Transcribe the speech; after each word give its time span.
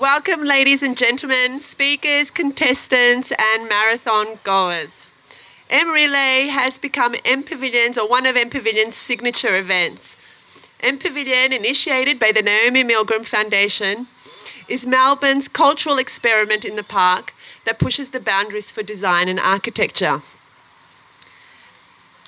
Welcome, 0.00 0.44
ladies 0.44 0.82
and 0.82 0.96
gentlemen, 0.96 1.60
speakers, 1.60 2.30
contestants, 2.30 3.34
and 3.38 3.68
marathon 3.68 4.38
goers. 4.44 5.04
M 5.68 5.90
Relay 5.90 6.46
has 6.46 6.78
become 6.78 7.14
M 7.22 7.42
Pavilion's 7.42 7.98
or 7.98 8.08
one 8.08 8.24
of 8.24 8.34
M 8.34 8.48
Pavilion's 8.48 8.94
signature 8.94 9.58
events. 9.58 10.16
M 10.80 10.96
Pavilion, 10.96 11.52
initiated 11.52 12.18
by 12.18 12.32
the 12.32 12.40
Naomi 12.40 12.82
Milgram 12.82 13.26
Foundation, 13.26 14.06
is 14.68 14.86
Melbourne's 14.86 15.48
cultural 15.48 15.98
experiment 15.98 16.64
in 16.64 16.76
the 16.76 16.82
park 16.82 17.34
that 17.66 17.78
pushes 17.78 18.08
the 18.08 18.20
boundaries 18.20 18.72
for 18.72 18.82
design 18.82 19.28
and 19.28 19.38
architecture. 19.38 20.22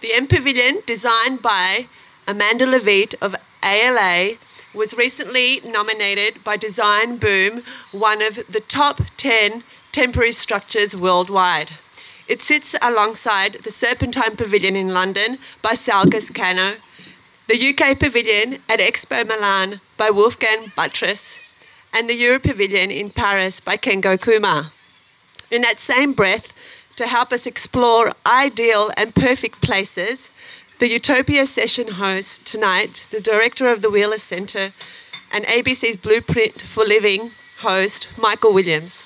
The 0.02 0.12
M 0.12 0.26
Pavilion, 0.26 0.82
designed 0.84 1.40
by 1.40 1.86
Amanda 2.28 2.66
Levete 2.66 3.14
of 3.22 3.34
ALA, 3.62 4.36
was 4.74 4.94
recently 4.94 5.60
nominated 5.64 6.42
by 6.42 6.56
Design 6.56 7.16
Boom, 7.16 7.62
one 7.90 8.22
of 8.22 8.36
the 8.48 8.60
top 8.60 9.00
10 9.16 9.62
temporary 9.92 10.32
structures 10.32 10.96
worldwide. 10.96 11.72
It 12.28 12.40
sits 12.40 12.74
alongside 12.80 13.58
the 13.64 13.70
Serpentine 13.70 14.36
Pavilion 14.36 14.76
in 14.76 14.88
London 14.88 15.38
by 15.60 15.72
Selgas 15.72 16.34
Cano, 16.34 16.76
the 17.48 17.68
UK 17.68 17.98
Pavilion 17.98 18.58
at 18.68 18.80
Expo 18.80 19.26
Milan 19.26 19.80
by 19.96 20.08
Wolfgang 20.08 20.72
Buttress, 20.74 21.36
and 21.92 22.08
the 22.08 22.14
Yure 22.14 22.38
Pavilion 22.38 22.90
in 22.90 23.10
Paris 23.10 23.60
by 23.60 23.76
Kengo 23.76 24.16
Kuma. 24.16 24.72
In 25.50 25.60
that 25.62 25.78
same 25.78 26.14
breath, 26.14 26.54
to 26.96 27.06
help 27.06 27.32
us 27.32 27.46
explore 27.46 28.12
ideal 28.26 28.90
and 28.96 29.14
perfect 29.14 29.60
places, 29.60 30.30
the 30.82 30.90
Utopia 30.90 31.46
session 31.46 31.86
host 31.86 32.44
tonight, 32.44 33.06
the 33.12 33.20
director 33.20 33.68
of 33.68 33.82
the 33.82 33.88
Wheeler 33.88 34.18
Centre 34.18 34.72
and 35.30 35.44
ABC's 35.44 35.96
Blueprint 35.96 36.60
for 36.60 36.84
Living 36.84 37.30
host, 37.58 38.08
Michael 38.18 38.52
Williams. 38.52 39.04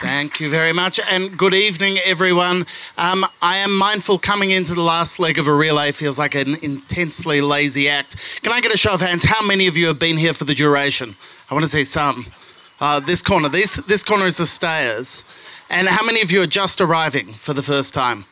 Thank 0.00 0.40
you 0.40 0.48
very 0.48 0.72
much, 0.72 0.98
and 1.10 1.36
good 1.36 1.52
evening, 1.52 1.98
everyone. 2.06 2.64
Um, 2.96 3.26
I 3.42 3.58
am 3.58 3.76
mindful 3.76 4.18
coming 4.18 4.52
into 4.52 4.72
the 4.72 4.80
last 4.80 5.18
leg 5.18 5.38
of 5.38 5.46
a 5.46 5.52
relay 5.52 5.92
feels 5.92 6.18
like 6.18 6.34
an 6.34 6.54
intensely 6.62 7.42
lazy 7.42 7.90
act. 7.90 8.40
Can 8.42 8.54
I 8.54 8.62
get 8.62 8.72
a 8.72 8.78
show 8.78 8.94
of 8.94 9.02
hands? 9.02 9.24
How 9.24 9.46
many 9.46 9.66
of 9.66 9.76
you 9.76 9.88
have 9.88 9.98
been 9.98 10.16
here 10.16 10.32
for 10.32 10.44
the 10.44 10.54
duration? 10.54 11.14
I 11.50 11.54
want 11.54 11.66
to 11.66 11.70
see 11.70 11.84
some. 11.84 12.24
Uh, 12.80 12.98
this 12.98 13.20
corner, 13.20 13.50
this, 13.50 13.76
this 13.86 14.02
corner 14.02 14.24
is 14.24 14.38
the 14.38 14.46
stayers. 14.46 15.26
And 15.72 15.88
how 15.88 16.04
many 16.04 16.20
of 16.20 16.30
you 16.30 16.42
are 16.42 16.46
just 16.46 16.82
arriving 16.82 17.32
for 17.32 17.54
the 17.54 17.62
first 17.62 17.94
time? 17.94 18.26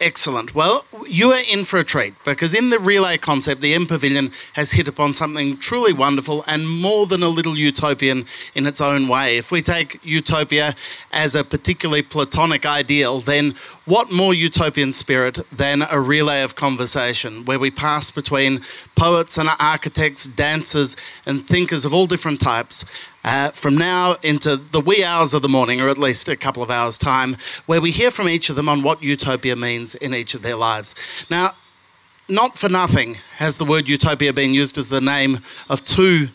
Excellent. 0.00 0.56
Well, 0.56 0.84
you 1.08 1.32
are 1.32 1.42
in 1.48 1.64
for 1.64 1.78
a 1.78 1.84
treat 1.84 2.14
because 2.24 2.52
in 2.52 2.70
the 2.70 2.80
relay 2.80 3.16
concept, 3.16 3.60
the 3.60 3.74
M 3.74 3.86
Pavilion 3.86 4.32
has 4.54 4.72
hit 4.72 4.88
upon 4.88 5.12
something 5.12 5.56
truly 5.58 5.92
wonderful 5.92 6.44
and 6.48 6.68
more 6.68 7.06
than 7.06 7.22
a 7.22 7.28
little 7.28 7.56
utopian 7.56 8.26
in 8.56 8.66
its 8.66 8.80
own 8.80 9.06
way. 9.06 9.38
If 9.38 9.52
we 9.52 9.62
take 9.62 10.00
utopia 10.04 10.74
as 11.12 11.36
a 11.36 11.44
particularly 11.44 12.02
platonic 12.02 12.66
ideal, 12.66 13.20
then 13.20 13.54
what 13.86 14.12
more 14.12 14.34
utopian 14.34 14.92
spirit 14.92 15.38
than 15.52 15.82
a 15.90 16.00
relay 16.00 16.42
of 16.42 16.56
conversation 16.56 17.44
where 17.44 17.58
we 17.58 17.70
pass 17.70 18.10
between 18.10 18.60
poets 18.96 19.38
and 19.38 19.48
architects, 19.60 20.26
dancers, 20.26 20.96
and 21.24 21.46
thinkers 21.46 21.84
of 21.84 21.94
all 21.94 22.06
different 22.06 22.40
types 22.40 22.84
uh, 23.28 23.50
from 23.50 23.76
now 23.76 24.16
into 24.22 24.56
the 24.56 24.80
wee 24.80 25.04
hours 25.04 25.34
of 25.34 25.42
the 25.42 25.48
morning, 25.50 25.82
or 25.82 25.90
at 25.90 25.98
least 25.98 26.30
a 26.30 26.36
couple 26.36 26.62
of 26.62 26.70
hours' 26.70 26.96
time, 26.96 27.36
where 27.66 27.78
we 27.78 27.90
hear 27.90 28.10
from 28.10 28.26
each 28.26 28.48
of 28.48 28.56
them 28.56 28.70
on 28.70 28.82
what 28.82 29.02
utopia 29.02 29.54
means 29.54 29.94
in 29.96 30.14
each 30.14 30.32
of 30.32 30.40
their 30.40 30.56
lives. 30.56 30.94
Now, 31.28 31.50
not 32.30 32.56
for 32.56 32.70
nothing 32.70 33.16
has 33.36 33.58
the 33.58 33.66
word 33.66 33.86
utopia 33.86 34.32
been 34.32 34.54
used 34.54 34.78
as 34.78 34.88
the 34.88 35.02
name 35.02 35.40
of 35.68 35.84
two 35.84 36.28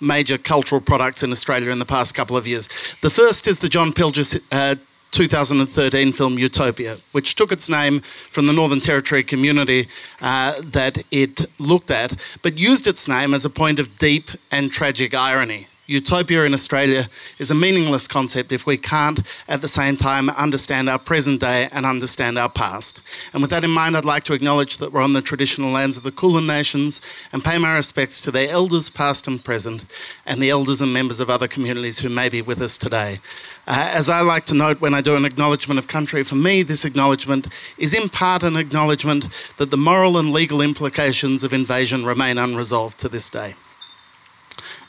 major 0.00 0.38
cultural 0.38 0.80
products 0.80 1.24
in 1.24 1.32
Australia 1.32 1.70
in 1.70 1.80
the 1.80 1.84
past 1.84 2.14
couple 2.14 2.36
of 2.36 2.46
years. 2.46 2.68
The 3.02 3.10
first 3.10 3.48
is 3.48 3.58
the 3.58 3.68
John 3.68 3.90
Pilger. 3.92 4.40
Uh, 4.52 4.76
2013 5.12 6.12
film 6.12 6.36
Utopia, 6.36 6.98
which 7.12 7.36
took 7.36 7.52
its 7.52 7.70
name 7.70 8.00
from 8.00 8.46
the 8.46 8.52
Northern 8.52 8.80
Territory 8.80 9.22
community 9.22 9.88
uh, 10.20 10.60
that 10.62 11.02
it 11.10 11.46
looked 11.58 11.90
at, 11.90 12.20
but 12.42 12.58
used 12.58 12.86
its 12.86 13.08
name 13.08 13.32
as 13.32 13.44
a 13.44 13.50
point 13.50 13.78
of 13.78 13.96
deep 13.98 14.30
and 14.50 14.70
tragic 14.70 15.14
irony. 15.14 15.68
Utopia 15.88 16.44
in 16.44 16.52
Australia 16.52 17.08
is 17.38 17.52
a 17.52 17.54
meaningless 17.54 18.08
concept 18.08 18.50
if 18.50 18.66
we 18.66 18.76
can't 18.76 19.20
at 19.46 19.62
the 19.62 19.68
same 19.68 19.96
time 19.96 20.28
understand 20.30 20.88
our 20.88 20.98
present 20.98 21.40
day 21.40 21.68
and 21.70 21.86
understand 21.86 22.36
our 22.36 22.48
past. 22.48 23.00
And 23.32 23.40
with 23.40 23.52
that 23.52 23.62
in 23.62 23.70
mind, 23.70 23.96
I'd 23.96 24.04
like 24.04 24.24
to 24.24 24.32
acknowledge 24.32 24.78
that 24.78 24.92
we're 24.92 25.02
on 25.02 25.12
the 25.12 25.22
traditional 25.22 25.70
lands 25.70 25.96
of 25.96 26.02
the 26.02 26.10
Kulin 26.10 26.44
Nations 26.44 27.02
and 27.32 27.44
pay 27.44 27.56
my 27.56 27.76
respects 27.76 28.20
to 28.22 28.32
their 28.32 28.50
elders, 28.50 28.90
past 28.90 29.28
and 29.28 29.44
present, 29.44 29.84
and 30.26 30.42
the 30.42 30.50
elders 30.50 30.80
and 30.80 30.92
members 30.92 31.20
of 31.20 31.30
other 31.30 31.46
communities 31.46 32.00
who 32.00 32.08
may 32.08 32.28
be 32.28 32.42
with 32.42 32.60
us 32.62 32.76
today. 32.76 33.20
Uh, 33.68 33.88
as 33.92 34.10
I 34.10 34.22
like 34.22 34.44
to 34.46 34.54
note 34.54 34.80
when 34.80 34.94
I 34.94 35.00
do 35.00 35.14
an 35.14 35.24
acknowledgement 35.24 35.78
of 35.78 35.86
country, 35.86 36.24
for 36.24 36.34
me, 36.34 36.64
this 36.64 36.84
acknowledgement 36.84 37.46
is 37.78 37.94
in 37.94 38.08
part 38.08 38.42
an 38.42 38.56
acknowledgement 38.56 39.28
that 39.56 39.70
the 39.70 39.76
moral 39.76 40.18
and 40.18 40.32
legal 40.32 40.62
implications 40.62 41.44
of 41.44 41.52
invasion 41.52 42.04
remain 42.04 42.38
unresolved 42.38 42.98
to 42.98 43.08
this 43.08 43.30
day 43.30 43.54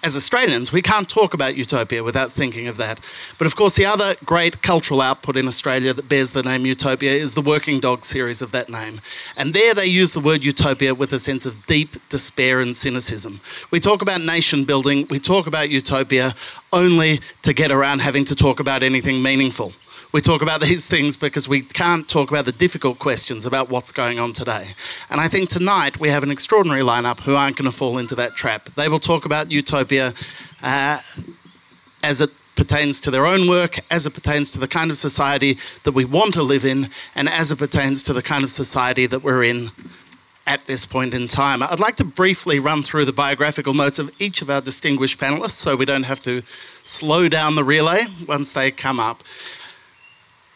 as 0.07 0.15
Australians, 0.15 0.71
we 0.71 0.81
can't 0.81 1.09
talk 1.09 1.33
about 1.33 1.57
utopia 1.57 2.01
without 2.01 2.31
thinking 2.31 2.69
of 2.69 2.77
that. 2.77 2.97
But 3.37 3.45
of 3.45 3.57
course, 3.57 3.75
the 3.75 3.85
other 3.85 4.15
great 4.23 4.61
cultural 4.61 5.01
output 5.01 5.35
in 5.35 5.49
Australia 5.49 5.93
that 5.93 6.07
bears 6.07 6.31
the 6.31 6.43
name 6.43 6.65
Utopia 6.65 7.11
is 7.11 7.33
the 7.33 7.41
Working 7.41 7.81
Dog 7.81 8.05
series 8.05 8.41
of 8.41 8.51
that 8.53 8.69
name. 8.69 9.01
And 9.35 9.53
there 9.53 9.73
they 9.73 9.85
use 9.85 10.13
the 10.13 10.21
word 10.21 10.45
utopia 10.45 10.95
with 10.95 11.11
a 11.11 11.19
sense 11.19 11.45
of 11.45 11.65
deep 11.65 11.97
despair 12.07 12.61
and 12.61 12.73
cynicism. 12.73 13.41
We 13.69 13.81
talk 13.81 14.01
about 14.01 14.21
nation 14.21 14.63
building, 14.63 15.05
we 15.09 15.19
talk 15.19 15.45
about 15.45 15.69
utopia 15.69 16.33
only 16.71 17.19
to 17.41 17.51
get 17.51 17.69
around 17.69 17.99
having 17.99 18.23
to 18.25 18.35
talk 18.35 18.61
about 18.61 18.83
anything 18.83 19.21
meaningful 19.21 19.73
we 20.11 20.21
talk 20.21 20.41
about 20.41 20.61
these 20.69 20.87
things 20.87 21.15
because 21.15 21.47
we 21.47 21.61
can't 21.61 22.07
talk 22.07 22.29
about 22.29 22.45
the 22.45 22.51
difficult 22.51 22.99
questions 22.99 23.45
about 23.45 23.69
what's 23.69 23.91
going 23.91 24.19
on 24.19 24.33
today. 24.33 24.67
And 25.09 25.19
I 25.19 25.27
think 25.27 25.49
tonight 25.49 25.99
we 25.99 26.09
have 26.09 26.23
an 26.23 26.31
extraordinary 26.31 26.81
lineup 26.81 27.19
who 27.19 27.35
aren't 27.35 27.57
going 27.57 27.69
to 27.69 27.75
fall 27.75 27.97
into 27.97 28.15
that 28.15 28.35
trap. 28.35 28.69
They 28.75 28.89
will 28.89 28.99
talk 28.99 29.25
about 29.25 29.51
utopia 29.51 30.13
uh, 30.63 30.99
as 32.03 32.21
it 32.21 32.29
pertains 32.55 32.99
to 33.01 33.11
their 33.11 33.25
own 33.25 33.47
work, 33.47 33.79
as 33.91 34.05
it 34.05 34.11
pertains 34.11 34.51
to 34.51 34.59
the 34.59 34.67
kind 34.67 34.91
of 34.91 34.97
society 34.97 35.57
that 35.83 35.91
we 35.91 36.05
want 36.05 36.33
to 36.33 36.43
live 36.43 36.65
in, 36.65 36.89
and 37.15 37.29
as 37.29 37.51
it 37.51 37.57
pertains 37.57 38.01
to 38.03 38.13
the 38.13 38.21
kind 38.21 38.43
of 38.43 38.51
society 38.51 39.05
that 39.05 39.23
we're 39.23 39.43
in 39.43 39.69
at 40.47 40.65
this 40.65 40.85
point 40.85 41.13
in 41.13 41.27
time. 41.27 41.61
I'd 41.61 41.79
like 41.79 41.97
to 41.97 42.05
briefly 42.05 42.59
run 42.59 42.81
through 42.81 43.05
the 43.05 43.13
biographical 43.13 43.73
notes 43.73 43.99
of 43.99 44.09
each 44.17 44.41
of 44.41 44.49
our 44.49 44.61
distinguished 44.61 45.19
panelists 45.19 45.51
so 45.51 45.75
we 45.75 45.85
don't 45.85 46.03
have 46.03 46.21
to 46.23 46.41
slow 46.83 47.27
down 47.27 47.55
the 47.55 47.65
relay 47.65 48.05
once 48.27 48.53
they 48.53 48.71
come 48.71 48.99
up. 48.99 49.23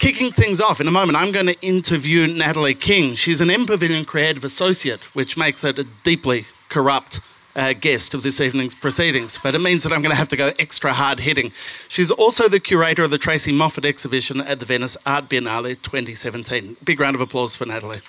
Kicking 0.01 0.31
things 0.31 0.59
off, 0.59 0.81
in 0.81 0.87
a 0.87 0.91
moment, 0.91 1.15
I'm 1.15 1.31
going 1.31 1.45
to 1.45 1.61
interview 1.61 2.25
Natalie 2.25 2.73
King. 2.73 3.13
She's 3.13 3.39
an 3.39 3.51
M 3.51 3.67
Pavilion 3.67 4.03
Creative 4.03 4.43
Associate, 4.43 4.99
which 5.13 5.37
makes 5.37 5.61
her 5.61 5.69
a 5.77 5.83
deeply 6.03 6.45
corrupt 6.69 7.19
uh, 7.55 7.73
guest 7.73 8.15
of 8.15 8.23
this 8.23 8.41
evening's 8.41 8.73
proceedings, 8.73 9.37
but 9.43 9.53
it 9.53 9.59
means 9.59 9.83
that 9.83 9.93
I'm 9.93 10.01
going 10.01 10.09
to 10.09 10.17
have 10.17 10.29
to 10.29 10.35
go 10.35 10.53
extra 10.57 10.91
hard 10.91 11.19
hitting. 11.19 11.51
She's 11.87 12.09
also 12.09 12.49
the 12.49 12.59
curator 12.59 13.03
of 13.03 13.11
the 13.11 13.19
Tracey 13.19 13.51
Moffatt 13.51 13.85
exhibition 13.85 14.41
at 14.41 14.59
the 14.59 14.65
Venice 14.65 14.97
Art 15.05 15.29
Biennale 15.29 15.79
2017. 15.83 16.77
Big 16.83 16.99
round 16.99 17.13
of 17.13 17.21
applause 17.21 17.55
for 17.55 17.67
Natalie. 17.67 18.01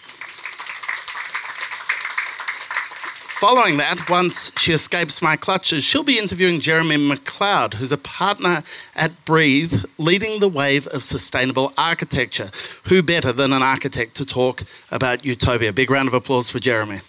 Following 3.43 3.77
that, 3.79 4.09
once 4.09 4.53
she 4.57 4.73
escapes 4.73 5.21
my 5.21 5.35
clutches, 5.35 5.83
she'll 5.83 6.05
be 6.05 6.17
interviewing 6.17 6.61
Jeremy 6.61 6.97
McLeod, 6.97 7.75
who's 7.75 7.91
a 7.91 7.99
partner 7.99 8.63
at 8.95 9.25
Breathe, 9.25 9.85
leading 9.99 10.39
the 10.39 10.49
wave 10.49 10.87
of 10.87 11.03
sustainable 11.03 11.73
architecture. 11.77 12.53
Who 12.85 13.03
better 13.03 13.33
than 13.33 13.53
an 13.53 13.61
architect 13.61 14.15
to 14.19 14.25
talk 14.25 14.63
about 14.93 15.25
utopia? 15.25 15.73
Big 15.73 15.91
round 15.91 16.07
of 16.07 16.15
applause 16.15 16.51
for 16.51 16.61
Jeremy. 16.61 17.01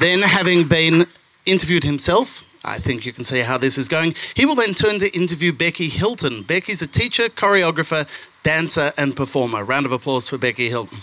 Then, 0.00 0.20
having 0.20 0.68
been 0.68 1.06
interviewed 1.46 1.84
himself, 1.84 2.44
I 2.62 2.78
think 2.78 3.06
you 3.06 3.14
can 3.14 3.24
see 3.24 3.40
how 3.40 3.56
this 3.56 3.78
is 3.78 3.88
going. 3.88 4.16
He 4.34 4.44
will 4.44 4.54
then 4.54 4.74
turn 4.74 4.98
to 4.98 5.10
interview 5.16 5.54
Becky 5.54 5.88
Hilton. 5.88 6.42
Becky's 6.42 6.82
a 6.82 6.86
teacher, 6.86 7.30
choreographer, 7.30 8.06
dancer, 8.42 8.92
and 8.98 9.16
performer. 9.16 9.64
Round 9.64 9.86
of 9.86 9.92
applause 9.92 10.28
for 10.28 10.36
Becky 10.36 10.68
Hilton. 10.68 10.98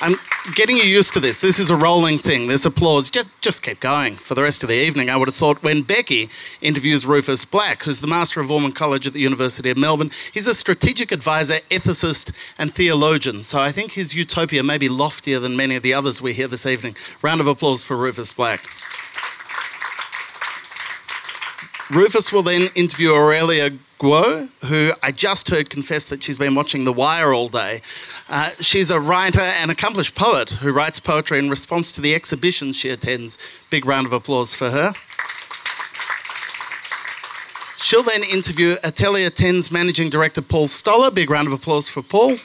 I'm 0.00 0.14
getting 0.54 0.76
you 0.76 0.84
used 0.84 1.12
to 1.14 1.20
this. 1.20 1.40
This 1.40 1.58
is 1.58 1.70
a 1.70 1.76
rolling 1.76 2.18
thing. 2.18 2.46
This 2.46 2.64
applause. 2.64 3.10
Just, 3.10 3.28
just 3.40 3.64
keep 3.64 3.80
going 3.80 4.14
for 4.14 4.36
the 4.36 4.42
rest 4.42 4.62
of 4.62 4.68
the 4.68 4.76
evening. 4.76 5.10
I 5.10 5.16
would 5.16 5.26
have 5.26 5.34
thought 5.34 5.60
when 5.64 5.82
Becky 5.82 6.28
interviews 6.60 7.04
Rufus 7.04 7.44
Black, 7.44 7.82
who's 7.82 7.98
the 7.98 8.06
Master 8.06 8.40
of 8.40 8.48
Ormond 8.48 8.76
College 8.76 9.08
at 9.08 9.12
the 9.12 9.20
University 9.20 9.70
of 9.70 9.76
Melbourne, 9.76 10.12
he's 10.32 10.46
a 10.46 10.54
strategic 10.54 11.10
advisor, 11.10 11.56
ethicist, 11.70 12.32
and 12.58 12.72
theologian. 12.72 13.42
So 13.42 13.58
I 13.58 13.72
think 13.72 13.90
his 13.90 14.14
utopia 14.14 14.62
may 14.62 14.78
be 14.78 14.88
loftier 14.88 15.40
than 15.40 15.56
many 15.56 15.74
of 15.74 15.82
the 15.82 15.94
others 15.94 16.22
we 16.22 16.32
hear 16.32 16.46
this 16.46 16.64
evening. 16.64 16.96
Round 17.22 17.40
of 17.40 17.48
applause 17.48 17.82
for 17.82 17.96
Rufus 17.96 18.32
Black. 18.32 18.64
Rufus 21.90 22.32
will 22.32 22.42
then 22.44 22.68
interview 22.76 23.14
Aurelia 23.14 23.70
Guo, 23.98 24.48
who 24.64 24.92
I 25.02 25.10
just 25.10 25.48
heard 25.48 25.70
confess 25.70 26.06
that 26.06 26.22
she's 26.22 26.36
been 26.36 26.54
watching 26.54 26.84
The 26.84 26.92
Wire 26.92 27.32
all 27.34 27.48
day. 27.48 27.82
Uh, 28.28 28.50
she's 28.60 28.90
a 28.90 29.00
writer 29.00 29.40
and 29.40 29.70
accomplished 29.70 30.14
poet 30.14 30.50
who 30.50 30.72
writes 30.72 31.00
poetry 31.00 31.38
in 31.38 31.50
response 31.50 31.90
to 31.92 32.00
the 32.00 32.14
exhibitions 32.14 32.76
she 32.76 32.90
attends. 32.90 33.38
Big 33.70 33.86
round 33.86 34.06
of 34.06 34.12
applause 34.12 34.54
for 34.54 34.70
her. 34.70 34.92
She'll 37.76 38.02
then 38.02 38.22
interview 38.22 38.76
Atelier 38.84 39.30
10's 39.30 39.70
managing 39.70 40.10
director 40.10 40.42
Paul 40.42 40.68
Stoller. 40.68 41.10
Big 41.10 41.30
round 41.30 41.48
of 41.48 41.52
applause 41.52 41.88
for 41.88 42.02
Paul. 42.02 42.36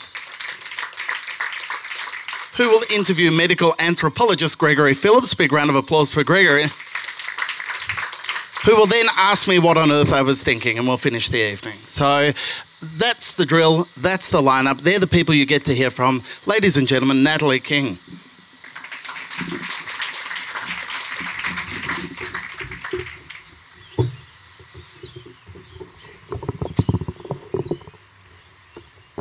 Who 2.57 2.69
will 2.69 2.83
interview 2.91 3.31
medical 3.31 3.75
anthropologist 3.79 4.57
Gregory 4.57 4.93
Phillips. 4.93 5.33
Big 5.33 5.51
round 5.51 5.69
of 5.69 5.75
applause 5.75 6.11
for 6.11 6.23
Gregory 6.23 6.65
who 8.63 8.75
will 8.75 8.85
then 8.87 9.05
ask 9.17 9.47
me 9.47 9.59
what 9.59 9.77
on 9.77 9.91
earth 9.91 10.13
I 10.13 10.21
was 10.21 10.41
thinking, 10.41 10.77
and 10.77 10.87
we'll 10.87 10.97
finish 10.97 11.29
the 11.29 11.51
evening. 11.51 11.77
So 11.85 12.31
that's 12.97 13.33
the 13.33 13.45
drill, 13.45 13.87
that's 13.97 14.29
the 14.29 14.41
lineup. 14.41 14.81
They're 14.81 14.99
the 14.99 15.07
people 15.07 15.35
you 15.35 15.45
get 15.45 15.65
to 15.65 15.75
hear 15.75 15.89
from. 15.89 16.23
Ladies 16.45 16.77
and 16.77 16.87
gentlemen, 16.87 17.23
Natalie 17.23 17.59
King. 17.59 17.97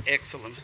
Excellent. 0.07 0.61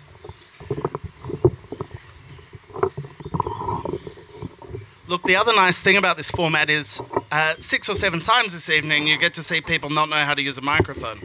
Look, 5.08 5.22
the 5.22 5.36
other 5.36 5.54
nice 5.54 5.80
thing 5.82 5.96
about 5.96 6.18
this 6.18 6.30
format 6.30 6.68
is 6.68 7.00
uh, 7.30 7.54
six 7.58 7.88
or 7.88 7.94
seven 7.94 8.20
times 8.20 8.52
this 8.52 8.70
evening 8.70 9.06
you 9.06 9.18
get 9.18 9.34
to 9.34 9.42
see 9.42 9.60
people 9.60 9.90
not 9.90 10.08
know 10.08 10.16
how 10.16 10.34
to 10.34 10.42
use 10.42 10.58
a 10.58 10.62
microphone. 10.62 11.20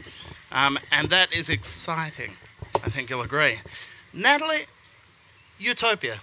Um, 0.52 0.78
and 0.92 1.08
that 1.10 1.34
is 1.34 1.50
exciting. 1.50 2.32
I 2.84 2.90
think 2.90 3.10
you'll 3.10 3.22
agree. 3.22 3.56
Natalie, 4.12 4.66
Utopia. 5.58 6.20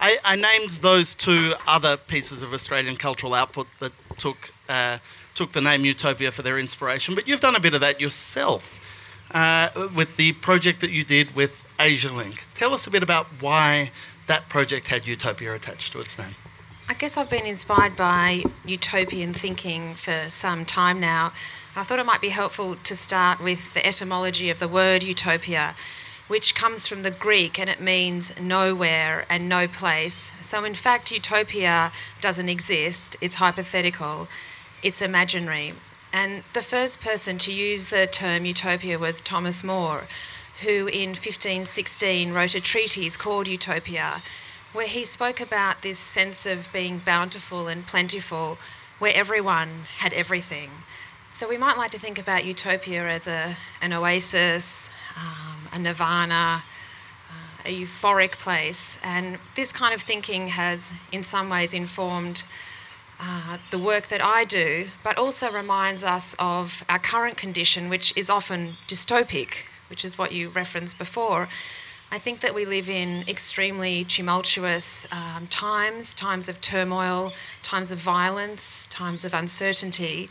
I, 0.00 0.16
I, 0.24 0.36
named 0.36 0.70
those 0.80 1.14
two 1.14 1.52
other 1.66 1.98
pieces 1.98 2.42
of 2.42 2.54
Australian 2.54 2.96
cultural 2.96 3.34
output 3.34 3.66
that 3.80 3.92
took, 4.16 4.50
uh, 4.68 4.98
took 5.34 5.52
the 5.52 5.60
name 5.60 5.84
Utopia 5.84 6.30
for 6.30 6.40
their 6.40 6.58
inspiration, 6.58 7.14
but 7.14 7.28
you've 7.28 7.40
done 7.40 7.54
a 7.54 7.60
bit 7.60 7.74
of 7.74 7.80
that 7.80 8.00
yourself 8.00 8.80
uh, 9.34 9.68
with 9.94 10.16
the 10.16 10.32
project 10.34 10.80
that 10.80 10.90
you 10.90 11.04
did 11.04 11.34
with 11.36 11.62
AsiaLink. 11.78 12.40
Tell 12.54 12.72
us 12.72 12.86
a 12.86 12.90
bit 12.90 13.02
about 13.02 13.26
why 13.40 13.90
that 14.26 14.48
project 14.48 14.88
had 14.88 15.06
Utopia 15.06 15.54
attached 15.54 15.92
to 15.92 16.00
its 16.00 16.18
name. 16.18 16.34
I 16.90 16.94
guess 16.94 17.16
I've 17.16 17.30
been 17.30 17.46
inspired 17.46 17.94
by 17.94 18.42
utopian 18.66 19.32
thinking 19.32 19.94
for 19.94 20.24
some 20.28 20.64
time 20.64 20.98
now. 20.98 21.32
I 21.76 21.84
thought 21.84 22.00
it 22.00 22.04
might 22.04 22.20
be 22.20 22.30
helpful 22.30 22.74
to 22.74 22.96
start 22.96 23.40
with 23.40 23.72
the 23.74 23.86
etymology 23.86 24.50
of 24.50 24.58
the 24.58 24.66
word 24.66 25.04
utopia, 25.04 25.76
which 26.26 26.56
comes 26.56 26.88
from 26.88 27.04
the 27.04 27.12
Greek 27.12 27.60
and 27.60 27.70
it 27.70 27.80
means 27.80 28.34
nowhere 28.40 29.24
and 29.30 29.48
no 29.48 29.68
place. 29.68 30.32
So, 30.40 30.64
in 30.64 30.74
fact, 30.74 31.12
utopia 31.12 31.92
doesn't 32.20 32.48
exist, 32.48 33.16
it's 33.20 33.36
hypothetical, 33.36 34.26
it's 34.82 35.00
imaginary. 35.00 35.74
And 36.12 36.42
the 36.54 36.60
first 36.60 37.00
person 37.00 37.38
to 37.38 37.52
use 37.52 37.90
the 37.90 38.08
term 38.08 38.44
utopia 38.44 38.98
was 38.98 39.20
Thomas 39.20 39.62
More, 39.62 40.08
who 40.64 40.88
in 40.88 41.10
1516 41.10 42.32
wrote 42.32 42.56
a 42.56 42.60
treatise 42.60 43.16
called 43.16 43.46
Utopia 43.46 44.22
where 44.72 44.86
he 44.86 45.04
spoke 45.04 45.40
about 45.40 45.82
this 45.82 45.98
sense 45.98 46.46
of 46.46 46.72
being 46.72 46.98
bountiful 46.98 47.68
and 47.68 47.86
plentiful, 47.86 48.58
where 48.98 49.12
everyone 49.14 49.68
had 49.98 50.12
everything. 50.12 50.70
So 51.32 51.48
we 51.48 51.56
might 51.56 51.76
like 51.76 51.90
to 51.92 51.98
think 51.98 52.18
about 52.18 52.44
utopia 52.44 53.08
as 53.08 53.26
a, 53.26 53.56
an 53.82 53.92
oasis, 53.92 54.94
um, 55.16 55.68
a 55.72 55.78
nirvana, 55.78 56.62
uh, 57.30 57.68
a 57.68 57.82
euphoric 57.82 58.32
place. 58.32 58.98
And 59.02 59.38
this 59.56 59.72
kind 59.72 59.94
of 59.94 60.02
thinking 60.02 60.48
has, 60.48 61.00
in 61.12 61.24
some 61.24 61.48
ways, 61.48 61.72
informed 61.72 62.44
uh, 63.20 63.58
the 63.70 63.78
work 63.78 64.08
that 64.08 64.24
I 64.24 64.44
do, 64.44 64.86
but 65.04 65.18
also 65.18 65.50
reminds 65.50 66.04
us 66.04 66.34
of 66.38 66.84
our 66.88 66.98
current 66.98 67.36
condition, 67.36 67.88
which 67.88 68.16
is 68.16 68.30
often 68.30 68.72
dystopic, 68.86 69.66
which 69.88 70.04
is 70.04 70.16
what 70.16 70.32
you 70.32 70.48
referenced 70.50 70.98
before. 70.98 71.48
I 72.12 72.18
think 72.18 72.40
that 72.40 72.52
we 72.52 72.64
live 72.64 72.88
in 72.88 73.22
extremely 73.28 74.04
tumultuous 74.04 75.06
um, 75.12 75.46
times, 75.46 76.12
times 76.12 76.48
of 76.48 76.60
turmoil, 76.60 77.32
times 77.62 77.92
of 77.92 77.98
violence, 77.98 78.88
times 78.88 79.24
of 79.24 79.32
uncertainty. 79.32 80.28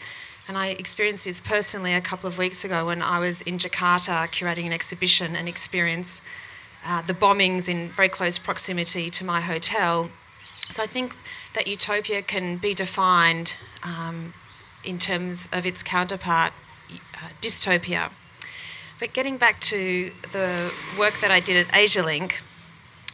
And 0.49 0.57
I 0.57 0.67
experienced 0.71 1.23
this 1.23 1.39
personally 1.39 1.93
a 1.93 2.01
couple 2.01 2.27
of 2.27 2.37
weeks 2.37 2.65
ago 2.65 2.87
when 2.87 3.01
I 3.01 3.19
was 3.19 3.43
in 3.43 3.57
Jakarta 3.57 4.27
curating 4.27 4.65
an 4.65 4.73
exhibition 4.73 5.37
and 5.37 5.47
experienced 5.47 6.21
uh, 6.85 7.01
the 7.03 7.13
bombings 7.13 7.69
in 7.69 7.87
very 7.89 8.09
close 8.09 8.37
proximity 8.37 9.09
to 9.11 9.23
my 9.23 9.39
hotel. 9.39 10.09
So 10.71 10.83
I 10.83 10.85
think 10.85 11.15
that 11.53 11.65
utopia 11.65 12.21
can 12.21 12.57
be 12.57 12.73
defined 12.73 13.55
um, 13.83 14.33
in 14.83 14.99
terms 14.99 15.47
of 15.53 15.65
its 15.65 15.81
counterpart, 15.81 16.51
uh, 16.91 17.29
dystopia. 17.41 18.11
But 18.99 19.13
getting 19.13 19.37
back 19.37 19.61
to 19.61 20.11
the 20.33 20.71
work 20.97 21.21
that 21.21 21.31
I 21.31 21.39
did 21.39 21.65
at 21.65 21.73
AsiaLink, 21.73 22.33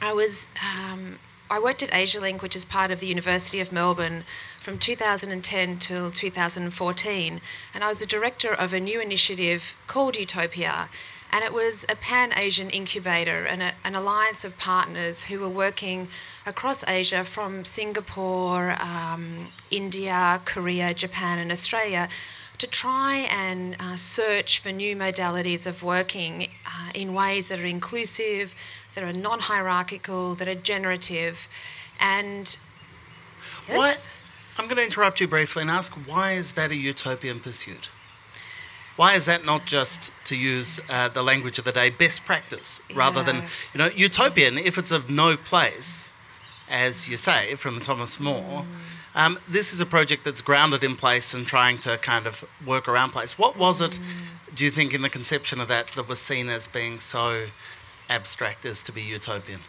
I 0.01 0.13
was 0.13 0.47
um, 0.63 1.19
I 1.49 1.59
worked 1.59 1.83
at 1.83 1.91
AsiaLink, 1.91 2.41
which 2.41 2.55
is 2.55 2.65
part 2.65 2.89
of 2.89 2.99
the 2.99 3.05
University 3.05 3.59
of 3.59 3.71
Melbourne, 3.71 4.23
from 4.57 4.79
2010 4.79 5.77
till 5.77 6.09
2014, 6.09 7.41
and 7.73 7.83
I 7.83 7.87
was 7.87 7.99
the 7.99 8.07
director 8.07 8.51
of 8.51 8.73
a 8.73 8.79
new 8.79 8.99
initiative 8.99 9.77
called 9.85 10.17
Utopia. 10.17 10.89
And 11.31 11.43
it 11.43 11.53
was 11.53 11.85
a 11.89 11.95
pan 11.95 12.33
Asian 12.35 12.69
incubator 12.69 13.45
and 13.45 13.61
a, 13.61 13.73
an 13.83 13.93
alliance 13.93 14.43
of 14.45 14.57
partners 14.57 15.25
who 15.25 15.39
were 15.39 15.49
working 15.49 16.07
across 16.45 16.83
Asia 16.87 17.23
from 17.23 17.65
Singapore, 17.65 18.75
um, 18.81 19.49
India, 19.69 20.41
Korea, 20.45 20.93
Japan, 20.93 21.37
and 21.39 21.51
Australia 21.51 22.07
to 22.57 22.67
try 22.67 23.27
and 23.31 23.75
uh, 23.79 23.95
search 23.95 24.59
for 24.59 24.71
new 24.71 24.95
modalities 24.95 25.67
of 25.67 25.83
working 25.83 26.47
uh, 26.65 26.91
in 26.93 27.13
ways 27.13 27.47
that 27.49 27.59
are 27.59 27.65
inclusive, 27.65 28.55
that 28.93 29.03
are 29.03 29.13
non 29.13 29.39
hierarchical, 29.39 30.35
that 30.35 30.47
are 30.47 30.55
generative. 30.55 31.47
And. 31.99 32.57
Yes? 33.67 33.77
What? 33.77 34.07
I'm 34.57 34.65
going 34.65 34.77
to 34.77 34.85
interrupt 34.85 35.19
you 35.19 35.27
briefly 35.27 35.63
and 35.63 35.71
ask 35.71 35.93
why 36.07 36.33
is 36.33 36.53
that 36.53 36.71
a 36.71 36.75
utopian 36.75 37.39
pursuit? 37.41 37.89
Why 38.95 39.15
is 39.15 39.25
that 39.25 39.43
not 39.43 39.65
just, 39.65 40.13
to 40.25 40.37
use 40.37 40.79
uh, 40.89 41.09
the 41.09 41.21
language 41.21 41.59
of 41.59 41.65
the 41.65 41.73
day, 41.73 41.89
best 41.89 42.23
practice, 42.23 42.81
rather 42.93 43.19
yeah. 43.19 43.25
than, 43.25 43.35
you 43.73 43.77
know, 43.77 43.89
utopian, 43.93 44.57
if 44.57 44.77
it's 44.77 44.91
of 44.91 45.09
no 45.09 45.35
place, 45.35 46.13
as 46.69 47.09
you 47.09 47.17
say, 47.17 47.55
from 47.55 47.81
Thomas 47.81 48.19
More, 48.21 48.61
mm 48.61 48.65
um, 49.15 49.39
this 49.49 49.73
is 49.73 49.79
a 49.79 49.85
project 49.85 50.23
that's 50.23 50.41
grounded 50.41 50.83
in 50.83 50.95
place 50.95 51.33
and 51.33 51.47
trying 51.47 51.77
to 51.79 51.97
kind 51.97 52.27
of 52.27 52.43
work 52.65 52.87
around 52.87 53.11
place. 53.11 53.39
What 53.39 53.57
was 53.57 53.81
it, 53.81 53.99
do 54.53 54.65
you 54.65 54.71
think, 54.71 54.93
in 54.93 55.01
the 55.01 55.09
conception 55.09 55.59
of 55.59 55.67
that 55.69 55.87
that 55.95 56.07
was 56.07 56.19
seen 56.19 56.49
as 56.49 56.67
being 56.67 56.99
so 56.99 57.45
abstract 58.09 58.65
as 58.65 58.83
to 58.83 58.91
be 58.91 59.01
utopian? 59.01 59.59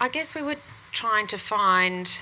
I 0.00 0.08
guess 0.08 0.34
we 0.34 0.42
were 0.42 0.56
trying 0.92 1.26
to 1.26 1.36
find, 1.36 2.18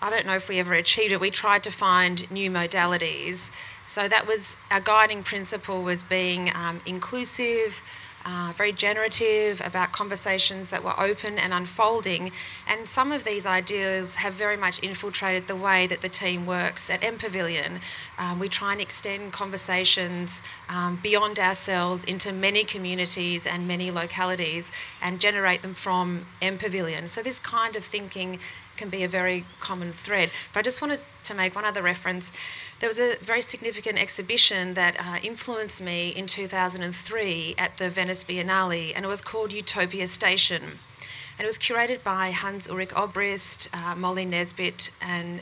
I 0.00 0.10
don't 0.10 0.26
know 0.26 0.34
if 0.34 0.48
we 0.48 0.58
ever 0.58 0.74
achieved 0.74 1.12
it, 1.12 1.20
we 1.20 1.30
tried 1.30 1.62
to 1.64 1.70
find 1.70 2.28
new 2.30 2.50
modalities. 2.50 3.50
So 3.86 4.08
that 4.08 4.26
was 4.26 4.56
our 4.70 4.80
guiding 4.80 5.22
principle 5.22 5.82
was 5.82 6.02
being 6.02 6.50
um, 6.54 6.80
inclusive, 6.86 7.82
uh, 8.24 8.52
very 8.56 8.72
generative 8.72 9.60
about 9.64 9.92
conversations 9.92 10.70
that 10.70 10.82
were 10.82 10.98
open 10.98 11.38
and 11.38 11.52
unfolding. 11.52 12.32
And 12.66 12.88
some 12.88 13.12
of 13.12 13.24
these 13.24 13.46
ideas 13.46 14.14
have 14.14 14.34
very 14.34 14.56
much 14.56 14.82
infiltrated 14.82 15.46
the 15.46 15.56
way 15.56 15.86
that 15.86 16.00
the 16.00 16.08
team 16.08 16.46
works 16.46 16.90
at 16.90 17.00
MPavilion. 17.02 17.80
Um, 18.18 18.38
we 18.38 18.48
try 18.48 18.72
and 18.72 18.80
extend 18.80 19.32
conversations 19.32 20.42
um, 20.68 20.98
beyond 21.02 21.38
ourselves 21.38 22.04
into 22.04 22.32
many 22.32 22.64
communities 22.64 23.46
and 23.46 23.68
many 23.68 23.90
localities 23.90 24.72
and 25.02 25.20
generate 25.20 25.62
them 25.62 25.74
from 25.74 26.26
M 26.40 26.58
Pavilion. 26.58 27.08
So, 27.08 27.22
this 27.22 27.38
kind 27.38 27.76
of 27.76 27.84
thinking 27.84 28.38
can 28.76 28.88
be 28.88 29.04
a 29.04 29.08
very 29.08 29.44
common 29.60 29.92
thread. 29.92 30.30
But 30.52 30.60
I 30.60 30.62
just 30.62 30.82
wanted 30.82 31.00
to 31.24 31.34
make 31.34 31.54
one 31.54 31.64
other 31.64 31.82
reference. 31.82 32.32
There 32.84 32.90
was 32.90 32.98
a 32.98 33.16
very 33.22 33.40
significant 33.40 33.98
exhibition 33.98 34.74
that 34.74 35.00
uh, 35.00 35.16
influenced 35.22 35.80
me 35.80 36.10
in 36.10 36.26
2003 36.26 37.54
at 37.56 37.78
the 37.78 37.88
Venice 37.88 38.24
Biennale, 38.24 38.92
and 38.94 39.06
it 39.06 39.08
was 39.08 39.22
called 39.22 39.54
Utopia 39.54 40.06
Station. 40.06 40.62
And 40.62 41.40
it 41.40 41.46
was 41.46 41.56
curated 41.56 42.02
by 42.02 42.28
Hans 42.28 42.68
Ulrich 42.68 42.90
Obrist, 42.90 43.70
uh, 43.72 43.94
Molly 43.94 44.26
Nesbit, 44.26 44.90
and 45.00 45.40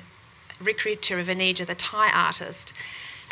Rirkrit 0.63 1.01
Tiravanija, 1.01 1.67
the 1.67 1.75
Thai 1.75 2.13
artist. 2.15 2.75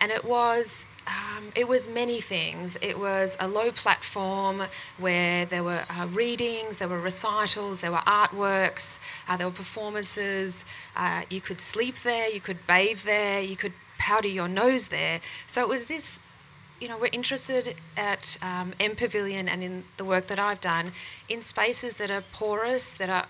And 0.00 0.10
it 0.10 0.24
was 0.24 0.88
um, 1.06 1.52
it 1.54 1.68
was 1.68 1.88
many 1.88 2.20
things. 2.20 2.76
It 2.82 2.98
was 2.98 3.36
a 3.38 3.46
low 3.46 3.70
platform 3.70 4.62
where 4.98 5.46
there 5.46 5.62
were 5.62 5.84
uh, 5.88 6.08
readings, 6.08 6.78
there 6.78 6.88
were 6.88 7.00
recitals, 7.00 7.78
there 7.78 7.92
were 7.92 7.98
artworks, 7.98 8.98
uh, 9.28 9.36
there 9.36 9.46
were 9.46 9.54
performances. 9.54 10.64
Uh, 10.96 11.22
you 11.30 11.40
could 11.40 11.60
sleep 11.60 11.94
there, 12.00 12.28
you 12.28 12.40
could 12.40 12.66
bathe 12.66 13.00
there, 13.00 13.40
you 13.40 13.56
could 13.56 13.72
powder 14.00 14.28
your 14.28 14.48
nose 14.48 14.88
there. 14.88 15.20
So 15.46 15.60
it 15.60 15.68
was 15.68 15.84
this, 15.84 16.18
you 16.80 16.88
know, 16.88 16.98
we're 16.98 17.10
interested 17.12 17.74
at 17.96 18.38
um, 18.42 18.72
M 18.80 18.96
Pavilion 18.96 19.48
and 19.48 19.62
in 19.62 19.84
the 19.98 20.04
work 20.04 20.26
that 20.28 20.38
I've 20.38 20.60
done 20.60 20.92
in 21.28 21.42
spaces 21.42 21.94
that 21.96 22.10
are 22.10 22.24
porous, 22.32 22.94
that 22.94 23.10
are 23.10 23.26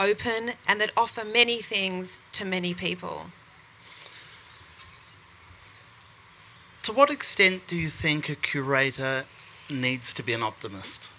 open, 0.00 0.52
and 0.66 0.80
that 0.80 0.90
offer 0.96 1.24
many 1.24 1.58
things 1.60 2.20
to 2.32 2.44
many 2.44 2.74
people. 2.74 3.26
To 6.84 6.92
what 6.92 7.10
extent 7.10 7.66
do 7.66 7.76
you 7.76 7.88
think 7.88 8.28
a 8.28 8.36
curator 8.36 9.24
needs 9.68 10.14
to 10.14 10.22
be 10.22 10.32
an 10.32 10.42
optimist? 10.42 11.10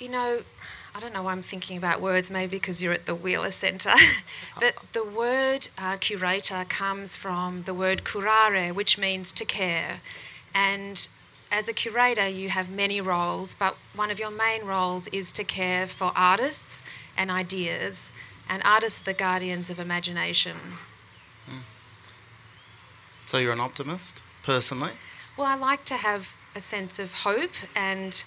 You 0.00 0.10
know, 0.10 0.42
I 0.94 1.00
don't 1.00 1.12
know 1.12 1.24
why 1.24 1.32
I'm 1.32 1.42
thinking 1.42 1.76
about 1.76 2.00
words, 2.00 2.30
maybe 2.30 2.56
because 2.56 2.80
you're 2.80 2.92
at 2.92 3.06
the 3.06 3.14
Wheeler 3.14 3.50
Centre. 3.50 3.94
but 4.60 4.74
the 4.92 5.04
word 5.04 5.68
uh, 5.76 5.96
curator 5.96 6.64
comes 6.68 7.16
from 7.16 7.64
the 7.64 7.74
word 7.74 8.04
curare, 8.04 8.72
which 8.72 8.96
means 8.96 9.32
to 9.32 9.44
care. 9.44 10.00
And 10.54 11.08
as 11.50 11.68
a 11.68 11.72
curator, 11.72 12.28
you 12.28 12.48
have 12.50 12.70
many 12.70 13.00
roles, 13.00 13.54
but 13.54 13.76
one 13.96 14.10
of 14.12 14.20
your 14.20 14.30
main 14.30 14.64
roles 14.64 15.08
is 15.08 15.32
to 15.32 15.42
care 15.44 15.88
for 15.88 16.12
artists 16.14 16.80
and 17.16 17.30
ideas. 17.30 18.12
And 18.48 18.62
artists 18.64 19.00
are 19.00 19.04
the 19.04 19.14
guardians 19.14 19.70
of 19.70 19.80
imagination. 19.80 20.56
So 23.26 23.38
you're 23.38 23.52
an 23.52 23.60
optimist, 23.60 24.22
personally? 24.42 24.92
Well, 25.36 25.46
I 25.46 25.56
like 25.56 25.84
to 25.86 25.94
have 25.94 26.34
a 26.54 26.60
sense 26.60 26.98
of 26.98 27.12
hope, 27.12 27.54
and 27.74 28.22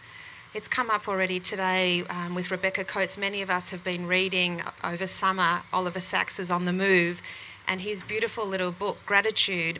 it's 0.58 0.68
come 0.68 0.90
up 0.90 1.08
already 1.08 1.40
today 1.40 2.04
um, 2.10 2.34
with 2.34 2.50
Rebecca 2.50 2.84
Coates. 2.84 3.16
Many 3.16 3.44
of 3.44 3.50
us 3.52 3.70
have 3.70 3.84
been 3.84 4.08
reading 4.08 4.60
over 4.84 5.06
summer 5.06 5.62
Oliver 5.72 6.00
Sacks's 6.00 6.50
On 6.50 6.66
the 6.66 6.74
Move 6.74 7.22
and 7.68 7.80
his 7.80 8.02
beautiful 8.02 8.44
little 8.44 8.72
book, 8.72 8.98
Gratitude. 9.06 9.80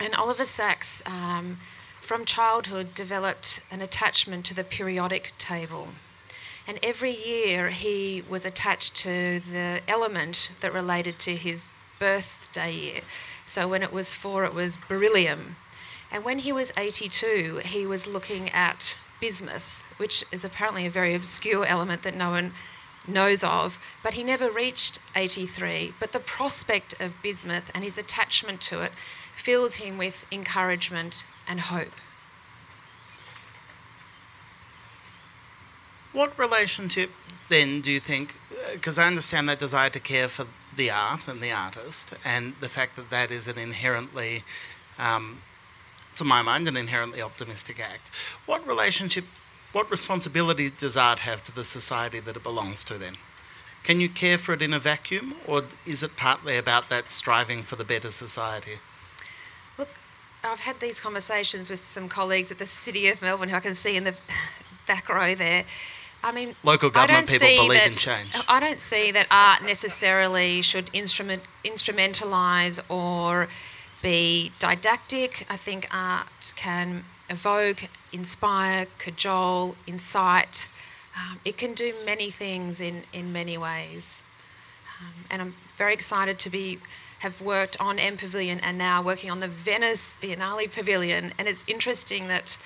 And 0.00 0.14
Oliver 0.14 0.46
Sacks, 0.46 1.02
um, 1.04 1.58
from 2.00 2.24
childhood, 2.24 2.94
developed 2.94 3.60
an 3.70 3.82
attachment 3.82 4.46
to 4.46 4.54
the 4.54 4.64
periodic 4.64 5.34
table. 5.36 5.88
And 6.66 6.78
every 6.82 7.14
year 7.14 7.68
he 7.68 8.24
was 8.30 8.46
attached 8.46 8.96
to 8.96 9.40
the 9.40 9.82
element 9.86 10.52
that 10.62 10.72
related 10.72 11.18
to 11.18 11.36
his 11.36 11.66
birthday 11.98 12.72
year. 12.72 13.00
So 13.44 13.68
when 13.68 13.82
it 13.82 13.92
was 13.92 14.14
four, 14.14 14.46
it 14.46 14.54
was 14.54 14.78
beryllium. 14.78 15.56
And 16.10 16.24
when 16.24 16.38
he 16.38 16.50
was 16.50 16.72
82, 16.78 17.60
he 17.62 17.86
was 17.86 18.06
looking 18.06 18.48
at 18.54 18.96
bismuth, 19.20 19.84
which 19.98 20.24
is 20.32 20.44
apparently 20.44 20.86
a 20.86 20.90
very 20.90 21.14
obscure 21.14 21.66
element 21.66 22.02
that 22.02 22.16
no 22.16 22.30
one 22.30 22.52
knows 23.06 23.44
of, 23.44 23.78
but 24.02 24.14
he 24.14 24.24
never 24.24 24.50
reached 24.50 24.98
83. 25.14 25.94
But 26.00 26.12
the 26.12 26.20
prospect 26.20 26.94
of 27.00 27.20
bismuth 27.22 27.70
and 27.74 27.84
his 27.84 27.98
attachment 27.98 28.60
to 28.62 28.82
it 28.82 28.92
filled 29.34 29.74
him 29.74 29.98
with 29.98 30.26
encouragement 30.32 31.24
and 31.46 31.60
hope. 31.60 31.94
What 36.12 36.38
relationship 36.38 37.10
then 37.48 37.80
do 37.80 37.90
you 37.90 38.00
think? 38.00 38.34
Because 38.72 38.98
I 38.98 39.06
understand 39.06 39.48
that 39.48 39.58
desire 39.58 39.90
to 39.90 40.00
care 40.00 40.28
for 40.28 40.46
the 40.76 40.90
art 40.90 41.28
and 41.28 41.40
the 41.40 41.52
artist, 41.52 42.14
and 42.24 42.54
the 42.60 42.68
fact 42.68 42.96
that 42.96 43.10
that 43.10 43.30
is 43.30 43.48
an 43.48 43.58
inherently, 43.58 44.44
um, 44.98 45.42
to 46.16 46.24
my 46.24 46.40
mind, 46.40 46.68
an 46.68 46.76
inherently 46.76 47.20
optimistic 47.20 47.80
act. 47.80 48.10
What 48.46 48.66
relationship, 48.66 49.24
what 49.72 49.90
responsibility 49.90 50.70
does 50.70 50.96
art 50.96 51.20
have 51.20 51.42
to 51.44 51.54
the 51.54 51.64
society 51.64 52.20
that 52.20 52.36
it 52.36 52.42
belongs 52.42 52.84
to 52.84 52.94
then? 52.94 53.14
Can 53.84 54.00
you 54.00 54.08
care 54.08 54.38
for 54.38 54.52
it 54.52 54.62
in 54.62 54.74
a 54.74 54.78
vacuum, 54.78 55.34
or 55.46 55.62
is 55.86 56.02
it 56.02 56.16
partly 56.16 56.56
about 56.58 56.88
that 56.88 57.10
striving 57.10 57.62
for 57.62 57.76
the 57.76 57.84
better 57.84 58.10
society? 58.10 58.78
Look, 59.78 59.88
I've 60.44 60.60
had 60.60 60.78
these 60.80 61.00
conversations 61.00 61.70
with 61.70 61.78
some 61.78 62.08
colleagues 62.08 62.50
at 62.50 62.58
the 62.58 62.66
City 62.66 63.08
of 63.08 63.22
Melbourne 63.22 63.48
who 63.48 63.56
I 63.56 63.60
can 63.60 63.74
see 63.74 63.96
in 63.96 64.04
the 64.04 64.14
back 64.86 65.08
row 65.08 65.34
there. 65.34 65.64
I 66.22 66.32
mean, 66.32 66.54
Local 66.64 66.90
I 66.90 66.92
government 66.92 67.28
don't 67.28 67.40
people 67.40 67.46
see 67.46 67.56
believe 67.56 67.80
that, 67.80 67.86
in 67.86 67.92
change. 67.92 68.44
I 68.48 68.60
don't 68.60 68.80
see 68.80 69.12
that 69.12 69.26
art 69.30 69.62
necessarily 69.62 70.62
should 70.62 70.90
instrument 70.92 71.42
instrumentalise 71.64 72.80
or 72.90 73.48
be 74.02 74.50
didactic. 74.58 75.46
I 75.48 75.56
think 75.56 75.88
art 75.92 76.52
can 76.56 77.04
evoke, 77.30 77.78
inspire, 78.12 78.86
cajole, 78.98 79.74
incite. 79.86 80.68
Um, 81.16 81.38
it 81.44 81.56
can 81.56 81.74
do 81.74 81.94
many 82.04 82.30
things 82.30 82.80
in, 82.80 83.02
in 83.12 83.32
many 83.32 83.58
ways. 83.58 84.22
Um, 85.00 85.14
and 85.30 85.42
I'm 85.42 85.54
very 85.76 85.92
excited 85.92 86.38
to 86.40 86.50
be 86.50 86.78
have 87.18 87.40
worked 87.40 87.76
on 87.80 87.98
M 87.98 88.16
Pavilion 88.16 88.60
and 88.60 88.78
now 88.78 89.02
working 89.02 89.30
on 89.30 89.40
the 89.40 89.48
Venice 89.48 90.16
Biennale 90.20 90.72
Pavilion. 90.72 91.32
And 91.38 91.48
it's 91.48 91.64
interesting 91.66 92.28
that 92.28 92.56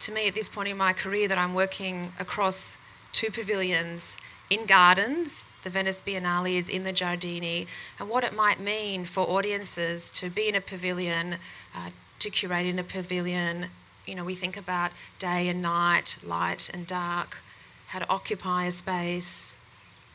to 0.00 0.12
me 0.12 0.28
at 0.28 0.34
this 0.34 0.48
point 0.48 0.68
in 0.68 0.76
my 0.76 0.92
career 0.92 1.26
that 1.28 1.38
I'm 1.38 1.54
working 1.54 2.12
across 2.20 2.78
two 3.12 3.30
pavilions 3.30 4.18
in 4.50 4.66
gardens. 4.66 5.42
The 5.62 5.70
Venice 5.70 6.02
Biennale 6.02 6.54
is 6.54 6.68
in 6.68 6.84
the 6.84 6.92
Giardini, 6.92 7.66
and 7.98 8.10
what 8.10 8.22
it 8.22 8.34
might 8.34 8.60
mean 8.60 9.06
for 9.06 9.26
audiences 9.26 10.10
to 10.12 10.28
be 10.28 10.48
in 10.48 10.56
a 10.56 10.60
pavilion, 10.60 11.36
uh, 11.74 11.88
to 12.18 12.28
curate 12.28 12.66
in 12.66 12.78
a 12.78 12.84
pavilion. 12.84 13.66
You 14.06 14.14
know, 14.14 14.24
we 14.24 14.34
think 14.34 14.56
about 14.56 14.92
day 15.18 15.48
and 15.48 15.62
night, 15.62 16.16
light 16.22 16.70
and 16.74 16.86
dark, 16.86 17.38
how 17.86 17.98
to 18.00 18.08
occupy 18.08 18.66
a 18.66 18.72
space, 18.72 19.56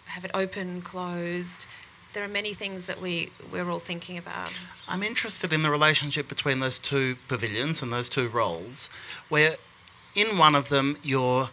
have 0.05 0.25
it 0.25 0.31
open, 0.33 0.81
closed. 0.81 1.65
There 2.13 2.23
are 2.23 2.27
many 2.27 2.53
things 2.53 2.85
that 2.87 3.01
we, 3.01 3.31
we're 3.51 3.69
all 3.69 3.79
thinking 3.79 4.17
about. 4.17 4.51
I'm 4.87 5.03
interested 5.03 5.53
in 5.53 5.63
the 5.63 5.71
relationship 5.71 6.27
between 6.27 6.59
those 6.59 6.79
two 6.79 7.15
pavilions 7.27 7.81
and 7.81 7.91
those 7.93 8.09
two 8.09 8.27
roles, 8.27 8.89
where 9.29 9.55
in 10.15 10.37
one 10.37 10.55
of 10.55 10.69
them 10.69 10.97
you're 11.03 11.49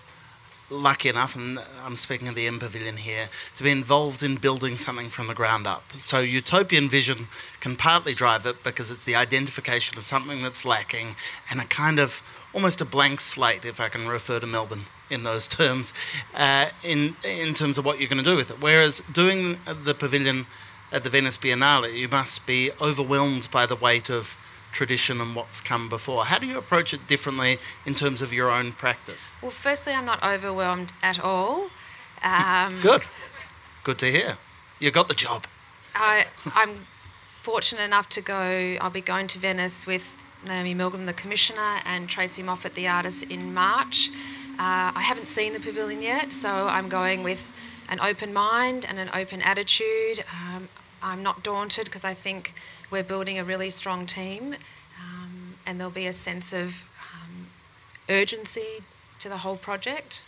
lucky 0.71 1.09
enough, 1.09 1.37
and 1.37 1.59
I'm 1.85 1.97
speaking 1.97 2.29
of 2.29 2.35
the 2.35 2.47
M 2.47 2.59
Pavilion 2.59 2.97
here, 2.97 3.29
to 3.57 3.63
be 3.63 3.71
involved 3.71 4.23
in 4.23 4.37
building 4.37 4.77
something 4.77 5.09
from 5.09 5.27
the 5.27 5.35
ground 5.35 5.67
up. 5.67 5.85
So 5.99 6.21
utopian 6.21 6.89
vision 6.89 7.29
can 7.61 7.77
partly 7.77 8.15
drive 8.15 8.47
it 8.47 8.63
because 8.65 8.91
it's 8.91 9.05
the 9.05 9.15
identification 9.15 9.99
of 9.99 10.07
something 10.07 10.43
that's 10.43 10.65
lacking 10.65 11.17
and 11.51 11.61
a 11.61 11.65
kind 11.65 11.99
of 11.99 12.23
almost 12.53 12.81
a 12.81 12.85
blank 12.85 13.21
slate, 13.21 13.65
if 13.65 13.81
I 13.81 13.89
can 13.89 14.09
refer 14.09 14.41
to 14.41 14.47
Melbourne 14.47 14.87
in 15.11 15.23
those 15.23 15.47
terms, 15.47 15.93
uh, 16.35 16.67
in 16.83 17.15
in 17.23 17.55
terms 17.55 17.79
of 17.79 17.85
what 17.85 18.01
you're 18.01 18.09
going 18.09 18.25
to 18.25 18.29
do 18.29 18.37
with 18.37 18.51
it. 18.51 18.61
Whereas 18.61 19.03
doing 19.13 19.59
the 19.85 19.95
pavilion 19.95 20.47
at 20.93 21.05
the 21.05 21.11
Venice 21.11 21.37
Biennale, 21.37 21.95
you 21.95 22.09
must 22.09 22.47
be 22.47 22.71
overwhelmed 22.81 23.49
by 23.51 23.67
the 23.67 23.77
weight 23.77 24.11
of 24.11 24.37
tradition 24.77 25.23
and 25.23 25.35
what's 25.35 25.63
come 25.63 25.89
before. 25.89 26.27
How 26.27 26.39
do 26.39 26.47
you 26.47 26.59
approach 26.59 26.93
it 26.93 27.07
differently 27.07 27.59
in 27.87 27.95
terms 27.95 28.21
of 28.21 28.31
your 28.31 28.51
own 28.51 28.73
practice? 28.73 29.35
Well, 29.41 29.51
firstly, 29.51 29.95
I'm 29.95 30.05
not 30.05 30.23
overwhelmed 30.23 30.93
at 31.03 31.19
all. 31.19 31.69
Um, 32.23 32.81
Good. 32.81 33.03
Good 33.85 33.99
to 33.99 34.11
hear. 34.11 34.39
You 34.81 34.91
got 34.91 35.07
the 35.07 35.15
job. 35.15 35.45
I, 35.95 36.25
I'm 36.55 36.71
fortunate 37.43 37.83
enough 37.83 38.09
to 38.09 38.23
go, 38.23 38.77
I'll 38.81 38.91
be 38.91 39.03
going 39.03 39.27
to 39.29 39.39
Venice 39.39 39.87
with 39.87 40.05
Naomi 40.45 40.75
Milgram, 40.75 41.05
the 41.05 41.13
Commissioner, 41.13 41.75
and 41.85 42.09
Tracey 42.09 42.43
Moffatt, 42.43 42.73
the 42.73 42.89
artist, 42.89 43.25
in 43.25 43.53
March. 43.53 44.11
Uh, 44.59 44.91
I 44.97 45.03
haven't 45.03 45.29
seen 45.29 45.53
the 45.53 45.61
pavilion 45.61 46.01
yet, 46.01 46.33
so 46.33 46.49
I'm 46.49 46.89
going 46.89 47.23
with 47.23 47.53
an 47.91 48.01
open 48.01 48.33
mind 48.33 48.87
and 48.89 48.99
an 48.99 49.11
open 49.13 49.43
attitude. 49.43 50.25
Um, 50.43 50.69
I'm 51.03 51.23
not 51.23 51.45
daunted 51.45 51.85
because 51.85 52.05
I 52.05 52.15
think 52.15 52.55
we're 52.91 53.03
building 53.05 53.39
a 53.39 53.45
really 53.45 53.71
strong 53.71 54.07
team, 54.07 54.55
um, 55.01 55.55
and 55.67 55.79
there'll 55.81 55.93
be 55.93 56.07
a 56.07 56.13
sense 56.13 56.53
of 56.53 56.85
um, 57.15 57.47
urgency 58.09 58.83
to 59.19 59.29
the 59.29 59.39
whole 59.39 59.57
project. 59.57 60.23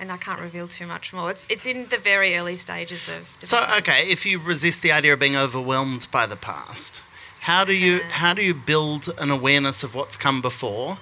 And 0.00 0.10
I 0.10 0.16
can't 0.16 0.40
reveal 0.40 0.66
too 0.66 0.86
much 0.86 1.12
more. 1.12 1.30
It's, 1.30 1.44
it's 1.48 1.64
in 1.64 1.86
the 1.88 1.96
very 1.98 2.36
early 2.36 2.56
stages 2.56 3.08
of. 3.08 3.36
So, 3.40 3.64
okay, 3.78 4.08
if 4.08 4.26
you 4.26 4.40
resist 4.40 4.82
the 4.82 4.90
idea 4.90 5.12
of 5.12 5.20
being 5.20 5.36
overwhelmed 5.36 6.08
by 6.10 6.26
the 6.26 6.34
past, 6.34 7.04
how 7.40 7.64
do 7.64 7.72
you 7.72 7.98
Yeah. 7.98 8.10
how 8.10 8.34
do 8.34 8.42
you 8.42 8.54
build 8.54 9.14
an 9.18 9.30
awareness 9.30 9.82
of 9.84 9.94
what's 9.94 10.16
come 10.16 10.42
before 10.42 10.98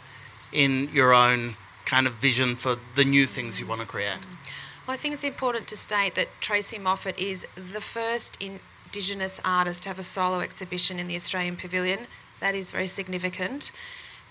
in 0.53 0.91
your 0.93 1.15
own 1.15 1.57
kind 1.87 2.07
of 2.07 2.13
vision 2.15 2.57
for 2.57 2.77
the 2.95 3.05
new 3.05 3.27
things 3.27 3.59
you 3.59 3.67
want 3.67 3.81
to 3.81 3.87
create? 3.87 4.19
Well, 4.87 4.95
I 4.95 4.97
think 4.99 5.15
it's 5.15 5.25
important 5.25 5.67
to 5.69 5.77
state 5.79 6.15
that 6.17 6.29
Tracey 6.41 6.79
Moffatt 6.79 7.19
is 7.19 7.47
the 7.55 7.81
first 7.81 8.37
Indigenous 8.91 9.41
artist 9.45 9.85
to 9.85 9.89
have 9.89 10.01
a 10.01 10.03
solo 10.03 10.41
exhibition 10.41 10.99
in 10.99 11.07
the 11.07 11.15
Australian 11.15 11.55
Pavilion. 11.55 12.01
That 12.41 12.57
is 12.57 12.73
very 12.73 12.89
significant. 12.89 13.71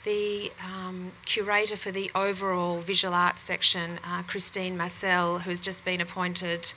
The 0.04 0.52
um, 0.66 1.14
curator 1.26 1.78
for 1.78 1.92
the 1.92 2.12
overall 2.14 2.80
visual 2.80 3.14
arts 3.14 3.42
section, 3.42 4.00
uh, 4.04 4.22
Christine 4.24 4.78
Macel, 4.78 5.40
who 5.40 5.50
has 5.50 5.62
just 5.62 5.86
been 5.86 6.02
appointed 6.02 6.74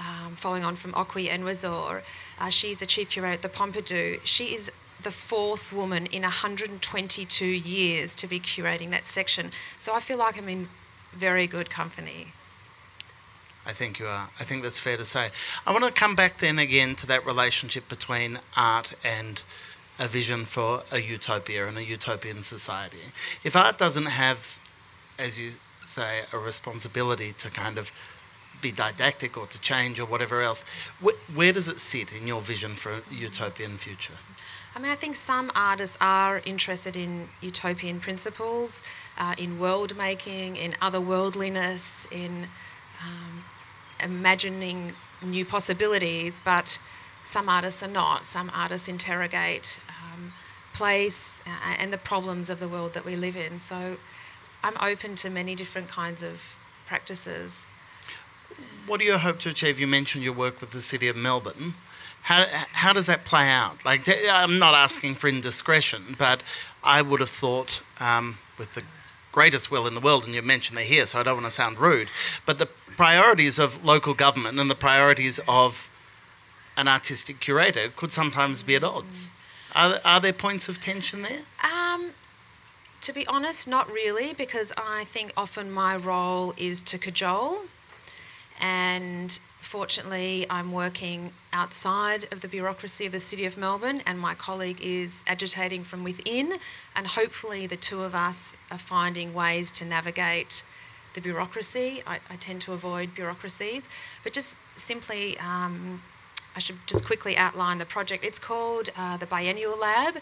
um, 0.00 0.34
following 0.34 0.64
on 0.64 0.74
from 0.74 0.90
Okwui 0.92 1.28
Enwezor, 1.28 2.02
uh, 2.40 2.50
she's 2.50 2.82
a 2.82 2.86
chief 2.86 3.10
curator 3.10 3.34
at 3.34 3.42
the 3.42 3.48
Pompidou. 3.48 4.18
She 4.24 4.52
is 4.52 4.72
the 5.04 5.12
fourth 5.12 5.72
woman 5.72 6.06
in 6.06 6.22
122 6.22 7.46
years 7.46 8.16
to 8.16 8.26
be 8.26 8.40
curating 8.40 8.90
that 8.90 9.06
section. 9.06 9.50
So 9.78 9.94
I 9.94 10.00
feel 10.00 10.18
like 10.18 10.36
I'm 10.36 10.48
in 10.48 10.68
very 11.12 11.46
good 11.46 11.70
company. 11.70 12.32
I 13.66 13.72
think 13.72 13.98
you 13.98 14.06
are. 14.06 14.28
I 14.38 14.44
think 14.44 14.62
that's 14.62 14.78
fair 14.80 14.96
to 14.96 15.04
say. 15.04 15.30
I 15.66 15.72
want 15.72 15.84
to 15.84 15.92
come 15.92 16.14
back 16.14 16.38
then 16.38 16.58
again 16.58 16.94
to 16.96 17.06
that 17.08 17.26
relationship 17.26 17.88
between 17.88 18.38
art 18.56 18.94
and 19.04 19.42
a 19.98 20.08
vision 20.08 20.44
for 20.44 20.82
a 20.90 21.00
utopia 21.00 21.66
and 21.66 21.76
a 21.76 21.84
utopian 21.84 22.42
society. 22.42 23.12
If 23.44 23.54
art 23.54 23.76
doesn't 23.76 24.06
have, 24.06 24.58
as 25.18 25.38
you 25.38 25.50
say, 25.84 26.22
a 26.32 26.38
responsibility 26.38 27.34
to 27.34 27.50
kind 27.50 27.76
of 27.76 27.92
be 28.62 28.72
didactic 28.72 29.36
or 29.36 29.46
to 29.46 29.60
change 29.60 30.00
or 30.00 30.06
whatever 30.06 30.40
else, 30.40 30.64
wh- 31.04 31.36
where 31.36 31.52
does 31.52 31.68
it 31.68 31.80
sit 31.80 32.12
in 32.12 32.26
your 32.26 32.40
vision 32.40 32.74
for 32.74 32.92
a 32.92 33.02
utopian 33.10 33.76
future? 33.76 34.14
I 34.74 34.78
mean, 34.78 34.90
I 34.90 34.94
think 34.94 35.16
some 35.16 35.50
artists 35.54 35.98
are 36.00 36.40
interested 36.44 36.96
in 36.96 37.28
utopian 37.40 38.00
principles, 38.00 38.82
uh, 39.18 39.34
in 39.36 39.58
world 39.58 39.96
making, 39.98 40.56
in 40.56 40.72
otherworldliness, 40.72 42.10
in 42.12 42.46
um, 43.02 43.44
imagining 44.02 44.92
new 45.22 45.44
possibilities, 45.44 46.40
but 46.44 46.78
some 47.24 47.48
artists 47.48 47.82
are 47.82 47.88
not. 47.88 48.24
Some 48.24 48.50
artists 48.54 48.88
interrogate 48.88 49.78
um, 49.88 50.32
place 50.72 51.40
uh, 51.46 51.74
and 51.78 51.92
the 51.92 51.98
problems 51.98 52.50
of 52.50 52.58
the 52.58 52.68
world 52.68 52.92
that 52.92 53.04
we 53.04 53.16
live 53.16 53.36
in. 53.36 53.58
So 53.58 53.96
I'm 54.64 54.74
open 54.80 55.16
to 55.16 55.30
many 55.30 55.54
different 55.54 55.88
kinds 55.88 56.22
of 56.22 56.56
practices. 56.86 57.66
What 58.86 59.00
do 59.00 59.06
you 59.06 59.16
hope 59.18 59.38
to 59.40 59.50
achieve? 59.50 59.78
You 59.78 59.86
mentioned 59.86 60.24
your 60.24 60.32
work 60.32 60.60
with 60.60 60.72
the 60.72 60.80
City 60.80 61.08
of 61.08 61.16
Melbourne. 61.16 61.74
How, 62.22 62.44
how 62.72 62.92
does 62.92 63.06
that 63.06 63.24
play 63.24 63.48
out? 63.48 63.84
Like, 63.84 64.08
I'm 64.28 64.58
not 64.58 64.74
asking 64.74 65.14
for 65.14 65.28
indiscretion, 65.28 66.16
but 66.18 66.42
I 66.82 67.00
would 67.00 67.20
have 67.20 67.30
thought, 67.30 67.82
um, 67.98 68.38
with 68.58 68.74
the 68.74 68.82
greatest 69.32 69.70
will 69.70 69.86
in 69.86 69.94
the 69.94 70.00
world, 70.00 70.24
and 70.24 70.34
you 70.34 70.42
mentioned 70.42 70.76
they're 70.76 70.84
here, 70.84 71.06
so 71.06 71.18
I 71.18 71.22
don't 71.22 71.34
want 71.34 71.46
to 71.46 71.50
sound 71.50 71.78
rude, 71.78 72.08
but 72.44 72.58
the 72.58 72.68
priorities 73.00 73.58
of 73.58 73.82
local 73.82 74.12
government 74.12 74.60
and 74.60 74.70
the 74.70 74.74
priorities 74.74 75.40
of 75.48 75.88
an 76.76 76.86
artistic 76.86 77.40
curator 77.40 77.88
could 77.96 78.12
sometimes 78.12 78.62
be 78.62 78.74
at 78.74 78.84
odds. 78.84 79.30
Are, 79.74 79.98
are 80.04 80.20
there 80.20 80.34
points 80.34 80.68
of 80.68 80.82
tension 80.82 81.22
there? 81.22 81.40
Um, 81.64 82.10
to 83.00 83.14
be 83.14 83.26
honest, 83.26 83.66
not 83.66 83.90
really, 83.90 84.34
because 84.34 84.70
I 84.76 85.04
think 85.04 85.32
often 85.34 85.70
my 85.70 85.96
role 85.96 86.52
is 86.58 86.82
to 86.82 86.98
cajole. 86.98 87.62
And 88.60 89.40
fortunately, 89.62 90.44
I'm 90.50 90.70
working 90.70 91.32
outside 91.54 92.28
of 92.30 92.42
the 92.42 92.48
bureaucracy 92.48 93.06
of 93.06 93.12
the 93.12 93.20
City 93.20 93.46
of 93.46 93.56
Melbourne, 93.56 94.02
and 94.04 94.18
my 94.18 94.34
colleague 94.34 94.82
is 94.82 95.24
agitating 95.26 95.84
from 95.84 96.04
within. 96.04 96.52
And 96.94 97.06
hopefully, 97.06 97.66
the 97.66 97.78
two 97.78 98.02
of 98.02 98.14
us 98.14 98.58
are 98.70 98.76
finding 98.76 99.32
ways 99.32 99.70
to 99.78 99.86
navigate 99.86 100.62
the 101.14 101.20
bureaucracy. 101.20 102.02
I, 102.06 102.18
I 102.28 102.36
tend 102.36 102.60
to 102.62 102.72
avoid 102.72 103.14
bureaucracies, 103.14 103.88
but 104.24 104.32
just 104.32 104.56
simply. 104.76 105.38
Um, 105.38 106.02
I 106.56 106.58
should 106.58 106.78
just 106.86 107.04
quickly 107.04 107.36
outline 107.36 107.78
the 107.78 107.86
project. 107.86 108.24
It's 108.24 108.40
called 108.40 108.90
uh, 108.96 109.16
the 109.16 109.26
Biennial 109.26 109.78
Lab, 109.78 110.16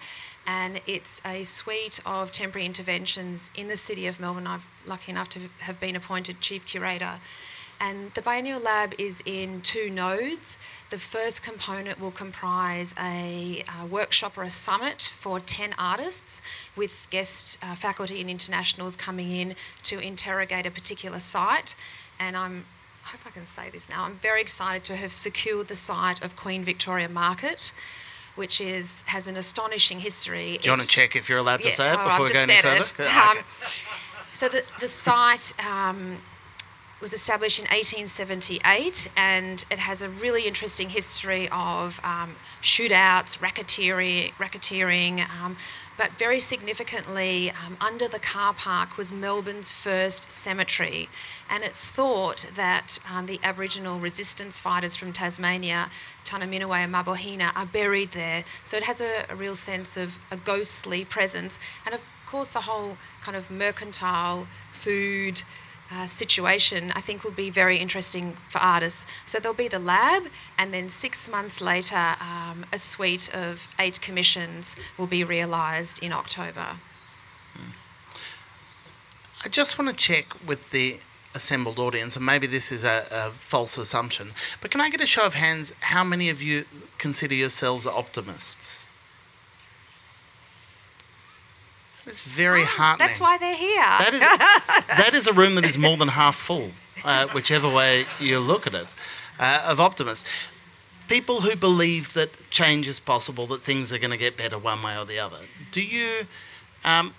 and 0.47 0.79
it's 0.87 1.23
a 1.25 1.43
suite 1.45 2.01
of 2.05 2.33
temporary 2.33 2.67
interventions 2.67 3.51
in 3.57 3.69
the 3.69 3.79
City 3.79 4.07
of 4.07 4.21
Melbourne. 4.21 4.47
I'm 4.47 4.61
lucky 4.87 5.11
enough 5.11 5.31
to 5.31 5.41
have 5.61 5.81
been 5.81 5.97
appointed 5.97 6.41
Chief 6.43 6.67
Curator. 6.67 7.15
And 7.81 8.11
the 8.15 8.23
Biennial 8.23 8.61
Lab 8.61 8.93
is 8.99 9.23
in 9.25 9.61
two 9.61 9.89
nodes. 9.89 10.59
The 10.91 10.99
first 10.99 11.43
component 11.43 12.01
will 12.01 12.11
comprise 12.11 12.95
a, 13.01 13.63
a 13.81 13.87
workshop 13.87 14.37
or 14.37 14.43
a 14.43 14.51
summit 14.51 15.03
for 15.03 15.39
10 15.39 15.75
artists 15.79 16.43
with 16.77 17.07
guest 17.11 17.57
uh, 17.63 17.77
faculty 17.77 18.21
and 18.21 18.29
internationals 18.29 18.97
coming 18.97 19.31
in 19.31 19.55
to 19.85 20.01
interrogate 20.01 20.67
a 20.67 20.71
particular 20.71 21.21
site. 21.21 21.77
And 22.19 22.37
I'm 22.37 22.65
I 23.09 23.13
hope 23.13 23.21
I 23.27 23.31
can 23.31 23.47
say 23.47 23.71
this 23.71 23.89
now. 23.89 24.05
I'm 24.05 24.17
very 24.17 24.43
excited 24.43 24.85
to 24.85 24.97
have 24.97 25.15
secured 25.15 25.69
the 25.69 25.77
site 25.77 26.23
of 26.23 26.37
Queen 26.37 26.63
Victoria 26.63 27.09
Market, 27.09 27.73
which 28.35 28.61
is 28.61 29.03
has 29.07 29.27
an 29.27 29.39
astonishing 29.39 29.99
history. 29.99 30.59
Do 30.61 30.67
you 30.67 30.73
want 30.73 30.83
to 30.83 30.89
check 30.89 31.17
if 31.17 31.27
you're 31.27 31.39
allowed 31.39 31.63
to 31.63 31.69
Yeah, 31.69 31.75
say 31.75 31.91
it 31.91 31.99
oh, 31.99 32.05
before 32.05 32.27
I've 32.27 32.29
we 32.29 32.33
go 32.35 32.41
any 32.41 32.61
further? 32.61 33.03
it. 33.03 33.17
Um, 33.17 33.39
so 34.35 34.49
the, 34.51 34.63
the 34.81 34.89
site 34.89 35.55
um, 35.67 36.19
was 37.01 37.13
established 37.13 37.59
in 37.59 37.65
1878 37.65 39.09
and 39.17 39.65
it 39.71 39.79
has 39.79 40.03
a 40.03 40.09
really 40.09 40.47
interesting 40.47 40.89
history 40.89 41.49
of 41.53 42.01
um, 42.03 42.35
shootouts, 42.61 43.39
racketeering, 43.39 44.33
racketeering 44.35 45.29
um, 45.41 45.57
but 45.99 46.13
very 46.13 46.39
significantly, 46.39 47.51
um, 47.51 47.77
under 47.81 48.07
the 48.07 48.21
car 48.21 48.55
park 48.55 48.97
was 48.97 49.13
Melbourne's 49.13 49.69
first 49.69 50.31
cemetery. 50.31 51.09
And 51.51 51.65
it's 51.65 51.91
thought 51.91 52.47
that 52.55 53.01
um, 53.13 53.27
the 53.27 53.41
Aboriginal 53.43 53.99
resistance 53.99 54.61
fighters 54.61 54.95
from 54.95 55.13
Tasmania, 55.13 55.91
Tunnerminnerwait 56.25 56.85
and 56.85 56.95
Maulboyheenner, 56.95 57.51
are 57.57 57.67
buried 57.67 58.13
there. 58.13 58.45
So 58.63 58.77
it 58.77 58.85
has 58.85 59.01
a, 59.01 59.25
a 59.29 59.35
real 59.35 59.57
sense 59.57 59.97
of 59.97 60.21
a 60.31 60.37
ghostly 60.37 61.05
presence. 61.05 61.59
And 61.85 61.93
of 61.97 62.01
course, 62.27 62.49
the 62.49 62.61
whole 62.61 62.97
kind 63.21 63.37
of 63.37 63.51
mercantile 63.51 64.47
food 64.71 65.43
uh, 65.93 66.07
situation, 66.07 66.93
I 66.95 67.01
think, 67.01 67.25
will 67.25 67.31
be 67.31 67.51
very 67.51 67.79
interesting 67.79 68.35
for 68.49 68.59
artists. 68.59 69.07
So 69.27 69.39
there'll 69.39 69.55
be 69.55 69.69
the 69.69 69.79
lab, 69.79 70.25
and 70.59 70.73
then 70.73 70.89
six 70.89 71.29
months 71.29 71.61
later, 71.61 72.17
um, 72.21 72.67
a 72.73 72.79
suite 72.79 73.35
of 73.35 73.69
eight 73.79 74.01
commissions 74.01 74.77
will 74.99 75.07
be 75.07 75.25
realised 75.25 76.03
in 76.03 76.13
October. 76.13 76.77
I 79.45 79.49
just 79.49 79.79
want 79.79 79.89
to 79.89 79.95
check 79.97 80.27
with 80.49 80.71
the 80.71 80.99
assembled 81.35 81.79
audience, 81.79 82.17
and 82.17 82.27
maybe 82.27 82.49
this 82.49 82.73
is 82.73 82.83
a, 82.85 83.07
a 83.11 83.31
false 83.31 83.79
assumption, 83.79 84.33
but 84.61 84.73
can 84.73 84.81
I 84.81 84.91
get 84.91 85.01
a 85.01 85.07
show 85.07 85.25
of 85.25 85.35
hands? 85.35 85.73
How 85.81 86.03
many 86.03 86.29
of 86.29 86.43
you 86.43 86.65
consider 86.99 87.37
yourselves 87.37 87.87
optimists? 87.87 88.88
It's 92.09 92.21
very 92.21 92.65
heartening. 92.65 93.07
That's 93.07 93.21
why 93.21 93.39
they're 93.39 93.55
here. 93.55 93.83
That 93.83 94.15
is 94.15 94.21
that 94.21 95.15
is 95.15 95.27
a 95.27 95.33
room 95.33 95.55
that 95.57 95.65
is 95.65 95.77
more 95.77 95.97
than 95.97 96.09
half 96.09 96.37
full, 96.37 96.71
uh, 97.05 97.29
whichever 97.29 97.69
way 97.69 98.07
you 98.19 98.39
look 98.39 98.67
at 98.67 98.75
it, 98.75 98.87
uh, 99.39 99.67
of 99.69 99.81
optimists. 99.81 100.29
People 101.09 101.41
who 101.41 101.57
believe 101.57 102.13
that 102.15 102.31
change 102.51 102.87
is 102.87 103.01
possible, 103.01 103.47
that 103.47 103.63
things 103.63 103.93
are 103.93 103.99
going 103.99 104.11
to 104.11 104.19
get 104.19 104.37
better 104.37 104.59
one 104.59 104.83
way 104.83 104.99
or 104.99 105.05
the 105.05 105.19
other. 105.19 105.39
Do 105.73 105.83
you 105.83 106.27
um, 106.85 107.15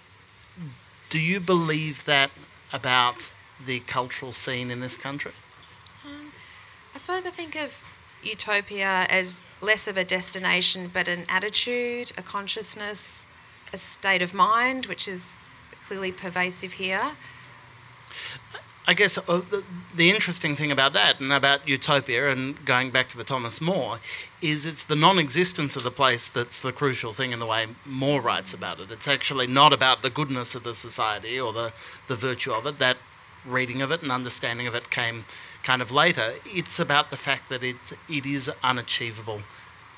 do 1.09 1.21
you 1.21 1.39
believe 1.39 2.05
that 2.05 2.31
about 2.71 3.31
the 3.65 3.79
cultural 3.81 4.31
scene 4.31 4.71
in 4.71 4.79
this 4.79 4.97
country? 4.97 5.31
I 6.93 6.97
suppose 6.97 7.25
I 7.25 7.29
think 7.29 7.55
of 7.55 7.83
utopia 8.21 9.07
as 9.09 9.41
less 9.61 9.87
of 9.87 9.97
a 9.97 10.03
destination 10.03 10.89
but 10.93 11.07
an 11.07 11.25
attitude, 11.29 12.11
a 12.17 12.21
consciousness, 12.21 13.25
a 13.73 13.77
state 13.77 14.21
of 14.21 14.33
mind, 14.33 14.85
which 14.87 15.07
is 15.07 15.35
clearly 15.87 16.11
pervasive 16.11 16.73
here. 16.73 17.11
I 18.87 18.93
guess 18.93 19.19
uh, 19.19 19.21
the, 19.51 19.63
the 19.95 20.09
interesting 20.09 20.55
thing 20.55 20.71
about 20.71 20.93
that 20.93 21.19
and 21.19 21.31
about 21.31 21.67
utopia 21.67 22.31
and 22.31 22.63
going 22.65 22.89
back 22.89 23.07
to 23.09 23.17
the 23.17 23.23
Thomas 23.23 23.61
More 23.61 23.99
is 24.41 24.65
it's 24.65 24.83
the 24.85 24.95
non-existence 24.95 25.75
of 25.75 25.83
the 25.83 25.91
place 25.91 26.27
that's 26.27 26.61
the 26.61 26.71
crucial 26.71 27.13
thing 27.13 27.31
in 27.31 27.37
the 27.37 27.45
way 27.45 27.67
More 27.85 28.19
writes 28.19 28.53
about 28.53 28.79
it. 28.79 28.89
It's 28.89 29.07
actually 29.07 29.45
not 29.45 29.73
about 29.73 30.01
the 30.01 30.09
goodness 30.09 30.55
of 30.55 30.63
the 30.63 30.73
society 30.73 31.39
or 31.39 31.53
the, 31.53 31.71
the 32.07 32.15
virtue 32.15 32.51
of 32.51 32.65
it. 32.65 32.79
That 32.79 32.97
reading 33.45 33.83
of 33.83 33.91
it 33.91 34.01
and 34.01 34.11
understanding 34.11 34.65
of 34.65 34.73
it 34.73 34.89
came 34.89 35.23
kind 35.61 35.83
of 35.83 35.91
later. 35.91 36.33
It's 36.45 36.79
about 36.79 37.11
the 37.11 37.17
fact 37.17 37.49
that 37.49 37.63
it, 37.63 37.77
it 38.09 38.25
is 38.25 38.49
unachievable 38.63 39.41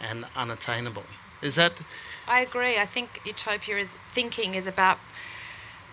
and 0.02 0.26
unattainable. 0.36 1.04
Is 1.42 1.56
that 1.56 1.74
I 2.28 2.42
agree. 2.42 2.78
I 2.78 2.86
think 2.86 3.22
utopia 3.26 3.78
is 3.78 3.98
thinking 4.14 4.56
is 4.56 4.68
about 4.68 5.00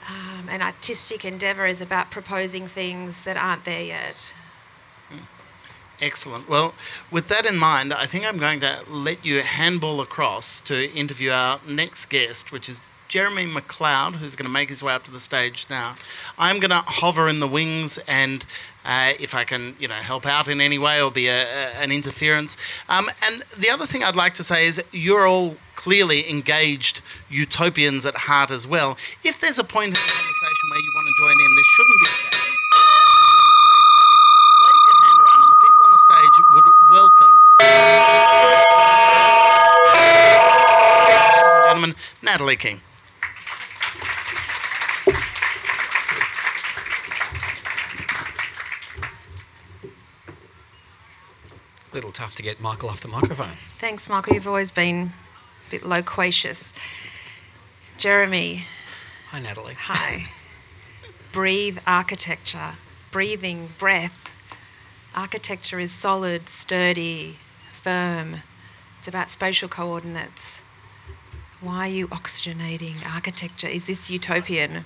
um, 0.09 0.49
an 0.49 0.63
artistic 0.63 1.25
endeavour 1.25 1.67
is 1.67 1.81
about 1.81 2.11
proposing 2.11 2.67
things 2.67 3.23
that 3.23 3.37
aren't 3.37 3.65
there 3.65 3.83
yet. 3.83 4.33
Excellent. 6.01 6.49
Well, 6.49 6.75
with 7.11 7.27
that 7.29 7.45
in 7.45 7.59
mind, 7.59 7.93
I 7.93 8.07
think 8.07 8.25
I'm 8.25 8.39
going 8.39 8.61
to 8.61 8.85
let 8.89 9.25
you 9.25 9.43
handball 9.43 10.01
across 10.01 10.61
to 10.63 10.91
interview 10.93 11.33
our 11.33 11.61
next 11.67 12.07
guest, 12.07 12.53
which 12.53 12.69
is 12.69 12.81
Jeremy 13.09 13.47
McLeod, 13.47 14.15
who's 14.17 14.37
going 14.37 14.47
to 14.47 14.53
make 14.53 14.69
his 14.69 14.83
way 14.83 14.93
up 14.93 15.03
to 15.05 15.11
the 15.11 15.19
stage 15.19 15.67
now. 15.69 15.97
I'm 16.39 16.61
going 16.61 16.71
to 16.71 16.83
hover 16.87 17.27
in 17.27 17.41
the 17.41 17.49
wings 17.49 17.99
and 18.07 18.45
uh, 18.85 19.13
if 19.21 19.35
I 19.35 19.45
can, 19.45 19.75
you 19.79 19.89
know, 19.89 19.95
help 19.95 20.27
out 20.27 20.49
in 20.49 20.61
any 20.61 20.79
way 20.79 21.03
or 21.03 21.11
be 21.11 21.27
a, 21.29 21.43
a, 21.43 21.73
an 21.83 21.91
interference. 21.93 22.57
Um, 22.89 23.09
and 23.27 23.43
the 23.59 23.71
other 23.71 23.87
thing 23.87 24.03
I'd 24.03 24.17
like 24.17 24.35
to 24.35 24.45
say 24.45 24.67
is 24.67 24.83
you're 24.93 25.27
all 25.27 25.57
clearly 25.77 26.29
engaged 26.29 27.01
utopians 27.31 28.05
at 28.07 28.15
heart 28.15 28.51
as 28.51 28.67
well. 28.67 28.97
If 29.25 29.41
there's 29.41 29.59
a 29.59 29.65
point 29.65 29.89
in 29.89 29.93
the 29.93 29.99
conversation 29.99 30.71
where 30.71 30.81
you 30.81 30.91
want 30.95 31.07
to 31.07 31.15
join 31.23 31.41
in, 31.45 31.55
this 31.55 31.67
shouldn't 31.67 32.01
be 32.01 32.07
static. 32.07 32.39
Wave 34.65 34.83
your 34.89 34.99
hand 35.05 35.19
around, 35.23 35.41
and 35.43 35.51
the 35.53 35.61
people 35.63 35.83
on 35.87 35.93
the 35.93 35.99
stage 35.99 36.37
would 36.55 36.67
welcome. 36.91 37.35
Ladies 41.05 41.53
and 41.55 41.65
gentlemen, 41.69 41.95
Natalie 42.23 42.57
King. 42.57 42.81
Little 51.93 52.13
tough 52.13 52.35
to 52.37 52.43
get 52.43 52.61
Michael 52.61 52.89
off 52.89 53.01
the 53.01 53.09
microphone. 53.09 53.53
Thanks, 53.79 54.09
Michael. 54.09 54.35
You've 54.35 54.49
always 54.49 54.71
been 54.71 55.13
a 55.67 55.71
bit 55.71 55.85
loquacious. 55.85 56.73
Jeremy, 57.97 58.63
Hi, 59.31 59.41
Natalie. 59.41 59.75
hi. 59.77 60.25
Breathe 61.33 61.79
architecture, 61.87 62.75
breathing 63.11 63.71
breath. 63.79 64.25
Architecture 65.15 65.79
is 65.81 65.93
solid, 65.93 66.49
sturdy, 66.49 67.37
firm. 67.73 68.39
It's 68.99 69.09
about 69.09 69.31
spatial 69.31 69.69
coordinates. 69.69 70.63
Why 71.61 71.87
are 71.87 71.93
you 71.93 72.09
oxygenating 72.09 72.97
architecture? 73.15 73.67
Is 73.67 73.87
this 73.89 74.09
utopian? 74.11 74.85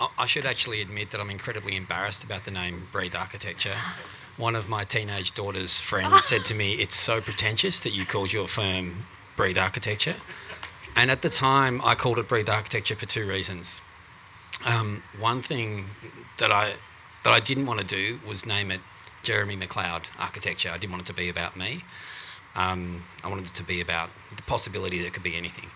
I- 0.00 0.08
I 0.18 0.26
should 0.26 0.44
actually 0.44 0.80
admit 0.80 1.10
that 1.12 1.20
I'm 1.20 1.30
incredibly 1.30 1.76
embarrassed 1.76 2.24
about 2.24 2.44
the 2.44 2.50
name 2.50 2.88
Breathe 2.92 3.14
Architecture. 3.14 3.74
One 4.40 4.56
of 4.56 4.70
my 4.70 4.84
teenage 4.84 5.32
daughter's 5.32 5.78
friends 5.78 6.24
said 6.24 6.46
to 6.46 6.54
me, 6.54 6.72
It's 6.72 6.96
so 6.96 7.20
pretentious 7.20 7.80
that 7.80 7.90
you 7.90 8.06
called 8.06 8.32
your 8.32 8.48
firm 8.48 9.04
Breathe 9.36 9.58
Architecture. 9.58 10.16
And 10.96 11.10
at 11.10 11.20
the 11.20 11.28
time, 11.28 11.82
I 11.84 11.94
called 11.94 12.18
it 12.18 12.26
Breathe 12.26 12.48
Architecture 12.48 12.96
for 12.96 13.04
two 13.04 13.28
reasons. 13.28 13.82
Um, 14.64 15.02
one 15.18 15.42
thing 15.42 15.84
that 16.38 16.50
I, 16.50 16.72
that 17.22 17.34
I 17.34 17.38
didn't 17.38 17.66
want 17.66 17.80
to 17.80 17.86
do 17.86 18.18
was 18.26 18.46
name 18.46 18.70
it 18.70 18.80
Jeremy 19.24 19.58
McLeod 19.58 20.04
Architecture. 20.18 20.70
I 20.70 20.78
didn't 20.78 20.92
want 20.92 21.02
it 21.02 21.06
to 21.08 21.12
be 21.12 21.28
about 21.28 21.54
me. 21.54 21.84
Um, 22.54 23.02
I 23.22 23.28
wanted 23.28 23.44
it 23.44 23.54
to 23.54 23.62
be 23.62 23.82
about 23.82 24.08
the 24.34 24.42
possibility 24.44 25.00
that 25.00 25.08
it 25.08 25.12
could 25.12 25.22
be 25.22 25.36
anything. 25.36 25.68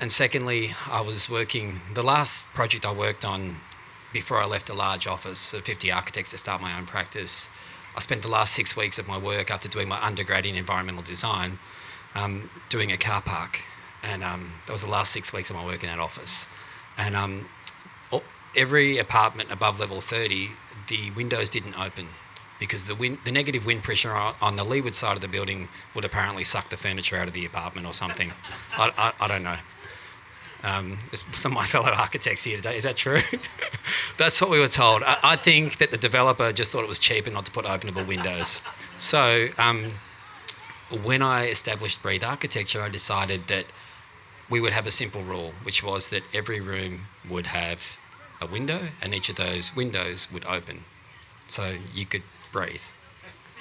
And 0.00 0.10
secondly, 0.10 0.74
I 0.90 1.02
was 1.02 1.28
working, 1.28 1.78
the 1.92 2.02
last 2.02 2.46
project 2.54 2.86
I 2.86 2.92
worked 2.92 3.26
on 3.26 3.56
before 4.14 4.42
I 4.42 4.46
left 4.46 4.70
a 4.70 4.74
large 4.74 5.06
office 5.06 5.52
of 5.52 5.66
50 5.66 5.92
architects 5.92 6.30
to 6.30 6.38
start 6.38 6.62
my 6.62 6.76
own 6.78 6.86
practice, 6.86 7.50
I 7.96 8.00
spent 8.00 8.22
the 8.22 8.28
last 8.28 8.54
six 8.54 8.76
weeks 8.76 8.98
of 8.98 9.06
my 9.08 9.18
work 9.18 9.50
after 9.50 9.68
doing 9.68 9.88
my 9.88 10.02
undergrad 10.04 10.46
in 10.46 10.56
environmental 10.56 11.02
design 11.02 11.58
um, 12.14 12.50
doing 12.68 12.92
a 12.92 12.96
car 12.96 13.22
park. 13.22 13.60
And 14.02 14.24
um, 14.24 14.52
that 14.66 14.72
was 14.72 14.82
the 14.82 14.90
last 14.90 15.12
six 15.12 15.32
weeks 15.32 15.50
of 15.50 15.56
my 15.56 15.64
work 15.64 15.82
in 15.82 15.88
that 15.88 16.00
office. 16.00 16.48
And 16.98 17.14
um, 17.16 17.46
every 18.56 18.98
apartment 18.98 19.50
above 19.50 19.80
level 19.80 20.00
30, 20.00 20.50
the 20.88 21.10
windows 21.12 21.48
didn't 21.48 21.78
open 21.78 22.08
because 22.58 22.84
the, 22.84 22.94
wind, 22.94 23.18
the 23.24 23.32
negative 23.32 23.66
wind 23.66 23.82
pressure 23.82 24.12
on, 24.12 24.34
on 24.40 24.56
the 24.56 24.64
leeward 24.64 24.94
side 24.94 25.14
of 25.14 25.20
the 25.20 25.28
building 25.28 25.68
would 25.94 26.04
apparently 26.04 26.44
suck 26.44 26.68
the 26.68 26.76
furniture 26.76 27.16
out 27.16 27.28
of 27.28 27.34
the 27.34 27.44
apartment 27.44 27.86
or 27.86 27.92
something. 27.92 28.30
I, 28.72 28.92
I, 28.96 29.24
I 29.24 29.28
don't 29.28 29.42
know. 29.42 29.56
Um, 30.64 30.96
some 31.12 31.52
of 31.52 31.56
my 31.56 31.66
fellow 31.66 31.90
architects 31.90 32.44
here 32.44 32.56
today. 32.56 32.76
Is 32.76 32.84
that 32.84 32.96
true? 32.96 33.20
That's 34.16 34.40
what 34.40 34.48
we 34.48 34.60
were 34.60 34.68
told. 34.68 35.02
I, 35.02 35.18
I, 35.22 35.36
think 35.36 35.78
that 35.78 35.90
the 35.90 35.96
developer 35.96 36.52
just 36.52 36.70
thought 36.70 36.84
it 36.84 36.88
was 36.88 37.00
cheaper 37.00 37.30
not 37.30 37.46
to 37.46 37.52
put 37.52 37.64
openable 37.64 38.06
windows. 38.06 38.60
So 38.98 39.48
um, 39.58 39.90
when 41.02 41.20
I 41.20 41.48
established 41.48 42.00
Breathe 42.00 42.22
Architecture, 42.22 42.80
I 42.80 42.88
decided 42.88 43.48
that 43.48 43.66
we 44.50 44.60
would 44.60 44.72
have 44.72 44.86
a 44.86 44.90
simple 44.90 45.22
rule, 45.22 45.52
which 45.64 45.82
was 45.82 46.10
that 46.10 46.22
every 46.32 46.60
room 46.60 47.00
would 47.28 47.46
have 47.46 47.98
a 48.40 48.46
window, 48.46 48.88
and 49.00 49.14
each 49.14 49.30
of 49.30 49.36
those 49.36 49.74
windows 49.74 50.30
would 50.30 50.44
open, 50.44 50.84
so 51.48 51.76
you 51.94 52.04
could 52.04 52.22
breathe. 52.52 52.82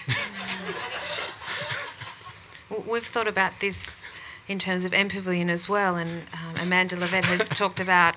We've 2.87 3.03
thought 3.03 3.27
about 3.27 3.59
this 3.59 4.03
in 4.51 4.59
terms 4.59 4.85
of 4.85 4.93
M 4.93 5.07
Pavilion 5.07 5.49
as 5.49 5.67
well, 5.67 5.95
and 5.95 6.23
um, 6.33 6.55
Amanda 6.61 6.95
Levete 6.95 7.25
has 7.25 7.49
talked 7.61 7.79
about 7.79 8.15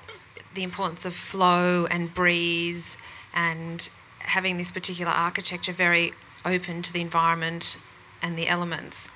the 0.53 0.63
importance 0.63 1.05
of 1.05 1.13
flow 1.13 1.87
and 1.89 2.13
breeze 2.13 2.97
and 3.33 3.89
having 4.19 4.57
this 4.57 4.71
particular 4.71 5.11
architecture 5.11 5.73
very 5.73 6.13
open 6.45 6.81
to 6.81 6.93
the 6.93 7.01
environment 7.01 7.77
and 8.21 8.37
the 8.37 8.47
elements. 8.47 9.09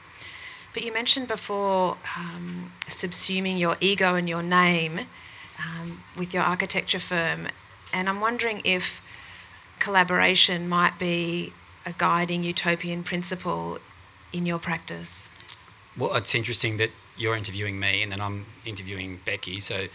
But 0.73 0.83
you 0.83 0.93
mentioned 0.93 1.27
before 1.27 1.97
um, 2.17 2.71
subsuming 2.87 3.59
your 3.59 3.75
ego 3.79 4.15
and 4.15 4.29
your 4.29 4.43
name 4.43 4.99
um, 5.59 6.03
with 6.17 6.33
your 6.33 6.43
architecture 6.43 6.99
firm, 6.99 7.47
and 7.93 8.07
I'm 8.07 8.21
wondering 8.21 8.61
if 8.63 9.01
collaboration 9.79 10.69
might 10.69 10.99
be 10.99 11.53
a 11.85 11.93
guiding 11.97 12.43
utopian 12.43 13.03
principle 13.03 13.79
in 14.31 14.45
your 14.45 14.59
practice? 14.59 15.31
Well, 15.97 16.15
it's 16.15 16.35
interesting 16.35 16.77
that 16.77 16.91
you're 17.19 17.35
interviewing 17.35 17.79
me 17.79 18.03
and 18.03 18.11
then 18.11 18.21
I'm 18.21 18.45
interviewing 18.65 19.19
Becky. 19.25 19.59
So, 19.59 19.85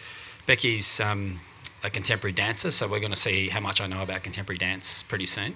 Becky's 0.46 1.00
um, 1.00 1.40
a 1.82 1.90
contemporary 1.90 2.32
dancer, 2.32 2.70
so 2.70 2.87
we're 2.87 3.00
going 3.00 3.10
to 3.10 3.16
see 3.16 3.48
how 3.48 3.60
much 3.60 3.80
I 3.80 3.87
know 3.87 4.02
about 4.02 4.22
contemporary 4.22 4.58
dance 4.58 5.02
pretty 5.02 5.26
soon. 5.26 5.54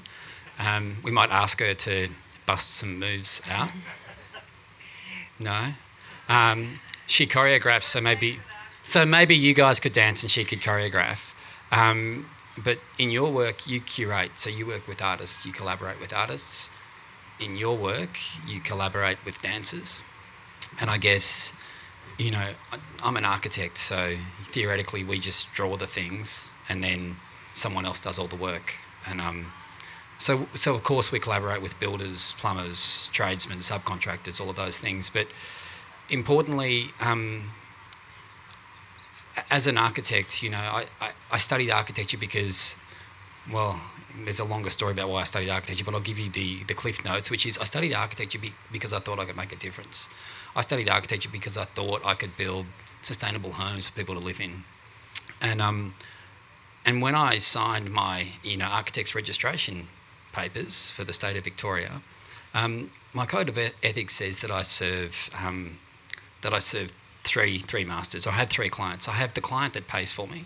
Um, 0.58 0.96
we 1.02 1.10
might 1.10 1.30
ask 1.30 1.60
her 1.60 1.74
to 1.74 2.08
bust 2.46 2.76
some 2.76 2.98
moves 2.98 3.40
out. 3.50 3.70
No, 5.38 5.68
um, 6.28 6.80
she 7.06 7.26
choreographs, 7.26 7.84
so 7.84 8.00
maybe, 8.00 8.38
so 8.82 9.06
maybe 9.06 9.36
you 9.36 9.54
guys 9.54 9.78
could 9.78 9.92
dance 9.92 10.22
and 10.22 10.30
she 10.30 10.44
could 10.44 10.60
choreograph. 10.60 11.32
Um, 11.70 12.26
but 12.64 12.78
in 12.98 13.10
your 13.10 13.30
work, 13.32 13.68
you 13.68 13.80
curate, 13.80 14.32
so 14.36 14.50
you 14.50 14.66
work 14.66 14.88
with 14.88 15.00
artists, 15.00 15.46
you 15.46 15.52
collaborate 15.52 16.00
with 16.00 16.12
artists. 16.12 16.70
In 17.40 17.56
your 17.56 17.76
work, 17.76 18.18
you 18.46 18.60
collaborate 18.60 19.18
with 19.24 19.40
dancers. 19.40 20.02
And 20.80 20.90
I 20.90 20.98
guess, 20.98 21.52
you 22.18 22.32
know, 22.32 22.50
I'm 23.02 23.16
an 23.16 23.24
architect, 23.24 23.78
so 23.78 24.14
theoretically 24.42 25.04
we 25.04 25.18
just 25.18 25.52
draw 25.54 25.76
the 25.76 25.86
things 25.86 26.50
and 26.68 26.82
then 26.82 27.16
someone 27.54 27.86
else 27.86 28.00
does 28.00 28.18
all 28.18 28.26
the 28.26 28.36
work. 28.36 28.74
And 29.06 29.20
um, 29.20 29.52
so, 30.18 30.48
so 30.54 30.74
of 30.74 30.82
course 30.82 31.12
we 31.12 31.20
collaborate 31.20 31.62
with 31.62 31.78
builders, 31.78 32.34
plumbers, 32.36 33.08
tradesmen, 33.12 33.58
subcontractors, 33.58 34.40
all 34.40 34.50
of 34.50 34.56
those 34.56 34.78
things. 34.78 35.08
But 35.08 35.28
importantly, 36.10 36.86
um, 37.00 37.50
as 39.50 39.68
an 39.68 39.78
architect, 39.78 40.42
you 40.42 40.50
know, 40.50 40.58
I, 40.58 40.86
I, 41.00 41.10
I, 41.30 41.38
studied 41.38 41.70
architecture 41.70 42.18
because, 42.18 42.76
well, 43.52 43.80
there's 44.24 44.40
a 44.40 44.44
longer 44.44 44.70
story 44.70 44.90
about 44.90 45.08
why 45.08 45.20
I 45.20 45.24
studied 45.24 45.50
architecture, 45.50 45.84
but 45.84 45.94
I'll 45.94 46.00
give 46.00 46.18
you 46.18 46.30
the, 46.30 46.64
the 46.64 46.74
cliff 46.74 47.04
notes, 47.04 47.30
which 47.30 47.46
is 47.46 47.56
I 47.58 47.64
studied 47.64 47.94
architecture 47.94 48.40
be, 48.40 48.52
because 48.72 48.92
I 48.92 48.98
thought 48.98 49.20
I 49.20 49.24
could 49.24 49.36
make 49.36 49.52
a 49.52 49.56
difference. 49.56 50.08
I 50.58 50.60
studied 50.62 50.88
architecture 50.88 51.28
because 51.30 51.56
I 51.56 51.66
thought 51.76 52.04
I 52.04 52.14
could 52.14 52.36
build 52.36 52.66
sustainable 53.00 53.52
homes 53.52 53.88
for 53.88 53.94
people 53.96 54.16
to 54.16 54.20
live 54.20 54.40
in. 54.40 54.64
And, 55.40 55.62
um, 55.62 55.94
and 56.84 57.00
when 57.00 57.14
I 57.14 57.38
signed 57.38 57.92
my, 57.92 58.26
you 58.42 58.56
know, 58.56 58.64
architect's 58.64 59.14
registration 59.14 59.86
papers 60.32 60.90
for 60.90 61.04
the 61.04 61.12
state 61.12 61.36
of 61.36 61.44
Victoria, 61.44 62.02
um, 62.54 62.90
my 63.12 63.24
code 63.24 63.48
of 63.48 63.56
ethics 63.56 64.16
says 64.16 64.40
that 64.40 64.50
I 64.50 64.62
serve, 64.64 65.30
um, 65.44 65.78
that 66.42 66.52
I 66.52 66.58
serve 66.58 66.90
three 67.22 67.60
three 67.60 67.84
masters. 67.84 68.26
I 68.26 68.32
have 68.32 68.48
three 68.48 68.68
clients. 68.68 69.06
I 69.08 69.12
have 69.12 69.34
the 69.34 69.40
client 69.40 69.74
that 69.74 69.86
pays 69.86 70.12
for 70.12 70.26
me. 70.26 70.44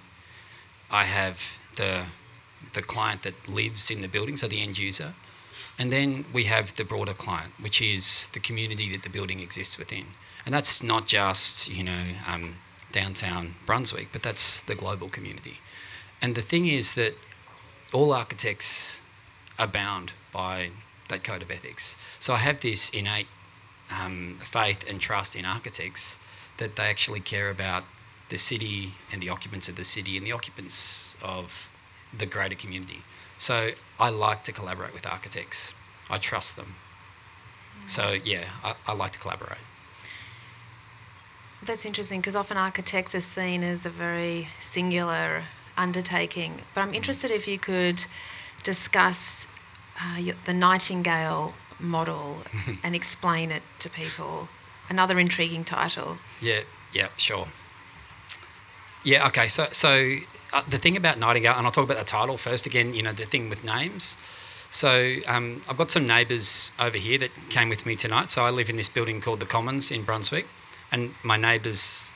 I 0.91 1.05
have 1.05 1.41
the 1.77 2.05
the 2.75 2.83
client 2.83 3.23
that 3.23 3.35
lives 3.49 3.91
in 3.91 4.03
the 4.03 4.09
building, 4.09 4.37
so 4.37 4.47
the 4.47 4.61
end 4.61 4.77
user, 4.77 5.15
and 5.79 5.91
then 5.93 6.25
we 6.33 6.45
have 6.45 6.75
the 6.75 6.85
broader 6.85 7.15
client, 7.15 7.53
which 7.61 7.81
is 7.81 8.29
the 8.33 8.41
community 8.41 8.91
that 8.93 9.03
the 9.03 9.11
building 9.11 9.41
exists 9.41 9.79
within. 9.79 10.07
And 10.45 10.55
that's 10.55 10.83
not 10.83 11.07
just 11.07 11.69
you 11.69 11.85
know 11.85 12.05
um, 12.27 12.57
downtown 12.93 13.55
Brunswick, 13.67 14.09
but 14.13 14.23
that's 14.23 14.61
the 14.63 14.75
global 14.75 15.09
community. 15.09 15.59
And 16.21 16.35
the 16.35 16.43
thing 16.43 16.67
is 16.67 16.93
that 16.93 17.15
all 17.93 18.13
architects 18.13 19.01
are 19.59 19.67
bound 19.67 20.13
by 20.33 20.71
that 21.09 21.25
code 21.25 21.43
of 21.43 21.51
ethics. 21.51 21.97
So 22.19 22.35
I 22.35 22.39
have 22.39 22.61
this 22.61 22.91
innate 22.91 23.29
um, 24.01 24.39
faith 24.41 24.89
and 24.89 25.01
trust 25.01 25.37
in 25.37 25.45
architects 25.45 26.19
that 26.59 26.77
they 26.77 26.85
actually 26.85 27.21
care 27.21 27.51
about 27.51 27.85
the 28.29 28.39
city 28.39 28.93
and 29.13 29.21
the 29.21 29.29
occupants 29.29 29.69
of 29.69 29.77
the 29.77 29.85
city 29.85 30.17
and 30.17 30.27
the 30.27 30.33
occupants 30.33 31.17
of 31.23 31.69
the 32.17 32.27
greater 32.27 32.55
community. 32.55 33.03
So 33.43 33.73
I 33.99 34.09
like 34.11 34.45
to 34.45 34.53
collaborate 34.53 34.95
with 34.95 35.05
architects. 35.05 35.75
I 36.09 36.19
trust 36.19 36.55
them. 36.55 36.77
So 37.87 38.17
yeah, 38.25 38.45
I, 38.63 38.77
I 38.87 38.93
like 38.93 39.11
to 39.15 39.19
collaborate. 39.19 39.59
That's 41.61 41.85
interesting 41.85 42.21
because 42.21 42.37
often 42.37 42.57
architects 42.57 43.17
are 43.17 43.21
seen 43.21 43.65
as 43.65 43.85
a 43.85 43.91
very 43.91 44.47
singular 44.61 45.43
undertaking. 45.77 46.61
But 46.73 46.83
I'm 46.83 46.95
interested 46.95 47.33
if 47.33 47.49
you 47.49 47.59
could 47.59 48.05
discuss 48.63 49.49
uh, 50.01 50.23
the 50.45 50.55
Nightingale 50.55 51.53
model 51.81 52.43
and 52.85 52.95
explain 52.95 53.51
it 53.51 53.65
to 53.81 53.91
people. 53.91 54.49
Another 54.89 55.19
intriguing 55.19 55.65
title. 55.65 56.19
Yeah, 56.41 56.61
yeah, 56.93 57.09
sure. 57.19 57.49
Yeah, 59.03 59.27
okay. 59.27 59.49
So, 59.49 59.67
so 59.73 60.19
uh, 60.53 60.63
the 60.69 60.79
thing 60.79 60.97
about 60.97 61.19
Nightingale, 61.19 61.55
and 61.57 61.67
I'll 61.67 61.73
talk 61.73 61.85
about 61.85 61.99
the 61.99 62.05
title 62.05 62.37
first. 62.37 62.67
Again, 62.67 62.95
you 62.95 63.03
know, 63.03 63.13
the 63.13 63.25
thing 63.25 63.49
with 63.49 63.65
names. 63.65 64.17
So 64.71 65.17
um, 65.27 65.63
I've 65.69 65.77
got 65.77 65.91
some 65.91 66.07
neighbours 66.07 66.73
over 66.79 66.97
here 66.97 67.19
that 67.19 67.31
came 67.51 67.69
with 67.69 67.85
me 67.85 67.95
tonight. 67.95 68.31
So 68.31 68.45
I 68.45 68.51
live 68.51 68.71
in 68.71 68.77
this 68.77 68.89
building 68.89 69.21
called 69.21 69.41
the 69.41 69.47
Commons 69.47 69.91
in 69.91 70.03
Brunswick, 70.03 70.47
and 70.91 71.15
my 71.23 71.37
neighbours 71.37 72.13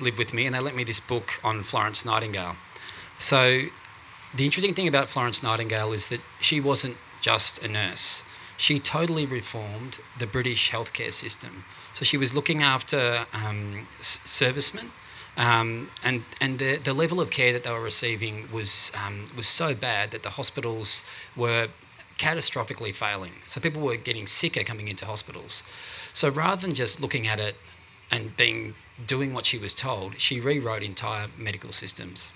live 0.00 0.18
with 0.18 0.34
me, 0.34 0.46
and 0.46 0.54
they 0.54 0.60
lent 0.60 0.76
me 0.76 0.84
this 0.84 1.00
book 1.00 1.40
on 1.42 1.62
Florence 1.62 2.04
Nightingale. 2.04 2.56
So 3.18 3.62
the 4.34 4.44
interesting 4.44 4.74
thing 4.74 4.88
about 4.88 5.08
Florence 5.08 5.42
Nightingale 5.42 5.92
is 5.92 6.08
that 6.08 6.20
she 6.40 6.60
wasn't 6.60 6.96
just 7.20 7.62
a 7.64 7.68
nurse. 7.68 8.24
she 8.56 8.78
totally 8.78 9.26
reformed 9.26 9.98
the 10.18 10.26
British 10.26 10.70
healthcare 10.70 11.12
system. 11.12 11.64
So 11.92 12.04
she 12.04 12.16
was 12.16 12.34
looking 12.34 12.62
after 12.62 13.26
um, 13.32 13.86
servicemen. 14.00 14.90
Um, 15.36 15.90
and 16.02 16.24
and 16.40 16.58
the, 16.58 16.76
the 16.76 16.94
level 16.94 17.20
of 17.20 17.30
care 17.30 17.52
that 17.52 17.62
they 17.62 17.70
were 17.70 17.82
receiving 17.82 18.48
was 18.50 18.90
um, 19.06 19.26
was 19.36 19.46
so 19.46 19.74
bad 19.74 20.10
that 20.12 20.22
the 20.22 20.30
hospitals 20.30 21.02
were 21.36 21.68
catastrophically 22.18 22.94
failing. 22.94 23.32
So 23.44 23.60
people 23.60 23.82
were 23.82 23.96
getting 23.96 24.26
sicker 24.26 24.62
coming 24.62 24.88
into 24.88 25.04
hospitals. 25.04 25.62
So 26.14 26.30
rather 26.30 26.62
than 26.62 26.74
just 26.74 27.00
looking 27.00 27.26
at 27.26 27.38
it 27.38 27.56
and 28.10 28.34
being 28.36 28.74
doing 29.06 29.34
what 29.34 29.44
she 29.44 29.58
was 29.58 29.74
told, 29.74 30.18
she 30.18 30.40
rewrote 30.40 30.82
entire 30.82 31.28
medical 31.36 31.72
systems. 31.72 32.32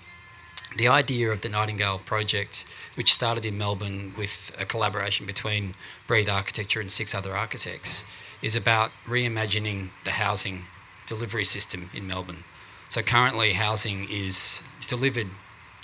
The 0.77 0.87
idea 0.87 1.31
of 1.31 1.41
the 1.41 1.49
Nightingale 1.49 1.99
project, 1.99 2.65
which 2.95 3.13
started 3.13 3.45
in 3.45 3.57
Melbourne 3.57 4.13
with 4.15 4.55
a 4.57 4.65
collaboration 4.65 5.25
between 5.25 5.75
Breathe 6.07 6.29
Architecture 6.29 6.79
and 6.79 6.91
six 6.91 7.13
other 7.15 7.35
architects, 7.35 8.05
is 8.41 8.55
about 8.55 8.91
reimagining 9.05 9.89
the 10.05 10.11
housing 10.11 10.65
delivery 11.07 11.43
system 11.43 11.89
in 11.93 12.07
Melbourne. 12.07 12.43
So 12.91 13.01
currently, 13.01 13.53
housing 13.53 14.05
is 14.09 14.63
delivered. 14.85 15.29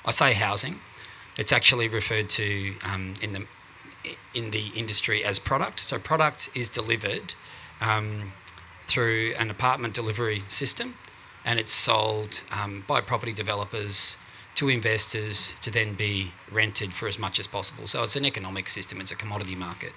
I 0.03 0.11
say 0.11 0.33
housing; 0.33 0.81
it's 1.37 1.53
actually 1.53 1.87
referred 1.87 2.27
to 2.31 2.75
um, 2.83 3.13
in 3.21 3.31
the 3.31 3.47
in 4.33 4.51
the 4.51 4.67
industry 4.75 5.23
as 5.23 5.39
product. 5.39 5.79
So 5.79 5.99
product 5.99 6.49
is 6.53 6.67
delivered 6.67 7.33
um, 7.79 8.33
through 8.87 9.35
an 9.39 9.49
apartment 9.49 9.93
delivery 9.93 10.41
system, 10.49 10.95
and 11.45 11.57
it's 11.57 11.71
sold 11.71 12.43
um, 12.51 12.83
by 12.87 12.99
property 12.99 13.31
developers 13.31 14.17
to 14.55 14.67
investors 14.67 15.55
to 15.61 15.71
then 15.71 15.93
be 15.93 16.33
rented 16.51 16.93
for 16.93 17.07
as 17.07 17.17
much 17.17 17.39
as 17.39 17.47
possible. 17.47 17.87
So 17.87 18.03
it's 18.03 18.17
an 18.17 18.25
economic 18.25 18.67
system. 18.67 18.99
It's 18.99 19.13
a 19.13 19.15
commodity 19.15 19.55
market, 19.55 19.93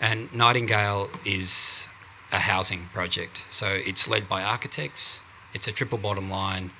and 0.00 0.32
Nightingale 0.32 1.10
is 1.26 1.86
a 2.32 2.38
housing 2.38 2.86
project. 2.94 3.44
So 3.50 3.66
it's 3.68 4.08
led 4.08 4.26
by 4.26 4.42
architects. 4.42 5.22
It's 5.52 5.68
a 5.68 5.72
triple 5.72 5.98
bottom 5.98 6.30
line, 6.30 6.70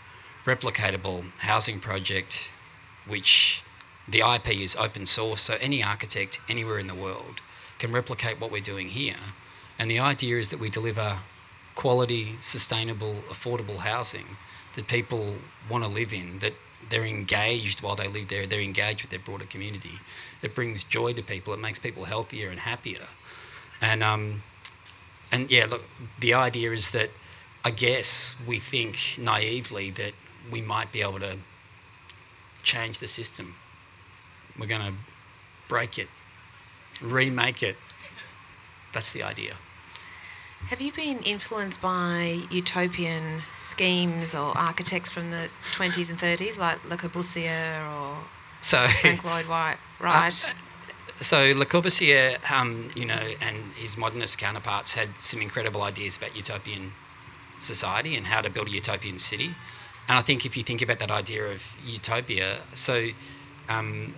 replicatable 0.44 1.24
housing 1.38 1.80
project, 1.80 2.50
which 3.06 3.62
the 4.09 4.20
IP 4.20 4.61
is 4.61 4.76
open 4.76 5.06
source, 5.06 5.40
so 5.40 5.56
any 5.61 5.83
architect 5.83 6.40
anywhere 6.48 6.78
in 6.78 6.87
the 6.87 6.94
world 6.94 7.40
can 7.78 7.92
replicate 7.92 8.40
what 8.40 8.50
we're 8.50 8.61
doing 8.61 8.88
here. 8.88 9.16
And 9.78 9.90
the 9.90 9.98
idea 9.98 10.37
is 10.37 10.48
that 10.50 10.61
we 10.61 10.68
deliver 10.68 11.18
quality, 11.74 12.37
sustainable, 12.40 13.14
affordable 13.30 13.76
housing 13.76 14.37
that 14.74 14.87
people 14.87 15.37
want 15.68 15.83
to 15.85 15.90
live 15.90 16.12
in, 16.12 16.38
that 16.40 16.52
they're 16.88 17.04
engaged 17.04 17.83
while 17.83 17.96
they 17.96 18.09
live 18.09 18.28
there, 18.28 18.46
they're 18.46 18.61
engaged 18.61 19.02
with 19.02 19.11
their 19.11 19.20
broader 19.20 19.46
community. 19.46 19.98
It 20.42 20.54
brings 20.54 20.85
joy 20.85 21.12
to 21.14 21.22
people, 21.22 21.54
it 21.54 21.61
makes 21.61 21.78
people 21.78 22.04
healthier 22.04 22.48
and 22.50 22.59
happier. 22.59 23.06
And, 23.80 24.02
um, 24.02 24.42
and 25.33 25.50
yeah, 25.50 25.66
look, 25.70 25.83
the 26.20 26.35
idea 26.35 26.72
is 26.72 26.90
that 26.90 27.11
I 27.64 27.70
guess 27.70 28.34
we 28.46 28.58
think 28.58 29.16
naively 29.18 29.90
that 29.90 30.12
we 30.50 30.60
might 30.60 30.90
be 30.92 31.02
able 31.02 31.20
to 31.20 31.36
change 32.62 32.98
the 32.98 33.08
system 33.08 33.54
we're 34.60 34.66
going 34.66 34.82
to 34.82 34.92
break 35.68 35.98
it, 35.98 36.08
remake 37.00 37.62
it. 37.62 37.76
That's 38.92 39.12
the 39.12 39.22
idea. 39.22 39.54
Have 40.66 40.80
you 40.80 40.92
been 40.92 41.20
influenced 41.20 41.80
by 41.80 42.40
utopian 42.50 43.40
schemes 43.56 44.34
or 44.34 44.56
architects 44.58 45.10
from 45.10 45.30
the 45.30 45.48
20s 45.74 46.10
and 46.10 46.18
30s, 46.18 46.58
like 46.58 46.84
Le 46.84 46.96
Corbusier 46.98 47.80
or 47.90 48.18
so, 48.60 48.86
Frank 48.88 49.24
Lloyd 49.24 49.46
Wright? 49.46 49.78
Right. 49.98 50.44
Uh, 51.10 51.22
so 51.22 51.52
Le 51.56 51.66
Corbusier, 51.66 52.38
um, 52.50 52.88
you 52.96 53.04
know, 53.04 53.20
and 53.40 53.56
his 53.74 53.98
modernist 53.98 54.38
counterparts 54.38 54.94
had 54.94 55.16
some 55.18 55.42
incredible 55.42 55.82
ideas 55.82 56.16
about 56.16 56.34
utopian 56.36 56.92
society 57.60 58.16
and 58.16 58.26
how 58.26 58.40
to 58.40 58.50
build 58.50 58.68
a 58.68 58.70
utopian 58.70 59.18
city. 59.18 59.54
And 60.08 60.18
I 60.18 60.22
think 60.22 60.44
if 60.44 60.56
you 60.56 60.62
think 60.62 60.82
about 60.82 60.98
that 60.98 61.10
idea 61.10 61.46
of 61.46 61.76
utopia, 61.86 62.58
so 62.72 63.08
um, 63.68 64.14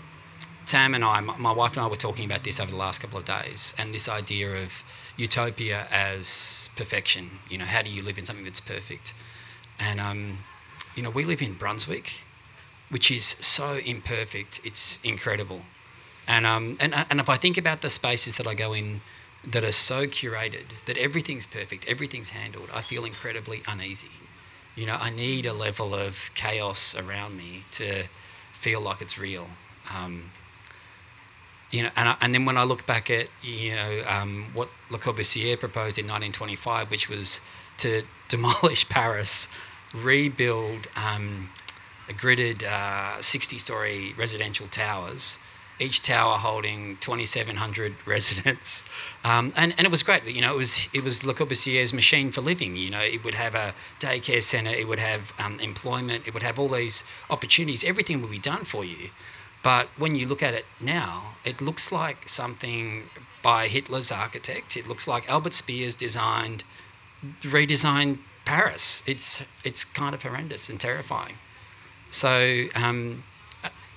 Tam 0.67 0.95
and 0.95 1.05
I, 1.05 1.21
my 1.21 1.53
wife 1.53 1.77
and 1.77 1.85
I 1.85 1.89
were 1.89 1.97
talking 1.97 2.25
about 2.25 2.45
this 2.45 2.61
over 2.61 2.71
the 2.71 2.77
last 2.77 3.01
couple 3.01 3.19
of 3.19 3.25
days, 3.25 3.75
and 3.79 3.95
this 3.95 4.09
idea 4.09 4.55
of 4.55 4.83
utopia 5.17 5.87
as 5.91 6.71
perfection. 6.77 7.31
You 7.51 7.59
know, 7.59 7.65
how 7.65 7.83
do 7.83 7.91
you 7.91 8.03
live 8.03 8.19
in 8.19 8.25
something 8.25 8.45
that's 8.45 8.61
perfect? 8.61 9.15
And, 9.79 10.01
um, 10.01 10.39
you 10.95 11.03
know, 11.03 11.11
we 11.11 11.25
live 11.25 11.43
in 11.43 11.55
Brunswick, 11.55 12.21
which 12.89 13.11
is 13.11 13.25
so 13.41 13.75
imperfect, 13.85 14.61
it's 14.65 14.99
incredible. 15.03 15.63
And, 16.29 16.47
um, 16.47 16.77
and, 16.81 16.95
and 17.11 17.21
if 17.21 17.29
I 17.29 17.37
think 17.37 17.59
about 17.59 17.81
the 17.81 17.89
spaces 17.89 18.37
that 18.37 18.47
I 18.47 18.55
go 18.55 18.73
in 18.73 19.01
that 19.45 19.65
are 19.65 19.73
so 19.73 20.07
curated, 20.07 20.67
that 20.87 20.97
everything's 20.99 21.47
perfect, 21.47 21.87
everything's 21.89 22.31
handled, 22.31 22.69
I 22.73 22.83
feel 22.83 23.05
incredibly 23.05 23.63
uneasy. 23.67 24.09
You 24.77 24.87
know, 24.87 24.97
I 24.99 25.11
need 25.11 25.47
a 25.47 25.53
level 25.53 25.95
of 25.95 26.31
chaos 26.35 26.95
around 26.95 27.37
me 27.37 27.65
to 27.73 28.05
feel 28.55 28.81
like 28.81 29.03
it's 29.03 29.19
real. 29.19 29.49
Um, 29.95 30.31
you 31.71 31.83
know, 31.83 31.91
and, 31.97 32.09
I, 32.11 32.17
and 32.21 32.35
then 32.35 32.45
when 32.45 32.57
I 32.57 32.63
look 32.63 32.87
back 32.87 33.11
at 33.11 33.29
you 33.43 33.75
know 33.75 34.05
um, 34.07 34.47
what 34.53 34.69
Le 34.91 34.99
Corbusier 34.99 35.59
proposed 35.59 35.99
in 35.99 36.05
1925, 36.05 36.91
which 36.91 37.09
was 37.09 37.41
to 37.79 38.03
demolish 38.29 38.89
Paris, 38.89 39.49
rebuild 39.95 40.87
um, 40.97 41.51
a 42.09 42.13
gridded 42.13 42.59
60-story 42.59 44.13
uh, 44.13 44.19
residential 44.19 44.67
towers, 44.69 45.39
each 45.83 46.03
tower 46.03 46.39
holding 46.39 46.97
2,700 46.99 47.95
residents, 48.07 48.85
um, 49.25 49.53
and 49.57 49.75
and 49.77 49.87
it 49.87 49.91
was 49.91 50.03
great. 50.03 50.25
You 50.25 50.41
know, 50.41 50.55
it 50.55 50.57
was 50.57 50.89
it 50.93 51.03
was 51.05 51.27
Le 51.27 51.35
Corbusier's 51.35 51.93
machine 51.93 52.31
for 52.31 52.41
living. 52.41 52.77
You 52.77 52.91
know, 52.91 53.01
it 53.01 53.25
would 53.25 53.35
have 53.35 53.55
a 53.55 53.75
daycare 54.01 54.43
centre, 54.43 54.71
it 54.71 54.87
would 54.89 54.99
have 55.01 55.33
um, 55.39 55.59
employment, 55.61 56.27
it 56.27 56.35
would 56.35 56.43
have 56.43 56.59
all 56.59 56.69
these 56.69 57.05
opportunities. 57.31 57.85
Everything 57.85 58.21
would 58.23 58.31
be 58.31 58.39
done 58.39 58.65
for 58.65 58.85
you. 58.85 59.11
But 59.63 59.89
when 59.97 60.15
you 60.17 60.27
look 60.27 60.43
at 60.43 60.55
it 60.55 60.67
now, 60.81 61.37
it 61.45 61.61
looks 61.61 61.93
like 61.93 62.29
something 62.29 63.09
by 63.43 63.69
Hitler's 63.69 64.11
architect. 64.11 64.77
It 64.77 64.89
looks 64.89 65.07
like 65.07 65.29
Albert 65.29 65.55
Speers 65.55 65.95
designed, 65.95 66.65
redesigned 67.43 68.19
Paris. 68.45 69.03
It's 69.07 69.43
it's 69.65 69.85
kind 69.85 70.15
of 70.15 70.23
horrendous 70.23 70.69
and 70.69 70.81
terrifying. 70.81 71.37
So, 72.11 72.67
um, 72.75 73.25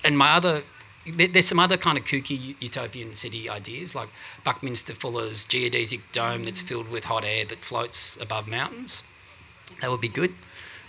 and 0.04 0.16
my 0.16 0.32
other, 0.32 0.62
there's 1.06 1.46
some 1.46 1.58
other 1.58 1.76
kind 1.76 1.96
of 1.98 2.04
kooky 2.04 2.56
utopian 2.60 3.14
city 3.14 3.48
ideas, 3.48 3.94
like 3.94 4.08
Buckminster 4.44 4.94
Fuller's 4.94 5.46
geodesic 5.46 6.00
dome 6.12 6.44
that's 6.44 6.60
filled 6.60 6.88
with 6.88 7.04
hot 7.04 7.24
air 7.24 7.44
that 7.44 7.58
floats 7.58 8.16
above 8.20 8.48
mountains. 8.48 9.04
That 9.80 9.90
would 9.90 10.00
be 10.00 10.08
good. 10.08 10.32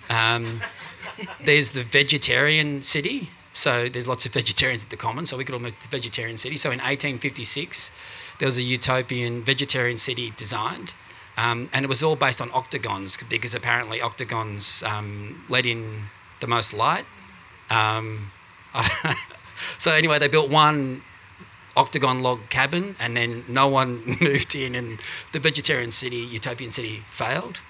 Um, 0.09 0.61
there's 1.43 1.71
the 1.71 1.83
vegetarian 1.83 2.81
city. 2.81 3.29
So 3.53 3.89
there's 3.89 4.07
lots 4.07 4.25
of 4.25 4.33
vegetarians 4.33 4.83
at 4.83 4.89
the 4.89 4.97
Common, 4.97 5.25
so 5.25 5.35
we 5.35 5.43
could 5.43 5.55
all 5.55 5.61
move 5.61 5.77
to 5.79 5.89
the 5.89 5.97
vegetarian 5.97 6.37
city. 6.37 6.57
So 6.57 6.69
in 6.69 6.77
1856, 6.77 7.91
there 8.39 8.45
was 8.45 8.57
a 8.57 8.61
utopian 8.61 9.43
vegetarian 9.43 9.97
city 9.97 10.31
designed, 10.35 10.93
um, 11.37 11.67
and 11.73 11.83
it 11.83 11.87
was 11.87 12.03
all 12.03 12.15
based 12.15 12.39
on 12.39 12.51
octagons 12.51 13.17
because 13.29 13.55
apparently 13.55 13.99
octagons 13.99 14.83
um, 14.83 15.43
let 15.49 15.65
in 15.65 16.03
the 16.39 16.47
most 16.47 16.73
light. 16.73 17.05
Um, 17.69 18.31
so 19.77 19.91
anyway, 19.91 20.19
they 20.19 20.27
built 20.27 20.49
one 20.49 21.01
octagon 21.75 22.21
log 22.23 22.49
cabin, 22.49 22.95
and 22.99 23.15
then 23.15 23.43
no 23.47 23.67
one 23.67 24.03
moved 24.21 24.55
in, 24.55 24.75
and 24.75 24.99
the 25.31 25.39
vegetarian 25.39 25.91
city, 25.91 26.17
utopian 26.17 26.71
city, 26.71 27.03
failed. 27.07 27.61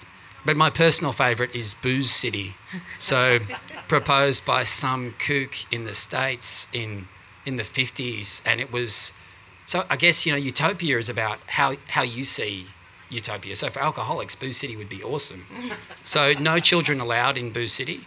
But 0.44 0.56
my 0.56 0.70
personal 0.70 1.12
favourite 1.12 1.54
is 1.54 1.74
Booze 1.74 2.10
City. 2.10 2.54
So, 2.98 3.38
proposed 3.88 4.44
by 4.44 4.64
some 4.64 5.12
kook 5.18 5.52
in 5.70 5.84
the 5.84 5.94
States 5.94 6.68
in, 6.72 7.08
in 7.44 7.56
the 7.56 7.64
50s. 7.64 8.40
And 8.46 8.60
it 8.60 8.72
was, 8.72 9.12
so 9.66 9.84
I 9.90 9.96
guess, 9.96 10.24
you 10.24 10.32
know, 10.32 10.38
utopia 10.38 10.96
is 10.96 11.08
about 11.08 11.38
how, 11.48 11.76
how 11.88 12.02
you 12.02 12.24
see 12.24 12.66
utopia. 13.10 13.56
So, 13.56 13.68
for 13.68 13.80
alcoholics, 13.80 14.34
Booze 14.34 14.56
City 14.56 14.76
would 14.76 14.88
be 14.88 15.02
awesome. 15.02 15.44
So, 16.04 16.32
no 16.32 16.58
children 16.58 17.00
allowed 17.00 17.36
in 17.36 17.50
Booze 17.50 17.74
City. 17.74 18.00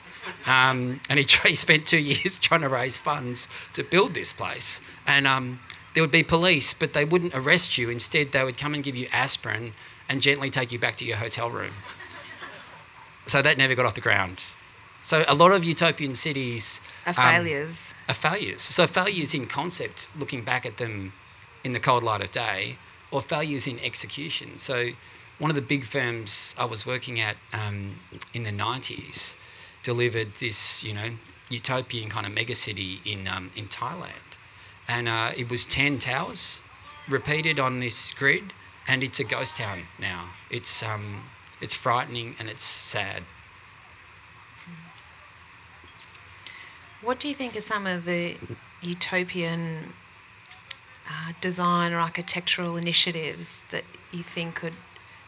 Um, 0.45 0.99
and 1.10 1.19
he, 1.19 1.25
he, 1.49 1.55
spent 1.55 1.88
two 1.88 1.99
years 1.99 2.38
trying 2.41 2.62
to 2.62 2.69
raise 2.69 2.97
funds 2.97 3.49
to 3.73 3.84
build 3.84 4.13
this 4.13 4.34
place. 4.34 4.81
And 5.07 5.27
um, 5.27 5.60
there 5.93 6.03
would 6.03 6.12
be 6.12 6.23
police, 6.23 6.73
but 6.73 6.93
they 6.93 7.05
wouldn't 7.05 7.36
arrest 7.36 7.77
you. 7.77 7.89
Instead, 7.89 8.31
they 8.31 8.43
would 8.43 8.57
come 8.57 8.73
and 8.73 8.84
give 8.84 8.95
you 8.95 9.07
aspirin 9.12 9.73
and 10.10 10.21
gently 10.21 10.49
take 10.49 10.71
you 10.71 10.79
back 10.79 10.95
to 10.97 11.05
your 11.05 11.17
hotel 11.17 11.49
room. 11.49 11.73
So 13.25 13.41
that 13.41 13.57
never 13.57 13.75
got 13.75 13.86
off 13.86 13.95
the 13.95 14.01
ground. 14.01 14.43
So 15.03 15.23
a 15.27 15.34
lot 15.34 15.51
of 15.51 15.63
utopian 15.63 16.15
cities 16.15 16.81
are 17.05 17.13
failures. 17.13 17.93
Um, 17.97 18.12
are 18.12 18.13
failures. 18.13 18.62
So 18.62 18.86
failures 18.88 19.34
in 19.34 19.47
concept, 19.47 20.10
looking 20.17 20.43
back 20.43 20.65
at 20.65 20.77
them 20.77 21.13
in 21.63 21.73
the 21.73 21.79
cold 21.79 22.03
light 22.03 22.21
of 22.21 22.31
day, 22.31 22.77
or 23.10 23.21
failures 23.21 23.67
in 23.67 23.79
execution. 23.79 24.57
So 24.57 24.89
one 25.39 25.49
of 25.49 25.55
the 25.55 25.62
big 25.62 25.86
firms 25.86 26.55
I 26.57 26.65
was 26.65 26.86
working 26.86 27.19
at 27.19 27.36
um, 27.53 27.95
in 28.34 28.43
the 28.43 28.51
90s 28.51 29.36
delivered 29.83 30.33
this, 30.35 30.83
you 30.83 30.93
know, 30.93 31.09
utopian 31.49 32.09
kind 32.09 32.25
of 32.25 32.33
megacity 32.33 32.99
in 33.05 33.27
um, 33.27 33.51
in 33.55 33.65
Thailand, 33.67 34.37
and 34.87 35.07
uh, 35.07 35.31
it 35.35 35.49
was 35.49 35.65
10 35.65 35.99
towers, 35.99 36.63
repeated 37.07 37.59
on 37.59 37.79
this 37.79 38.11
grid, 38.11 38.53
and 38.87 39.03
it's 39.03 39.19
a 39.19 39.23
ghost 39.23 39.57
town 39.57 39.83
now. 39.99 40.29
It's 40.49 40.83
um, 40.83 41.23
it's 41.61 41.75
frightening 41.75 42.35
and 42.39 42.49
it's 42.49 42.63
sad. 42.63 43.23
What 47.01 47.19
do 47.19 47.27
you 47.27 47.33
think 47.33 47.55
are 47.55 47.61
some 47.61 47.87
of 47.87 48.05
the 48.05 48.35
utopian 48.81 49.93
uh, 51.09 51.33
design 51.41 51.93
or 51.93 51.99
architectural 51.99 52.77
initiatives 52.77 53.63
that 53.71 53.83
you 54.11 54.21
think 54.21 54.55
could 54.55 54.73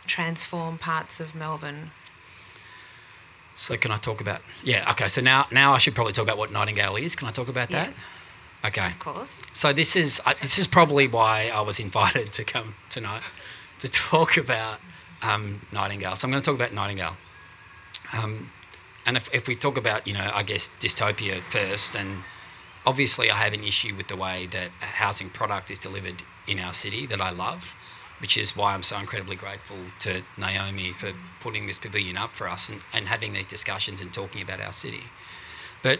transform 0.05 0.77
parts 0.77 1.19
of 1.19 1.33
Melbourne? 1.33 1.91
So 3.55 3.77
can 3.77 3.91
I 3.91 3.97
talk 3.97 4.21
about? 4.21 4.41
Yeah. 4.63 4.89
Okay. 4.91 5.07
So 5.07 5.21
now 5.21 5.47
now 5.51 5.73
I 5.73 5.77
should 5.77 5.95
probably 5.95 6.13
talk 6.13 6.23
about 6.23 6.37
what 6.37 6.51
Nightingale 6.51 6.95
is. 6.95 7.15
Can 7.15 7.27
I 7.27 7.31
talk 7.31 7.47
about 7.47 7.69
that? 7.69 7.89
Yes. 7.89 8.03
Okay. 8.65 8.87
Of 8.87 8.99
course. 8.99 9.43
So 9.53 9.73
this 9.73 9.95
is 9.95 10.21
uh, 10.25 10.33
this 10.41 10.57
is 10.57 10.67
probably 10.67 11.07
why 11.07 11.51
I 11.53 11.61
was 11.61 11.79
invited 11.87 12.33
to 12.33 12.43
come 12.43 12.75
tonight 12.89 13.21
to 13.79 13.87
talk 13.89 14.37
about 14.37 14.79
um, 15.21 15.61
Nightingale. 15.71 16.15
So 16.15 16.27
I'm 16.27 16.31
going 16.31 16.41
to 16.41 16.45
talk 16.45 16.55
about 16.55 16.73
Nightingale. 16.73 17.15
Um, 18.17 18.51
and 19.05 19.17
if, 19.17 19.33
if 19.33 19.47
we 19.47 19.55
talk 19.55 19.77
about 19.77 20.07
you 20.07 20.13
know 20.13 20.31
I 20.33 20.43
guess 20.43 20.69
dystopia 20.79 21.41
first, 21.41 21.95
and 21.95 22.23
obviously 22.85 23.29
I 23.29 23.35
have 23.35 23.53
an 23.53 23.63
issue 23.63 23.95
with 23.95 24.07
the 24.07 24.15
way 24.17 24.47
that 24.47 24.69
a 24.81 24.85
housing 24.85 25.29
product 25.29 25.71
is 25.71 25.79
delivered 25.79 26.23
in 26.47 26.59
our 26.59 26.73
city 26.73 27.05
that 27.07 27.21
I 27.21 27.31
love, 27.31 27.75
which 28.19 28.37
is 28.37 28.55
why 28.55 28.73
I'm 28.73 28.83
so 28.83 28.97
incredibly 28.99 29.35
grateful 29.35 29.77
to 29.99 30.23
Naomi 30.37 30.91
for 30.93 31.11
putting 31.39 31.67
this 31.67 31.79
pavilion 31.79 32.17
up 32.17 32.31
for 32.31 32.47
us 32.47 32.69
and, 32.69 32.81
and 32.93 33.07
having 33.07 33.33
these 33.33 33.47
discussions 33.47 34.01
and 34.01 34.13
talking 34.13 34.41
about 34.41 34.61
our 34.61 34.73
city. 34.73 35.03
But 35.81 35.99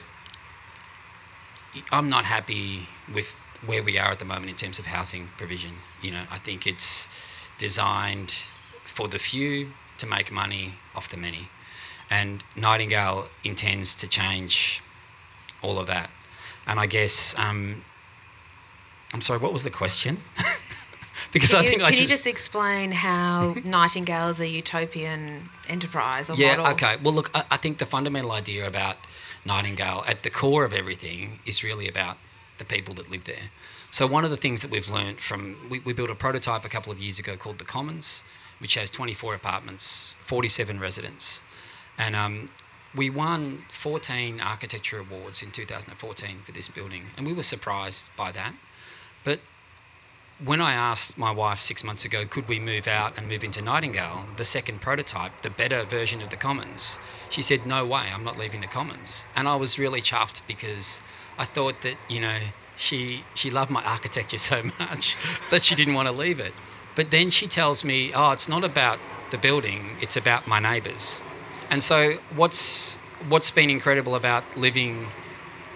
I'm 1.92 2.10
not 2.10 2.26
happy 2.26 2.88
with 3.14 3.36
where 3.66 3.84
we 3.84 3.98
are 3.98 4.12
at 4.12 4.20
the 4.20 4.26
moment 4.26 4.50
in 4.50 4.56
terms 4.56 4.80
of 4.80 4.86
housing 4.86 5.30
provision. 5.38 5.72
You 6.02 6.12
know, 6.12 6.24
I 6.32 6.38
think 6.38 6.68
it's 6.68 7.10
designed 7.58 8.32
for 8.86 9.08
the 9.08 9.20
few 9.20 9.72
to 9.98 10.08
make 10.08 10.32
money 10.32 10.76
off 10.96 11.10
the 11.10 11.18
many. 11.18 11.50
And 12.10 12.44
Nightingale 12.56 13.28
intends 13.44 13.96
to 13.96 14.08
change 14.08 14.82
all 15.62 15.80
of 15.80 15.88
that. 15.88 16.10
And 16.68 16.80
I 16.80 16.86
guess, 16.86 17.38
um, 17.40 17.84
I'm 19.14 19.22
sorry, 19.22 19.40
what 19.40 19.54
was 19.54 19.64
the 19.64 19.70
question? 19.70 20.18
because 21.34 21.50
Can, 21.50 21.60
I 21.60 21.62
you, 21.64 21.68
think 21.68 21.80
can 21.82 21.88
I 21.88 21.90
you 21.90 21.96
just, 21.98 22.10
just 22.10 22.28
explain 22.28 22.92
how 22.92 23.56
Nightingale 23.64 24.30
is 24.30 24.40
a 24.40 24.48
utopian 24.48 25.50
enterprise 25.68 26.30
or 26.30 26.36
yeah, 26.36 26.58
model? 26.58 26.68
okay. 26.74 26.98
Well, 27.04 27.14
look, 27.14 27.32
I, 27.36 27.44
I 27.52 27.58
think 27.58 27.80
the 27.80 27.86
fundamental 27.86 28.32
idea 28.32 28.68
about 28.68 28.98
Nightingale 29.46 30.04
at 30.08 30.24
the 30.24 30.30
core 30.30 30.64
of 30.64 30.74
everything 30.74 31.40
is 31.46 31.64
really 31.64 31.88
about 31.88 32.18
the 32.60 32.66
people 32.66 32.94
that 32.96 33.10
live 33.10 33.24
there. 33.26 33.50
So 33.92 34.08
one 34.08 34.24
of 34.24 34.32
the 34.32 34.38
things 34.38 34.62
that 34.62 34.72
we've 34.72 34.90
learned 34.90 35.20
from 35.20 35.58
we, 35.70 35.80
we 35.80 35.94
built 35.94 36.10
a 36.10 36.16
prototype 36.16 36.66
a 36.66 36.70
couple 36.70 36.92
of 36.92 37.00
years 37.00 37.20
ago 37.20 37.36
called 37.36 37.58
the 37.58 37.66
Commons, 37.66 38.24
which 38.60 38.76
has 38.76 38.90
24 38.92 39.36
apartments, 39.36 40.16
47 40.26 40.80
residents, 40.80 41.44
and 41.98 42.16
um, 42.16 42.50
we 42.96 43.10
won 43.10 43.64
14 43.70 44.40
architecture 44.40 45.00
awards 45.00 45.42
in 45.42 45.52
2014 45.52 46.38
for 46.46 46.52
this 46.52 46.70
building, 46.70 47.06
and 47.18 47.26
we 47.26 47.34
were 47.34 47.44
surprised 47.44 48.10
by 48.16 48.32
that. 48.32 48.54
But 49.24 49.40
when 50.46 50.60
I 50.60 50.74
asked 50.74 51.18
my 51.18 51.32
wife 51.32 51.60
six 51.60 51.84
months 51.84 52.04
ago, 52.04 52.26
could 52.26 52.48
we 52.48 52.60
move 52.60 52.88
out 52.88 53.18
and 53.18 53.30
move 53.30 53.44
into 53.44 53.62
Nightingale, 53.62 54.26
the 54.36 54.44
second 54.44 54.82
prototype, 54.82 55.42
the 55.42 55.50
better 55.50 55.84
version 55.86 56.22
of 56.22 56.30
the 56.30 56.36
Commons, 56.36 57.00
she 57.30 57.42
said, 57.42 57.66
no 57.66 57.86
way, 57.86 58.10
I'm 58.14 58.24
not 58.24 58.38
leaving 58.38 58.60
the 58.62 58.68
Commons. 58.68 59.26
And 59.36 59.48
I 59.48 59.56
was 59.56 59.80
really 59.80 60.02
chuffed 60.02 60.42
because 60.48 61.02
I 61.38 61.46
thought 61.46 61.82
that, 61.82 61.96
you 62.10 62.20
know, 62.20 62.40
she, 62.76 63.24
she 63.36 63.52
loved 63.52 63.72
my 63.72 63.84
architecture 63.84 64.38
so 64.38 64.64
much 64.80 65.16
that 65.50 65.64
she 65.64 65.76
didn't 65.76 65.94
want 65.94 66.08
to 66.10 66.14
leave 66.14 66.40
it. 66.40 66.54
But 66.96 67.12
then 67.12 67.30
she 67.30 67.48
tells 67.48 67.84
me, 67.86 68.12
oh, 68.14 68.32
it's 68.32 68.50
not 68.50 68.64
about 68.64 69.00
the 69.32 69.38
building, 69.38 69.96
it's 70.02 70.18
about 70.18 70.46
my 70.46 70.60
neighbours. 70.60 71.22
And 71.70 71.82
so 71.82 72.18
what's, 72.36 72.98
what's 73.30 73.50
been 73.50 73.70
incredible 73.70 74.16
about 74.16 74.44
living 74.58 75.08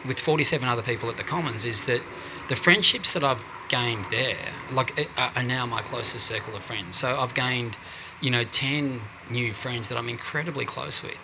with 0.05 0.19
47 0.19 0.67
other 0.67 0.81
people 0.81 1.09
at 1.09 1.17
the 1.17 1.23
Commons 1.23 1.63
is 1.63 1.85
that 1.85 2.01
the 2.49 2.55
friendships 2.55 3.13
that 3.13 3.23
I've 3.23 3.43
gained 3.69 4.05
there, 4.05 4.37
like, 4.71 5.07
are 5.17 5.31
are 5.35 5.43
now 5.43 5.65
my 5.65 5.81
closest 5.81 6.25
circle 6.27 6.55
of 6.55 6.63
friends. 6.63 6.95
So 6.97 7.19
I've 7.19 7.33
gained, 7.33 7.77
you 8.21 8.31
know, 8.31 8.43
10 8.43 9.01
new 9.29 9.53
friends 9.53 9.87
that 9.89 9.97
I'm 9.97 10.09
incredibly 10.09 10.65
close 10.65 11.03
with. 11.03 11.19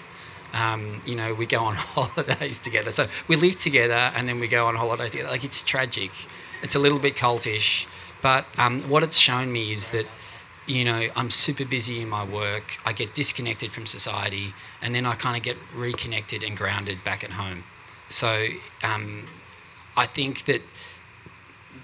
Um, 0.54 1.02
you 1.06 1.16
know, 1.16 1.34
we 1.34 1.46
go 1.46 1.60
on 1.60 1.76
holidays 1.96 2.60
together. 2.60 2.92
So 2.92 3.08
we 3.28 3.36
live 3.36 3.56
together 3.58 4.12
and 4.16 4.28
then 4.28 4.40
we 4.40 4.48
go 4.48 4.68
on 4.68 4.76
holidays 4.76 5.12
together. 5.12 5.30
Like, 5.30 5.44
it's 5.44 5.62
tragic. 5.62 6.12
It's 6.62 6.76
a 6.76 6.80
little 6.80 7.00
bit 7.00 7.16
cultish. 7.16 7.88
But 8.22 8.46
um, 8.58 8.82
what 8.84 9.04
it's 9.04 9.18
shown 9.18 9.52
me 9.52 9.72
is 9.74 9.92
that, 9.92 10.06
you 10.66 10.86
know, 10.86 11.10
I'm 11.16 11.30
super 11.30 11.66
busy 11.66 12.02
in 12.02 12.10
my 12.10 12.24
work. 12.24 12.78
I 12.86 12.94
get 12.94 13.14
disconnected 13.14 13.72
from 13.72 13.86
society 13.86 14.54
and 14.82 14.96
then 14.96 15.06
I 15.06 15.16
kind 15.16 15.36
of 15.36 15.44
get 15.44 15.58
reconnected 15.76 16.44
and 16.44 16.56
grounded 16.58 17.04
back 17.04 17.24
at 17.24 17.32
home. 17.32 17.66
So 18.08 18.48
um, 18.84 19.26
I 19.98 20.06
think 20.06 20.46
that 20.46 20.62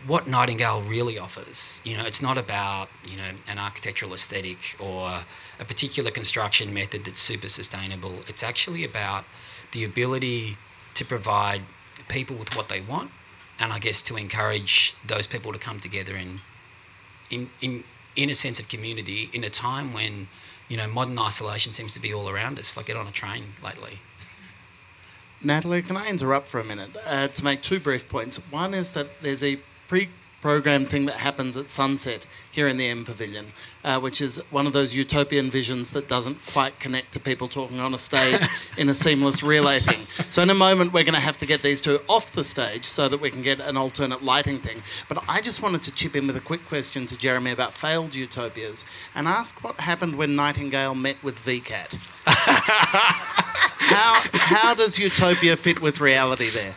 what 0.09 0.27
Nightingale 0.27 0.81
really 0.81 1.19
offers, 1.19 1.81
you 1.85 1.95
know, 1.95 2.03
it's 2.03 2.21
not 2.21 2.37
about, 2.37 2.89
you 3.07 3.15
know, 3.15 3.29
an 3.47 3.59
architectural 3.59 4.11
aesthetic 4.13 4.75
or 4.79 5.19
a 5.59 5.65
particular 5.65 6.09
construction 6.09 6.73
method 6.73 7.05
that's 7.05 7.21
super 7.21 7.47
sustainable. 7.47 8.15
It's 8.27 8.41
actually 8.41 8.83
about 8.83 9.23
the 9.71 9.83
ability 9.83 10.57
to 10.95 11.05
provide 11.05 11.61
people 12.07 12.35
with 12.35 12.55
what 12.55 12.69
they 12.69 12.81
want 12.81 13.11
and 13.59 13.71
I 13.71 13.77
guess 13.77 14.01
to 14.03 14.17
encourage 14.17 14.95
those 15.05 15.27
people 15.27 15.53
to 15.53 15.59
come 15.59 15.79
together 15.79 16.15
in 16.15 16.39
in 17.29 17.49
in, 17.61 17.83
in 18.15 18.31
a 18.31 18.35
sense 18.35 18.59
of 18.59 18.67
community 18.67 19.29
in 19.31 19.43
a 19.43 19.49
time 19.49 19.93
when, 19.93 20.27
you 20.69 20.77
know, 20.77 20.87
modern 20.87 21.19
isolation 21.19 21.71
seems 21.71 21.93
to 21.93 21.99
be 21.99 22.11
all 22.13 22.27
around 22.29 22.57
us. 22.57 22.75
Like 22.75 22.87
get 22.87 22.97
on 22.97 23.07
a 23.07 23.11
train 23.11 23.43
lately. 23.63 23.99
Natalie, 25.41 25.83
can 25.83 25.95
I 25.95 26.07
interrupt 26.07 26.47
for 26.47 26.59
a 26.59 26.63
minute 26.63 26.89
uh, 27.05 27.27
to 27.27 27.43
make 27.43 27.61
two 27.61 27.79
brief 27.79 28.09
points? 28.09 28.37
One 28.51 28.73
is 28.73 28.91
that 28.93 29.07
there's 29.21 29.43
a 29.43 29.59
pre 29.89 30.07
programmed 30.41 30.87
thing 30.87 31.05
that 31.05 31.15
happens 31.15 31.57
at 31.57 31.67
sunset 31.69 32.25
here 32.51 32.67
in 32.67 32.77
the 32.77 32.87
M 32.87 33.03
Pavilion, 33.03 33.51
uh, 33.83 33.99
which 33.99 34.21
is 34.21 34.37
one 34.51 34.65
of 34.65 34.73
those 34.73 34.93
utopian 34.95 35.51
visions 35.51 35.91
that 35.91 36.07
doesn't 36.07 36.37
quite 36.53 36.79
connect 36.79 37.11
to 37.11 37.19
people 37.19 37.47
talking 37.47 37.79
on 37.79 37.93
a 37.93 37.97
stage 37.97 38.41
in 38.77 38.89
a 38.89 38.93
seamless 38.93 39.43
relay 39.43 39.79
thing. 39.79 39.99
So, 40.29 40.41
in 40.41 40.49
a 40.49 40.55
moment, 40.55 40.93
we're 40.93 41.03
going 41.03 41.13
to 41.15 41.19
have 41.19 41.37
to 41.39 41.45
get 41.45 41.61
these 41.61 41.81
two 41.81 41.99
off 42.07 42.31
the 42.31 42.43
stage 42.43 42.85
so 42.85 43.09
that 43.09 43.19
we 43.19 43.29
can 43.29 43.41
get 43.41 43.59
an 43.59 43.75
alternate 43.75 44.23
lighting 44.23 44.59
thing. 44.59 44.81
But 45.09 45.23
I 45.27 45.41
just 45.41 45.61
wanted 45.61 45.81
to 45.83 45.91
chip 45.91 46.15
in 46.15 46.27
with 46.27 46.37
a 46.37 46.41
quick 46.41 46.65
question 46.67 47.05
to 47.07 47.17
Jeremy 47.17 47.51
about 47.51 47.73
failed 47.73 48.15
utopias 48.15 48.85
and 49.15 49.27
ask 49.27 49.61
what 49.63 49.79
happened 49.79 50.15
when 50.15 50.35
Nightingale 50.35 50.95
met 50.95 51.21
with 51.23 51.37
VCAT. 51.39 51.97
how, 52.25 54.21
how 54.33 54.73
does 54.73 54.97
utopia 54.97 55.57
fit 55.57 55.81
with 55.81 55.99
reality 55.99 56.49
there? 56.51 56.75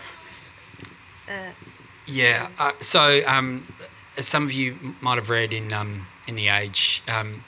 Yeah. 2.07 2.49
Uh, 2.59 2.73
so, 2.81 3.23
um, 3.27 3.67
as 4.17 4.27
some 4.27 4.45
of 4.45 4.53
you 4.53 4.77
might 5.01 5.17
have 5.17 5.31
read 5.31 5.53
in 5.53 5.73
um, 5.73 6.07
in 6.29 6.35
the 6.35 6.49
Age, 6.49 7.03
um, 7.09 7.45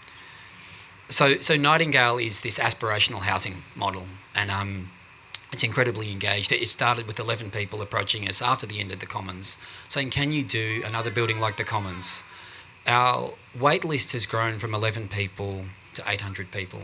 so 1.09 1.39
so 1.41 1.57
Nightingale 1.57 2.19
is 2.19 2.41
this 2.41 2.59
aspirational 2.59 3.21
housing 3.21 3.63
model, 3.75 4.05
and 4.35 4.51
um, 4.51 4.91
it's 5.53 5.63
incredibly 5.63 6.11
engaged. 6.11 6.53
It 6.53 6.69
started 6.69 7.07
with 7.07 7.19
11 7.19 7.51
people 7.51 7.83
approaching 7.83 8.29
us 8.29 8.41
after 8.41 8.67
the 8.67 8.81
end 8.81 8.93
of 8.93 9.01
the 9.01 9.07
Commons, 9.07 9.59
saying, 9.89 10.11
"Can 10.11 10.31
you 10.31 10.43
do 10.43 10.83
another 10.87 11.11
building 11.11 11.41
like 11.41 11.57
the 11.57 11.65
Commons?" 11.65 12.23
Our 12.87 13.33
wait 13.59 13.85
list 13.85 14.13
has 14.13 14.27
grown 14.27 14.59
from 14.59 14.75
11 14.75 15.09
people 15.09 15.65
to 15.95 16.03
800 16.07 16.51
people. 16.51 16.83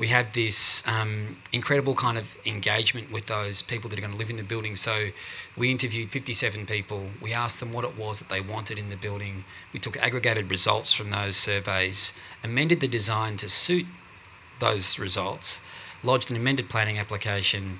We 0.00 0.06
have 0.06 0.32
this 0.32 0.82
um, 0.88 1.36
incredible 1.52 1.94
kind 1.94 2.16
of 2.16 2.34
engagement 2.46 3.12
with 3.12 3.26
those 3.26 3.60
people 3.60 3.90
that 3.90 3.98
are 3.98 4.00
going 4.00 4.14
to 4.14 4.18
live 4.18 4.30
in 4.30 4.36
the 4.36 4.42
building. 4.42 4.74
So 4.74 5.10
we 5.58 5.70
interviewed 5.70 6.10
57 6.10 6.64
people. 6.64 7.04
We 7.20 7.34
asked 7.34 7.60
them 7.60 7.70
what 7.70 7.84
it 7.84 7.98
was 7.98 8.18
that 8.18 8.30
they 8.30 8.40
wanted 8.40 8.78
in 8.78 8.88
the 8.88 8.96
building. 8.96 9.44
We 9.74 9.78
took 9.78 9.98
aggregated 9.98 10.50
results 10.50 10.94
from 10.94 11.10
those 11.10 11.36
surveys, 11.36 12.14
amended 12.42 12.80
the 12.80 12.88
design 12.88 13.36
to 13.36 13.50
suit 13.50 13.84
those 14.58 14.98
results, 14.98 15.60
lodged 16.02 16.30
an 16.30 16.36
amended 16.38 16.70
planning 16.70 16.98
application. 16.98 17.78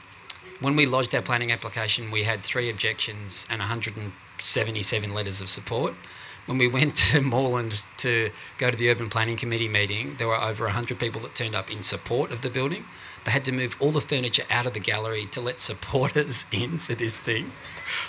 When 0.61 0.77
we 0.77 0.85
lodged 0.85 1.15
our 1.15 1.23
planning 1.23 1.53
application, 1.53 2.11
we 2.11 2.25
had 2.25 2.41
three 2.41 2.69
objections 2.69 3.47
and 3.49 3.61
177 3.61 5.15
letters 5.15 5.41
of 5.41 5.49
support. 5.49 5.95
When 6.47 6.59
we 6.59 6.69
went 6.69 6.97
to 6.97 7.21
Moreland 7.21 7.85
to 7.99 8.31
go 8.59 8.71
to 8.71 8.77
the 8.77 8.91
Urban 8.91 9.09
Planning 9.09 9.37
Committee 9.37 9.69
meeting, 9.69 10.17
there 10.19 10.29
were 10.29 10.41
over 10.41 10.65
100 10.65 10.99
people 10.99 11.21
that 11.23 11.35
turned 11.35 11.55
up 11.55 11.71
in 11.71 11.83
support 11.83 12.31
of 12.33 12.43
the 12.43 12.51
building. 12.51 12.85
They 13.25 13.33
had 13.33 13.45
to 13.45 13.53
move 13.53 13.77
all 13.81 13.91
the 13.91 14.01
furniture 14.01 14.45
out 14.51 14.67
of 14.67 14.73
the 14.73 14.81
gallery 14.81 15.27
to 15.27 15.41
let 15.41 15.61
supporters 15.61 16.47
in 16.53 16.79
for 16.79 16.95
this 16.95 17.19
thing. 17.19 17.53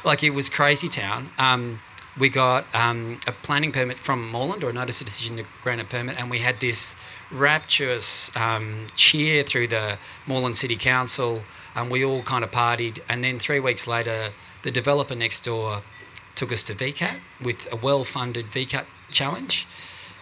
Like 0.04 0.24
it 0.24 0.32
was 0.32 0.50
crazy 0.50 0.88
town. 0.88 1.30
Um, 1.38 1.80
we 2.18 2.30
got 2.30 2.66
um, 2.76 3.20
a 3.28 3.32
planning 3.32 3.72
permit 3.72 3.98
from 3.98 4.32
Moreland 4.32 4.64
or 4.64 4.70
a 4.70 4.74
notice 4.74 5.00
of 5.00 5.08
decision 5.08 5.38
to 5.38 5.46
grant 5.64 5.80
a 5.80 5.86
permit, 5.86 6.20
and 6.20 6.30
we 6.30 6.40
had 6.40 6.60
this 6.60 6.96
rapturous 7.32 8.36
um, 8.36 8.88
cheer 8.96 9.44
through 9.44 9.68
the 9.68 9.98
Moreland 10.28 10.58
City 10.58 10.76
Council. 10.76 11.42
And 11.74 11.90
we 11.90 12.04
all 12.04 12.22
kind 12.24 12.44
of 12.44 12.52
partied, 12.52 13.00
and 13.08 13.24
then 13.24 13.40
three 13.40 13.62
weeks 13.62 13.88
later, 13.88 14.30
the 14.64 14.72
developer 14.72 15.16
next 15.16 15.46
door 15.46 15.82
took 16.36 16.52
us 16.52 16.64
to 16.64 16.74
VCAT 16.74 17.20
with 17.42 17.72
a 17.72 17.76
well-funded 17.76 18.48
VCAT 18.48 18.86
challenge. 19.12 19.68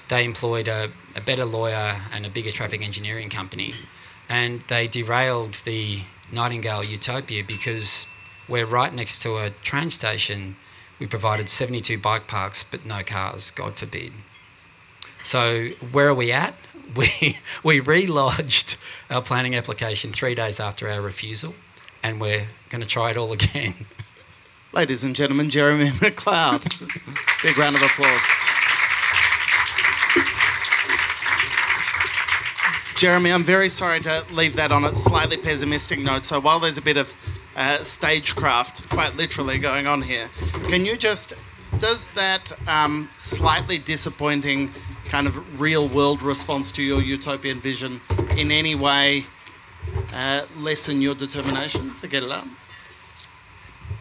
They 0.10 0.26
employed 0.26 0.68
a, 0.68 0.91
a 1.16 1.22
better 1.22 1.45
lawyer 1.45 1.95
and 2.12 2.26
a 2.26 2.30
bigger 2.30 2.51
traffic 2.51 2.82
engineering 2.82 3.30
company, 3.30 3.76
and 4.28 4.62
they 4.62 4.88
derailed 4.88 5.55
the 5.66 6.01
Nightingale 6.32 6.84
Utopia 6.84 7.43
because 7.43 8.07
we're 8.47 8.66
right 8.66 8.93
next 8.93 9.20
to 9.24 9.38
a 9.38 9.51
train 9.51 9.89
station. 9.89 10.55
We 10.99 11.07
provided 11.07 11.49
72 11.49 11.97
bike 11.99 12.28
parks, 12.28 12.64
but 12.64 12.86
no 12.86 13.03
cars, 13.03 13.51
God 13.51 13.76
forbid. 13.76 14.14
So 15.24 15.70
where 15.91 16.07
are 16.07 16.16
we 16.16 16.32
at? 16.32 16.55
We, 16.97 17.38
we 17.64 17.82
relodged 17.82 18.78
our 19.12 19.22
planning 19.22 19.53
application 19.53 20.12
three 20.12 20.34
days 20.34 20.60
after 20.60 20.89
our 20.89 21.01
refusal, 21.01 21.53
and 22.01 22.20
we're 22.20 22.47
going 22.70 22.82
to 22.82 22.88
try 22.88 23.12
it 23.12 23.18
all 23.18 23.32
again. 23.39 23.86
Ladies 24.72 25.03
and 25.03 25.15
gentlemen, 25.15 25.49
Jeremy 25.49 25.86
McLeod. 25.89 26.61
Big 27.41 27.57
round 27.57 27.76
of 27.76 27.82
applause. 27.82 28.22
Jeremy, 32.95 33.32
I'm 33.32 33.43
very 33.43 33.67
sorry 33.67 33.99
to 34.01 34.24
leave 34.32 34.55
that 34.57 34.72
on 34.72 34.84
a 34.86 34.93
slightly 34.93 35.38
pessimistic 35.38 35.97
note. 35.97 36.24
So 36.24 36.39
while 36.39 36.59
there's 36.59 36.78
a 36.78 36.84
bit 36.84 36.97
of 36.97 37.15
uh, 37.55 37.82
stagecraft, 37.82 38.88
quite 38.89 39.15
literally, 39.15 39.57
going 39.57 39.88
on 39.88 40.03
here, 40.03 40.30
can 40.67 40.86
you 40.86 40.97
just, 40.97 41.34
does 41.80 42.11
that 42.11 42.51
um, 42.70 43.09
slightly 43.17 43.80
disappointing 43.80 44.72
kind 45.05 45.26
of 45.26 45.59
real 45.59 45.88
world 45.88 46.22
response 46.22 46.72
to 46.74 46.84
your 46.84 47.01
utopian 47.01 47.59
vision 47.59 47.99
in 48.38 48.51
any 48.51 48.76
way 48.76 49.24
uh, 50.13 50.45
lessen 50.57 51.01
your 51.01 51.15
determination 51.15 51.95
to 51.95 52.07
get 52.07 52.22
it 52.22 52.30
up? 52.30 52.45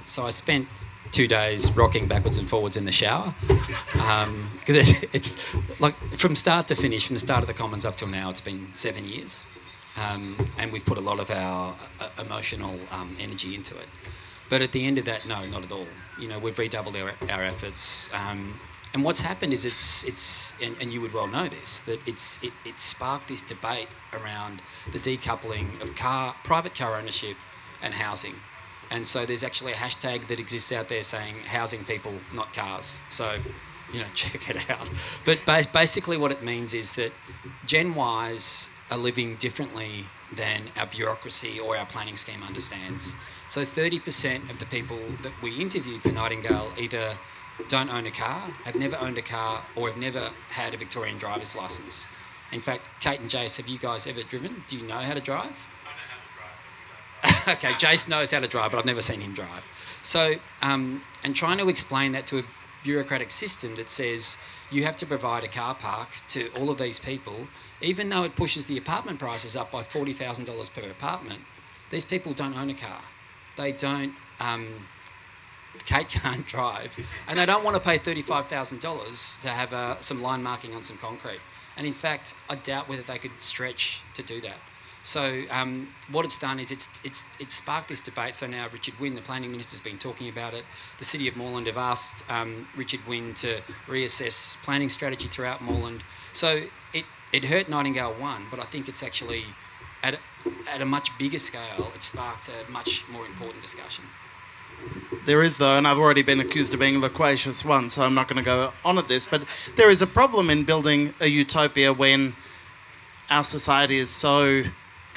So 0.09 0.25
I 0.25 0.31
spent 0.31 0.67
two 1.11 1.29
days 1.29 1.71
rocking 1.73 2.09
backwards 2.09 2.39
and 2.39 2.49
forwards 2.49 2.79
in 2.79 2.87
the 2.87 2.93
shower 2.93 3.35
because 3.43 4.27
um, 4.27 4.51
it's, 4.67 5.05
it's, 5.13 5.81
like 5.81 5.95
from 6.17 6.35
start 6.35 6.67
to 6.69 6.75
finish, 6.75 7.07
from 7.07 7.15
the 7.15 7.21
start 7.21 7.43
of 7.43 7.47
the 7.47 7.53
Commons 7.53 7.85
up 7.85 7.97
till 7.97 8.09
now, 8.09 8.31
it's 8.31 8.41
been 8.41 8.69
seven 8.73 9.07
years. 9.07 9.45
Um, 9.99 10.35
and 10.57 10.73
we've 10.73 10.85
put 10.85 10.97
a 10.97 11.01
lot 11.03 11.21
of 11.21 11.31
our 11.31 11.77
uh, 12.01 12.09
emotional 12.25 12.75
um, 12.91 13.15
energy 13.21 13.55
into 13.55 13.77
it. 13.77 13.87
But 14.49 14.63
at 14.63 14.73
the 14.73 14.87
end 14.87 14.97
of 14.97 15.05
that, 15.05 15.27
no, 15.27 15.45
not 15.47 15.63
at 15.63 15.73
all. 15.73 15.87
You 16.19 16.29
know, 16.29 16.39
we've 16.39 16.59
redoubled 16.59 16.97
our, 16.97 17.13
our 17.29 17.43
efforts. 17.43 18.11
Um, 18.15 18.59
and 18.95 19.05
what's 19.05 19.21
happened 19.21 19.53
is 19.53 19.67
it's 19.67 20.05
it's 20.05 20.55
and, 20.63 20.75
and 20.81 20.91
you 20.91 21.03
would 21.03 21.13
well 21.13 21.27
know 21.27 21.47
this 21.49 21.81
that 21.81 22.01
it's 22.09 22.43
it, 22.43 22.53
it 22.65 22.81
sparked 22.81 23.29
this 23.29 23.43
debate 23.43 23.89
around 24.15 24.63
the 24.93 24.99
decoupling 24.99 25.79
of 25.83 25.95
car 25.95 26.35
private 26.43 26.75
car 26.75 26.99
ownership 26.99 27.37
and 27.83 27.93
housing 27.93 28.35
and 28.91 29.07
so 29.07 29.27
there's 29.27 29.45
actually 29.45 29.73
a 29.73 29.77
hashtag 29.77 30.27
that 30.29 30.41
exists 30.41 30.73
out 30.73 30.89
there 30.89 31.03
saying 31.03 31.37
housing 31.47 31.85
people 31.85 32.13
not 32.35 32.53
cars 32.53 33.03
so 33.09 33.39
you 33.93 34.01
know 34.01 34.07
check 34.15 34.49
it 34.51 34.71
out 34.71 34.91
but 35.25 35.45
ba- 35.47 35.67
basically 35.73 36.17
what 36.17 36.31
it 36.31 36.43
means 36.43 36.75
is 36.75 36.93
that 36.93 37.13
gen 37.67 37.95
y's 37.95 38.71
are 38.91 38.99
living 38.99 39.37
differently 39.37 40.05
than 40.35 40.63
our 40.77 40.87
bureaucracy 40.87 41.59
or 41.59 41.77
our 41.77 41.87
planning 41.87 42.17
scheme 42.17 42.43
understands 42.43 43.17
so 43.49 43.63
30% 43.63 44.51
of 44.51 44.59
the 44.59 44.67
people 44.67 45.01
that 45.23 45.33
we 45.43 45.57
interviewed 45.57 46.03
for 46.03 46.13
nightingale 46.13 46.73
either 46.79 47.17
don't 47.67 47.91
own 47.91 48.07
a 48.07 48.11
car, 48.11 48.51
have 48.65 48.77
never 48.77 48.97
owned 48.97 49.19
a 49.19 49.23
car, 49.23 49.65
or 49.75 49.89
have 49.89 49.99
never 49.99 50.31
had 50.51 50.75
a 50.75 50.77
Victorian 50.77 51.19
driver's 51.19 51.57
license. 51.57 52.07
In 52.53 52.61
fact, 52.61 52.91
Kate 53.01 53.21
and 53.21 53.29
Jace, 53.29 53.57
have 53.57 53.69
you 53.69 53.79
guys 53.79 54.07
ever 54.07 54.23
driven? 54.23 54.63
Do 54.69 54.77
you 54.77 54.87
know 54.87 54.95
how 54.95 55.15
to 55.15 55.21
drive? 55.21 55.67
okay, 57.49 57.73
Jace 57.73 58.09
knows 58.09 58.31
how 58.31 58.41
to 58.41 58.49
drive, 58.49 58.73
but 58.73 58.79
I've 58.79 58.87
never 58.87 59.03
seen 59.03 59.21
him 59.21 59.35
drive. 59.35 59.65
So, 60.03 60.35
um, 60.63 61.03
and 61.25 61.35
trying 61.35 61.59
to 61.59 61.69
explain 61.69 62.13
that 62.13 62.27
to 62.29 62.39
a 62.39 62.43
bureaucratic 62.85 63.31
system 63.31 63.75
that 63.77 63.91
says 63.91 64.39
you 64.71 64.85
have 64.85 64.97
to 64.97 65.07
provide 65.07 65.45
a 65.45 65.49
car 65.49 65.75
park 65.75 66.09
to 66.29 66.49
all 66.59 66.71
of 66.71 66.79
these 66.79 66.99
people, 66.99 67.49
even 67.81 68.09
though 68.09 68.25
it 68.25 68.37
pushes 68.37 68.67
the 68.67 68.79
apartment 68.79 69.19
prices 69.19 69.57
up 69.57 69.71
by 69.71 69.83
$40,000 69.83 70.73
per 70.73 70.91
apartment, 70.91 71.41
these 71.91 72.05
people 72.05 72.33
don't 72.33 72.57
own 72.57 72.71
a 72.71 72.75
car. 72.75 73.01
They 73.57 73.73
don't. 73.73 74.15
Um, 74.41 74.69
Kate 75.85 76.09
can't 76.23 76.47
drive, 76.47 76.97
and 77.29 77.39
they 77.39 77.47
don't 77.47 77.65
want 77.65 77.77
to 77.77 77.83
pay 77.83 77.99
$35,000 77.99 79.41
to 79.43 79.49
have 79.49 79.73
uh, 79.73 80.01
some 80.01 80.23
line 80.23 80.43
marking 80.43 80.75
on 80.75 80.83
some 80.83 80.97
concrete. 80.99 81.41
And 81.77 81.87
in 81.87 81.93
fact, 81.93 82.35
I 82.51 82.57
doubt 82.57 82.89
whether 82.89 83.03
they 83.03 83.19
could 83.19 83.31
stretch 83.39 84.03
to 84.15 84.23
do 84.23 84.41
that. 84.41 84.57
So 85.09 85.45
um, 85.51 85.89
what 86.13 86.27
it's 86.27 86.37
done 86.37 86.61
is 86.61 86.71
it's, 86.71 87.01
it's, 87.03 87.25
it's 87.41 87.55
sparked 87.55 87.89
this 87.89 88.03
debate. 88.03 88.35
So 88.35 88.47
now 88.47 88.69
Richard 88.71 88.93
Wynne, 89.01 89.15
the 89.15 89.23
planning 89.23 89.51
minister, 89.51 89.71
has 89.71 89.81
been 89.81 89.97
talking 89.97 90.29
about 90.29 90.53
it. 90.53 90.65
The 90.99 91.05
city 91.05 91.27
of 91.29 91.35
Moreland 91.35 91.67
have 91.67 91.79
asked 91.79 92.31
um, 92.31 92.69
Richard 92.77 93.01
Wynne 93.09 93.33
to 93.37 93.63
reassess 93.87 94.63
planning 94.63 94.91
strategy 94.91 95.27
throughout 95.27 95.63
Moreland. 95.63 96.05
So 96.35 96.65
it, 96.93 97.07
it 97.33 97.43
hurt 97.43 97.71
Nightingale 97.71 98.13
1, 98.21 98.49
but 98.51 98.61
I 98.61 98.65
think 98.65 98.87
it's 98.87 99.03
actually, 99.03 99.45
at 100.03 100.13
a, 100.13 100.19
at 100.71 100.83
a 100.83 100.85
much 100.85 101.17
bigger 101.17 101.39
scale, 101.39 101.91
it 101.95 102.03
sparked 102.03 102.51
a 102.51 102.71
much 102.71 103.09
more 103.09 103.25
important 103.25 103.63
discussion. 103.63 104.05
There 105.25 105.43
is, 105.43 105.57
though, 105.57 105.79
and 105.79 105.89
I've 105.89 105.97
already 105.97 106.23
been 106.23 106.41
accused 106.41 106.75
of 106.75 106.81
being 106.81 107.01
loquacious 107.01 107.65
once, 107.65 107.95
so 107.95 108.03
I'm 108.03 108.15
not 108.15 108.29
going 108.29 108.41
to 108.41 108.45
go 108.45 108.75
on 108.85 108.99
at 108.99 109.09
this, 109.09 109.25
but 109.25 109.45
there 109.75 109.89
is 109.89 110.03
a 110.03 110.07
problem 110.07 110.51
in 110.51 110.65
building 110.65 111.15
a 111.21 111.27
utopia 111.27 111.95
when 111.95 112.37
our 113.31 113.43
society 113.43 113.97
is 113.97 114.11
so 114.11 114.65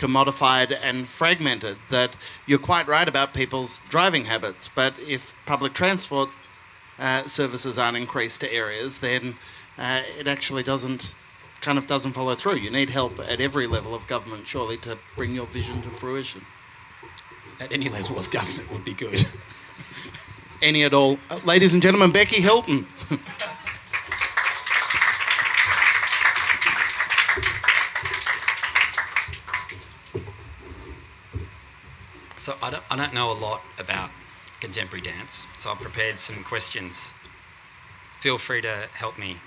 commodified 0.01 0.77
and 0.81 1.07
fragmented 1.07 1.77
that 1.89 2.17
you're 2.47 2.59
quite 2.59 2.87
right 2.87 3.07
about 3.07 3.33
people's 3.33 3.79
driving 3.89 4.25
habits, 4.25 4.67
but 4.67 4.93
if 5.07 5.35
public 5.45 5.73
transport 5.73 6.29
uh, 6.97 7.23
services 7.27 7.77
aren't 7.77 7.97
increased 7.97 8.41
to 8.41 8.51
areas, 8.51 8.99
then 8.99 9.35
uh, 9.77 10.01
it 10.17 10.27
actually 10.27 10.63
doesn't 10.63 11.13
kind 11.61 11.77
of 11.77 11.85
doesn't 11.85 12.13
follow 12.13 12.33
through. 12.33 12.55
You 12.55 12.71
need 12.71 12.89
help 12.89 13.19
at 13.19 13.39
every 13.39 13.67
level 13.67 13.93
of 13.93 14.07
government, 14.07 14.47
surely, 14.47 14.77
to 14.77 14.97
bring 15.15 15.33
your 15.35 15.45
vision 15.45 15.83
to 15.83 15.89
fruition. 15.91 16.43
At 17.59 17.71
any 17.71 17.87
level 17.87 18.17
of 18.17 18.31
government 18.31 18.71
would 18.71 18.83
be 18.83 18.95
good. 18.95 19.23
any 20.63 20.83
at 20.83 20.93
all. 20.95 21.19
Uh, 21.29 21.39
ladies 21.45 21.75
and 21.75 21.83
gentlemen, 21.83 22.11
Becky 22.11 22.41
Hilton. 22.41 22.87
so 32.41 32.55
I 32.63 32.71
don't, 32.71 32.83
I 32.89 32.95
don't 32.95 33.13
know 33.13 33.31
a 33.31 33.37
lot 33.37 33.61
about 33.77 34.09
contemporary 34.61 35.03
dance, 35.03 35.45
so 35.59 35.69
I've 35.69 35.79
prepared 35.79 36.19
some 36.19 36.43
questions. 36.43 37.13
Feel 38.19 38.39
free 38.39 38.61
to 38.61 38.89
help 38.93 39.17
me. 39.17 39.37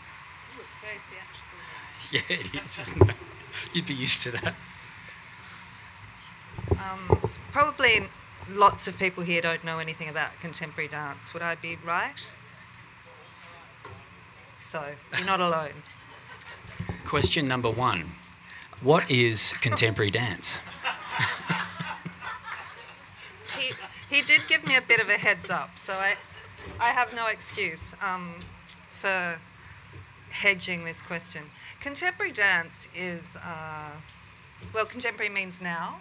Yeah, 2.13 2.21
it 2.29 2.55
is, 2.63 2.79
isn't 2.79 3.09
it? 3.09 3.17
You'd 3.73 3.87
be 3.87 3.95
used 3.95 4.21
to 4.23 4.33
that. 4.33 4.55
Um, 6.73 7.31
probably 7.51 8.11
lots 8.51 8.87
of 8.87 8.99
people 8.99 9.25
here 9.25 9.41
don't 9.41 9.65
know 9.65 9.79
anything 9.79 10.11
about 10.11 10.39
contemporary 10.39 10.89
dance. 10.89 11.33
Would 11.33 11.43
I 11.43 11.55
be 11.55 11.79
right? 11.83 12.35
So, 14.61 14.95
you're 15.17 15.27
not 15.27 15.41
alone. 15.41 15.73
Question 17.07 17.47
number 17.47 17.71
one 17.71 18.05
What 18.83 19.11
is 19.11 19.55
contemporary 19.55 20.11
dance? 20.11 20.61
he, 24.15 24.23
did 24.23 24.43
give 24.49 24.67
me 24.67 24.77
a 24.77 24.83
bit 24.83 25.01
of 25.01 25.09
a 25.09 25.19
heads 25.19 25.51
up, 25.51 25.79
so 25.79 25.93
I, 25.93 26.15
I 26.81 26.91
have 26.91 27.15
no 27.15 27.27
excuse 27.29 27.95
um, 28.03 28.37
for 28.91 29.39
hedging 30.31 30.85
this 30.85 31.01
question. 31.01 31.43
Contemporary 31.81 32.33
dance 32.33 32.89
is, 32.95 33.37
uh, 33.45 33.91
well, 34.75 34.85
contemporary 34.85 35.33
means 35.33 35.61
now, 35.61 36.01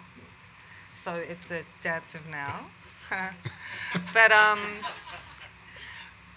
so 1.00 1.14
it's 1.14 1.50
a 1.50 1.62
dance 1.82 2.14
of 2.14 2.26
now. 2.28 2.66
but 3.10 4.32
um, 4.32 4.60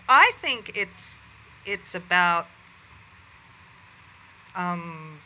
I 0.10 0.32
think 0.36 0.72
it's 0.76 1.22
it's 1.66 1.96
about 1.96 2.48
um, 4.56 5.20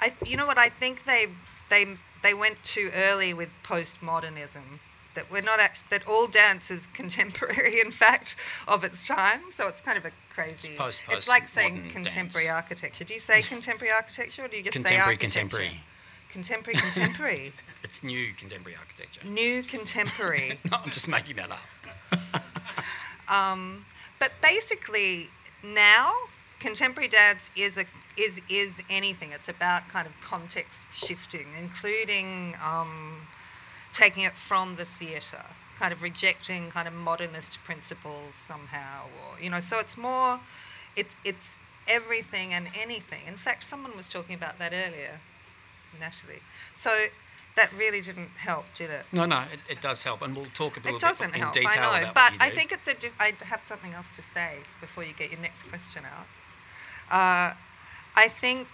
I 0.00 0.12
you 0.26 0.36
know 0.36 0.46
what 0.46 0.58
I 0.58 0.68
think 0.68 1.04
they 1.04 1.26
they 1.70 1.96
they 2.22 2.34
went 2.34 2.62
too 2.62 2.90
early 2.94 3.32
with 3.32 3.48
postmodernism. 3.62 4.80
That 5.14 5.30
we're 5.30 5.42
not 5.42 5.60
act- 5.60 5.88
that 5.90 6.06
all 6.08 6.26
dance 6.26 6.70
is 6.70 6.86
contemporary, 6.88 7.80
in 7.80 7.90
fact, 7.92 8.36
of 8.66 8.82
its 8.84 9.06
time. 9.06 9.42
So 9.50 9.68
it's 9.68 9.80
kind 9.80 9.96
of 9.96 10.04
a 10.04 10.10
crazy. 10.30 10.70
It's 10.70 10.78
post- 10.78 11.02
it's 11.10 11.28
like 11.28 11.46
saying 11.48 11.90
contemporary 11.90 12.46
dance. 12.46 12.56
architecture. 12.62 13.04
Do 13.04 13.14
you 13.14 13.20
say 13.20 13.42
contemporary 13.42 13.92
architecture, 13.94 14.44
or 14.44 14.48
do 14.48 14.56
you 14.56 14.62
just 14.64 14.74
say 14.74 14.82
Contemporary, 14.82 15.12
architecture? 15.12 15.38
contemporary. 15.40 15.80
Contemporary, 16.30 16.78
contemporary. 16.80 17.52
It's 17.84 18.02
new 18.02 18.32
contemporary 18.32 18.76
architecture. 18.78 19.20
New 19.26 19.62
contemporary. 19.62 20.58
No, 20.70 20.78
I'm 20.82 20.90
just 20.90 21.06
making 21.06 21.36
that 21.36 21.50
up. 21.50 22.44
Um, 23.28 23.84
but 24.18 24.32
basically, 24.42 25.28
now 25.62 26.12
contemporary 26.60 27.08
dance 27.08 27.50
is 27.56 27.78
a 27.78 27.84
is 28.16 28.42
is 28.48 28.82
anything. 28.90 29.32
It's 29.32 29.48
about 29.48 29.88
kind 29.88 30.06
of 30.06 30.12
context 30.22 30.88
shifting, 30.92 31.46
including 31.58 32.54
um, 32.62 33.26
taking 33.94 34.24
it 34.24 34.36
from 34.36 34.76
the 34.76 34.84
theatre. 34.84 35.44
kind 35.78 35.92
of 35.92 36.02
rejecting 36.02 36.70
kind 36.70 36.86
of 36.86 36.94
modernist 36.94 37.58
principles 37.64 38.34
somehow, 38.36 39.06
or 39.20 39.40
you 39.40 39.50
know. 39.50 39.60
So 39.60 39.78
it's 39.78 39.96
more, 39.96 40.38
it's 40.96 41.16
it's 41.24 41.56
everything 41.88 42.52
and 42.54 42.68
anything. 42.78 43.22
In 43.26 43.36
fact, 43.36 43.64
someone 43.64 43.96
was 43.96 44.08
talking 44.08 44.34
about 44.34 44.58
that 44.60 44.72
earlier, 44.72 45.20
Natalie. 45.98 46.42
So 46.76 46.90
that 47.56 47.72
really 47.76 48.00
didn't 48.00 48.30
help, 48.36 48.66
did 48.74 48.90
it? 48.90 49.04
No, 49.12 49.26
no, 49.26 49.40
it, 49.52 49.60
it 49.68 49.80
does 49.80 50.02
help, 50.02 50.22
and 50.22 50.36
we'll 50.36 50.46
talk 50.54 50.76
a 50.76 50.80
little 50.80 50.96
It 50.96 51.00
doesn't 51.00 51.32
bit 51.32 51.36
in 51.36 51.42
help, 51.42 51.54
detail 51.54 51.70
I 51.90 52.02
know, 52.02 52.10
but 52.14 52.32
I 52.40 52.50
think 52.50 52.72
it's 52.72 52.88
a. 52.88 52.94
Diff- 52.94 53.16
I 53.20 53.32
have 53.44 53.64
something 53.64 53.92
else 53.92 54.14
to 54.16 54.22
say 54.22 54.58
before 54.80 55.04
you 55.04 55.12
get 55.12 55.30
your 55.30 55.40
next 55.40 55.68
question 55.68 56.02
out. 56.04 56.26
Uh, 57.10 57.54
I 58.16 58.28
think. 58.28 58.68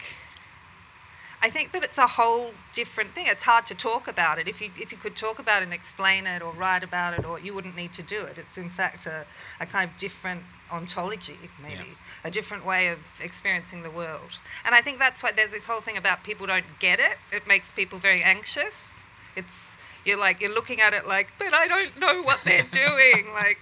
I 1.42 1.48
think 1.48 1.72
that 1.72 1.82
it's 1.82 1.96
a 1.96 2.06
whole 2.06 2.50
different 2.74 3.12
thing. 3.12 3.24
It's 3.28 3.44
hard 3.44 3.66
to 3.68 3.74
talk 3.74 4.08
about 4.08 4.38
it. 4.38 4.46
If 4.46 4.60
you 4.60 4.70
if 4.76 4.92
you 4.92 4.98
could 4.98 5.16
talk 5.16 5.38
about 5.38 5.62
it 5.62 5.64
and 5.64 5.72
explain 5.72 6.26
it 6.26 6.42
or 6.42 6.52
write 6.52 6.84
about 6.84 7.18
it, 7.18 7.24
or 7.24 7.38
you 7.40 7.54
wouldn't 7.54 7.76
need 7.76 7.92
to 7.94 8.02
do 8.02 8.20
it. 8.22 8.36
It's 8.36 8.58
in 8.58 8.68
fact 8.68 9.06
a, 9.06 9.24
a 9.58 9.66
kind 9.66 9.88
of 9.90 9.96
different 9.98 10.42
ontology, 10.70 11.38
maybe 11.62 11.74
Yeah. 11.76 12.28
a 12.28 12.30
different 12.30 12.64
way 12.66 12.88
of 12.88 12.98
experiencing 13.22 13.82
the 13.82 13.90
world. 13.90 14.38
And 14.66 14.74
I 14.74 14.82
think 14.82 14.98
that's 14.98 15.22
why 15.22 15.30
there's 15.34 15.50
this 15.50 15.66
whole 15.66 15.80
thing 15.80 15.96
about 15.96 16.22
people 16.24 16.46
don't 16.46 16.64
get 16.78 17.00
it. 17.00 17.16
It 17.32 17.46
makes 17.48 17.72
people 17.72 17.98
very 17.98 18.22
anxious. 18.22 19.06
It's 19.34 19.78
you're 20.04 20.18
like 20.18 20.40
you're 20.42 20.54
looking 20.54 20.80
at 20.82 20.92
it 20.92 21.06
like, 21.06 21.32
but 21.38 21.54
I 21.54 21.66
don't 21.68 21.98
know 21.98 22.22
what 22.22 22.40
they're 22.44 22.62
doing. 22.84 23.32
like, 23.32 23.58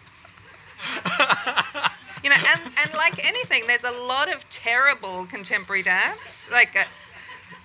you 2.24 2.31
know, 2.31 2.37
and 2.37 2.61
and 2.83 2.95
like 2.95 3.24
anything, 3.26 3.62
there's 3.68 3.85
a 3.85 3.97
lot 4.07 4.33
of 4.33 4.49
terrible 4.49 5.26
contemporary 5.26 5.83
dance. 5.83 6.51
Like, 6.53 6.76
uh, 6.76 6.85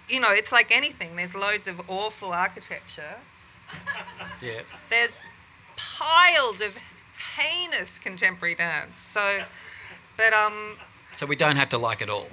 you 0.10 0.20
know, 0.20 0.32
it's 0.32 0.51
like 0.51 0.76
anything. 0.76 1.16
There's 1.16 1.36
loads 1.36 1.68
of 1.68 1.82
awful 1.88 2.32
architecture. 2.34 3.16
yeah. 4.41 4.62
There's 4.89 5.18
piles 5.76 6.62
of 6.62 6.78
heinous 7.38 7.99
contemporary 7.99 8.56
dance. 8.56 8.99
So, 8.99 9.41
but 10.18 10.34
um, 10.34 10.78
So 11.16 11.26
we 11.26 11.36
don't 11.36 11.56
have 11.56 11.70
to 11.70 11.78
like 11.78 12.01
it 12.01 12.10
all. 12.10 12.28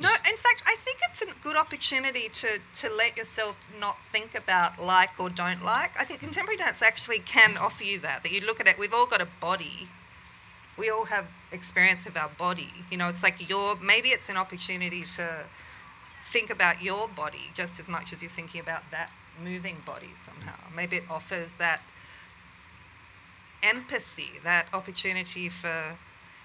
no, 0.00 0.08
in 0.28 0.36
fact, 0.36 0.62
I 0.66 0.76
think 0.80 0.98
it's 1.10 1.22
a 1.22 1.26
good 1.42 1.56
opportunity 1.56 2.28
to, 2.32 2.58
to 2.76 2.90
let 2.92 3.16
yourself 3.16 3.56
not 3.78 3.96
think 4.06 4.36
about 4.36 4.82
like 4.82 5.10
or 5.18 5.30
don't 5.30 5.62
like. 5.64 5.98
I 5.98 6.04
think 6.04 6.20
contemporary 6.20 6.56
dance 6.58 6.82
actually 6.82 7.20
can 7.20 7.56
offer 7.56 7.84
you 7.84 7.98
that, 8.00 8.22
that 8.22 8.32
you 8.32 8.40
look 8.44 8.60
at 8.60 8.66
it, 8.66 8.78
we've 8.78 8.94
all 8.94 9.06
got 9.06 9.22
a 9.22 9.28
body. 9.40 9.88
We 10.76 10.90
all 10.90 11.04
have 11.04 11.28
experience 11.52 12.04
of 12.06 12.16
our 12.16 12.30
body. 12.36 12.72
You 12.90 12.96
know, 12.98 13.08
it's 13.08 13.22
like 13.22 13.48
your, 13.48 13.76
maybe 13.76 14.08
it's 14.08 14.28
an 14.28 14.36
opportunity 14.36 15.02
to 15.16 15.46
think 16.34 16.50
about 16.50 16.82
your 16.82 17.06
body 17.06 17.44
just 17.54 17.78
as 17.78 17.88
much 17.88 18.12
as 18.12 18.20
you're 18.20 18.28
thinking 18.38 18.60
about 18.60 18.82
that 18.90 19.08
moving 19.40 19.80
body 19.86 20.10
somehow. 20.20 20.58
Maybe 20.74 20.96
it 20.96 21.04
offers 21.08 21.52
that 21.58 21.80
empathy, 23.62 24.30
that 24.42 24.66
opportunity 24.72 25.48
for 25.48 25.96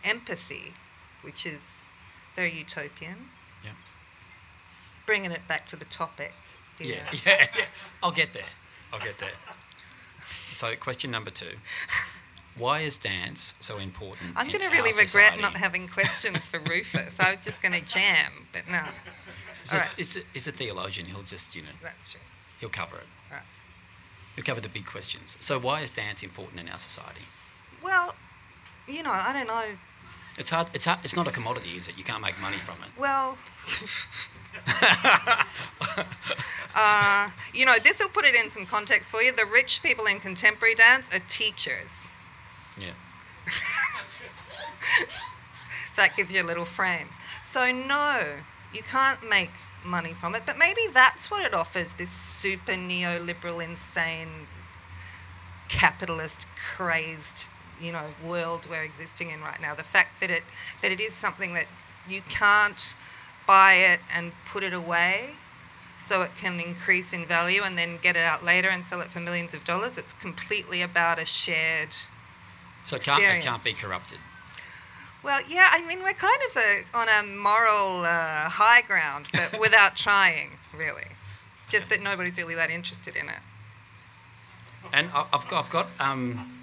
empathy, 0.03 0.73
which 1.23 1.43
is 1.47 1.79
very 2.35 2.53
utopian 2.53 3.29
Yeah. 3.65 3.71
bringing 5.07 5.31
it 5.31 5.47
back 5.47 5.65
to 5.69 5.75
the 5.75 5.85
topic. 5.85 6.33
Yeah, 6.79 7.09
yeah, 7.25 7.47
yeah. 7.57 7.65
I'll 8.03 8.11
get 8.11 8.31
there. 8.31 8.51
I'll 8.93 8.99
get 8.99 9.17
there. 9.17 9.37
So, 10.53 10.75
question 10.75 11.09
number 11.09 11.31
two: 11.31 11.55
Why 12.57 12.81
is 12.81 12.97
dance 12.97 13.55
so 13.59 13.79
important? 13.79 14.33
I'm 14.35 14.47
going 14.47 14.61
to 14.61 14.69
really 14.69 14.95
regret 14.97 15.39
not 15.39 15.55
having 15.55 15.87
questions 15.87 16.47
for 16.47 16.59
Rufus. 16.59 17.19
I 17.19 17.31
was 17.31 17.43
just 17.43 17.59
going 17.61 17.73
to 17.81 17.85
jam, 17.97 18.47
but 18.53 18.67
no, 18.69 18.83
Is, 19.64 19.74
All 19.74 19.80
it, 19.80 19.82
right. 19.82 19.99
is, 19.99 20.16
it, 20.16 20.26
is 20.34 20.47
a 20.47 20.51
theologian. 20.51 21.07
He'll 21.07 21.22
just, 21.22 21.55
you 21.55 21.62
know, 21.62 21.68
that's 21.84 22.12
true. 22.12 22.22
he'll 22.60 22.70
cover 22.70 22.97
it. 22.97 23.07
Right. 23.32 23.41
He'll 24.36 24.45
cover 24.45 24.62
the 24.62 24.70
big 24.70 24.86
questions. 24.86 25.38
So, 25.39 25.60
why 25.60 25.82
is 25.82 25.91
dance 25.91 26.24
important 26.24 26.62
in 26.62 26.70
our 26.70 26.78
society? 26.78 27.22
Well, 27.84 28.16
you 28.88 29.03
know, 29.03 29.12
I 29.12 29.34
don't 29.34 29.47
know. 29.47 29.66
It's 30.38 30.49
hard. 30.49 30.68
It's 30.74 30.86
hard. 30.86 30.99
It's 31.03 31.16
not 31.16 31.28
a 31.28 31.32
commodity, 31.32 31.72
is 31.72 31.88
it? 31.88 31.97
You 31.97 32.03
can't 32.03 32.22
make 32.22 32.39
money 32.41 32.57
from 32.57 32.76
it. 32.84 32.89
Well, 32.97 33.38
uh, 36.76 37.30
you 37.53 37.66
know, 37.66 37.76
this 37.84 37.99
will 37.99 38.10
put 38.10 38.26
it 38.26 38.36
in 38.36 38.49
some 38.49 38.66
context 38.66 39.12
for 39.12 39.22
you. 39.22 39.32
The 39.34 39.45
rich 39.51 39.84
people 39.84 40.05
in 40.05 40.20
contemporary 40.20 40.76
dance 40.76 41.14
are 41.14 41.20
teachers. 41.28 42.14
Yeah. 42.80 42.91
that 45.97 46.16
gives 46.16 46.34
you 46.34 46.41
a 46.41 46.47
little 46.47 46.66
frame. 46.66 47.10
So, 47.43 47.72
no, 47.72 48.22
you 48.74 48.84
can't 48.84 49.28
make 49.30 49.51
money 49.84 50.13
from 50.13 50.36
it, 50.36 50.43
but 50.45 50.57
maybe 50.57 50.82
that's 50.93 51.32
what 51.32 51.43
it 51.43 51.53
offers 51.53 51.93
this 51.93 52.11
super 52.11 52.74
neoliberal, 52.74 53.63
insane, 53.63 54.47
capitalist, 55.70 56.45
crazed, 56.55 57.47
you 57.80 57.91
know, 57.91 58.05
world 58.26 58.67
we're 58.70 58.84
existing 58.84 59.30
in 59.30 59.41
right 59.41 59.61
now. 59.61 59.74
The 59.74 59.84
fact 59.84 60.20
that 60.20 60.30
it, 60.30 60.43
that 60.82 60.91
it 60.91 60.99
is 60.99 61.13
something 61.13 61.53
that 61.53 61.67
you 62.07 62.22
can't 62.30 62.95
buy 63.47 63.74
it 63.74 63.99
and 64.13 64.32
put 64.45 64.63
it 64.63 64.74
away 64.74 65.32
so 65.97 66.22
it 66.22 66.36
can 66.36 66.59
increase 66.59 67.13
in 67.13 67.26
value 67.26 67.61
and 67.63 67.78
then 67.78 67.97
get 68.01 68.15
it 68.15 68.24
out 68.24 68.43
later 68.43 68.70
and 68.70 68.86
sell 68.86 69.01
it 69.01 69.09
for 69.09 69.20
millions 69.20 69.53
of 69.53 69.63
dollars. 69.65 69.97
It's 69.97 70.13
completely 70.13 70.82
about 70.82 71.20
a 71.20 71.26
shared 71.26 71.95
So 72.84 72.95
it 72.95 73.03
can't. 73.03 73.22
It 73.22 73.43
can't 73.43 73.63
be 73.63 73.74
corrupted. 73.74 74.20
Well, 75.24 75.41
yeah, 75.49 75.70
I 75.72 75.86
mean, 75.88 75.99
we're 75.99 76.13
kind 76.13 76.38
of 76.49 76.57
a, 76.57 76.84
on 76.97 77.07
a 77.09 77.28
moral 77.28 78.03
uh, 78.05 78.49
high 78.49 78.82
ground, 78.82 79.28
but 79.34 79.59
without 79.65 79.95
trying, 79.95 80.51
really. 80.78 81.03
It's 81.59 81.67
just 81.70 81.89
that 81.89 82.01
nobody's 82.01 82.38
really 82.38 82.55
that 82.55 82.70
interested 82.70 83.15
in 83.15 83.28
it. 83.30 83.39
And 84.93 85.09
I've 85.13 85.47
got, 85.47 85.65
I've 85.65 85.70
got 85.70 85.88
um, 85.99 86.59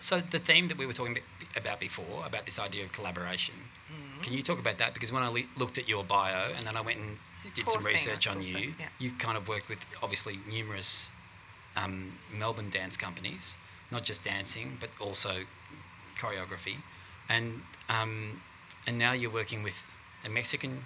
so 0.00 0.20
the 0.20 0.38
theme 0.38 0.68
that 0.68 0.78
we 0.78 0.86
were 0.86 0.92
talking 0.92 1.18
about 1.56 1.80
before, 1.80 2.24
about 2.24 2.46
this 2.46 2.58
idea 2.58 2.84
of 2.84 2.92
collaboration, 2.92 3.54
Mm-hmm. 3.90 4.20
can 4.20 4.32
you 4.34 4.42
talk 4.42 4.58
about 4.58 4.76
that? 4.78 4.92
Because 4.92 5.12
when 5.12 5.22
I 5.22 5.28
le- 5.28 5.48
looked 5.56 5.78
at 5.78 5.88
your 5.88 6.04
bio 6.04 6.52
and 6.54 6.66
then 6.66 6.76
I 6.76 6.82
went 6.82 6.98
and 6.98 7.16
did 7.54 7.64
Poor 7.64 7.76
some 7.76 7.84
research 7.86 8.26
on 8.26 8.42
you, 8.42 8.74
yeah. 8.78 8.88
you 8.98 9.12
kind 9.12 9.38
of 9.38 9.48
worked 9.48 9.70
with 9.70 9.82
obviously 10.02 10.38
numerous 10.46 11.10
um, 11.74 12.12
Melbourne 12.36 12.68
dance 12.68 12.98
companies, 12.98 13.56
not 13.90 14.04
just 14.04 14.22
dancing, 14.22 14.76
but 14.78 14.90
also 15.00 15.38
choreography. 16.18 16.76
And, 17.28 17.62
um, 17.88 18.40
and 18.86 18.98
now 18.98 19.12
you're 19.12 19.30
working 19.30 19.62
with 19.62 19.80
a 20.24 20.28
Mexican 20.28 20.82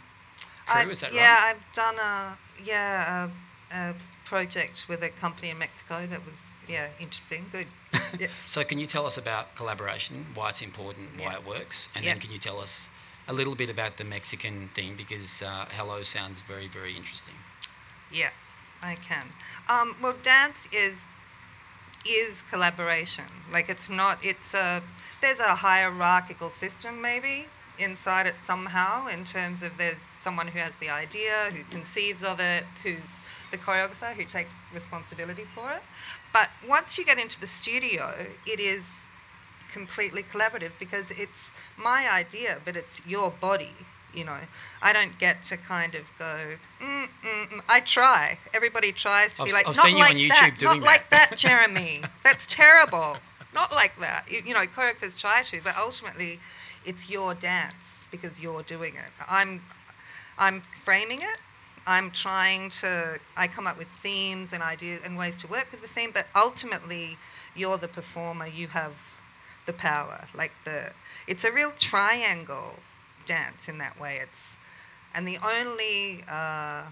crew, 0.66 0.80
I- 0.80 0.90
is 0.90 1.00
that 1.00 1.12
yeah, 1.12 1.34
right? 1.34 1.54
I've 1.56 1.72
done 1.74 1.96
a 1.98 2.38
yeah 2.64 3.28
a, 3.72 3.76
a 3.76 3.94
project 4.24 4.86
with 4.88 5.02
a 5.02 5.10
company 5.10 5.50
in 5.50 5.58
Mexico 5.58 6.06
that 6.06 6.24
was 6.26 6.40
yeah 6.68 6.88
interesting, 7.00 7.46
good. 7.52 7.66
yeah. 8.18 8.28
So, 8.46 8.64
can 8.64 8.78
you 8.78 8.86
tell 8.86 9.06
us 9.06 9.18
about 9.18 9.54
collaboration, 9.56 10.26
why 10.34 10.50
it's 10.50 10.62
important, 10.62 11.08
why 11.18 11.32
Yeah. 11.32 11.38
it 11.38 11.46
works, 11.46 11.88
and 11.94 12.04
Yeah. 12.04 12.12
then 12.12 12.20
can 12.20 12.30
you 12.32 12.38
tell 12.38 12.60
us 12.60 12.90
a 13.28 13.32
little 13.32 13.54
bit 13.54 13.70
about 13.70 13.96
the 13.96 14.04
Mexican 14.04 14.68
thing 14.74 14.94
because 14.96 15.42
uh, 15.42 15.66
hello 15.76 16.02
sounds 16.02 16.40
very, 16.42 16.68
very 16.68 16.96
interesting. 16.96 17.34
Yeah, 18.10 18.30
I 18.82 18.94
can. 18.96 19.26
Um, 19.68 19.96
well, 20.02 20.14
dance 20.22 20.68
is 20.72 21.08
is 22.06 22.42
collaboration. 22.50 23.24
Like 23.50 23.68
it's 23.68 23.88
not. 23.88 24.18
It's 24.22 24.54
a 24.54 24.82
there's 25.22 25.40
a 25.40 25.54
hierarchical 25.54 26.50
system 26.50 27.00
maybe 27.00 27.46
inside 27.78 28.26
it 28.26 28.36
somehow 28.36 29.06
in 29.06 29.24
terms 29.24 29.62
of 29.62 29.76
there's 29.78 30.14
someone 30.18 30.46
who 30.46 30.58
has 30.58 30.76
the 30.76 30.90
idea, 30.90 31.50
who 31.52 31.62
conceives 31.64 32.22
of 32.22 32.38
it, 32.38 32.64
who's 32.82 33.22
the 33.50 33.58
choreographer, 33.58 34.12
who 34.14 34.24
takes 34.24 34.50
responsibility 34.74 35.44
for 35.44 35.70
it. 35.72 35.82
But 36.32 36.50
once 36.68 36.98
you 36.98 37.04
get 37.04 37.18
into 37.18 37.40
the 37.40 37.46
studio, 37.46 38.26
it 38.46 38.60
is 38.60 38.84
completely 39.72 40.22
collaborative 40.22 40.72
because 40.78 41.10
it's 41.10 41.52
my 41.78 42.08
idea, 42.12 42.58
but 42.64 42.76
it's 42.76 43.04
your 43.06 43.30
body. 43.30 43.72
You 44.14 44.24
know, 44.24 44.40
I 44.82 44.92
don't 44.92 45.18
get 45.18 45.42
to 45.44 45.56
kind 45.56 45.94
of 45.94 46.02
go. 46.18 46.56
Mm, 46.82 47.06
mm, 47.24 47.48
mm. 47.48 47.60
I 47.66 47.80
try. 47.80 48.38
Everybody 48.52 48.92
tries 48.92 49.32
to 49.34 49.42
I've 49.42 49.46
be 49.46 49.52
like, 49.54 49.66
I've 49.66 49.74
not 49.74 49.86
seen 49.86 49.96
you 49.96 50.02
on 50.02 50.10
like 50.10 50.16
YouTube 50.18 50.58
that, 50.58 50.62
not 50.62 50.80
like 50.82 51.08
that." 51.08 51.30
that, 51.30 51.38
Jeremy. 51.38 52.02
That's 52.22 52.46
terrible. 52.46 53.16
Not 53.54 53.72
like 53.72 53.98
that. 54.00 54.24
You, 54.30 54.40
you 54.46 54.54
know, 54.54 54.60
choreographers 54.62 55.20
try 55.20 55.42
to, 55.42 55.60
but 55.62 55.76
ultimately, 55.76 56.40
it's 56.84 57.08
your 57.08 57.34
dance 57.34 58.04
because 58.10 58.40
you're 58.40 58.62
doing 58.62 58.94
it. 58.96 59.10
I'm, 59.28 59.62
I'm 60.38 60.62
framing 60.82 61.20
it. 61.20 61.40
I'm 61.86 62.10
trying 62.12 62.70
to. 62.70 63.18
I 63.36 63.48
come 63.48 63.66
up 63.66 63.76
with 63.76 63.88
themes 63.88 64.52
and 64.52 64.62
ideas 64.62 65.00
and 65.04 65.18
ways 65.18 65.36
to 65.38 65.48
work 65.48 65.68
with 65.72 65.82
the 65.82 65.88
theme, 65.88 66.10
but 66.14 66.26
ultimately, 66.34 67.16
you're 67.56 67.78
the 67.78 67.88
performer. 67.88 68.46
You 68.46 68.68
have 68.68 68.94
the 69.66 69.72
power. 69.72 70.26
Like 70.34 70.52
the, 70.64 70.92
it's 71.26 71.44
a 71.44 71.52
real 71.52 71.72
triangle 71.72 72.76
dance 73.26 73.68
in 73.68 73.78
that 73.78 73.98
way. 74.00 74.18
It's, 74.22 74.58
and 75.14 75.26
the 75.26 75.38
only. 75.44 76.22
Uh, 76.28 76.84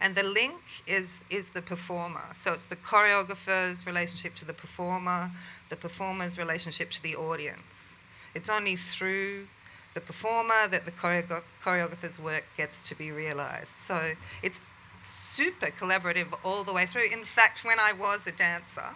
and 0.00 0.14
the 0.14 0.22
link 0.22 0.60
is 0.86 1.18
is 1.30 1.50
the 1.50 1.62
performer. 1.62 2.24
So 2.34 2.52
it's 2.52 2.66
the 2.66 2.76
choreographer's 2.76 3.86
relationship 3.86 4.34
to 4.36 4.44
the 4.44 4.54
performer, 4.54 5.30
the 5.68 5.76
performer's 5.76 6.38
relationship 6.38 6.90
to 6.90 7.02
the 7.02 7.16
audience. 7.16 8.00
It's 8.34 8.50
only 8.50 8.76
through 8.76 9.46
the 9.94 10.00
performer 10.00 10.68
that 10.70 10.84
the 10.84 10.92
choreo- 10.92 11.42
choreographer's 11.64 12.20
work 12.20 12.46
gets 12.56 12.86
to 12.88 12.94
be 12.94 13.10
realized. 13.10 13.68
So 13.68 14.12
it's 14.42 14.60
super 15.04 15.68
collaborative 15.68 16.26
all 16.44 16.64
the 16.64 16.72
way 16.72 16.84
through. 16.84 17.08
In 17.12 17.24
fact, 17.24 17.64
when 17.64 17.78
I 17.80 17.92
was 17.92 18.26
a 18.26 18.32
dancer, 18.32 18.94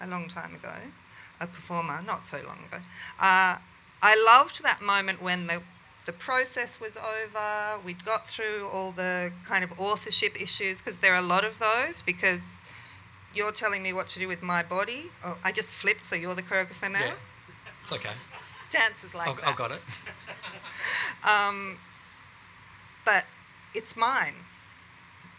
a 0.00 0.06
long 0.06 0.28
time 0.28 0.54
ago, 0.54 0.76
a 1.40 1.46
performer, 1.46 2.00
not 2.06 2.28
so 2.28 2.36
long 2.46 2.58
ago, 2.68 2.78
uh, 3.18 3.56
I 4.02 4.24
loved 4.26 4.62
that 4.62 4.80
moment 4.80 5.20
when 5.20 5.48
the 5.48 5.62
the 6.10 6.16
process 6.18 6.80
was 6.80 6.96
over. 6.96 7.80
We'd 7.84 8.04
got 8.04 8.26
through 8.26 8.68
all 8.72 8.90
the 8.90 9.32
kind 9.46 9.62
of 9.62 9.70
authorship 9.78 10.42
issues 10.42 10.78
because 10.78 10.96
there 10.96 11.14
are 11.14 11.20
a 11.20 11.30
lot 11.34 11.44
of 11.44 11.56
those 11.60 12.02
because 12.02 12.60
you're 13.32 13.52
telling 13.52 13.80
me 13.80 13.92
what 13.92 14.08
to 14.08 14.18
do 14.18 14.26
with 14.26 14.42
my 14.42 14.64
body. 14.64 15.04
Oh, 15.24 15.38
I 15.44 15.52
just 15.52 15.76
flipped, 15.76 16.04
so 16.04 16.16
you're 16.16 16.34
the 16.34 16.42
choreographer 16.42 16.90
now. 16.90 16.98
Yeah. 16.98 17.12
It's 17.82 17.92
okay. 17.92 18.10
Dance 18.72 19.04
is 19.04 19.14
like 19.14 19.28
I 19.28 19.34
that. 19.34 19.46
I 19.46 19.52
got 19.56 19.70
it. 19.70 19.80
Um, 21.22 21.78
but 23.04 23.26
it's 23.74 23.94
mine. 23.94 24.32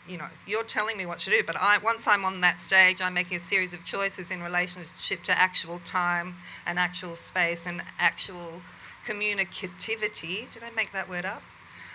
You 0.08 0.20
know, 0.20 0.28
you're 0.46 0.64
telling 0.64 0.96
me 0.96 1.08
what 1.08 1.18
to 1.22 1.32
do, 1.32 1.42
but 1.44 1.56
I, 1.60 1.80
once 1.84 2.08
I'm 2.08 2.24
on 2.24 2.40
that 2.42 2.60
stage, 2.60 3.02
I'm 3.02 3.16
making 3.16 3.38
a 3.38 3.40
series 3.40 3.74
of 3.74 3.84
choices 3.84 4.30
in 4.30 4.44
relationship 4.44 5.24
to 5.24 5.32
actual 5.32 5.80
time 5.80 6.36
and 6.68 6.78
actual 6.78 7.16
space 7.16 7.66
and 7.66 7.82
actual 7.98 8.62
communicativity. 9.06 10.50
Did 10.52 10.64
I 10.64 10.70
make 10.76 10.92
that 10.94 11.10
word 11.10 11.26
up? 11.26 11.44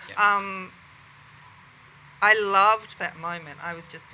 Yeah. 0.09 0.15
Um, 0.35 0.71
I 2.21 2.39
loved 2.39 2.97
that 2.99 3.17
moment. 3.17 3.59
I 3.61 3.73
was 3.73 3.87
just 3.87 4.05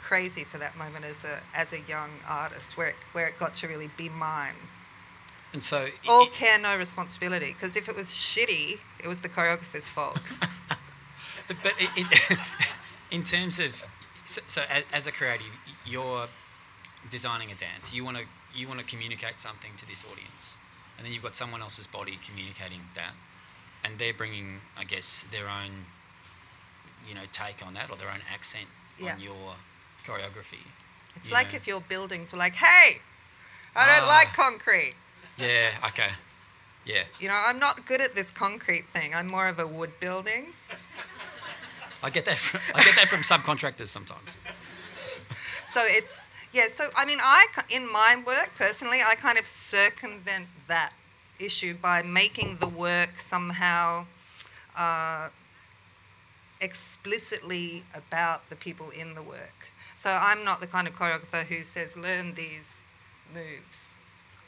crazy 0.00 0.44
for 0.44 0.58
that 0.58 0.76
moment 0.76 1.04
as 1.04 1.24
a 1.24 1.40
as 1.54 1.72
a 1.72 1.80
young 1.88 2.10
artist, 2.28 2.76
where 2.76 2.88
it, 2.88 2.96
where 3.12 3.26
it 3.26 3.38
got 3.38 3.54
to 3.56 3.68
really 3.68 3.90
be 3.96 4.08
mine. 4.08 4.54
And 5.52 5.62
so, 5.62 5.86
i- 5.86 5.90
All 6.08 6.26
care, 6.26 6.58
no 6.58 6.76
responsibility. 6.76 7.52
Because 7.52 7.76
if 7.76 7.88
it 7.88 7.96
was 7.96 8.08
shitty, 8.08 8.78
it 9.02 9.06
was 9.06 9.20
the 9.20 9.28
choreographer's 9.28 9.88
fault. 9.88 10.18
but 11.62 11.72
in, 13.10 13.22
terms 13.22 13.58
of 13.58 13.80
so, 14.24 14.40
so 14.48 14.62
as, 14.68 14.82
as 14.92 15.06
a 15.06 15.12
creative 15.12 15.46
you're 15.86 16.26
designing 17.10 17.52
a 17.52 17.54
dance 17.54 17.94
you 17.94 18.04
want 18.04 18.16
to 18.16 18.24
you 18.54 18.66
want 18.66 18.80
to 18.80 18.86
communicate 18.86 19.38
something 19.38 19.70
to 19.76 19.86
this 19.86 20.04
audience 20.10 20.58
and 20.96 21.04
then 21.06 21.12
you've 21.12 21.22
got 21.22 21.34
someone 21.36 21.60
else's 21.62 21.86
body 21.86 22.18
communicating 22.26 22.80
that 22.94 23.12
and 23.84 23.98
they're 23.98 24.14
bringing 24.14 24.60
i 24.76 24.84
guess 24.84 25.24
their 25.30 25.48
own 25.48 25.70
you 27.08 27.14
know 27.14 27.22
take 27.32 27.64
on 27.64 27.74
that 27.74 27.90
or 27.90 27.96
their 27.96 28.08
own 28.10 28.20
accent 28.32 28.66
Yeah. 28.98 29.12
on 29.14 29.20
your 29.20 29.54
choreography 30.06 30.64
It's 31.16 31.28
you 31.28 31.34
like 31.34 31.52
know. 31.52 31.56
if 31.56 31.66
your 31.66 31.80
buildings 31.80 32.32
were 32.32 32.38
like, 32.38 32.54
hey, 32.54 32.98
I 33.74 33.86
don't 33.86 34.04
Ah. 34.04 34.16
like 34.18 34.28
concrete. 34.34 34.94
yeah 35.38 35.70
okay 35.88 36.10
yeah 36.84 37.04
You 37.20 37.28
know, 37.28 37.36
I'm 37.46 37.58
not 37.58 37.84
good 37.86 38.00
at 38.00 38.14
this 38.14 38.30
concrete 38.30 38.88
thing. 38.90 39.14
I'm 39.14 39.26
more 39.28 39.48
of 39.48 39.58
a 39.58 39.66
wood 39.66 39.92
building. 40.00 40.52
i 42.02 42.10
get 42.10 42.24
that 42.24 42.38
from, 42.38 42.60
i 42.74 42.82
get 42.84 42.94
that 42.96 43.08
from 43.08 43.20
subcontractors 43.20 43.88
sometimes 43.88 44.38
So 45.74 45.80
it's, 45.84 46.14
yeah, 46.56 46.68
so 46.72 46.88
I 46.96 47.04
mean, 47.04 47.18
I, 47.20 47.46
in 47.68 47.90
my 47.92 48.16
work 48.26 48.50
personally, 48.56 49.00
I 49.06 49.14
kind 49.14 49.38
of 49.38 49.44
circumvent 49.44 50.46
that 50.68 50.94
issue 51.38 51.74
by 51.74 52.00
making 52.00 52.56
the 52.60 52.68
work 52.68 53.18
somehow 53.18 54.06
uh, 54.74 55.28
explicitly 56.62 57.84
about 57.94 58.48
the 58.48 58.56
people 58.56 58.88
in 58.88 59.14
the 59.14 59.20
work. 59.20 59.68
So 59.96 60.08
I'm 60.08 60.44
not 60.44 60.62
the 60.62 60.66
kind 60.66 60.88
of 60.88 60.94
choreographer 60.94 61.44
who 61.44 61.62
says, 61.62 61.94
learn 61.94 62.32
these 62.32 62.80
moves. 63.34 63.98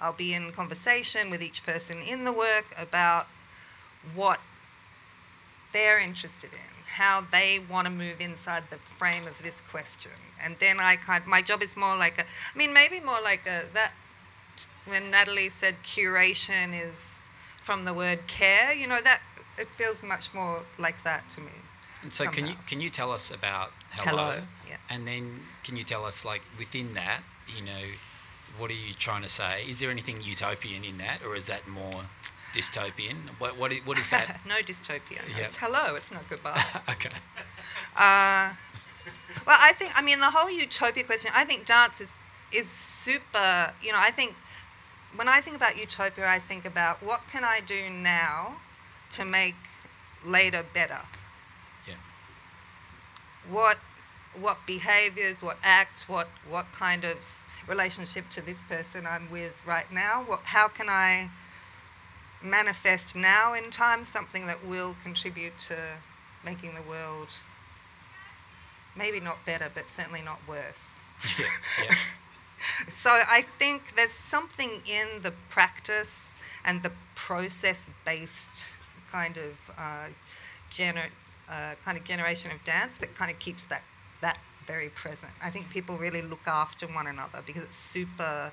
I'll 0.01 0.15
be 0.15 0.33
in 0.33 0.51
conversation 0.53 1.29
with 1.29 1.43
each 1.43 1.63
person 1.67 1.99
in 1.99 2.25
the 2.25 2.33
work 2.33 2.75
about 2.79 3.27
what 4.15 4.41
they're 5.75 6.01
interested 6.01 6.53
in, 6.55 6.78
how 6.89 7.24
they 7.30 7.61
want 7.70 7.86
to 7.86 7.91
move 7.91 8.20
inside 8.20 8.64
the 8.70 8.78
frame 8.78 9.26
of 9.26 9.41
this 9.43 9.61
question. 9.61 10.12
And 10.43 10.57
then 10.59 10.80
I 10.80 10.97
kind 10.97 11.26
my 11.26 11.43
job 11.43 11.62
is 11.62 11.76
more 11.76 11.97
like 11.97 12.18
a, 12.18 12.22
I 12.22 12.59
mean, 12.59 12.72
maybe 12.72 13.01
more 13.01 13.20
like 13.22 13.47
a, 13.47 13.64
that, 13.74 13.93
when 14.86 15.11
Natalie 15.11 15.51
said 15.51 15.76
curation 15.84 16.72
is 16.72 17.18
from 17.61 17.84
the 17.84 17.95
word 17.95 18.26
care, 18.26 18.72
you 18.72 18.86
know, 18.86 19.01
that, 19.03 19.20
it 19.59 19.68
feels 19.76 20.03
much 20.03 20.32
more 20.32 20.62
like 20.78 21.03
that 21.05 21.28
to 21.30 21.41
me. 21.41 21.53
And 22.03 22.12
so 22.12 22.26
can 22.26 22.47
you 22.47 22.55
can 22.66 22.80
you 22.80 22.91
tell 22.91 23.11
us 23.11 23.30
about 23.32 23.72
hello, 23.91 24.30
Hello, 24.30 24.43
yeah. 24.68 24.76
and 24.89 25.07
then 25.07 25.41
can 25.64 25.76
you 25.76 25.82
tell 25.82 26.05
us 26.05 26.24
like 26.24 26.43
within 26.57 26.95
that 26.95 27.22
you 27.57 27.64
know 27.64 27.82
what 28.57 28.70
are 28.70 28.74
you 28.74 28.95
trying 28.95 29.22
to 29.22 29.28
say 29.28 29.64
is 29.68 29.80
there 29.80 29.91
anything 29.91 30.20
utopian 30.22 30.84
in 30.84 30.99
that 30.99 31.18
or 31.26 31.34
is 31.34 31.47
that 31.47 31.66
more 31.66 32.03
dystopian 32.55 33.16
what 33.38 33.57
what 33.59 33.72
is, 33.72 33.84
what 33.86 33.99
is 33.99 34.09
that 34.11 34.40
no 34.46 34.57
dystopia. 34.57 35.22
Yeah. 35.28 35.44
It's 35.44 35.57
hello, 35.57 35.94
it's 35.96 36.12
not 36.12 36.28
goodbye. 36.28 36.62
okay 36.90 37.11
Uh, 37.96 38.53
well, 39.46 39.59
I 39.61 39.72
think 39.72 39.92
I 39.96 40.03
mean 40.03 40.20
the 40.20 40.30
whole 40.30 40.51
utopia 40.51 41.05
question. 41.05 41.30
I 41.34 41.44
think 41.44 41.66
dance 41.66 42.01
is 42.01 42.12
is 42.53 42.68
super. 42.68 43.72
You 43.82 43.92
know, 43.92 43.99
I 44.01 44.11
think 44.11 44.34
when 45.16 45.28
I 45.28 45.40
think 45.40 45.57
about 45.57 45.76
utopia, 45.76 46.26
I 46.28 46.38
think 46.38 46.64
about 46.64 47.03
what 47.03 47.20
can 47.32 47.44
I 47.44 47.61
do 47.61 47.90
now 47.90 48.57
to 49.12 49.24
make 49.24 49.57
later 50.24 50.64
better. 50.74 51.01
yeah 51.86 51.94
What 53.49 53.78
what 54.40 54.59
behaviors, 54.66 55.42
what 55.42 55.59
acts, 55.62 56.09
what 56.09 56.28
what 56.49 56.66
kind 56.72 57.05
of 57.05 57.18
relationship 57.66 58.28
to 58.30 58.40
this 58.40 58.59
person 58.68 59.07
I'm 59.07 59.30
with 59.30 59.55
right 59.66 59.90
now. 59.92 60.22
What 60.26 60.40
how 60.44 60.68
can 60.68 60.88
I 60.88 61.30
manifest 62.43 63.16
now 63.16 63.55
in 63.55 63.70
time 63.70 64.05
something 64.05 64.47
that 64.47 64.64
will 64.64 64.97
contribute 65.03 65.59
to 65.59 65.76
making 66.45 66.74
the 66.74 66.82
world 66.82 67.34
maybe 68.97 69.20
not 69.20 69.39
better, 69.47 69.70
but 69.74 69.91
certainly 69.91 70.22
not 70.22 70.41
worse. 70.49 71.01
yeah, 71.39 71.47
yeah. 71.84 71.95
So 72.95 73.11
I 73.11 73.45
think 73.59 73.95
there's 73.95 74.11
something 74.11 74.82
in 74.86 75.22
the 75.22 75.32
practice 75.49 76.36
and 76.64 76.82
the 76.82 76.91
process-based 77.14 78.76
kind 79.11 79.39
of 79.39 79.53
uh, 79.78 80.09
gener- 80.70 81.11
uh, 81.49 81.74
kind 81.84 81.97
of 81.97 82.05
generation 82.05 82.51
of 82.51 82.62
dance 82.64 82.99
that 82.99 83.14
kind 83.14 83.30
of 83.30 83.39
keeps 83.39 83.64
that 83.66 83.82
that 84.20 84.39
very 84.66 84.89
present. 84.91 85.32
I 85.43 85.51
think 85.51 85.70
people 85.70 85.97
really 85.99 86.20
look 86.20 86.47
after 86.47 86.86
one 86.89 87.07
another 87.07 87.43
because 87.47 87.62
it's 87.62 87.76
super. 87.76 88.53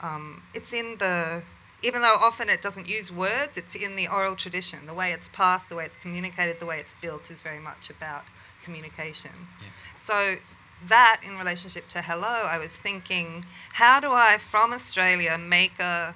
Um, 0.00 0.42
it's 0.54 0.72
in 0.72 0.96
the 0.98 1.42
even 1.82 2.02
though 2.02 2.16
often 2.20 2.48
it 2.48 2.62
doesn't 2.62 2.88
use 2.88 3.12
words, 3.12 3.56
it's 3.56 3.74
in 3.74 3.96
the 3.96 4.08
oral 4.08 4.34
tradition. 4.34 4.86
The 4.86 4.94
way 4.94 5.12
it's 5.12 5.28
passed, 5.28 5.68
the 5.68 5.76
way 5.76 5.84
it's 5.84 5.96
communicated, 5.96 6.58
the 6.58 6.66
way 6.66 6.78
it's 6.78 6.94
built 7.00 7.30
is 7.30 7.42
very 7.42 7.58
much 7.58 7.90
about 7.90 8.24
communication. 8.64 9.30
Yeah. 9.60 9.68
So 10.00 10.36
that 10.88 11.20
in 11.26 11.38
relationship 11.38 11.88
to 11.88 12.02
hello, 12.02 12.26
I 12.26 12.58
was 12.58 12.74
thinking, 12.74 13.44
how 13.74 14.00
do 14.00 14.10
I 14.12 14.38
from 14.38 14.72
Australia 14.72 15.38
make 15.38 15.78
a 15.78 16.14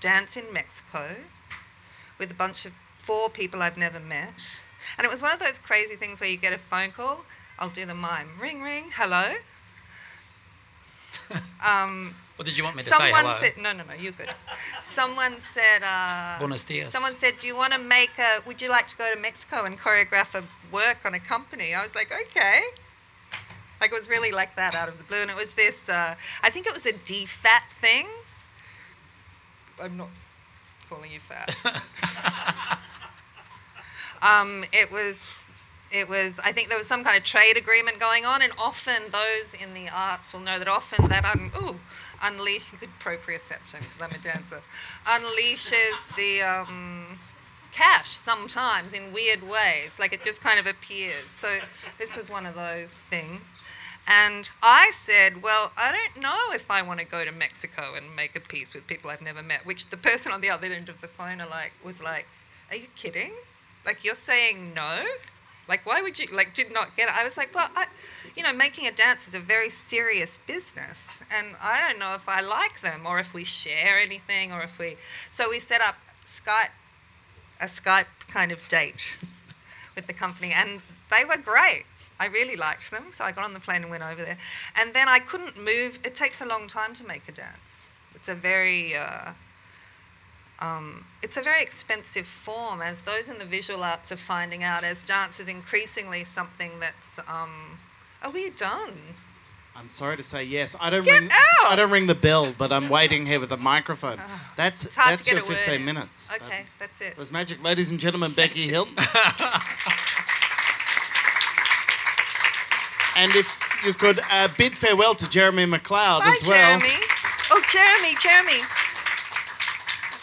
dance 0.00 0.36
in 0.36 0.52
Mexico 0.52 1.16
with 2.18 2.30
a 2.30 2.34
bunch 2.34 2.66
of 2.66 2.72
four 3.02 3.28
people 3.30 3.62
I've 3.62 3.76
never 3.76 4.00
met? 4.00 4.64
And 4.96 5.04
it 5.04 5.10
was 5.10 5.22
one 5.22 5.32
of 5.32 5.38
those 5.38 5.58
crazy 5.58 5.96
things 5.96 6.20
where 6.20 6.30
you 6.30 6.36
get 6.36 6.52
a 6.52 6.58
phone 6.58 6.90
call. 6.90 7.24
I'll 7.58 7.68
do 7.68 7.84
the 7.84 7.94
mime. 7.94 8.30
Ring, 8.40 8.62
ring, 8.62 8.90
hello. 8.94 9.34
Um, 11.64 12.14
what 12.40 12.46
did 12.46 12.56
you 12.56 12.64
want 12.64 12.74
me 12.74 12.82
to 12.82 12.88
say 12.88 12.96
someone 12.96 13.20
hello 13.20 13.32
said, 13.34 13.52
no, 13.58 13.70
no, 13.74 13.84
no, 13.86 13.92
you're 13.92 14.12
good. 14.12 14.32
Someone 14.80 15.38
said, 15.40 15.82
uh, 15.82 16.38
buenos 16.38 16.64
dias 16.64 16.88
Someone 16.88 17.14
said, 17.14 17.34
"Do 17.38 17.46
you 17.46 17.54
want 17.54 17.74
to 17.74 17.78
make 17.78 18.12
a? 18.18 18.40
Would 18.46 18.62
you 18.62 18.70
like 18.70 18.88
to 18.88 18.96
go 18.96 19.12
to 19.12 19.20
Mexico 19.20 19.66
and 19.66 19.78
choreograph 19.78 20.34
a 20.34 20.42
work 20.72 21.00
on 21.04 21.12
a 21.12 21.20
company?" 21.20 21.74
I 21.74 21.82
was 21.82 21.94
like, 21.94 22.10
"Okay." 22.10 22.62
Like 23.78 23.92
it 23.92 23.98
was 23.98 24.08
really 24.08 24.32
like 24.32 24.56
that 24.56 24.74
out 24.74 24.88
of 24.88 24.96
the 24.96 25.04
blue, 25.04 25.18
and 25.18 25.30
it 25.30 25.36
was 25.36 25.52
this. 25.52 25.90
Uh, 25.90 26.14
I 26.42 26.48
think 26.48 26.66
it 26.66 26.72
was 26.72 26.86
a 26.86 26.94
DFAT 26.94 27.60
thing. 27.74 28.06
I'm 29.82 29.98
not 29.98 30.08
calling 30.88 31.12
you 31.12 31.20
fat. 31.20 31.54
um, 34.22 34.64
it 34.72 34.90
was. 34.90 35.26
It 35.92 36.08
was. 36.08 36.40
I 36.42 36.52
think 36.52 36.68
there 36.68 36.78
was 36.78 36.86
some 36.86 37.04
kind 37.04 37.18
of 37.18 37.24
trade 37.24 37.58
agreement 37.58 37.98
going 37.98 38.24
on, 38.24 38.40
and 38.40 38.52
often 38.58 38.94
those 39.10 39.60
in 39.60 39.74
the 39.74 39.90
arts 39.90 40.32
will 40.32 40.40
know 40.40 40.58
that 40.58 40.68
often 40.68 41.08
that 41.08 41.24
un, 41.24 41.50
ooh, 41.60 41.80
unleash 42.22 42.70
good 42.70 42.90
proprioception 43.00 43.80
because 43.80 44.02
I'm 44.02 44.12
a 44.12 44.18
dancer, 44.18 44.60
unleashes 45.06 46.16
the 46.16 46.42
um, 46.42 47.18
cash 47.72 48.08
sometimes 48.08 48.92
in 48.92 49.12
weird 49.12 49.42
ways. 49.42 49.96
Like 49.98 50.12
it 50.12 50.24
just 50.24 50.40
kind 50.40 50.58
of 50.58 50.66
appears. 50.66 51.30
So 51.30 51.58
this 51.98 52.16
was 52.16 52.30
one 52.30 52.46
of 52.46 52.54
those 52.54 52.92
things. 52.92 53.56
And 54.06 54.50
I 54.62 54.90
said, 54.92 55.42
Well, 55.42 55.72
I 55.76 55.92
don't 55.92 56.22
know 56.22 56.54
if 56.54 56.70
I 56.70 56.82
want 56.82 57.00
to 57.00 57.06
go 57.06 57.24
to 57.24 57.32
Mexico 57.32 57.94
and 57.96 58.14
make 58.16 58.34
a 58.34 58.40
piece 58.40 58.74
with 58.74 58.86
people 58.86 59.10
I've 59.10 59.22
never 59.22 59.42
met, 59.42 59.64
which 59.66 59.86
the 59.86 59.96
person 59.96 60.32
on 60.32 60.40
the 60.40 60.50
other 60.50 60.66
end 60.66 60.88
of 60.88 61.00
the 61.00 61.08
phone 61.08 61.38
like, 61.38 61.72
was 61.84 62.02
like, 62.02 62.26
Are 62.70 62.76
you 62.76 62.88
kidding? 62.96 63.32
Like, 63.86 64.04
you're 64.04 64.14
saying 64.14 64.72
no? 64.74 65.04
Like, 65.70 65.86
why 65.86 66.02
would 66.02 66.18
you, 66.18 66.26
like, 66.34 66.52
did 66.52 66.74
not 66.74 66.96
get 66.96 67.08
it? 67.08 67.16
I 67.16 67.22
was 67.22 67.36
like, 67.36 67.54
Well, 67.54 67.68
I, 67.76 67.86
you 68.36 68.42
know, 68.42 68.52
making 68.52 68.88
a 68.88 68.90
dance 68.90 69.28
is 69.28 69.36
a 69.36 69.38
very 69.38 69.70
serious 69.70 70.38
business. 70.38 71.20
And 71.30 71.54
I 71.62 71.80
don't 71.80 72.00
know 72.00 72.12
if 72.14 72.28
I 72.28 72.40
like 72.40 72.80
them 72.80 73.06
or 73.06 73.20
if 73.20 73.32
we 73.32 73.44
share 73.44 74.00
anything 74.00 74.52
or 74.52 74.62
if 74.62 74.76
we. 74.80 74.96
So 75.30 75.48
we 75.48 75.60
set 75.60 75.80
up 75.80 75.94
Skype, 76.26 76.74
a 77.60 77.66
Skype 77.66 78.26
kind 78.26 78.50
of 78.50 78.66
date 78.68 79.16
with 79.94 80.08
the 80.08 80.12
company, 80.12 80.52
and 80.52 80.82
they 81.08 81.24
were 81.24 81.38
great. 81.40 81.84
I 82.18 82.26
really 82.26 82.56
liked 82.56 82.90
them, 82.90 83.04
so 83.12 83.22
I 83.22 83.30
got 83.30 83.44
on 83.44 83.54
the 83.54 83.60
plane 83.60 83.82
and 83.82 83.90
went 83.90 84.02
over 84.02 84.22
there. 84.22 84.38
And 84.76 84.92
then 84.92 85.08
I 85.08 85.20
couldn't 85.20 85.56
move. 85.56 86.00
It 86.04 86.16
takes 86.16 86.40
a 86.40 86.46
long 86.46 86.66
time 86.66 86.94
to 86.96 87.06
make 87.06 87.28
a 87.28 87.32
dance. 87.32 87.90
It's 88.16 88.28
a 88.28 88.34
very 88.34 88.96
uh, 88.96 89.32
um, 90.60 91.04
it's 91.22 91.36
a 91.36 91.42
very 91.42 91.62
expensive 91.62 92.26
form, 92.26 92.80
as 92.82 93.02
those 93.02 93.28
in 93.28 93.38
the 93.38 93.44
visual 93.44 93.82
arts 93.82 94.12
are 94.12 94.16
finding 94.16 94.62
out, 94.62 94.84
as 94.84 95.04
dance 95.04 95.40
is 95.40 95.48
increasingly 95.48 96.24
something 96.24 96.72
that's. 96.80 97.18
Um, 97.28 97.78
are 98.22 98.30
we 98.30 98.50
done? 98.50 98.94
I'm 99.74 99.88
sorry 99.88 100.16
to 100.18 100.22
say 100.22 100.44
yes. 100.44 100.76
I 100.78 100.90
don't 100.90 101.04
Get 101.04 101.20
ring. 101.20 101.30
out! 101.30 101.72
I 101.72 101.76
don't 101.76 101.90
ring 101.90 102.06
the 102.06 102.14
bell, 102.14 102.52
but 102.58 102.70
I'm 102.70 102.90
waiting 102.90 103.24
here 103.24 103.40
with 103.40 103.50
a 103.52 103.56
microphone. 103.56 104.20
That's 104.56 104.84
It's 104.84 104.94
hard 104.94 105.12
that's 105.12 105.24
to 105.24 105.36
get 105.36 105.48
your 105.48 105.56
15 105.56 105.82
minutes. 105.84 106.28
Okay, 106.34 106.64
that's 106.78 107.00
it. 107.00 107.12
It 107.12 107.16
was 107.16 107.32
magic, 107.32 107.62
ladies 107.62 107.90
and 107.90 107.98
gentlemen. 107.98 108.32
Becky 108.32 108.60
Hilton. 108.60 108.94
and 113.16 113.34
if 113.34 113.48
you 113.84 113.94
could 113.94 114.20
uh, 114.30 114.48
bid 114.58 114.76
farewell 114.76 115.14
to 115.14 115.30
Jeremy 115.30 115.64
McLeod 115.64 116.20
Bye, 116.20 116.36
as 116.40 116.46
well. 116.46 116.78
Jeremy. 116.78 117.06
Oh, 117.50 117.62
Jeremy, 117.72 118.14
Jeremy. 118.20 118.62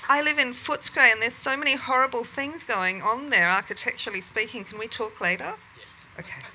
I 0.10 0.22
live 0.22 0.40
in 0.40 0.52
Footscray 0.52 1.12
and 1.12 1.22
there's 1.22 1.34
so 1.34 1.58
many 1.58 1.76
horrible 1.76 2.24
things 2.24 2.64
going 2.64 3.02
on 3.02 3.30
there, 3.30 3.50
architecturally 3.50 4.22
speaking. 4.22 4.64
Can 4.64 4.80
we 4.80 4.88
talk 4.88 5.20
later? 5.20 5.54
Yes. 5.78 6.02
Okay. 6.18 6.48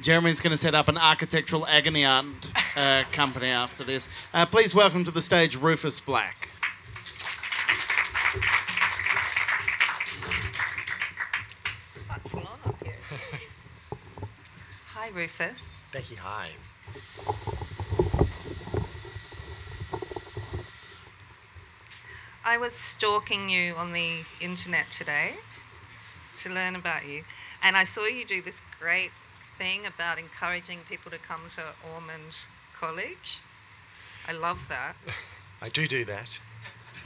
Jeremy's 0.00 0.40
going 0.40 0.52
to 0.52 0.56
set 0.56 0.76
up 0.76 0.86
an 0.86 0.96
architectural 0.96 1.66
agony 1.66 2.04
aunt 2.04 2.50
uh, 2.76 3.02
company 3.10 3.48
after 3.48 3.82
this. 3.82 4.08
Uh, 4.32 4.46
please 4.46 4.76
welcome 4.76 5.04
to 5.04 5.10
the 5.10 5.22
stage 5.22 5.56
Rufus 5.56 5.98
Black. 5.98 6.50
It's 11.96 12.04
quite 12.06 12.28
full 12.28 12.40
on 12.40 12.58
up 12.64 12.84
here. 12.84 12.94
Hi, 14.94 15.08
Rufus. 15.12 15.82
Becky, 15.92 16.14
hi. 16.14 16.50
I 22.46 22.58
was 22.58 22.74
stalking 22.74 23.48
you 23.48 23.72
on 23.74 23.94
the 23.94 24.22
internet 24.38 24.90
today 24.90 25.32
to 26.36 26.50
learn 26.50 26.76
about 26.76 27.08
you, 27.08 27.22
and 27.62 27.74
I 27.74 27.84
saw 27.84 28.04
you 28.06 28.26
do 28.26 28.42
this 28.42 28.60
great 28.78 29.10
thing 29.56 29.86
about 29.86 30.18
encouraging 30.18 30.80
people 30.86 31.10
to 31.12 31.18
come 31.18 31.40
to 31.56 31.62
Ormond 31.94 32.46
College. 32.78 33.40
I 34.28 34.32
love 34.32 34.60
that. 34.68 34.94
I 35.62 35.70
do 35.70 35.86
do 35.86 36.04
that. 36.04 36.38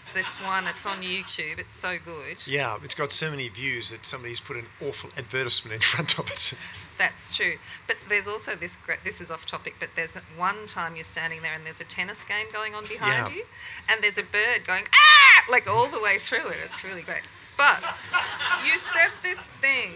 It's 0.02 0.12
this 0.12 0.36
one, 0.44 0.66
it's 0.66 0.86
on 0.86 1.02
YouTube, 1.02 1.60
it's 1.60 1.76
so 1.76 1.98
good. 2.04 2.44
Yeah, 2.44 2.76
it's 2.82 2.96
got 2.96 3.12
so 3.12 3.30
many 3.30 3.48
views 3.48 3.90
that 3.90 4.04
somebody's 4.04 4.40
put 4.40 4.56
an 4.56 4.66
awful 4.84 5.10
advertisement 5.16 5.74
in 5.74 5.80
front 5.80 6.18
of 6.18 6.28
it. 6.32 6.54
That's 6.98 7.34
true. 7.36 7.54
But 7.86 7.96
there's 8.08 8.26
also 8.26 8.54
this 8.56 8.76
great, 8.76 8.98
this 9.04 9.20
is 9.20 9.30
off 9.30 9.46
topic, 9.46 9.76
but 9.78 9.88
there's 9.94 10.14
one 10.36 10.66
time 10.66 10.96
you're 10.96 11.04
standing 11.04 11.40
there 11.42 11.52
and 11.54 11.64
there's 11.64 11.80
a 11.80 11.84
tennis 11.84 12.24
game 12.24 12.46
going 12.52 12.74
on 12.74 12.86
behind 12.86 13.28
Yeah. 13.28 13.34
you, 13.34 13.44
and 13.88 14.02
there's 14.02 14.18
a 14.18 14.24
bird 14.24 14.66
going, 14.66 14.84
ah, 14.92 15.44
like 15.50 15.70
all 15.70 15.86
the 15.86 16.00
way 16.00 16.18
through 16.18 16.48
it. 16.48 16.56
It's 16.64 16.82
really 16.84 17.02
great. 17.02 17.22
But 17.56 17.82
you 18.64 18.78
said 18.78 19.10
this 19.22 19.38
thing 19.60 19.92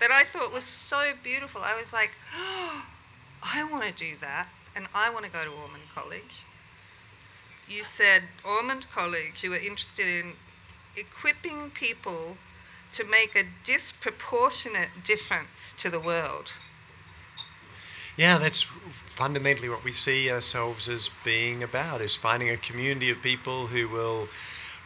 that 0.00 0.10
I 0.10 0.24
thought 0.24 0.52
was 0.52 0.64
so 0.64 1.12
beautiful. 1.22 1.60
I 1.64 1.76
was 1.78 1.92
like, 1.92 2.12
oh, 2.36 2.86
I 3.42 3.64
want 3.64 3.84
to 3.84 3.92
do 3.92 4.14
that, 4.20 4.48
and 4.76 4.86
I 4.94 5.10
want 5.10 5.24
to 5.24 5.30
go 5.30 5.44
to 5.44 5.50
Ormond 5.50 5.84
College. 5.94 6.44
You 7.68 7.82
said 7.82 8.22
Ormond 8.44 8.86
College, 8.92 9.42
you 9.42 9.50
were 9.50 9.56
interested 9.58 10.06
in 10.06 10.32
equipping 10.96 11.70
people 11.70 12.36
to 12.92 13.04
make 13.04 13.36
a 13.36 13.44
disproportionate 13.64 14.90
difference 15.04 15.72
to 15.74 15.90
the 15.90 16.00
world. 16.00 16.58
Yeah, 18.16 18.38
that's 18.38 18.62
fundamentally 19.14 19.68
what 19.68 19.84
we 19.84 19.92
see 19.92 20.30
ourselves 20.30 20.88
as 20.88 21.10
being 21.24 21.62
about 21.62 22.00
is 22.00 22.16
finding 22.16 22.50
a 22.50 22.56
community 22.56 23.10
of 23.10 23.22
people 23.22 23.68
who 23.68 23.88
will 23.88 24.28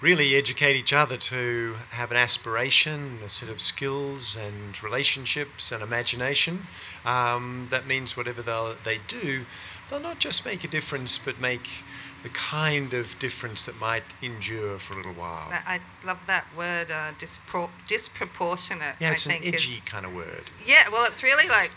really 0.03 0.35
educate 0.35 0.75
each 0.75 0.93
other 0.93 1.17
to 1.17 1.77
have 1.91 2.11
an 2.11 2.17
aspiration, 2.17 3.19
a 3.25 3.29
set 3.29 3.49
of 3.49 3.61
skills 3.61 4.37
and 4.37 4.83
relationships 4.83 5.71
and 5.71 5.83
imagination. 5.83 6.61
Um, 7.05 7.69
that 7.71 7.87
means 7.87 8.17
whatever 8.17 8.43
they 8.85 8.99
do, 9.07 9.47
they'll 9.89 10.01
not 10.01 10.19
just 10.19 10.45
make 10.45 10.65
a 10.65 10.69
difference, 10.69 11.19
but 11.19 11.41
make 11.41 11.69
the 12.23 12.29
kind 12.31 12.95
of 12.95 13.19
difference 13.19 13.65
that 13.67 13.79
might 13.81 14.05
endure 14.23 14.79
for 14.79 14.95
a 14.95 14.97
little 14.97 15.13
while. 15.15 15.49
I 15.51 15.81
love 16.05 16.19
that 16.29 16.45
word, 16.57 16.91
uh, 16.91 17.13
dispro- 17.19 17.71
disproportionate. 17.89 18.97
yeah, 19.01 19.11
I 19.11 19.13
it's 19.13 19.27
an 19.27 19.33
think 19.33 19.47
edgy 19.55 19.75
is- 19.75 19.81
kind 19.85 20.07
of 20.07 20.15
word. 20.15 20.45
Yeah, 20.65 20.85
well, 20.93 21.05
it's 21.07 21.23
really 21.23 21.49
like 21.49 21.73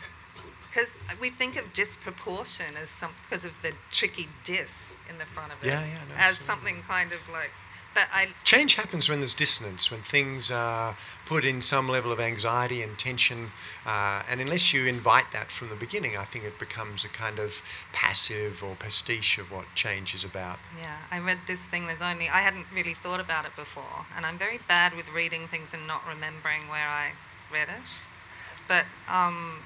because 0.69 0.89
we 1.21 1.29
think 1.29 1.55
of 1.55 1.71
disproportion 1.73 2.75
as 2.81 2.89
some 2.89 3.11
because 3.23 3.45
of 3.45 3.53
the 3.61 3.71
tricky 3.91 4.27
dis 4.43 4.97
in 5.09 5.17
the 5.17 5.25
front 5.25 5.51
of 5.53 5.63
it 5.63 5.67
Yeah, 5.67 5.79
yeah, 5.85 5.93
no, 6.09 6.15
as 6.15 6.37
absolutely. 6.39 6.45
something 6.45 6.83
kind 6.83 7.11
of 7.13 7.19
like. 7.31 7.51
But 7.93 8.07
I 8.13 8.27
Change 8.43 8.75
happens 8.75 9.07
when 9.09 9.19
there's 9.21 9.33
dissonance, 9.33 9.89
when 9.89 10.01
things 10.01 10.51
are 10.51 10.97
put 11.26 11.43
in 11.43 11.61
some 11.61 11.89
level 11.89 12.11
of 12.11 12.19
anxiety 12.19 12.82
and 12.82 12.97
tension. 12.97 13.49
Uh, 13.86 14.21
and 14.30 14.39
unless 14.39 14.73
you 14.73 14.86
invite 14.86 15.32
that 15.32 15.51
from 15.51 15.69
the 15.69 15.76
beginning, 15.76 16.15
I 16.17 16.23
think 16.23 16.45
it 16.45 16.57
becomes 16.59 17.03
a 17.03 17.09
kind 17.09 17.39
of 17.39 17.61
passive 17.93 18.63
or 18.63 18.76
pastiche 18.76 19.38
of 19.38 19.51
what 19.51 19.65
change 19.76 20.13
is 20.13 20.23
about. 20.23 20.59
Yeah, 20.78 20.97
I 21.11 21.19
read 21.19 21.39
this 21.47 21.65
thing. 21.65 21.88
There's 21.88 22.01
only 22.01 22.30
I 22.30 22.41
hadn't 22.41 22.67
really 22.73 22.93
thought 22.93 23.19
about 23.19 23.45
it 23.45 23.55
before, 23.55 24.05
and 24.15 24.26
I'm 24.26 24.38
very 24.38 24.59
bad 24.67 24.95
with 24.95 25.09
reading 25.09 25.47
things 25.47 25.73
and 25.73 25.88
not 25.88 26.03
remembering 26.07 26.67
where 26.69 26.88
I 26.88 27.11
read 27.51 27.69
it. 27.69 28.05
But 28.67 28.86
um, 29.07 29.63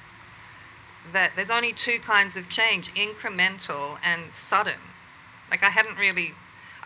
that 1.11 1.31
there's 1.35 1.51
only 1.51 1.73
two 1.73 1.99
kinds 1.99 2.37
of 2.37 2.49
change: 2.49 2.93
incremental 2.93 3.97
and 4.03 4.23
sudden. 4.33 4.79
Like 5.51 5.63
I 5.63 5.69
hadn't 5.69 5.97
really. 5.97 6.33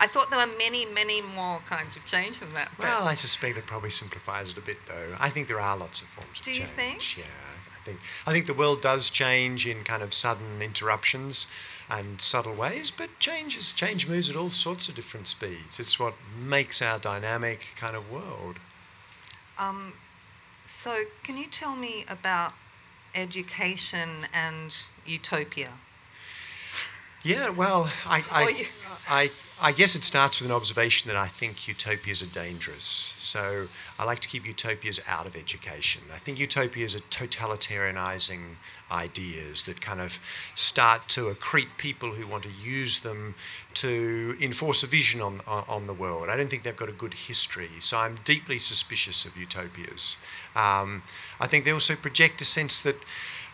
I 0.04 0.06
thought 0.06 0.28
there 0.28 0.38
were 0.38 0.52
many, 0.58 0.84
many 0.84 1.22
more 1.22 1.60
kinds 1.60 1.96
of 1.96 2.04
change 2.04 2.40
than 2.40 2.52
that. 2.52 2.68
But 2.76 2.84
Well, 2.84 3.08
I 3.08 3.14
suspect 3.14 3.56
it 3.56 3.64
probably 3.64 3.88
simplifies 3.88 4.50
it 4.50 4.58
a 4.58 4.60
bit, 4.60 4.76
though. 4.86 5.16
I 5.18 5.30
think 5.30 5.48
there 5.48 5.58
are 5.60 5.78
lots 5.78 6.02
of 6.02 6.08
forms 6.08 6.40
of 6.40 6.44
change. 6.44 6.56
Do 6.56 6.62
you 6.62 6.68
think? 6.68 7.16
Yeah, 7.16 7.24
I 7.24 7.82
think 7.86 8.00
I 8.26 8.32
think 8.32 8.44
the 8.44 8.52
world 8.52 8.82
does 8.82 9.08
change 9.08 9.66
in 9.66 9.82
kind 9.82 10.02
of 10.02 10.12
sudden 10.12 10.60
interruptions 10.60 11.46
and 11.88 12.20
subtle 12.20 12.52
ways, 12.52 12.90
but 12.90 13.18
change 13.18 13.56
is 13.56 13.72
change 13.72 14.06
moves 14.06 14.28
at 14.28 14.36
all 14.36 14.50
sorts 14.50 14.90
of 14.90 14.94
different 14.94 15.26
speeds. 15.26 15.80
It's 15.80 15.98
what 15.98 16.12
makes 16.38 16.82
our 16.82 16.98
dynamic 16.98 17.68
kind 17.76 17.96
of 17.96 18.10
world. 18.10 18.60
um, 19.58 19.94
so, 20.66 21.04
can 21.22 21.38
you 21.38 21.46
tell 21.46 21.76
me 21.76 22.04
about 22.08 22.52
education 23.14 24.26
and 24.34 24.76
utopia? 25.06 25.72
Yeah, 27.22 27.48
well, 27.48 27.90
I, 28.04 28.22
I, 28.30 28.66
I, 29.08 29.30
I 29.62 29.70
guess 29.70 29.94
it 29.94 30.02
starts 30.02 30.40
with 30.40 30.50
an 30.50 30.56
observation 30.56 31.08
that 31.08 31.16
I 31.16 31.28
think 31.28 31.68
utopias 31.68 32.22
are 32.22 32.34
dangerous. 32.34 33.14
So 33.18 33.68
I 33.98 34.04
like 34.04 34.18
to 34.20 34.28
keep 34.28 34.44
utopias 34.44 35.00
out 35.06 35.26
of 35.26 35.36
education. 35.36 36.02
I 36.12 36.18
think 36.18 36.40
utopias 36.40 36.96
are 36.96 37.00
totalitarianizing 37.10 38.56
ideas 38.90 39.64
that 39.64 39.80
kind 39.80 40.00
of 40.00 40.18
start 40.56 41.08
to 41.10 41.32
accrete 41.32 41.76
people 41.78 42.10
who 42.10 42.26
want 42.26 42.42
to 42.42 42.50
use 42.50 42.98
them 42.98 43.34
to 43.74 44.36
enforce 44.40 44.82
a 44.82 44.88
vision 44.88 45.20
on, 45.20 45.40
on, 45.46 45.64
on 45.68 45.86
the 45.86 45.94
world. 45.94 46.28
I 46.28 46.36
don't 46.36 46.50
think 46.50 46.64
they've 46.64 46.74
got 46.74 46.88
a 46.88 46.92
good 46.92 47.14
history, 47.14 47.70
so 47.78 47.98
I'm 47.98 48.16
deeply 48.24 48.58
suspicious 48.58 49.24
of 49.24 49.36
utopias. 49.36 50.16
Um, 50.56 51.02
I 51.38 51.46
think 51.46 51.64
they 51.64 51.72
also 51.72 51.94
project 51.94 52.40
a 52.40 52.44
sense 52.44 52.82
that 52.82 52.96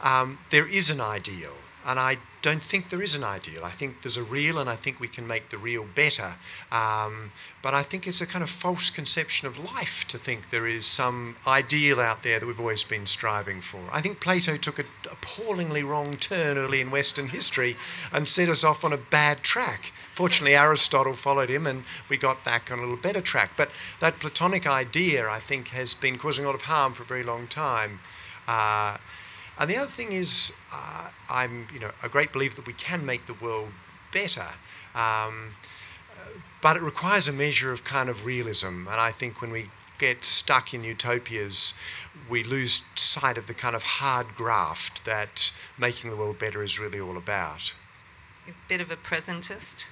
um, 0.02 0.38
there 0.48 0.66
is 0.66 0.90
an 0.90 1.00
ideal, 1.00 1.54
and 1.86 1.98
I 1.98 2.18
don't 2.42 2.62
think 2.62 2.88
there 2.88 3.02
is 3.02 3.14
an 3.14 3.24
ideal. 3.24 3.64
I 3.64 3.70
think 3.70 4.02
there's 4.02 4.16
a 4.16 4.22
real, 4.22 4.58
and 4.58 4.70
I 4.70 4.76
think 4.76 4.98
we 4.98 5.08
can 5.08 5.26
make 5.26 5.50
the 5.50 5.58
real 5.58 5.86
better. 5.94 6.34
Um, 6.72 7.32
but 7.62 7.74
I 7.74 7.82
think 7.82 8.06
it's 8.06 8.20
a 8.20 8.26
kind 8.26 8.42
of 8.42 8.48
false 8.48 8.88
conception 8.88 9.46
of 9.46 9.58
life 9.74 10.06
to 10.08 10.18
think 10.18 10.48
there 10.48 10.66
is 10.66 10.86
some 10.86 11.36
ideal 11.46 12.00
out 12.00 12.22
there 12.22 12.38
that 12.38 12.46
we've 12.46 12.60
always 12.60 12.84
been 12.84 13.06
striving 13.06 13.60
for. 13.60 13.80
I 13.92 14.00
think 14.00 14.20
Plato 14.20 14.56
took 14.56 14.78
an 14.78 14.86
appallingly 15.10 15.82
wrong 15.82 16.16
turn 16.16 16.56
early 16.56 16.80
in 16.80 16.90
Western 16.90 17.28
history 17.28 17.76
and 18.12 18.26
set 18.26 18.48
us 18.48 18.64
off 18.64 18.84
on 18.84 18.92
a 18.92 18.98
bad 18.98 19.42
track. 19.42 19.92
Fortunately, 20.14 20.56
Aristotle 20.56 21.14
followed 21.14 21.50
him, 21.50 21.66
and 21.66 21.84
we 22.08 22.16
got 22.16 22.42
back 22.44 22.70
on 22.70 22.78
a 22.78 22.82
little 22.82 22.96
better 22.96 23.20
track. 23.20 23.52
But 23.56 23.70
that 24.00 24.18
Platonic 24.18 24.66
idea, 24.66 25.28
I 25.28 25.40
think, 25.40 25.68
has 25.68 25.92
been 25.92 26.16
causing 26.16 26.44
a 26.44 26.48
lot 26.48 26.54
of 26.54 26.62
harm 26.62 26.94
for 26.94 27.02
a 27.02 27.06
very 27.06 27.22
long 27.22 27.46
time. 27.48 28.00
Uh, 28.48 28.96
and 29.60 29.70
the 29.70 29.76
other 29.76 29.90
thing 29.90 30.12
is, 30.12 30.56
uh, 30.72 31.10
I'm 31.28 31.68
you 31.72 31.78
know 31.78 31.90
a 32.02 32.08
great 32.08 32.32
believer 32.32 32.56
that 32.56 32.66
we 32.66 32.72
can 32.72 33.04
make 33.04 33.26
the 33.26 33.34
world 33.34 33.68
better, 34.10 34.46
um, 34.94 35.54
but 36.62 36.76
it 36.78 36.82
requires 36.82 37.28
a 37.28 37.32
measure 37.32 37.70
of 37.70 37.84
kind 37.84 38.08
of 38.08 38.24
realism. 38.24 38.88
And 38.88 39.00
I 39.00 39.12
think 39.12 39.42
when 39.42 39.50
we 39.52 39.70
get 39.98 40.24
stuck 40.24 40.72
in 40.72 40.82
utopias, 40.82 41.74
we 42.30 42.42
lose 42.42 42.84
sight 42.94 43.36
of 43.36 43.46
the 43.46 43.54
kind 43.54 43.76
of 43.76 43.82
hard 43.82 44.34
graft 44.34 45.04
that 45.04 45.52
making 45.78 46.08
the 46.08 46.16
world 46.16 46.38
better 46.38 46.62
is 46.62 46.80
really 46.80 46.98
all 46.98 47.18
about. 47.18 47.74
A 48.48 48.52
bit 48.66 48.80
of 48.80 48.90
a 48.90 48.96
presentist. 48.96 49.90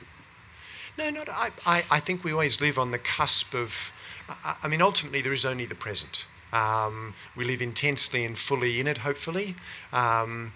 No, 0.97 1.11
not. 1.11 1.29
I, 1.29 1.51
I, 1.67 1.85
I 1.91 2.01
think 2.01 2.25
we 2.25 2.33
always 2.33 2.61
live 2.61 2.79
on 2.79 2.91
the 2.91 2.99
cusp 2.99 3.55
of. 3.55 3.93
I, 4.29 4.57
I 4.63 4.69
mean, 4.69 4.81
ultimately, 4.81 5.21
there 5.21 5.35
is 5.35 5.45
only 5.45 5.67
the 5.67 5.75
present. 5.75 6.27
Um, 6.53 7.15
we 7.37 7.45
live 7.45 7.63
intensely 7.63 8.25
and 8.25 8.37
fully 8.37 8.81
in 8.81 8.87
it, 8.87 8.99
hopefully. 8.99 9.57
Um, 9.93 10.53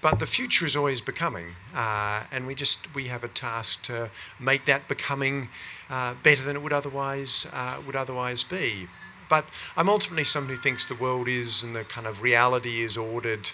but 0.00 0.18
the 0.18 0.26
future 0.26 0.64
is 0.64 0.74
always 0.74 1.00
becoming, 1.00 1.46
uh, 1.74 2.24
and 2.32 2.46
we 2.46 2.54
just 2.54 2.94
we 2.94 3.08
have 3.08 3.24
a 3.24 3.28
task 3.28 3.82
to 3.84 4.10
make 4.40 4.64
that 4.66 4.88
becoming 4.88 5.48
uh, 5.90 6.14
better 6.22 6.42
than 6.42 6.56
it 6.56 6.62
would 6.62 6.72
otherwise 6.72 7.46
uh, 7.52 7.80
would 7.86 7.96
otherwise 7.96 8.42
be. 8.42 8.88
But 9.28 9.44
I'm 9.76 9.88
ultimately 9.88 10.24
someone 10.24 10.54
who 10.54 10.60
thinks 10.60 10.86
the 10.86 10.94
world 10.94 11.28
is 11.28 11.64
and 11.64 11.74
the 11.74 11.84
kind 11.84 12.06
of 12.06 12.22
reality 12.22 12.82
is 12.82 12.96
ordered 12.96 13.50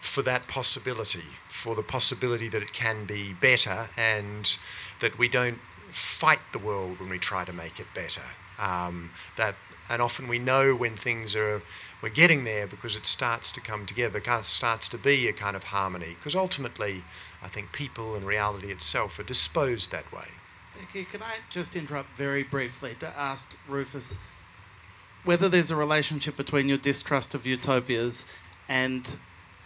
for 0.00 0.22
that 0.22 0.48
possibility, 0.48 1.24
for 1.48 1.74
the 1.76 1.82
possibility 1.82 2.48
that 2.48 2.60
it 2.60 2.72
can 2.72 3.04
be 3.04 3.32
better, 3.34 3.88
and 3.96 4.58
that 5.00 5.16
we 5.16 5.28
don't 5.28 5.58
fight 5.92 6.40
the 6.52 6.58
world 6.58 6.98
when 6.98 7.08
we 7.08 7.18
try 7.18 7.44
to 7.44 7.52
make 7.52 7.78
it 7.78 7.86
better. 7.94 8.22
Um, 8.58 9.10
that 9.36 9.54
and 9.88 10.00
often 10.00 10.28
we 10.28 10.38
know 10.38 10.74
when 10.74 10.96
things 10.96 11.34
are 11.36 11.62
we're 12.02 12.08
getting 12.08 12.42
there 12.44 12.66
because 12.66 12.96
it 12.96 13.06
starts 13.06 13.52
to 13.52 13.60
come 13.60 13.86
together, 13.86 14.18
it 14.18 14.44
starts 14.44 14.88
to 14.88 14.98
be 14.98 15.28
a 15.28 15.32
kind 15.32 15.54
of 15.54 15.62
harmony. 15.62 16.16
Because 16.18 16.34
ultimately, 16.34 17.04
I 17.42 17.48
think 17.48 17.72
people 17.72 18.16
and 18.16 18.26
reality 18.26 18.72
itself 18.72 19.18
are 19.20 19.24
disposed 19.24 19.92
that 19.92 20.10
way. 20.12 20.26
Becky, 20.78 21.04
can 21.04 21.22
I 21.22 21.36
just 21.48 21.76
interrupt 21.76 22.10
very 22.16 22.42
briefly 22.42 22.96
to 23.00 23.18
ask 23.18 23.54
Rufus 23.68 24.18
whether 25.24 25.48
there's 25.48 25.70
a 25.70 25.76
relationship 25.76 26.36
between 26.36 26.68
your 26.68 26.78
distrust 26.78 27.34
of 27.34 27.46
utopias 27.46 28.26
and 28.68 29.08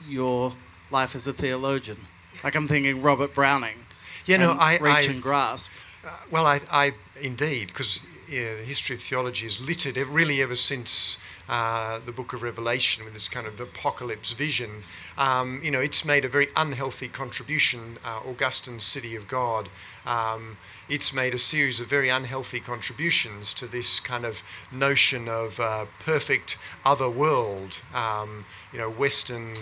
your 0.06 0.52
life 0.90 1.14
as 1.14 1.26
a 1.26 1.32
theologian? 1.32 1.98
Like 2.44 2.54
I'm 2.54 2.68
thinking 2.68 3.00
Robert 3.00 3.34
Browning. 3.34 3.86
Yeah, 4.26 4.36
no, 4.38 4.52
I 4.52 4.72
reach 4.74 5.08
I, 5.08 5.12
and 5.12 5.22
grasp. 5.22 5.70
Uh, 6.04 6.10
well, 6.30 6.46
I, 6.46 6.60
I 6.70 6.92
indeed, 7.20 7.68
because 7.68 8.06
yeah, 8.28 8.54
the 8.54 8.62
history 8.62 8.96
of 8.96 9.02
theology 9.02 9.46
is 9.46 9.60
littered 9.60 9.96
really 9.96 10.42
ever 10.42 10.56
since 10.56 11.18
uh, 11.48 12.00
the 12.04 12.12
book 12.12 12.32
of 12.32 12.42
Revelation 12.42 13.04
with 13.04 13.14
this 13.14 13.28
kind 13.28 13.46
of 13.46 13.60
apocalypse 13.60 14.32
vision. 14.32 14.82
Um, 15.16 15.60
you 15.62 15.70
know, 15.70 15.80
it's 15.80 16.04
made 16.04 16.24
a 16.24 16.28
very 16.28 16.48
unhealthy 16.56 17.08
contribution, 17.08 17.98
uh, 18.04 18.20
Augustine's 18.26 18.84
City 18.84 19.14
of 19.14 19.28
God. 19.28 19.68
Um, 20.06 20.56
it's 20.88 21.12
made 21.12 21.34
a 21.34 21.38
series 21.38 21.78
of 21.78 21.86
very 21.86 22.08
unhealthy 22.08 22.60
contributions 22.60 23.54
to 23.54 23.66
this 23.66 24.00
kind 24.00 24.24
of 24.24 24.42
notion 24.72 25.28
of 25.28 25.60
uh, 25.60 25.86
perfect 26.00 26.58
other 26.84 27.08
world. 27.08 27.80
Um, 27.94 28.44
you 28.72 28.78
know, 28.78 28.90
Western 28.90 29.54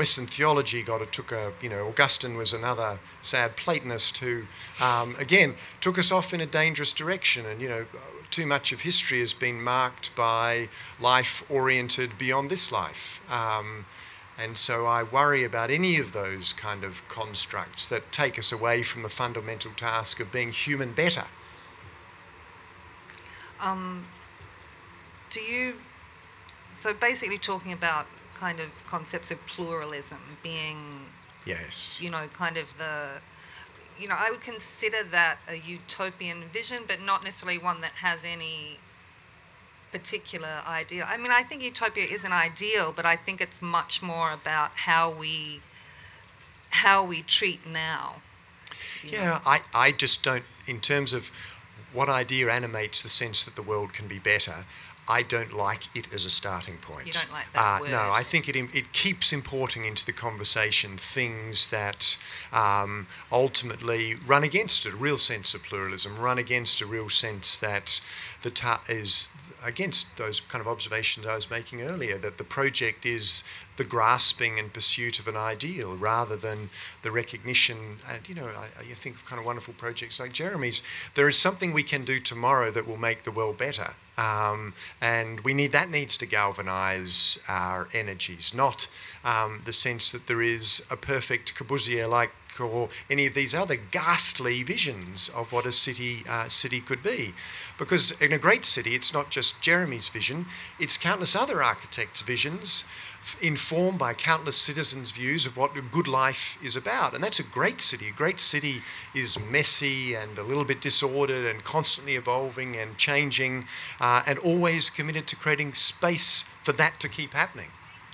Western 0.00 0.26
theology 0.26 0.82
got 0.82 1.02
it, 1.02 1.12
took 1.12 1.30
a, 1.30 1.52
you 1.60 1.68
know, 1.68 1.86
Augustine 1.86 2.34
was 2.34 2.54
another 2.54 2.98
sad 3.20 3.54
Platonist 3.56 4.16
who, 4.16 4.44
um, 4.82 5.14
again, 5.18 5.54
took 5.82 5.98
us 5.98 6.10
off 6.10 6.32
in 6.32 6.40
a 6.40 6.46
dangerous 6.46 6.94
direction. 6.94 7.44
And, 7.44 7.60
you 7.60 7.68
know, 7.68 7.84
too 8.30 8.46
much 8.46 8.72
of 8.72 8.80
history 8.80 9.20
has 9.20 9.34
been 9.34 9.60
marked 9.60 10.16
by 10.16 10.70
life 11.00 11.44
oriented 11.50 12.16
beyond 12.16 12.50
this 12.50 12.72
life. 12.72 13.20
Um, 13.28 13.84
and 14.38 14.56
so 14.56 14.86
I 14.86 15.02
worry 15.02 15.44
about 15.44 15.70
any 15.70 15.98
of 15.98 16.12
those 16.12 16.54
kind 16.54 16.82
of 16.82 17.06
constructs 17.10 17.86
that 17.88 18.10
take 18.10 18.38
us 18.38 18.52
away 18.52 18.82
from 18.82 19.02
the 19.02 19.10
fundamental 19.10 19.72
task 19.72 20.18
of 20.18 20.32
being 20.32 20.50
human 20.50 20.94
better. 20.94 21.26
Um, 23.60 24.06
do 25.28 25.42
you, 25.42 25.74
so 26.72 26.94
basically 26.94 27.36
talking 27.36 27.74
about 27.74 28.06
kind 28.40 28.58
of 28.58 28.68
concepts 28.86 29.30
of 29.30 29.38
pluralism 29.46 30.18
being, 30.42 30.78
yes, 31.46 32.00
you 32.02 32.10
know, 32.10 32.26
kind 32.32 32.56
of 32.56 32.66
the, 32.78 33.20
you 33.98 34.08
know, 34.08 34.16
I 34.18 34.30
would 34.30 34.40
consider 34.40 35.04
that 35.10 35.38
a 35.46 35.56
utopian 35.56 36.44
vision, 36.52 36.84
but 36.88 37.00
not 37.00 37.22
necessarily 37.22 37.58
one 37.58 37.82
that 37.82 37.92
has 37.92 38.20
any 38.24 38.78
particular 39.92 40.62
ideal. 40.66 41.04
I 41.08 41.16
mean, 41.18 41.30
I 41.30 41.42
think 41.42 41.62
utopia 41.62 42.04
is 42.04 42.24
an 42.24 42.32
ideal, 42.32 42.92
but 42.94 43.04
I 43.04 43.16
think 43.16 43.40
it's 43.40 43.60
much 43.60 44.02
more 44.02 44.32
about 44.32 44.70
how 44.74 45.10
we 45.10 45.60
how 46.70 47.04
we 47.04 47.22
treat 47.22 47.66
now. 47.66 48.22
Yeah, 49.04 49.40
I, 49.44 49.60
I 49.74 49.92
just 49.92 50.22
don't, 50.22 50.44
in 50.66 50.80
terms 50.80 51.12
of 51.12 51.30
what 51.92 52.08
idea 52.08 52.50
animates 52.50 53.02
the 53.02 53.08
sense 53.08 53.42
that 53.44 53.56
the 53.56 53.62
world 53.62 53.92
can 53.92 54.06
be 54.06 54.18
better, 54.18 54.64
I 55.10 55.22
don't 55.22 55.52
like 55.52 55.94
it 55.96 56.12
as 56.14 56.24
a 56.24 56.30
starting 56.30 56.76
point. 56.78 57.06
You 57.06 57.12
don't 57.12 57.32
like 57.32 57.52
that 57.52 57.78
uh, 57.78 57.80
word. 57.80 57.90
No, 57.90 58.10
I 58.12 58.22
think 58.22 58.48
it 58.48 58.56
it 58.56 58.92
keeps 58.92 59.32
importing 59.32 59.84
into 59.84 60.06
the 60.06 60.12
conversation 60.12 60.96
things 60.96 61.66
that 61.68 62.16
um, 62.52 63.08
ultimately 63.32 64.14
run 64.26 64.44
against 64.44 64.86
it, 64.86 64.94
a 64.94 64.96
real 64.96 65.18
sense 65.18 65.52
of 65.52 65.64
pluralism, 65.64 66.16
run 66.16 66.38
against 66.38 66.80
a 66.80 66.86
real 66.86 67.08
sense 67.08 67.58
that 67.58 68.00
the 68.42 68.50
ta- 68.50 68.82
is 68.88 69.30
against 69.64 70.16
those 70.16 70.40
kind 70.40 70.60
of 70.60 70.68
observations 70.68 71.26
I 71.26 71.34
was 71.34 71.50
making 71.50 71.82
earlier 71.82 72.18
that 72.18 72.38
the 72.38 72.44
project 72.44 73.04
is 73.04 73.44
the 73.76 73.84
grasping 73.84 74.58
and 74.58 74.72
pursuit 74.72 75.18
of 75.18 75.28
an 75.28 75.36
ideal 75.36 75.96
rather 75.96 76.36
than 76.36 76.70
the 77.02 77.10
recognition. 77.10 77.98
And 78.08 78.28
you 78.28 78.34
know, 78.34 78.46
I, 78.46 78.68
I, 78.80 78.84
think 78.94 79.16
of 79.16 79.24
kind 79.24 79.40
of 79.40 79.46
wonderful 79.46 79.74
projects 79.74 80.20
like 80.20 80.32
Jeremy's. 80.32 80.82
There 81.14 81.28
is 81.28 81.36
something 81.36 81.72
we 81.72 81.82
can 81.82 82.02
do 82.02 82.20
tomorrow 82.20 82.70
that 82.70 82.86
will 82.86 82.98
make 82.98 83.22
the 83.22 83.30
world 83.30 83.58
better. 83.58 83.94
Um, 84.18 84.74
and 85.00 85.40
we 85.40 85.54
need 85.54 85.72
that 85.72 85.88
needs 85.88 86.18
to 86.18 86.26
galvanize 86.26 87.42
our 87.48 87.88
energies, 87.94 88.52
not 88.54 88.86
um, 89.24 89.62
the 89.64 89.72
sense 89.72 90.12
that 90.12 90.26
there 90.26 90.42
is 90.42 90.86
a 90.90 90.96
perfect 90.96 91.54
Corbusier 91.54 92.08
like 92.08 92.32
or 92.58 92.88
any 93.08 93.26
of 93.26 93.34
these 93.34 93.54
other 93.54 93.76
ghastly 93.76 94.62
visions 94.62 95.28
of 95.28 95.52
what 95.52 95.66
a 95.66 95.72
city 95.72 96.24
uh, 96.28 96.48
city 96.48 96.80
could 96.80 97.02
be. 97.02 97.34
Because 97.78 98.12
in 98.20 98.32
a 98.32 98.38
great 98.38 98.64
city, 98.64 98.94
it's 98.94 99.14
not 99.14 99.30
just 99.30 99.62
Jeremy's 99.62 100.08
vision, 100.08 100.46
it's 100.78 100.96
countless 100.96 101.36
other 101.36 101.62
architects' 101.62 102.22
visions 102.22 102.84
informed 103.40 103.98
by 103.98 104.14
countless 104.14 104.56
citizens' 104.56 105.10
views 105.10 105.44
of 105.46 105.56
what 105.56 105.76
a 105.76 105.82
good 105.82 106.08
life 106.08 106.58
is 106.64 106.76
about. 106.76 107.14
And 107.14 107.22
that's 107.22 107.38
a 107.38 107.44
great 107.44 107.80
city. 107.80 108.08
A 108.08 108.12
great 108.12 108.40
city 108.40 108.82
is 109.14 109.38
messy 109.50 110.14
and 110.14 110.38
a 110.38 110.42
little 110.42 110.64
bit 110.64 110.80
disordered 110.80 111.46
and 111.46 111.62
constantly 111.62 112.16
evolving 112.16 112.76
and 112.76 112.96
changing 112.96 113.66
uh, 114.00 114.22
and 114.26 114.38
always 114.38 114.88
committed 114.90 115.26
to 115.28 115.36
creating 115.36 115.74
space 115.74 116.42
for 116.62 116.72
that 116.72 116.98
to 117.00 117.08
keep 117.08 117.34
happening. 117.34 117.68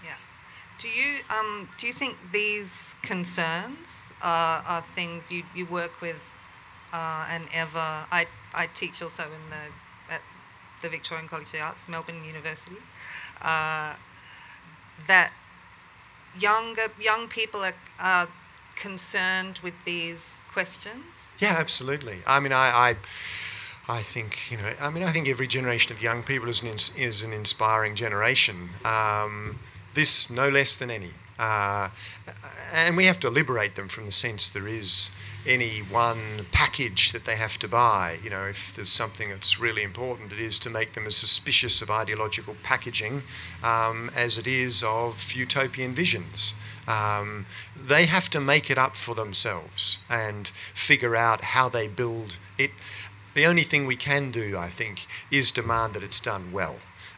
Yeah. 0.04 0.16
Do 0.78 0.88
you, 0.88 1.18
um, 1.30 1.68
do 1.78 1.86
you 1.86 1.92
think 1.92 2.16
these 2.32 2.94
concerns 3.02 4.05
are, 4.22 4.62
are 4.66 4.82
things 4.94 5.30
you, 5.30 5.42
you 5.54 5.66
work 5.66 6.00
with 6.00 6.20
uh, 6.92 7.26
and 7.30 7.44
ever? 7.52 8.06
I, 8.10 8.26
I 8.54 8.68
teach 8.74 9.02
also 9.02 9.24
in 9.24 9.50
the, 9.50 10.14
at 10.14 10.22
the 10.82 10.88
Victorian 10.88 11.28
College 11.28 11.46
of 11.46 11.52
the 11.52 11.60
Arts, 11.60 11.88
Melbourne 11.88 12.24
University. 12.24 12.76
Uh, 13.42 13.94
that 15.06 15.32
younger 16.38 16.88
young 17.00 17.28
people 17.28 17.64
are, 17.64 17.74
are 17.98 18.28
concerned 18.76 19.60
with 19.62 19.74
these 19.84 20.40
questions? 20.52 21.34
Yeah, 21.38 21.54
absolutely. 21.58 22.18
I 22.26 22.40
mean, 22.40 22.52
I, 22.52 22.96
I, 23.88 23.98
I, 23.98 24.02
think 24.02 24.50
you 24.50 24.56
know. 24.56 24.70
I 24.80 24.90
mean, 24.90 25.02
I 25.02 25.12
think 25.12 25.28
every 25.28 25.46
generation 25.46 25.92
of 25.92 26.02
young 26.02 26.22
people 26.22 26.48
is 26.48 26.62
an 26.62 26.68
is 26.68 27.22
an 27.22 27.32
inspiring 27.32 27.94
generation. 27.94 28.70
Um, 28.84 29.58
this 29.94 30.30
no 30.30 30.48
less 30.48 30.76
than 30.76 30.90
any. 30.90 31.12
Uh, 31.38 31.88
and 32.72 32.96
we 32.96 33.04
have 33.04 33.20
to 33.20 33.30
liberate 33.30 33.74
them 33.74 33.88
from 33.88 34.06
the 34.06 34.12
sense 34.12 34.48
there 34.48 34.68
is 34.68 35.10
any 35.46 35.78
one 35.78 36.46
package 36.50 37.12
that 37.12 37.24
they 37.24 37.36
have 37.36 37.58
to 37.58 37.68
buy. 37.68 38.18
You 38.22 38.30
know, 38.30 38.46
if 38.46 38.74
there's 38.74 38.90
something 38.90 39.28
that's 39.28 39.60
really 39.60 39.82
important, 39.82 40.32
it 40.32 40.40
is 40.40 40.58
to 40.60 40.70
make 40.70 40.94
them 40.94 41.06
as 41.06 41.16
suspicious 41.16 41.82
of 41.82 41.90
ideological 41.90 42.56
packaging 42.62 43.22
um, 43.62 44.10
as 44.14 44.38
it 44.38 44.46
is 44.46 44.82
of 44.82 45.32
utopian 45.32 45.94
visions. 45.94 46.54
Um, 46.88 47.46
they 47.76 48.06
have 48.06 48.30
to 48.30 48.40
make 48.40 48.70
it 48.70 48.78
up 48.78 48.96
for 48.96 49.14
themselves 49.14 49.98
and 50.08 50.48
figure 50.74 51.16
out 51.16 51.40
how 51.42 51.68
they 51.68 51.88
build 51.88 52.38
it. 52.58 52.70
The 53.34 53.46
only 53.46 53.62
thing 53.62 53.86
we 53.86 53.96
can 53.96 54.30
do, 54.30 54.56
I 54.56 54.68
think, 54.68 55.06
is 55.30 55.50
demand 55.50 55.94
that 55.94 56.02
it's 56.02 56.20
done 56.20 56.52
well 56.52 56.76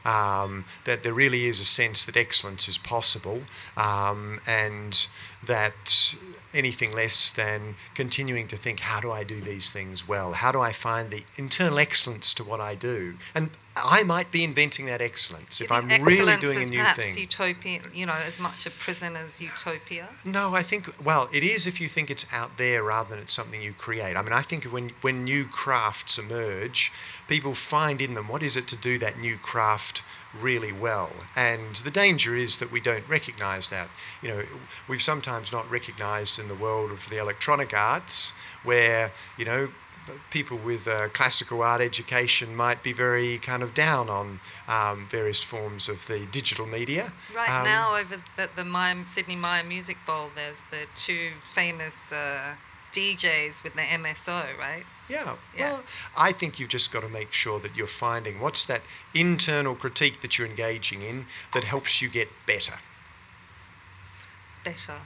um, 0.08 0.64
that 0.84 1.02
there 1.02 1.12
really 1.12 1.44
is 1.46 1.60
a 1.60 1.64
sense 1.64 2.04
that 2.06 2.16
excellence 2.16 2.68
is 2.68 2.78
possible 2.78 3.40
um, 3.76 4.40
and 4.46 5.06
that 5.44 6.14
anything 6.58 6.92
less 6.92 7.30
than 7.30 7.76
continuing 7.94 8.46
to 8.48 8.56
think, 8.56 8.80
how 8.80 9.00
do 9.00 9.10
I 9.10 9.24
do 9.24 9.40
these 9.40 9.70
things 9.70 10.06
well? 10.06 10.32
How 10.32 10.52
do 10.52 10.60
I 10.60 10.72
find 10.72 11.10
the 11.10 11.22
internal 11.36 11.78
excellence 11.78 12.34
to 12.34 12.44
what 12.44 12.60
I 12.60 12.74
do? 12.74 13.16
And 13.34 13.50
I 13.76 14.02
might 14.02 14.30
be 14.30 14.44
inventing 14.44 14.86
that 14.86 15.00
excellence 15.00 15.60
if 15.60 15.70
I'm 15.70 15.88
really 16.02 16.36
doing 16.38 16.58
a 16.58 16.64
new 16.64 16.84
thing. 16.94 17.16
Utopia, 17.16 17.80
you 17.94 18.06
know, 18.06 18.14
as 18.26 18.38
much 18.38 18.66
a 18.66 18.70
prison 18.70 19.16
as 19.16 19.40
utopia. 19.40 20.08
No, 20.24 20.54
I 20.54 20.62
think 20.62 20.92
well, 21.04 21.28
it 21.32 21.44
is 21.44 21.66
if 21.66 21.80
you 21.80 21.88
think 21.88 22.10
it's 22.10 22.26
out 22.32 22.56
there 22.58 22.82
rather 22.82 23.10
than 23.10 23.18
it's 23.20 23.32
something 23.32 23.62
you 23.62 23.72
create. 23.72 24.16
I 24.16 24.22
mean, 24.22 24.32
I 24.32 24.42
think 24.42 24.64
when 24.64 24.90
when 25.02 25.24
new 25.24 25.44
crafts 25.44 26.18
emerge, 26.18 26.92
people 27.28 27.54
find 27.54 28.00
in 28.00 28.14
them 28.14 28.28
what 28.28 28.42
is 28.42 28.56
it 28.56 28.66
to 28.68 28.76
do 28.76 28.98
that 28.98 29.18
new 29.18 29.36
craft 29.36 30.02
really 30.40 30.72
well. 30.72 31.10
And 31.36 31.76
the 31.76 31.90
danger 31.90 32.34
is 32.36 32.58
that 32.58 32.70
we 32.70 32.80
don't 32.80 33.06
recognise 33.08 33.68
that. 33.70 33.88
You 34.22 34.28
know, 34.28 34.42
we've 34.88 35.02
sometimes 35.02 35.52
not 35.52 35.70
recognised 35.70 36.38
in 36.38 36.48
the 36.48 36.54
world 36.54 36.90
of 36.90 37.08
the 37.08 37.18
electronic 37.18 37.74
arts 37.74 38.32
where 38.64 39.12
you 39.36 39.44
know 39.44 39.68
people 40.30 40.56
with 40.58 40.86
a 40.86 41.10
classical 41.12 41.62
art 41.62 41.80
education 41.80 42.54
might 42.54 42.82
be 42.82 42.92
very 42.92 43.38
kind 43.38 43.62
of 43.62 43.74
down 43.74 44.08
on 44.08 44.40
um, 44.66 45.06
various 45.10 45.42
forms 45.42 45.88
of 45.88 46.06
the 46.06 46.26
digital 46.32 46.66
media. 46.66 47.12
Right 47.34 47.50
Um, 47.50 47.64
now, 47.64 47.94
over 47.96 48.20
at 48.38 48.56
the 48.56 48.64
Mime, 48.64 49.06
Sidney 49.06 49.36
Myer 49.36 49.64
Music 49.64 49.98
Bowl, 50.06 50.30
there's 50.34 50.58
the 50.70 50.86
two 50.94 51.32
famous 51.52 52.12
uh, 52.12 52.54
DJs 52.92 53.62
with 53.62 53.74
the 53.74 53.82
MSO, 53.82 54.56
right? 54.58 54.84
Yeah. 55.08 55.36
Yeah. 55.56 55.72
Well, 55.72 55.82
I 56.16 56.32
think 56.32 56.58
you've 56.58 56.68
just 56.68 56.92
got 56.92 57.00
to 57.00 57.08
make 57.08 57.32
sure 57.32 57.58
that 57.60 57.76
you're 57.76 57.86
finding 57.86 58.40
what's 58.40 58.64
that 58.66 58.82
internal 59.14 59.74
critique 59.74 60.20
that 60.20 60.38
you're 60.38 60.48
engaging 60.48 61.02
in 61.02 61.26
that 61.54 61.64
helps 61.64 62.02
you 62.02 62.08
get 62.08 62.28
better. 62.46 62.74
Better. 64.64 64.98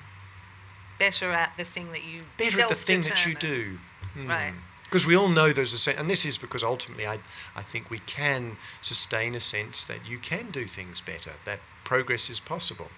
Better 0.98 1.30
at 1.30 1.52
the 1.56 1.64
thing 1.64 1.92
that 1.92 2.04
you 2.04 2.22
Better 2.36 2.60
at 2.62 2.68
the 2.68 2.74
thing 2.74 3.02
that 3.02 3.26
you 3.26 3.34
do. 3.34 3.78
Right. 4.26 4.52
Because 4.84 5.06
we 5.06 5.16
all 5.16 5.28
know 5.28 5.52
there's 5.52 5.72
a 5.72 5.78
sense, 5.78 5.98
and 5.98 6.10
this 6.10 6.26
is 6.26 6.36
because 6.36 6.62
ultimately 6.62 7.06
I, 7.06 7.18
I 7.56 7.62
think 7.62 7.88
we 7.88 8.00
can 8.00 8.58
sustain 8.82 9.34
a 9.34 9.40
sense 9.40 9.86
that 9.86 10.06
you 10.06 10.18
can 10.18 10.50
do 10.50 10.66
things 10.66 11.00
better, 11.00 11.32
that 11.46 11.60
progress 11.84 12.28
is 12.28 12.38
possible. 12.38 12.88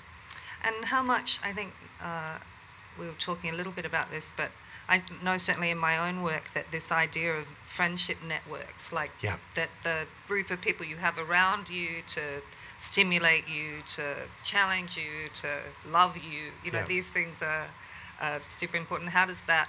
And 0.64 0.84
how 0.86 1.02
much, 1.02 1.38
I 1.44 1.52
think 1.52 1.72
uh, 2.02 2.38
we 2.98 3.06
were 3.06 3.12
talking 3.12 3.50
a 3.50 3.52
little 3.52 3.72
bit 3.72 3.84
about 3.84 4.10
this, 4.10 4.32
but 4.36 4.50
I 4.88 5.02
know 5.22 5.38
certainly 5.38 5.70
in 5.70 5.78
my 5.78 6.08
own 6.08 6.22
work 6.22 6.52
that 6.54 6.70
this 6.70 6.92
idea 6.92 7.32
of 7.34 7.46
friendship 7.64 8.18
networks, 8.26 8.92
like 8.92 9.10
Yeah. 9.20 9.36
that 9.54 9.70
the 9.82 10.06
group 10.28 10.50
of 10.50 10.60
people 10.60 10.84
you 10.84 10.96
have 10.96 11.18
around 11.18 11.68
you 11.70 12.02
to 12.08 12.42
stimulate 12.78 13.48
you, 13.48 13.82
to 13.96 14.28
challenge 14.42 14.96
you, 14.96 15.28
to 15.34 15.60
love 15.86 16.16
you, 16.16 16.52
you 16.62 16.70
know, 16.70 16.80
Yeah. 16.80 16.86
these 16.86 17.06
things 17.06 17.42
are 17.42 17.66
uh, 18.20 18.38
super 18.48 18.76
important. 18.76 19.10
How 19.10 19.24
does 19.26 19.40
that, 19.48 19.68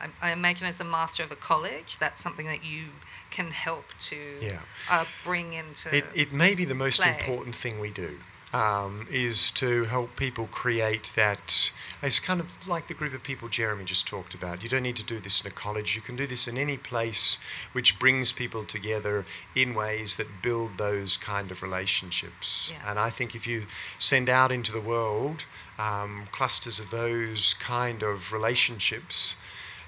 I, 0.00 0.08
I 0.20 0.32
imagine 0.32 0.66
as 0.66 0.78
a 0.80 0.84
master 0.84 1.22
of 1.22 1.32
a 1.32 1.36
college, 1.36 1.96
that's 1.98 2.20
something 2.22 2.46
that 2.46 2.62
you 2.64 2.86
can 3.30 3.50
help 3.50 3.86
to 4.00 4.38
Yeah. 4.40 4.60
uh, 4.90 5.04
bring 5.24 5.52
into. 5.54 5.94
It, 5.96 6.04
it 6.14 6.32
may 6.32 6.54
be 6.54 6.64
the 6.64 6.74
most 6.74 7.00
play. 7.00 7.16
important 7.18 7.54
thing 7.54 7.78
we 7.80 7.90
do. 7.90 8.18
Um, 8.52 9.06
is 9.10 9.50
to 9.52 9.84
help 9.84 10.16
people 10.16 10.46
create 10.46 11.12
that. 11.16 11.72
It's 12.00 12.20
kind 12.20 12.40
of 12.40 12.68
like 12.68 12.86
the 12.86 12.94
group 12.94 13.12
of 13.12 13.22
people 13.22 13.48
Jeremy 13.48 13.84
just 13.84 14.06
talked 14.06 14.34
about. 14.34 14.62
You 14.62 14.68
don't 14.68 14.84
need 14.84 14.96
to 14.96 15.04
do 15.04 15.18
this 15.18 15.40
in 15.40 15.48
a 15.48 15.50
college. 15.50 15.96
You 15.96 16.00
can 16.00 16.16
do 16.16 16.26
this 16.26 16.46
in 16.46 16.56
any 16.56 16.76
place 16.76 17.38
which 17.72 17.98
brings 17.98 18.32
people 18.32 18.64
together 18.64 19.26
in 19.56 19.74
ways 19.74 20.16
that 20.16 20.42
build 20.42 20.78
those 20.78 21.16
kind 21.18 21.50
of 21.50 21.60
relationships. 21.60 22.72
Yeah. 22.72 22.90
And 22.90 22.98
I 22.98 23.10
think 23.10 23.34
if 23.34 23.46
you 23.46 23.66
send 23.98 24.28
out 24.28 24.52
into 24.52 24.72
the 24.72 24.80
world 24.80 25.44
um, 25.78 26.26
clusters 26.30 26.78
of 26.78 26.90
those 26.90 27.54
kind 27.54 28.02
of 28.02 28.32
relationships, 28.32 29.36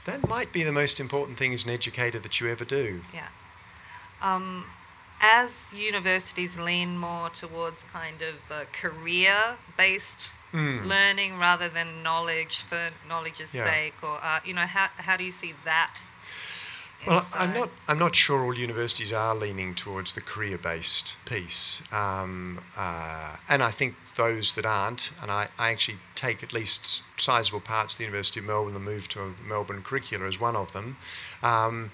that 0.04 0.28
might 0.28 0.52
be 0.52 0.62
the 0.62 0.72
most 0.72 1.00
important 1.00 1.38
thing 1.38 1.52
as 1.52 1.64
an 1.64 1.70
educator 1.70 2.18
that 2.18 2.40
you 2.40 2.48
ever 2.48 2.64
do. 2.64 3.00
Yeah. 3.14 3.28
Um, 4.20 4.64
as 5.20 5.72
universities 5.74 6.58
lean 6.58 6.96
more 6.98 7.30
towards 7.30 7.84
kind 7.84 8.22
of 8.22 8.36
uh, 8.50 8.64
career-based 8.72 10.34
Mm. 10.52 10.86
learning 10.86 11.38
rather 11.38 11.68
than 11.68 12.02
knowledge 12.02 12.60
for 12.62 12.88
knowledge's 13.06 13.52
Yeah. 13.52 13.66
sake, 13.66 14.02
or 14.02 14.18
uh, 14.22 14.40
you 14.46 14.54
know, 14.54 14.64
how 14.64 14.88
how 14.96 15.14
do 15.14 15.22
you 15.24 15.30
see 15.30 15.54
that? 15.64 15.90
Well, 17.06 17.24
I'm 17.34 17.52
not. 17.52 17.70
I'm 17.86 17.98
not 17.98 18.16
sure 18.16 18.42
all 18.44 18.54
universities 18.56 19.12
are 19.12 19.34
leaning 19.34 19.74
towards 19.74 20.14
the 20.14 20.20
career-based 20.22 21.16
piece, 21.26 21.82
um, 21.92 22.64
uh, 22.76 23.36
and 23.48 23.62
I 23.62 23.70
think 23.70 23.94
those 24.16 24.54
that 24.54 24.64
aren't, 24.64 25.12
and 25.22 25.30
I, 25.30 25.48
I 25.58 25.70
actually 25.70 25.98
take 26.14 26.42
at 26.42 26.52
least 26.52 27.04
sizable 27.18 27.60
parts 27.60 27.94
of 27.94 27.98
the 27.98 28.04
University 28.04 28.40
of 28.40 28.46
Melbourne. 28.46 28.72
The 28.74 28.80
move 28.80 29.06
to 29.08 29.22
a 29.22 29.34
Melbourne 29.46 29.82
curricula 29.82 30.26
is 30.26 30.40
one 30.40 30.56
of 30.56 30.72
them. 30.72 30.96
Um, 31.42 31.92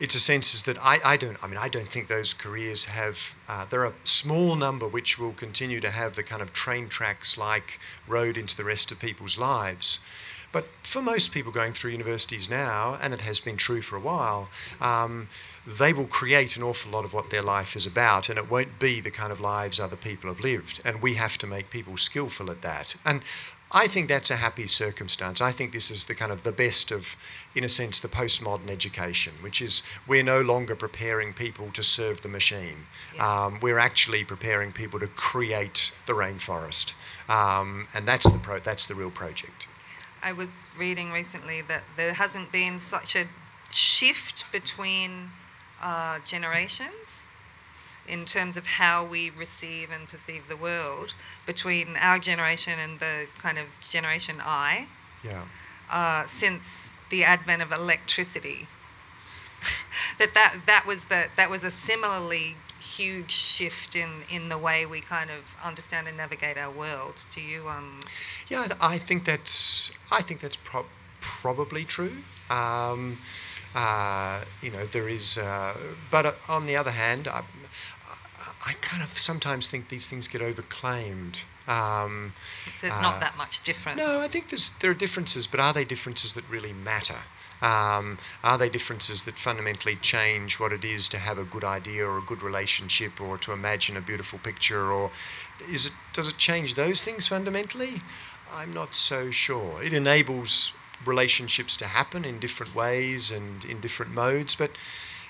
it's 0.00 0.14
a 0.14 0.20
sense 0.20 0.54
is 0.54 0.64
that 0.64 0.76
I, 0.82 0.98
I 1.04 1.16
don't. 1.16 1.42
I 1.42 1.46
mean, 1.46 1.56
I 1.56 1.68
don't 1.68 1.88
think 1.88 2.08
those 2.08 2.34
careers 2.34 2.84
have. 2.86 3.34
Uh, 3.48 3.64
there 3.66 3.80
are 3.80 3.92
a 3.92 3.94
small 4.04 4.56
number 4.56 4.86
which 4.86 5.18
will 5.18 5.32
continue 5.32 5.80
to 5.80 5.90
have 5.90 6.14
the 6.14 6.22
kind 6.22 6.42
of 6.42 6.52
train 6.52 6.88
tracks 6.88 7.38
like 7.38 7.78
road 8.06 8.36
into 8.36 8.56
the 8.56 8.64
rest 8.64 8.90
of 8.92 8.98
people's 8.98 9.38
lives. 9.38 10.00
But 10.54 10.68
for 10.84 11.02
most 11.02 11.32
people 11.32 11.50
going 11.50 11.72
through 11.72 11.90
universities 11.90 12.48
now, 12.48 12.96
and 13.02 13.12
it 13.12 13.20
has 13.22 13.40
been 13.40 13.56
true 13.56 13.82
for 13.82 13.96
a 13.96 14.00
while, 14.00 14.48
um, 14.80 15.28
they 15.66 15.92
will 15.92 16.06
create 16.06 16.56
an 16.56 16.62
awful 16.62 16.92
lot 16.92 17.04
of 17.04 17.12
what 17.12 17.30
their 17.30 17.42
life 17.42 17.74
is 17.74 17.86
about, 17.86 18.28
and 18.28 18.38
it 18.38 18.48
won't 18.48 18.78
be 18.78 19.00
the 19.00 19.10
kind 19.10 19.32
of 19.32 19.40
lives 19.40 19.80
other 19.80 19.96
people 19.96 20.28
have 20.30 20.38
lived. 20.38 20.80
And 20.84 21.02
we 21.02 21.14
have 21.14 21.38
to 21.38 21.48
make 21.48 21.70
people 21.70 21.96
skillful 21.96 22.52
at 22.52 22.62
that. 22.62 22.94
And 23.04 23.22
I 23.76 23.88
think 23.88 24.06
that's 24.06 24.30
a 24.30 24.36
happy 24.36 24.68
circumstance. 24.68 25.40
I 25.40 25.50
think 25.50 25.72
this 25.72 25.90
is 25.90 26.04
the 26.04 26.14
kind 26.14 26.30
of 26.30 26.44
the 26.44 26.52
best 26.52 26.92
of, 26.92 27.16
in 27.56 27.64
a 27.64 27.68
sense, 27.68 27.98
the 27.98 28.06
postmodern 28.06 28.70
education, 28.70 29.32
which 29.40 29.60
is 29.60 29.82
we're 30.06 30.22
no 30.22 30.42
longer 30.42 30.76
preparing 30.76 31.32
people 31.32 31.72
to 31.72 31.82
serve 31.82 32.20
the 32.20 32.28
machine. 32.28 32.86
Yeah. 33.16 33.46
Um, 33.46 33.58
we're 33.60 33.80
actually 33.80 34.22
preparing 34.22 34.70
people 34.70 35.00
to 35.00 35.08
create 35.08 35.92
the 36.06 36.12
rainforest, 36.12 36.94
um, 37.28 37.88
and 37.94 38.06
that's 38.06 38.30
the 38.30 38.38
pro- 38.38 38.60
that's 38.60 38.86
the 38.86 38.94
real 38.94 39.10
project. 39.10 39.66
I 40.22 40.32
was 40.32 40.70
reading 40.78 41.10
recently 41.10 41.60
that 41.62 41.82
there 41.96 42.14
hasn't 42.14 42.52
been 42.52 42.78
such 42.78 43.16
a 43.16 43.24
shift 43.70 44.50
between 44.52 45.30
uh, 45.82 46.20
generations 46.24 47.26
in 48.06 48.24
terms 48.24 48.56
of 48.56 48.66
how 48.66 49.04
we 49.04 49.30
receive 49.30 49.90
and 49.90 50.08
perceive 50.08 50.48
the 50.48 50.56
world 50.56 51.14
between 51.46 51.96
our 51.96 52.18
generation 52.18 52.78
and 52.78 53.00
the 53.00 53.26
kind 53.38 53.58
of 53.58 53.78
generation 53.90 54.36
I 54.40 54.88
Yeah. 55.22 55.44
uh, 55.90 56.26
since 56.26 56.96
the 57.10 57.24
advent 57.24 57.62
of 57.62 57.72
electricity. 57.72 58.68
that, 60.18 60.34
that 60.34 60.56
that 60.66 60.84
was 60.86 61.06
the 61.06 61.26
that 61.36 61.48
was 61.50 61.64
a 61.64 61.70
similarly 61.70 62.56
huge 62.80 63.30
shift 63.30 63.96
in, 63.96 64.10
in 64.30 64.48
the 64.50 64.58
way 64.58 64.84
we 64.84 65.00
kind 65.00 65.30
of 65.30 65.56
understand 65.64 66.06
and 66.06 66.16
navigate 66.16 66.58
our 66.58 66.70
world. 66.70 67.24
Do 67.34 67.40
you 67.40 67.68
um 67.68 68.00
Yeah, 68.48 68.66
I 68.80 68.98
think 68.98 69.24
that's 69.24 69.90
I 70.10 70.20
think 70.22 70.40
that's 70.40 70.56
prob 70.56 70.86
probably 71.20 71.84
true. 71.84 72.16
Um, 72.50 73.18
uh, 73.74 74.44
you 74.62 74.70
know, 74.70 74.86
there 74.86 75.08
is, 75.08 75.38
uh, 75.38 75.74
but 76.10 76.26
uh, 76.26 76.32
on 76.48 76.66
the 76.66 76.76
other 76.76 76.90
hand, 76.92 77.26
I, 77.26 77.42
I, 78.66 78.72
kind 78.80 79.02
of 79.02 79.10
sometimes 79.18 79.70
think 79.70 79.88
these 79.88 80.08
things 80.08 80.28
get 80.28 80.40
overclaimed. 80.40 81.42
Um, 81.66 82.32
there's 82.80 82.92
Uh, 82.92 83.00
not 83.00 83.20
that 83.20 83.36
much 83.36 83.62
difference? 83.64 83.98
no, 83.98 84.20
I 84.20 84.28
think 84.28 84.48
there's, 84.50 84.70
there 84.70 84.90
are 84.90 84.94
differences, 84.94 85.46
but 85.46 85.60
are 85.60 85.72
they 85.72 85.84
differences 85.84 86.34
that 86.34 86.48
really 86.48 86.72
matter? 86.72 87.22
Um, 87.62 88.18
are 88.42 88.58
they 88.58 88.68
differences 88.68 89.22
that 89.24 89.38
fundamentally 89.38 89.96
change 89.96 90.58
what 90.60 90.72
it 90.72 90.84
is 90.84 91.08
to 91.10 91.18
have 91.18 91.38
a 91.38 91.44
good 91.44 91.64
idea 91.64 92.06
or 92.06 92.18
a 92.18 92.22
good 92.22 92.42
relationship 92.42 93.20
or 93.20 93.38
to 93.38 93.52
imagine 93.52 93.96
a 93.96 94.00
beautiful 94.02 94.38
picture? 94.38 94.92
Or 94.92 95.10
is 95.70 95.86
it, 95.86 95.92
does 96.12 96.28
it 96.28 96.36
change 96.36 96.74
those 96.74 97.02
things 97.02 97.26
fundamentally? 97.28 98.02
I'm 98.52 98.72
not 98.72 98.94
so 98.94 99.30
sure. 99.30 99.82
It 99.82 99.92
enables 99.94 100.72
relationships 101.06 101.76
to 101.78 101.86
happen 101.86 102.24
in 102.24 102.38
different 102.38 102.74
ways 102.74 103.30
and 103.30 103.64
in 103.64 103.80
different 103.80 104.12
modes, 104.12 104.54
but 104.54 104.70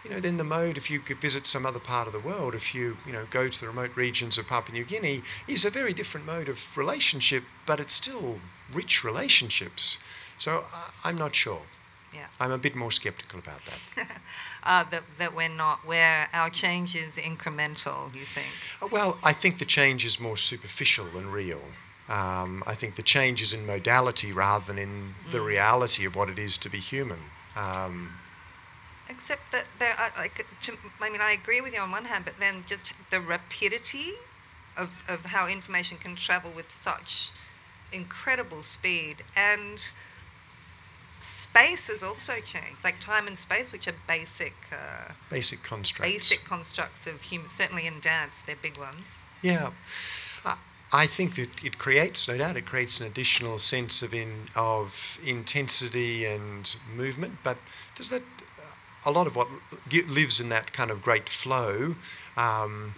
you 0.05 0.11
know, 0.11 0.21
then 0.21 0.37
the 0.37 0.45
mode, 0.45 0.77
if 0.77 0.91
you 0.91 0.99
could 1.01 1.19
visit 1.19 1.47
some 1.47 1.65
other 1.65 1.79
part 1.81 2.07
of 2.07 2.13
the 2.13 2.21
world, 2.21 2.55
if 2.55 2.75
you, 2.75 2.99
you 3.07 3.13
know, 3.13 3.27
go 3.31 3.49
to 3.49 3.61
the 3.61 3.67
remote 3.67 3.97
regions 3.97 4.37
of 4.39 4.47
Papua 4.47 4.75
New 4.77 4.85
Guinea, 4.85 5.23
is 5.49 5.65
a 5.65 5.71
very 5.71 5.93
different 5.95 6.27
mode 6.27 6.49
of 6.49 6.77
relationship, 6.77 7.45
but 7.67 7.81
it's 7.81 7.95
still 7.95 8.39
rich 8.73 9.03
relationships. 9.03 9.99
So 10.37 10.67
I- 10.73 10.91
I'm 11.09 11.17
not 11.17 11.35
sure. 11.35 11.63
Yeah. 12.13 12.27
I'm 12.39 12.53
a 12.53 12.59
bit 12.59 12.77
more 12.77 12.93
skeptical 12.93 13.39
about 13.39 13.61
that. 13.65 14.09
Uh, 14.67 14.83
that, 14.85 15.03
that 15.19 15.35
we're 15.37 15.47
not, 15.47 15.85
where 15.85 16.27
our 16.33 16.49
change 16.49 16.97
is 16.97 17.17
incremental, 17.19 18.15
you 18.15 18.25
think? 18.25 18.47
Uh, 18.81 18.87
Well, 18.91 19.19
I 19.23 19.35
think 19.35 19.59
the 19.59 19.67
change 19.67 20.07
is 20.07 20.19
more 20.19 20.39
superficial 20.39 21.05
than 21.05 21.31
real. 21.31 21.61
Um, 22.09 22.63
I 22.67 22.75
think 22.75 22.95
the 22.95 23.03
change 23.03 23.43
is 23.43 23.53
in 23.53 23.67
modality 23.67 24.33
rather 24.33 24.65
than 24.65 24.79
in 24.79 25.15
the 25.31 25.43
reality 25.43 26.07
of 26.07 26.17
what 26.17 26.31
it 26.31 26.39
is 26.39 26.57
to 26.59 26.71
be 26.71 26.79
human. 26.79 27.19
Um, 27.57 28.19
Except 29.09 29.53
that 29.53 29.67
there 29.79 29.95
are, 29.99 30.13
like, 30.17 30.47
to, 30.63 30.73
I 31.01 31.11
mean, 31.11 31.21
I 31.21 31.33
agree 31.33 31.61
with 31.61 31.75
you 31.75 31.81
on 31.81 31.91
one 31.91 32.07
hand, 32.07 32.25
but 32.25 32.39
then 32.41 32.65
just 32.67 32.93
the 33.11 33.21
rapidity 33.21 34.15
of, 34.77 35.05
of 35.09 35.27
how 35.27 35.47
information 35.49 35.99
can 35.99 36.17
travel 36.17 36.51
with 36.55 36.73
such 36.73 37.31
incredible 37.93 38.63
speed 38.63 39.17
and 39.37 39.91
space 41.21 41.89
has 41.89 42.03
also 42.03 42.35
changed, 42.41 42.83
like 42.85 42.99
time 43.01 43.27
and 43.27 43.39
space, 43.39 43.73
which 43.73 43.87
are 43.89 43.95
basic, 44.09 44.55
uh, 44.73 45.13
basic 45.31 45.63
constructs. 45.63 46.13
basic 46.13 46.45
constructs 46.45 47.07
of 47.07 47.21
human. 47.23 47.49
Certainly 47.49 47.87
in 47.87 48.01
dance, 48.01 48.43
they're 48.43 48.57
big 48.57 48.79
ones. 48.79 49.19
Yeah. 49.43 49.71
I- 50.45 50.57
I 50.93 51.07
think 51.07 51.35
that 51.35 51.65
it 51.65 51.79
creates, 51.79 52.29
no 52.29 52.39
doubt, 52.39 52.57
it 52.57 52.67
creates 52.67 53.01
an 53.01 53.07
additional 53.07 53.59
sense 53.59 54.01
of 54.03 54.15
in 54.15 54.49
of 54.55 55.19
intensity 55.25 56.25
and 56.25 56.77
movement. 56.95 57.39
But 57.43 57.59
does 57.97 58.11
that 58.11 58.23
a 59.07 59.11
lot 59.11 59.27
of 59.27 59.37
what 59.37 59.49
lives 60.09 60.41
in 60.41 60.49
that 60.49 60.73
kind 60.73 60.91
of 60.91 61.03
great 61.03 61.29
flow 61.29 61.95
um, 62.37 62.95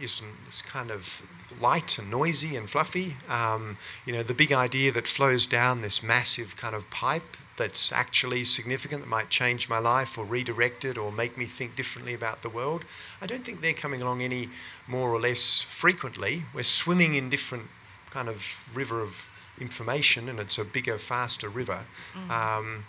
is, 0.00 0.22
is 0.48 0.62
kind 0.62 0.90
of 0.90 1.22
light 1.60 1.98
and 1.98 2.10
noisy 2.10 2.56
and 2.56 2.68
fluffy. 2.68 3.16
Um, 3.28 3.78
you 4.04 4.12
know, 4.12 4.22
the 4.22 4.34
big 4.34 4.52
idea 4.52 4.92
that 4.92 5.06
flows 5.06 5.46
down 5.46 5.80
this 5.80 6.02
massive 6.02 6.56
kind 6.56 6.74
of 6.74 6.88
pipe 6.90 7.36
that's 7.56 7.90
actually 7.90 8.44
significant 8.44 9.02
that 9.02 9.08
might 9.08 9.30
change 9.30 9.68
my 9.68 9.78
life 9.78 10.18
or 10.18 10.24
redirect 10.24 10.84
it 10.84 10.98
or 10.98 11.10
make 11.10 11.38
me 11.38 11.46
think 11.46 11.74
differently 11.74 12.12
about 12.12 12.42
the 12.42 12.50
world. 12.50 12.84
I 13.22 13.26
don't 13.26 13.44
think 13.44 13.60
they're 13.60 13.72
coming 13.72 14.02
along 14.02 14.20
any 14.22 14.50
more 14.86 15.10
or 15.10 15.18
less 15.18 15.62
frequently. 15.62 16.44
We're 16.52 16.62
swimming 16.64 17.14
in 17.14 17.30
different 17.30 17.64
kind 18.10 18.28
of 18.28 18.64
river 18.74 19.00
of 19.00 19.28
information 19.58 20.28
and 20.28 20.38
it's 20.38 20.58
a 20.58 20.64
bigger, 20.64 20.98
faster 20.98 21.48
river. 21.48 21.80
Mm. 22.14 22.30
Um, 22.30 22.84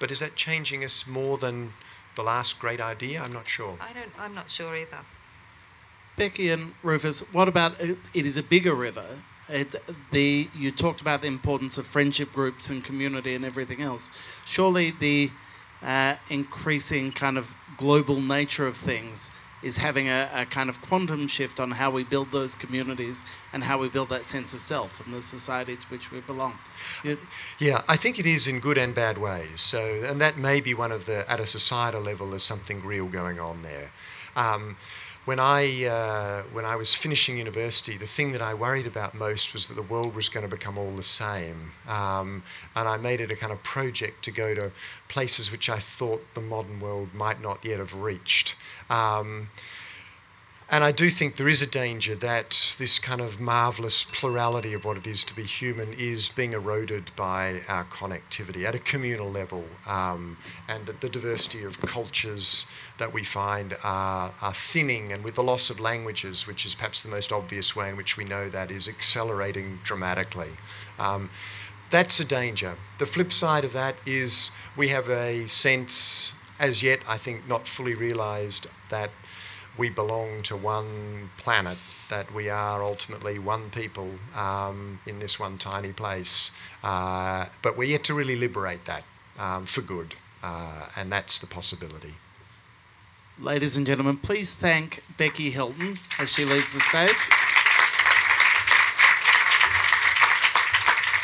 but 0.00 0.10
is 0.10 0.18
that 0.18 0.34
changing 0.34 0.82
us 0.82 1.06
more 1.06 1.38
than 1.38 1.72
the 2.16 2.22
last 2.22 2.58
great 2.58 2.80
idea? 2.80 3.22
I'm 3.22 3.32
not 3.32 3.48
sure. 3.48 3.76
I 3.80 3.92
don't. 3.92 4.10
I'm 4.18 4.34
not 4.34 4.50
sure 4.50 4.74
either. 4.74 4.98
Becky 6.16 6.50
and 6.50 6.74
Rufus, 6.82 7.20
what 7.32 7.46
about 7.46 7.80
it, 7.80 7.96
it 8.12 8.26
is 8.26 8.36
a 8.36 8.42
bigger 8.42 8.74
river? 8.74 9.06
It, 9.48 9.74
the 10.10 10.48
you 10.54 10.72
talked 10.72 11.00
about 11.00 11.22
the 11.22 11.28
importance 11.28 11.78
of 11.78 11.86
friendship 11.86 12.32
groups 12.32 12.70
and 12.70 12.84
community 12.84 13.34
and 13.34 13.44
everything 13.44 13.80
else. 13.80 14.10
Surely 14.44 14.90
the 14.90 15.30
uh, 15.82 16.16
increasing 16.28 17.12
kind 17.12 17.38
of 17.38 17.54
global 17.76 18.20
nature 18.20 18.66
of 18.66 18.76
things 18.76 19.30
is 19.62 19.76
having 19.76 20.08
a, 20.08 20.28
a, 20.32 20.46
kind 20.46 20.70
of 20.70 20.80
quantum 20.82 21.26
shift 21.26 21.60
on 21.60 21.70
how 21.70 21.90
we 21.90 22.02
build 22.02 22.30
those 22.32 22.54
communities 22.54 23.24
and 23.52 23.62
how 23.62 23.78
we 23.78 23.88
build 23.88 24.08
that 24.08 24.24
sense 24.24 24.54
of 24.54 24.62
self 24.62 25.04
and 25.04 25.14
the 25.14 25.20
society 25.20 25.76
to 25.76 25.86
which 25.88 26.10
we 26.10 26.20
belong. 26.20 26.58
You, 27.04 27.18
yeah, 27.58 27.82
I 27.88 27.96
think 27.96 28.18
it 28.18 28.26
is 28.26 28.48
in 28.48 28.60
good 28.60 28.78
and 28.78 28.94
bad 28.94 29.18
ways. 29.18 29.60
So, 29.60 30.02
and 30.06 30.20
that 30.20 30.38
may 30.38 30.60
be 30.60 30.74
one 30.74 30.92
of 30.92 31.04
the 31.04 31.30
at 31.30 31.40
a 31.40 31.46
societal 31.46 32.00
level. 32.00 32.30
There's 32.30 32.42
something 32.42 32.82
real 32.84 33.06
going 33.06 33.38
on 33.38 33.62
there. 33.62 33.90
Um, 34.36 34.76
when 35.30 35.38
I 35.38 35.84
uh, 35.84 36.42
when 36.52 36.64
I 36.64 36.74
was 36.74 36.92
finishing 36.92 37.38
university, 37.38 37.96
the 37.96 38.12
thing 38.16 38.32
that 38.32 38.42
I 38.42 38.52
worried 38.52 38.88
about 38.88 39.14
most 39.14 39.54
was 39.54 39.68
that 39.68 39.74
the 39.74 39.88
world 39.94 40.12
was 40.12 40.28
going 40.28 40.42
to 40.42 40.50
become 40.50 40.76
all 40.76 40.90
the 40.90 41.04
same, 41.04 41.70
um, 41.86 42.42
and 42.74 42.88
I 42.88 42.96
made 42.96 43.20
it 43.20 43.30
a 43.30 43.36
kind 43.36 43.52
of 43.52 43.62
project 43.62 44.24
to 44.24 44.32
go 44.32 44.56
to 44.56 44.72
places 45.06 45.52
which 45.52 45.70
I 45.70 45.78
thought 45.78 46.20
the 46.34 46.40
modern 46.40 46.80
world 46.80 47.14
might 47.14 47.40
not 47.40 47.64
yet 47.64 47.78
have 47.78 47.94
reached. 47.94 48.56
Um, 48.90 49.48
and 50.72 50.84
I 50.84 50.92
do 50.92 51.10
think 51.10 51.34
there 51.34 51.48
is 51.48 51.62
a 51.62 51.66
danger 51.66 52.14
that 52.14 52.76
this 52.78 53.00
kind 53.00 53.20
of 53.20 53.40
marvellous 53.40 54.04
plurality 54.04 54.72
of 54.72 54.84
what 54.84 54.96
it 54.96 55.06
is 55.06 55.24
to 55.24 55.34
be 55.34 55.42
human 55.42 55.92
is 55.94 56.28
being 56.28 56.52
eroded 56.52 57.10
by 57.16 57.60
our 57.66 57.84
connectivity 57.86 58.64
at 58.64 58.76
a 58.76 58.78
communal 58.78 59.28
level. 59.28 59.64
Um, 59.88 60.36
and 60.68 60.86
that 60.86 61.00
the 61.00 61.08
diversity 61.08 61.64
of 61.64 61.80
cultures 61.80 62.66
that 62.98 63.12
we 63.12 63.24
find 63.24 63.76
are, 63.82 64.32
are 64.40 64.54
thinning, 64.54 65.12
and 65.12 65.24
with 65.24 65.34
the 65.34 65.42
loss 65.42 65.70
of 65.70 65.80
languages, 65.80 66.46
which 66.46 66.64
is 66.64 66.76
perhaps 66.76 67.02
the 67.02 67.08
most 67.08 67.32
obvious 67.32 67.74
way 67.74 67.88
in 67.88 67.96
which 67.96 68.16
we 68.16 68.24
know 68.24 68.48
that, 68.48 68.70
is 68.70 68.86
accelerating 68.86 69.80
dramatically. 69.82 70.50
Um, 71.00 71.30
that's 71.90 72.20
a 72.20 72.24
danger. 72.24 72.76
The 72.98 73.06
flip 73.06 73.32
side 73.32 73.64
of 73.64 73.72
that 73.72 73.96
is 74.06 74.52
we 74.76 74.86
have 74.88 75.10
a 75.10 75.48
sense, 75.48 76.34
as 76.60 76.80
yet, 76.80 77.00
I 77.08 77.18
think, 77.18 77.48
not 77.48 77.66
fully 77.66 77.94
realised, 77.94 78.68
that 78.90 79.10
we 79.78 79.88
belong 79.88 80.42
to 80.42 80.56
one 80.56 81.30
planet, 81.38 81.78
that 82.08 82.32
we 82.34 82.48
are 82.48 82.82
ultimately 82.82 83.38
one 83.38 83.70
people 83.70 84.10
um, 84.36 85.00
in 85.06 85.18
this 85.18 85.38
one 85.38 85.58
tiny 85.58 85.92
place. 85.92 86.50
Uh, 86.82 87.46
but 87.62 87.76
we're 87.76 87.84
yet 87.84 88.04
to 88.04 88.14
really 88.14 88.36
liberate 88.36 88.84
that 88.84 89.04
um, 89.38 89.66
for 89.66 89.80
good, 89.82 90.14
uh, 90.42 90.86
and 90.96 91.10
that's 91.10 91.38
the 91.38 91.46
possibility. 91.46 92.14
Ladies 93.38 93.76
and 93.76 93.86
gentlemen, 93.86 94.18
please 94.18 94.54
thank 94.54 95.02
Becky 95.16 95.50
Hilton 95.50 95.98
as 96.18 96.30
she 96.30 96.44
leaves 96.44 96.74
the 96.74 96.80
stage. 96.80 97.16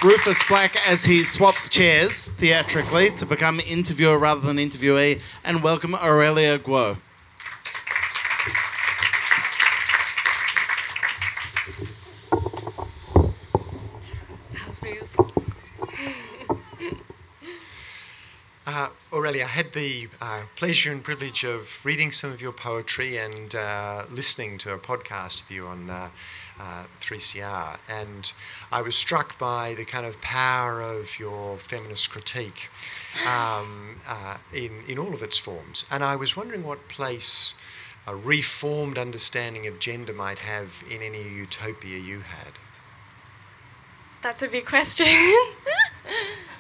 Rufus 0.03 0.43
Black 0.45 0.77
as 0.87 1.05
he 1.05 1.25
swaps 1.25 1.69
chairs 1.69 2.29
theatrically 2.39 3.11
to 3.17 3.27
become 3.27 3.61
interviewer 3.61 4.19
rather 4.19 4.41
than 4.41 4.57
interviewee, 4.57 5.21
and 5.45 5.63
welcome 5.63 5.95
Aurelia 5.95 6.59
Guo. 6.59 6.97
Aurelia, 19.17 19.45
I 19.45 19.49
had 19.49 19.73
the 19.73 20.09
uh, 20.21 20.43
pleasure 20.57 20.93
and 20.93 21.03
privilege 21.03 21.43
of 21.43 21.83
reading 21.87 22.11
some 22.11 22.33
of 22.33 22.43
your 22.43 22.53
poetry 22.53 23.17
and 23.17 23.55
uh, 23.55 24.05
listening 24.11 24.59
to 24.59 24.75
a 24.75 24.79
podcast 24.79 25.43
of 25.43 25.51
you 25.51 25.67
on 25.67 25.89
uh, 25.89 26.11
3CR. 27.01 27.43
Uh, 27.43 27.77
and 27.89 28.31
I 28.71 28.83
was 28.83 28.95
struck 28.95 29.39
by 29.39 29.73
the 29.73 29.87
kind 29.87 30.05
of 30.05 30.21
power 30.21 30.83
of 30.83 31.19
your 31.19 31.57
feminist 31.57 32.11
critique 32.11 32.69
um, 33.27 33.97
uh, 34.07 34.37
in, 34.53 34.83
in 34.87 34.99
all 34.99 35.15
of 35.15 35.23
its 35.23 35.39
forms. 35.39 35.87
And 35.91 36.05
I 36.05 36.15
was 36.15 36.37
wondering 36.37 36.63
what 36.63 36.87
place 36.89 37.55
a 38.07 38.15
reformed 38.15 38.99
understanding 38.99 39.67
of 39.67 39.79
gender 39.79 40.13
might 40.13 40.41
have 40.41 40.85
in 40.91 41.01
any 41.01 41.23
utopia 41.23 41.97
you 41.97 42.21
had. 42.21 42.53
That's 44.21 44.43
a 44.43 44.49
big 44.49 44.67
question. 44.67 45.07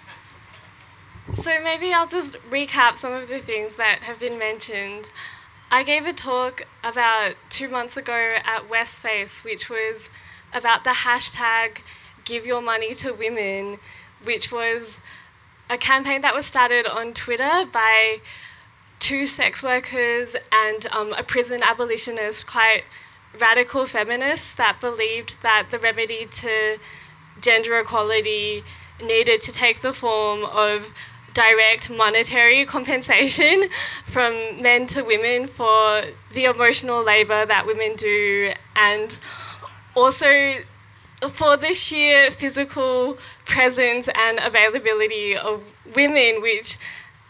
So 1.34 1.60
maybe 1.62 1.92
I'll 1.92 2.06
just 2.06 2.34
recap 2.50 2.98
some 2.98 3.12
of 3.12 3.28
the 3.28 3.40
things 3.40 3.76
that 3.76 4.04
have 4.04 4.20
been 4.20 4.38
mentioned. 4.38 5.10
I 5.70 5.82
gave 5.82 6.06
a 6.06 6.12
talk 6.12 6.62
about 6.84 7.34
two 7.50 7.68
months 7.68 7.96
ago 7.96 8.36
at 8.44 8.68
West 8.70 9.00
Space, 9.00 9.42
which 9.42 9.68
was 9.68 10.08
about 10.54 10.84
the 10.84 10.90
hashtag 10.90 11.78
Give 12.24 12.46
Your 12.46 12.62
Money 12.62 12.94
to 12.94 13.12
Women, 13.12 13.78
which 14.22 14.52
was 14.52 15.00
a 15.68 15.76
campaign 15.76 16.20
that 16.20 16.34
was 16.34 16.46
started 16.46 16.86
on 16.86 17.12
Twitter 17.12 17.64
by 17.72 18.20
two 19.00 19.26
sex 19.26 19.62
workers 19.62 20.36
and 20.52 20.86
um, 20.92 21.12
a 21.14 21.24
prison 21.24 21.60
abolitionist, 21.62 22.46
quite 22.46 22.84
radical 23.40 23.84
feminists 23.84 24.54
that 24.54 24.80
believed 24.80 25.42
that 25.42 25.66
the 25.70 25.78
remedy 25.78 26.26
to 26.26 26.78
gender 27.40 27.78
equality 27.78 28.62
needed 29.02 29.40
to 29.42 29.52
take 29.52 29.82
the 29.82 29.92
form 29.92 30.44
of 30.44 30.90
direct 31.36 31.90
monetary 31.90 32.64
compensation 32.64 33.68
from 34.06 34.32
men 34.62 34.86
to 34.86 35.02
women 35.02 35.46
for 35.46 36.02
the 36.32 36.44
emotional 36.44 37.04
labor 37.04 37.44
that 37.44 37.66
women 37.66 37.94
do, 37.96 38.52
and 38.74 39.18
also 39.94 40.30
for 41.32 41.56
the 41.58 41.74
sheer 41.74 42.30
physical 42.30 43.18
presence 43.44 44.08
and 44.14 44.38
availability 44.40 45.36
of 45.36 45.62
women, 45.94 46.40
which 46.40 46.78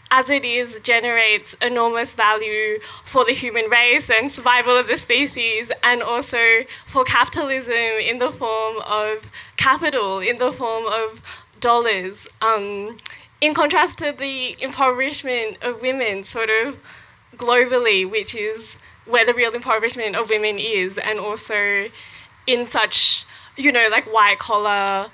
as 0.09 0.29
it 0.29 0.45
is, 0.45 0.79
generates 0.79 1.53
enormous 1.61 2.15
value 2.15 2.79
for 3.03 3.25
the 3.25 3.33
human 3.33 3.69
race 3.69 4.09
and 4.09 4.31
survival 4.31 4.77
of 4.77 4.87
the 4.87 4.97
species, 4.97 5.69
and 5.83 6.01
also 6.01 6.63
for 6.85 7.03
capitalism 7.03 7.73
in 7.73 8.17
the 8.17 8.31
form 8.31 8.77
of 8.87 9.29
capital, 9.57 10.19
in 10.19 10.37
the 10.37 10.53
form 10.53 10.85
of 10.85 11.21
dollars. 11.59 12.25
Um, 12.41 12.95
in 13.41 13.53
contrast 13.53 13.97
to 13.99 14.11
the 14.11 14.55
impoverishment 14.59 15.57
of 15.61 15.81
women, 15.81 16.23
sort 16.23 16.49
of 16.49 16.79
globally, 17.35 18.09
which 18.09 18.35
is 18.35 18.77
where 19.05 19.25
the 19.25 19.33
real 19.33 19.53
impoverishment 19.53 20.15
of 20.15 20.29
women 20.29 20.57
is, 20.59 20.97
and 20.97 21.19
also 21.19 21.87
in 22.45 22.65
such, 22.65 23.25
you 23.55 23.71
know, 23.71 23.87
like 23.91 24.11
white 24.11 24.39
collar, 24.39 25.09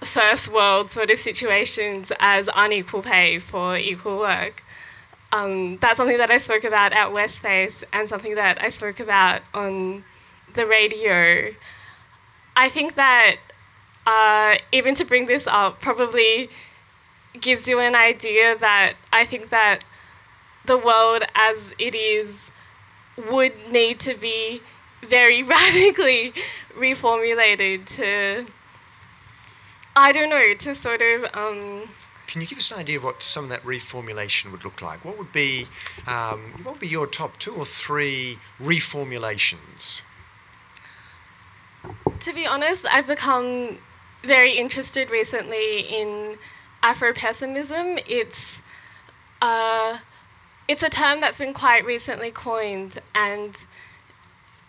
first 0.00 0.52
world 0.52 0.90
sort 0.90 1.10
of 1.10 1.18
situations 1.18 2.10
as 2.18 2.48
unequal 2.56 3.02
pay 3.02 3.38
for 3.38 3.76
equal 3.76 4.18
work. 4.18 4.62
Um, 5.32 5.78
that's 5.78 5.96
something 5.96 6.18
that 6.18 6.30
I 6.30 6.38
spoke 6.38 6.64
about 6.64 6.92
at 6.92 7.12
West 7.12 7.36
Space 7.36 7.84
and 7.92 8.08
something 8.08 8.34
that 8.34 8.60
I 8.60 8.68
spoke 8.68 9.00
about 9.00 9.40
on 9.54 10.04
the 10.54 10.66
radio. 10.66 11.54
I 12.54 12.68
think 12.68 12.96
that 12.96 13.36
uh, 14.06 14.56
even 14.72 14.94
to 14.96 15.04
bring 15.04 15.26
this 15.26 15.46
up, 15.46 15.80
probably 15.80 16.50
gives 17.40 17.66
you 17.66 17.80
an 17.80 17.96
idea 17.96 18.56
that 18.58 18.94
I 19.12 19.24
think 19.24 19.50
that 19.50 19.80
the 20.66 20.78
world 20.78 21.24
as 21.34 21.74
it 21.78 21.94
is 21.94 22.50
would 23.30 23.52
need 23.70 24.00
to 24.00 24.14
be 24.14 24.60
very 25.02 25.42
radically 25.54 26.32
reformulated 26.76 27.86
to, 27.86 28.46
I 29.96 30.12
don't 30.12 30.30
know, 30.30 30.54
to 30.54 30.74
sort 30.74 31.02
of. 31.02 31.24
Um, 31.34 31.88
can 32.26 32.40
you 32.40 32.46
give 32.46 32.58
us 32.58 32.70
an 32.70 32.78
idea 32.78 32.96
of 32.96 33.04
what 33.04 33.22
some 33.22 33.44
of 33.44 33.50
that 33.50 33.62
reformulation 33.62 34.50
would 34.52 34.64
look 34.64 34.80
like? 34.80 35.04
What 35.04 35.18
would 35.18 35.32
be, 35.32 35.66
um, 36.06 36.40
what 36.62 36.72
would 36.72 36.80
be 36.80 36.88
your 36.88 37.06
top 37.06 37.36
two 37.36 37.52
or 37.54 37.66
three 37.66 38.38
reformulations? 38.58 40.02
To 42.20 42.32
be 42.32 42.46
honest, 42.46 42.86
I've 42.90 43.06
become 43.06 43.78
very 44.24 44.56
interested 44.56 45.10
recently 45.10 45.80
in 45.80 46.38
Afro-pessimism. 46.82 47.98
It's 48.06 48.60
uh, 49.40 49.98
it's 50.68 50.82
a 50.82 50.88
term 50.88 51.20
that's 51.20 51.38
been 51.38 51.54
quite 51.54 51.84
recently 51.84 52.30
coined, 52.30 53.00
and 53.14 53.56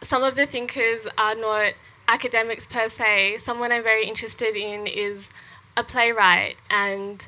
some 0.01 0.23
of 0.23 0.35
the 0.35 0.45
thinkers 0.45 1.07
are 1.17 1.35
not 1.35 1.73
academics 2.07 2.67
per 2.67 2.89
se. 2.89 3.37
Someone 3.37 3.71
I'm 3.71 3.83
very 3.83 4.05
interested 4.05 4.55
in 4.55 4.87
is 4.87 5.29
a 5.77 5.83
playwright, 5.83 6.57
and 6.69 7.27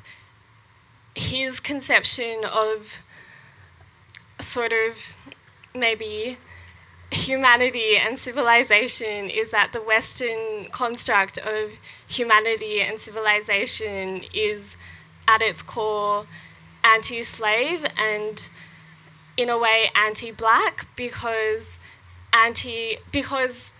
his 1.14 1.60
conception 1.60 2.44
of 2.44 3.00
sort 4.40 4.72
of 4.72 5.16
maybe 5.74 6.36
humanity 7.10 7.96
and 7.96 8.18
civilization 8.18 9.30
is 9.30 9.50
that 9.50 9.72
the 9.72 9.80
Western 9.80 10.66
construct 10.72 11.38
of 11.38 11.72
humanity 12.08 12.80
and 12.80 13.00
civilization 13.00 14.24
is 14.32 14.76
at 15.28 15.42
its 15.42 15.62
core 15.62 16.26
anti 16.84 17.22
slave 17.22 17.84
and 17.96 18.48
in 19.36 19.48
a 19.50 19.58
way 19.58 19.90
anti 19.94 20.30
black 20.30 20.86
because 20.96 21.78
anti 22.32 22.96
because 23.12 23.70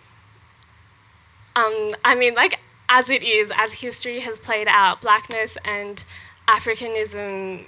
um, 1.55 1.95
I 2.05 2.15
mean 2.15 2.35
like 2.35 2.59
as 2.89 3.11
it 3.11 3.23
is 3.23 3.53
as 3.57 3.73
history 3.73 4.21
has 4.21 4.39
played 4.39 4.69
out 4.69 5.01
blackness 5.01 5.57
and 5.65 6.05
Africanism 6.49 7.65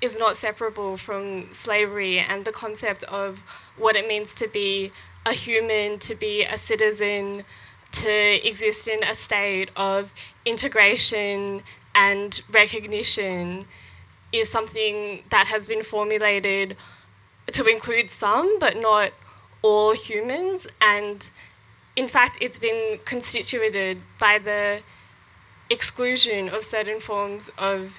is 0.00 0.18
not 0.18 0.36
separable 0.36 0.96
from 0.96 1.50
slavery 1.52 2.18
and 2.18 2.44
the 2.44 2.52
concept 2.52 3.04
of 3.04 3.42
what 3.76 3.96
it 3.96 4.06
means 4.06 4.34
to 4.34 4.48
be 4.48 4.92
a 5.26 5.32
human, 5.32 5.98
to 5.98 6.14
be 6.14 6.42
a 6.44 6.58
citizen, 6.58 7.44
to 7.94 8.46
exist 8.46 8.88
in 8.88 9.02
a 9.04 9.14
state 9.14 9.70
of 9.76 10.12
integration 10.44 11.62
and 11.94 12.42
recognition 12.50 13.66
is 14.32 14.50
something 14.50 15.22
that 15.30 15.46
has 15.46 15.66
been 15.66 15.82
formulated 15.82 16.76
to 17.52 17.64
include 17.66 18.10
some, 18.10 18.58
but 18.58 18.76
not 18.76 19.12
all 19.62 19.92
humans. 19.92 20.66
And 20.80 21.30
in 21.94 22.08
fact, 22.08 22.38
it's 22.40 22.58
been 22.58 22.98
constituted 23.04 24.00
by 24.18 24.38
the 24.38 24.80
exclusion 25.70 26.48
of 26.48 26.64
certain 26.64 27.00
forms 27.00 27.50
of 27.58 27.92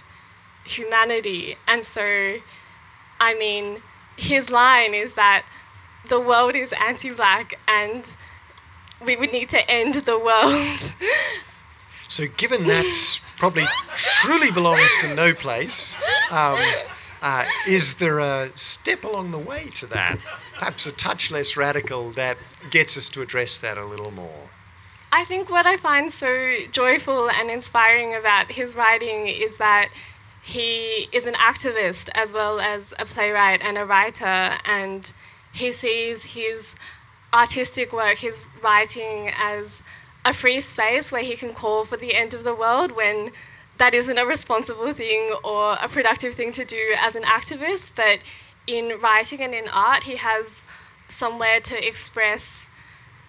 humanity. 0.65 1.55
And 1.67 1.85
so, 1.85 2.37
I 3.19 3.33
mean, 3.35 3.81
his 4.17 4.49
line 4.49 4.93
is 4.93 5.13
that 5.13 5.45
the 6.09 6.19
world 6.19 6.55
is 6.55 6.73
anti 6.73 7.11
black 7.11 7.57
and 7.67 8.13
we 9.03 9.15
would 9.15 9.31
need 9.31 9.49
to 9.49 9.69
end 9.69 9.95
the 9.95 10.19
world. 10.19 10.95
so, 12.07 12.25
given 12.37 12.67
that 12.67 13.19
probably 13.37 13.65
truly 13.95 14.51
belongs 14.51 14.95
to 15.01 15.13
no 15.13 15.33
place, 15.33 15.95
um, 16.31 16.59
uh, 17.21 17.45
is 17.67 17.95
there 17.95 18.19
a 18.19 18.49
step 18.55 19.03
along 19.03 19.31
the 19.31 19.37
way 19.37 19.69
to 19.75 19.85
that? 19.87 20.19
Perhaps 20.57 20.85
a 20.85 20.91
touch 20.91 21.31
less 21.31 21.57
radical 21.57 22.11
that 22.11 22.37
gets 22.69 22.97
us 22.97 23.09
to 23.09 23.21
address 23.21 23.57
that 23.59 23.77
a 23.77 23.85
little 23.85 24.11
more. 24.11 24.49
I 25.11 25.23
think 25.23 25.49
what 25.49 25.65
I 25.65 25.77
find 25.77 26.11
so 26.11 26.57
joyful 26.71 27.29
and 27.29 27.49
inspiring 27.49 28.15
about 28.15 28.51
his 28.51 28.75
writing 28.75 29.27
is 29.27 29.57
that 29.57 29.89
he 30.43 31.09
is 31.11 31.25
an 31.25 31.33
activist 31.33 32.09
as 32.13 32.33
well 32.33 32.59
as 32.59 32.93
a 32.99 33.05
playwright 33.05 33.61
and 33.63 33.77
a 33.77 33.85
writer, 33.85 34.57
and 34.65 35.11
he 35.53 35.71
sees 35.71 36.21
his 36.21 36.75
artistic 37.35 37.91
work, 37.91 38.17
his 38.17 38.45
writing, 38.63 39.31
as 39.37 39.83
a 40.23 40.33
free 40.33 40.59
space 40.59 41.11
where 41.11 41.21
he 41.21 41.35
can 41.35 41.53
call 41.53 41.85
for 41.85 41.97
the 41.97 42.15
end 42.15 42.33
of 42.33 42.43
the 42.43 42.55
world 42.55 42.91
when 42.93 43.31
that 43.77 43.93
isn't 43.93 44.17
a 44.17 44.25
responsible 44.25 44.93
thing 44.93 45.31
or 45.43 45.73
a 45.81 45.87
productive 45.89 46.33
thing 46.33 46.51
to 46.53 46.63
do 46.63 46.95
as 46.97 47.13
an 47.15 47.23
activist, 47.23 47.91
but 47.95 48.19
in 48.67 48.99
writing 49.01 49.41
and 49.41 49.53
in 49.53 49.67
art, 49.67 50.03
he 50.03 50.15
has 50.15 50.63
somewhere 51.09 51.59
to 51.59 51.87
express 51.87 52.69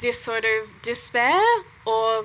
this 0.01 0.21
sort 0.21 0.45
of 0.45 0.71
despair 0.83 1.43
or 1.85 2.25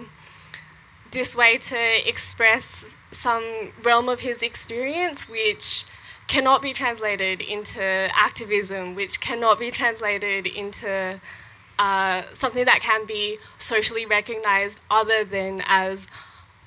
this 1.11 1.35
way 1.35 1.57
to 1.57 2.07
express 2.07 2.95
some 3.11 3.73
realm 3.83 4.07
of 4.07 4.21
his 4.21 4.41
experience 4.41 5.27
which 5.27 5.83
cannot 6.27 6.61
be 6.61 6.71
translated 6.73 7.41
into 7.41 7.81
activism, 8.13 8.95
which 8.95 9.19
cannot 9.19 9.59
be 9.59 9.69
translated 9.69 10.47
into 10.47 11.19
uh, 11.81 12.21
something 12.33 12.65
that 12.65 12.79
can 12.79 13.05
be 13.07 13.23
socially 13.57 14.05
recognized 14.05 14.79
other 14.89 15.23
than 15.23 15.63
as 15.65 16.07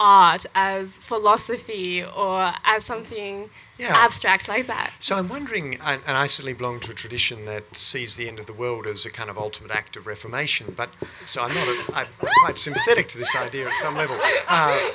art, 0.00 0.44
as 0.56 0.98
philosophy, 0.98 2.02
or 2.02 2.52
as 2.64 2.84
something 2.84 3.48
yeah. 3.78 4.04
abstract 4.04 4.48
like 4.48 4.66
that. 4.66 4.90
So 4.98 5.14
I'm 5.16 5.28
wondering, 5.28 5.78
and 5.84 6.02
I 6.24 6.26
certainly 6.26 6.52
belong 6.52 6.80
to 6.80 6.90
a 6.90 6.94
tradition 6.94 7.44
that 7.44 7.64
sees 7.76 8.16
the 8.16 8.26
end 8.26 8.40
of 8.40 8.46
the 8.46 8.52
world 8.52 8.88
as 8.88 9.06
a 9.06 9.10
kind 9.10 9.30
of 9.30 9.38
ultimate 9.38 9.70
act 9.70 9.96
of 9.96 10.08
reformation, 10.08 10.74
but 10.76 10.90
so 11.24 11.42
I'm 11.44 11.54
not, 11.54 11.68
a, 11.68 11.96
I'm 11.98 12.08
quite 12.42 12.58
sympathetic 12.58 13.06
to 13.10 13.18
this 13.18 13.36
idea 13.36 13.68
at 13.68 13.76
some 13.76 13.94
level. 13.96 14.18
Uh, 14.48 14.90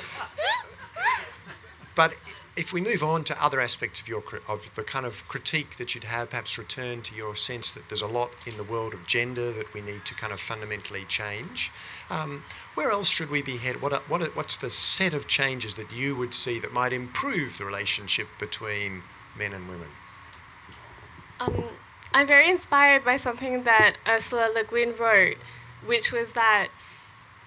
but 1.94 2.14
if 2.56 2.72
we 2.72 2.80
move 2.80 3.02
on 3.02 3.22
to 3.24 3.44
other 3.44 3.60
aspects 3.60 4.00
of 4.00 4.08
your 4.08 4.22
of 4.48 4.74
the 4.74 4.82
kind 4.82 5.06
of 5.06 5.26
critique 5.28 5.76
that 5.76 5.94
you'd 5.94 6.04
have, 6.04 6.30
perhaps 6.30 6.58
return 6.58 7.00
to 7.02 7.14
your 7.14 7.36
sense 7.36 7.72
that 7.72 7.88
there's 7.88 8.02
a 8.02 8.06
lot 8.06 8.30
in 8.46 8.56
the 8.56 8.64
world 8.64 8.92
of 8.92 9.06
gender 9.06 9.52
that 9.52 9.72
we 9.72 9.80
need 9.80 10.04
to 10.04 10.14
kind 10.14 10.32
of 10.32 10.40
fundamentally 10.40 11.04
change. 11.04 11.70
Um, 12.10 12.44
where 12.74 12.90
else 12.90 13.08
should 13.08 13.30
we 13.30 13.40
be 13.40 13.56
headed? 13.56 13.80
What, 13.82 13.92
what 14.08 14.34
what's 14.34 14.56
the 14.56 14.70
set 14.70 15.14
of 15.14 15.26
changes 15.28 15.76
that 15.76 15.92
you 15.92 16.16
would 16.16 16.34
see 16.34 16.58
that 16.58 16.72
might 16.72 16.92
improve 16.92 17.58
the 17.58 17.64
relationship 17.64 18.26
between 18.38 19.02
men 19.36 19.52
and 19.52 19.68
women? 19.68 19.88
Um, 21.38 21.64
I'm 22.12 22.26
very 22.26 22.50
inspired 22.50 23.04
by 23.04 23.16
something 23.16 23.62
that 23.62 23.96
Ursula 24.06 24.50
Le 24.52 24.64
Guin 24.64 24.94
wrote, 24.96 25.36
which 25.86 26.10
was 26.10 26.32
that 26.32 26.68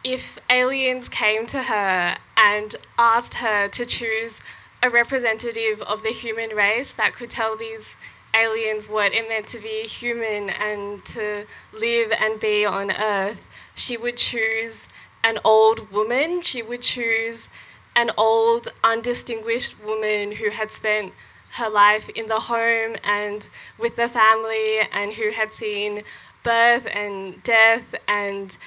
if 0.04 0.38
aliens 0.50 1.10
came 1.10 1.46
to 1.48 1.64
her 1.64 2.16
and 2.38 2.76
asked 2.98 3.36
her 3.36 3.68
to 3.70 3.86
choose 3.86 4.40
a 4.84 4.90
representative 4.90 5.82
of 5.84 6.04
the 6.04 6.12
human 6.12 6.50
race 6.50 6.92
that 6.94 7.14
could 7.14 7.30
tell 7.30 7.56
these 7.56 7.96
aliens 8.36 8.90
what 8.90 9.14
it 9.14 9.30
meant 9.30 9.48
to 9.48 9.60
be 9.60 9.88
human 9.88 10.50
and 10.50 11.06
to 11.06 11.46
live 11.72 12.12
and 12.12 12.38
be 12.42 12.66
on 12.66 12.92
Earth, 12.92 13.48
she 13.76 13.96
would 13.96 14.18
choose 14.18 14.90
an 15.24 15.40
old 15.46 15.90
woman. 15.90 16.42
She 16.42 16.62
would 16.62 16.82
choose 16.82 17.48
an 17.96 18.12
old, 18.18 18.74
undistinguished 18.84 19.82
woman 19.82 20.34
who 20.34 20.50
had 20.50 20.70
spent 20.72 21.14
her 21.52 21.70
life 21.70 22.10
in 22.10 22.28
the 22.28 22.42
home 22.42 22.98
and 23.06 23.48
with 23.78 23.96
the 23.96 24.10
family 24.10 24.80
and 24.92 25.14
who 25.14 25.30
had 25.30 25.54
seen 25.54 26.04
birth 26.44 26.88
and 26.88 27.42
death 27.44 27.96
and 28.10 28.58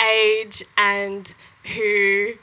age 0.00 0.62
and 0.76 1.34
who, 1.74 2.34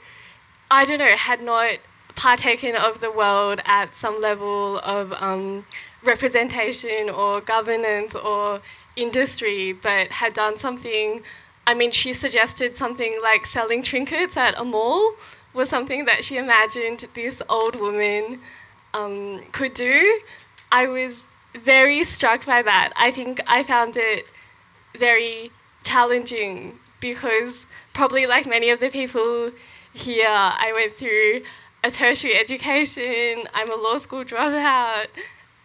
I 0.70 0.84
don't 0.84 0.98
know, 0.98 1.16
had 1.16 1.40
not 1.40 1.78
partaken 2.16 2.76
of 2.76 3.00
the 3.00 3.10
world 3.10 3.60
at 3.64 3.94
some 3.94 4.20
level 4.20 4.78
of 4.80 5.12
um, 5.14 5.64
representation 6.04 7.10
or 7.10 7.40
governance 7.40 8.14
or 8.14 8.60
industry, 8.96 9.72
but 9.72 10.10
had 10.10 10.34
done 10.34 10.56
something. 10.56 11.22
I 11.66 11.74
mean, 11.74 11.92
she 11.92 12.12
suggested 12.12 12.76
something 12.76 13.18
like 13.22 13.46
selling 13.46 13.82
trinkets 13.82 14.36
at 14.36 14.58
a 14.58 14.64
mall 14.64 15.14
was 15.54 15.68
something 15.68 16.06
that 16.06 16.24
she 16.24 16.36
imagined 16.36 17.06
this 17.14 17.42
old 17.48 17.76
woman 17.76 18.40
um, 18.94 19.42
could 19.52 19.74
do. 19.74 20.20
I 20.70 20.86
was 20.86 21.26
very 21.54 22.02
struck 22.04 22.46
by 22.46 22.62
that. 22.62 22.92
I 22.96 23.10
think 23.10 23.40
I 23.46 23.62
found 23.62 23.96
it 23.96 24.28
very 24.98 25.50
challenging 25.84 26.78
because, 27.00 27.66
probably 27.92 28.26
like 28.26 28.46
many 28.46 28.70
of 28.70 28.80
the 28.80 28.88
people 28.88 29.50
here, 29.92 30.28
I 30.28 30.72
went 30.74 30.94
through 30.94 31.42
a 31.84 31.90
tertiary 31.90 32.38
education, 32.38 33.44
I'm 33.54 33.70
a 33.70 33.76
law 33.76 33.98
school 33.98 34.24
dropout, 34.24 35.08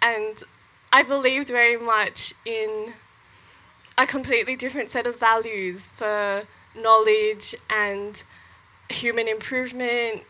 and 0.02 0.44
I 0.92 1.04
believed 1.04 1.50
very 1.50 1.78
much 1.78 2.34
in 2.46 2.94
a 3.98 4.08
completely 4.08 4.56
different 4.56 4.90
set 4.90 5.06
of 5.06 5.20
values 5.20 5.90
for 5.96 6.44
knowledge 6.76 7.56
and 7.70 8.22
human 8.90 9.28
improvement, 9.28 10.24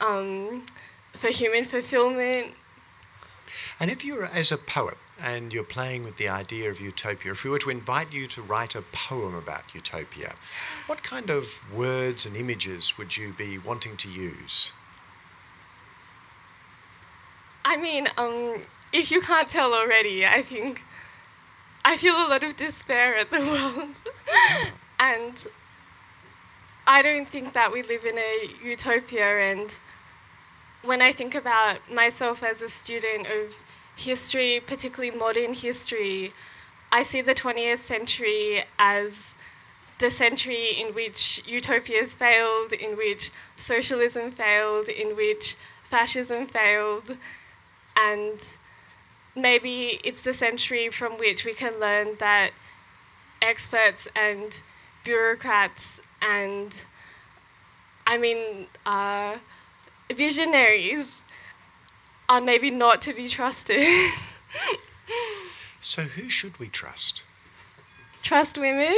um, 0.00 0.64
for 1.12 1.28
human 1.28 1.64
fulfillment. 1.64 2.52
And 3.80 3.90
if 3.90 4.04
you're, 4.04 4.24
as 4.26 4.50
a 4.50 4.56
poet, 4.56 4.96
and 5.20 5.52
you're 5.52 5.62
playing 5.62 6.04
with 6.04 6.16
the 6.16 6.28
idea 6.28 6.70
of 6.70 6.80
utopia, 6.80 7.32
if 7.32 7.44
we 7.44 7.50
were 7.50 7.58
to 7.60 7.70
invite 7.70 8.12
you 8.12 8.26
to 8.28 8.42
write 8.42 8.74
a 8.74 8.82
poem 8.92 9.34
about 9.34 9.74
utopia, 9.74 10.34
what 10.86 11.02
kind 11.02 11.30
of 11.30 11.60
words 11.72 12.26
and 12.26 12.36
images 12.36 12.98
would 12.98 13.16
you 13.16 13.32
be 13.32 13.58
wanting 13.58 13.96
to 13.98 14.10
use? 14.10 14.72
I 17.64 17.76
mean, 17.76 18.08
um, 18.16 18.62
if 18.92 19.10
you 19.10 19.20
can't 19.20 19.48
tell 19.48 19.74
already, 19.74 20.26
I 20.26 20.42
think 20.42 20.82
I 21.84 21.96
feel 21.96 22.14
a 22.14 22.28
lot 22.28 22.44
of 22.44 22.56
despair 22.56 23.16
at 23.16 23.30
the 23.30 23.40
world. 23.40 23.96
and 24.98 25.46
I 26.86 27.02
don't 27.02 27.28
think 27.28 27.54
that 27.54 27.72
we 27.72 27.82
live 27.82 28.04
in 28.04 28.18
a 28.18 28.50
utopia. 28.62 29.50
And 29.50 29.72
when 30.82 31.00
I 31.00 31.12
think 31.12 31.34
about 31.34 31.78
myself 31.90 32.42
as 32.42 32.62
a 32.62 32.68
student 32.68 33.26
of 33.26 33.54
history, 33.96 34.60
particularly 34.66 35.16
modern 35.16 35.52
history, 35.54 36.32
I 36.92 37.02
see 37.02 37.22
the 37.22 37.34
20th 37.34 37.80
century 37.80 38.64
as 38.78 39.34
the 39.98 40.10
century 40.10 40.80
in 40.80 40.94
which 40.94 41.42
utopias 41.46 42.14
failed, 42.14 42.72
in 42.72 42.96
which 42.96 43.30
socialism 43.56 44.30
failed, 44.30 44.88
in 44.88 45.16
which 45.16 45.56
fascism 45.84 46.46
failed, 46.46 47.16
and 47.96 48.38
maybe 49.34 50.00
it's 50.04 50.22
the 50.22 50.32
century 50.32 50.90
from 50.90 51.12
which 51.18 51.44
we 51.44 51.54
can 51.54 51.78
learn 51.80 52.16
that 52.18 52.52
experts 53.42 54.08
and 54.14 54.62
bureaucrats 55.04 56.00
and 56.22 56.74
I 58.06 58.16
mean 58.18 58.66
uh, 58.86 59.36
visionaries 60.12 61.22
are 62.28 62.40
maybe 62.40 62.70
not 62.70 63.02
to 63.02 63.12
be 63.12 63.28
trusted. 63.28 63.86
So, 65.80 66.02
who 66.02 66.30
should 66.30 66.58
we 66.58 66.68
trust? 66.68 67.24
Trust 68.22 68.56
women. 68.56 68.86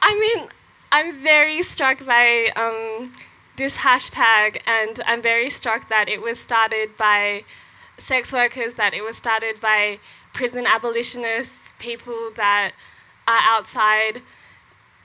I 0.00 0.14
mean, 0.14 0.48
I'm 0.92 1.20
very 1.20 1.60
struck 1.64 2.06
by 2.06 2.52
um, 2.54 3.12
this 3.60 3.76
hashtag, 3.76 4.58
and 4.64 5.02
I'm 5.04 5.20
very 5.20 5.50
struck 5.50 5.90
that 5.90 6.08
it 6.08 6.22
was 6.22 6.40
started 6.40 6.96
by 6.96 7.44
sex 7.98 8.32
workers, 8.32 8.72
that 8.74 8.94
it 8.94 9.04
was 9.04 9.18
started 9.18 9.60
by 9.60 9.98
prison 10.32 10.64
abolitionists, 10.66 11.74
people 11.78 12.30
that 12.36 12.72
are 13.28 13.40
outside 13.42 14.22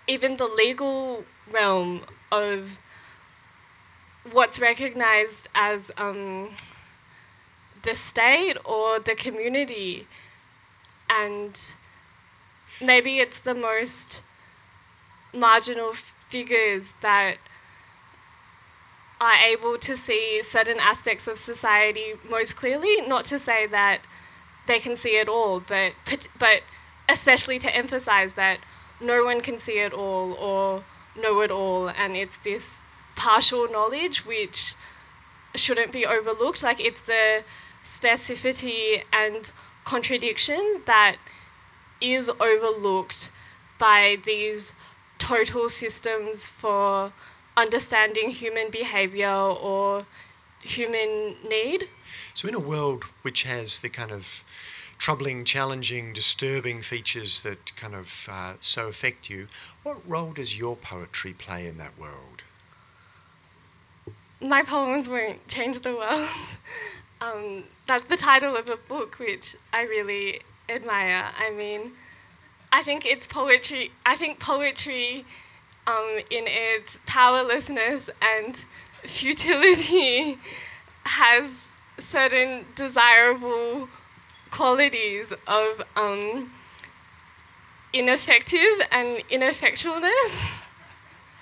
even 0.08 0.38
the 0.38 0.46
legal 0.46 1.26
realm 1.52 2.04
of 2.32 2.78
what's 4.32 4.58
recognized 4.58 5.50
as 5.54 5.92
um, 5.98 6.56
the 7.84 7.94
state 7.94 8.56
or 8.64 9.00
the 9.00 9.16
community. 9.16 10.08
And 11.10 11.60
maybe 12.82 13.20
it's 13.20 13.40
the 13.40 13.54
most 13.54 14.22
marginal 15.34 15.92
figures 16.30 16.94
that 17.02 17.36
are 19.22 19.38
able 19.38 19.78
to 19.78 19.96
see 19.96 20.42
certain 20.42 20.80
aspects 20.80 21.28
of 21.28 21.38
society 21.38 22.14
most 22.30 22.56
clearly. 22.56 23.02
Not 23.02 23.26
to 23.26 23.40
say 23.40 23.68
that 23.68 24.02
they 24.68 24.80
can 24.80 24.96
see 24.96 25.18
it 25.18 25.28
all, 25.28 25.60
but 25.60 25.94
but 26.38 26.62
especially 27.08 27.60
to 27.60 27.76
emphasize 27.76 28.34
that 28.34 28.60
no 29.00 29.24
one 29.24 29.42
can 29.42 29.60
see 29.60 29.80
it 29.80 29.94
all 29.94 30.34
or 30.34 30.84
know 31.16 31.42
it 31.42 31.52
all, 31.52 31.90
and 31.90 32.16
it's 32.16 32.38
this 32.38 32.84
partial 33.16 33.70
knowledge 33.72 34.26
which 34.26 34.74
shouldn't 35.56 35.92
be 35.92 36.06
overlooked. 36.06 36.64
Like 36.64 36.80
it's 36.80 37.02
the 37.02 37.44
specificity 37.84 39.04
and 39.14 39.52
contradiction 39.86 40.82
that 40.86 41.18
is 42.02 42.30
overlooked 42.30 43.32
by 43.78 44.18
these 44.26 44.74
total 45.18 45.70
systems 45.70 46.48
for 46.48 47.14
understanding 47.58 48.30
human 48.30 48.70
behavior 48.70 49.30
or 49.30 50.06
human 50.62 51.36
need. 51.48 51.88
So, 52.34 52.48
in 52.48 52.56
a 52.56 52.60
world 52.60 53.04
which 53.22 53.44
has 53.44 53.80
the 53.80 53.90
kind 53.90 54.12
of 54.12 54.44
troubling, 54.98 55.44
challenging, 55.44 56.14
disturbing 56.14 56.82
features 56.82 57.42
that 57.42 57.76
kind 57.76 57.96
of 57.96 58.28
uh, 58.32 58.54
so 58.60 58.88
affect 58.88 59.30
you, 59.30 59.48
what 59.84 59.98
role 60.08 60.34
does 60.34 60.58
your 60.58 60.76
poetry 60.76 61.34
play 61.34 61.68
in 61.68 61.78
that 61.78 61.98
world? 61.98 62.44
My 64.42 64.64
poems 64.64 65.08
won't 65.08 65.48
change 65.48 65.82
the 65.82 65.96
world. 65.96 66.28
um, 67.22 67.64
that's 67.88 68.06
the 68.06 68.18
title 68.18 68.56
of 68.56 68.70
a 68.70 68.78
book 68.78 69.16
which 69.16 69.56
I 69.74 69.84
really 69.84 70.42
admire. 70.70 71.26
I 71.38 71.52
mean, 71.52 71.92
I 72.72 72.84
think 72.84 73.06
it's 73.06 73.26
poetry. 73.26 73.92
I 74.06 74.16
think 74.16 74.40
poetry, 74.40 75.26
um, 75.88 76.20
in 76.30 76.46
its 76.48 77.00
powerlessness 77.06 78.10
and 78.22 78.66
futility, 79.04 80.40
has 81.04 81.68
certain 82.00 82.66
desirable 82.76 83.88
qualities 84.52 85.32
of 85.48 85.82
um, 85.96 86.52
ineffective 87.94 88.82
and 88.92 89.24
ineffectualness. 89.30 90.52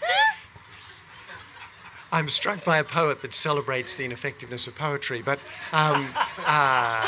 I'm 2.11 2.29
struck 2.29 2.63
by 2.63 2.77
a 2.77 2.83
poet 2.83 3.21
that 3.21 3.33
celebrates 3.33 3.95
the 3.95 4.05
ineffectiveness 4.05 4.67
of 4.67 4.75
poetry, 4.75 5.23
but 5.23 5.39
um, 5.71 6.13
uh, 6.45 7.07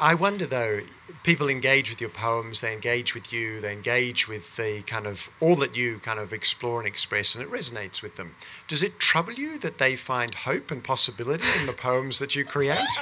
I 0.00 0.14
wonder 0.14 0.46
though, 0.46 0.80
people 1.22 1.48
engage 1.48 1.90
with 1.90 2.00
your 2.00 2.10
poems, 2.10 2.60
they 2.60 2.72
engage 2.72 3.14
with 3.14 3.32
you, 3.32 3.60
they 3.60 3.72
engage 3.72 4.28
with 4.28 4.56
the 4.56 4.82
kind 4.82 5.06
of 5.06 5.30
all 5.40 5.56
that 5.56 5.76
you 5.76 5.98
kind 6.00 6.18
of 6.18 6.32
explore 6.32 6.78
and 6.78 6.88
express, 6.88 7.34
and 7.34 7.44
it 7.44 7.50
resonates 7.50 8.02
with 8.02 8.16
them. 8.16 8.34
Does 8.68 8.82
it 8.82 8.98
trouble 8.98 9.32
you 9.32 9.58
that 9.58 9.78
they 9.78 9.96
find 9.96 10.34
hope 10.34 10.70
and 10.70 10.82
possibility 10.82 11.44
in 11.60 11.66
the 11.66 11.72
poems 11.72 12.18
that 12.18 12.34
you 12.34 12.44
create? 12.44 12.78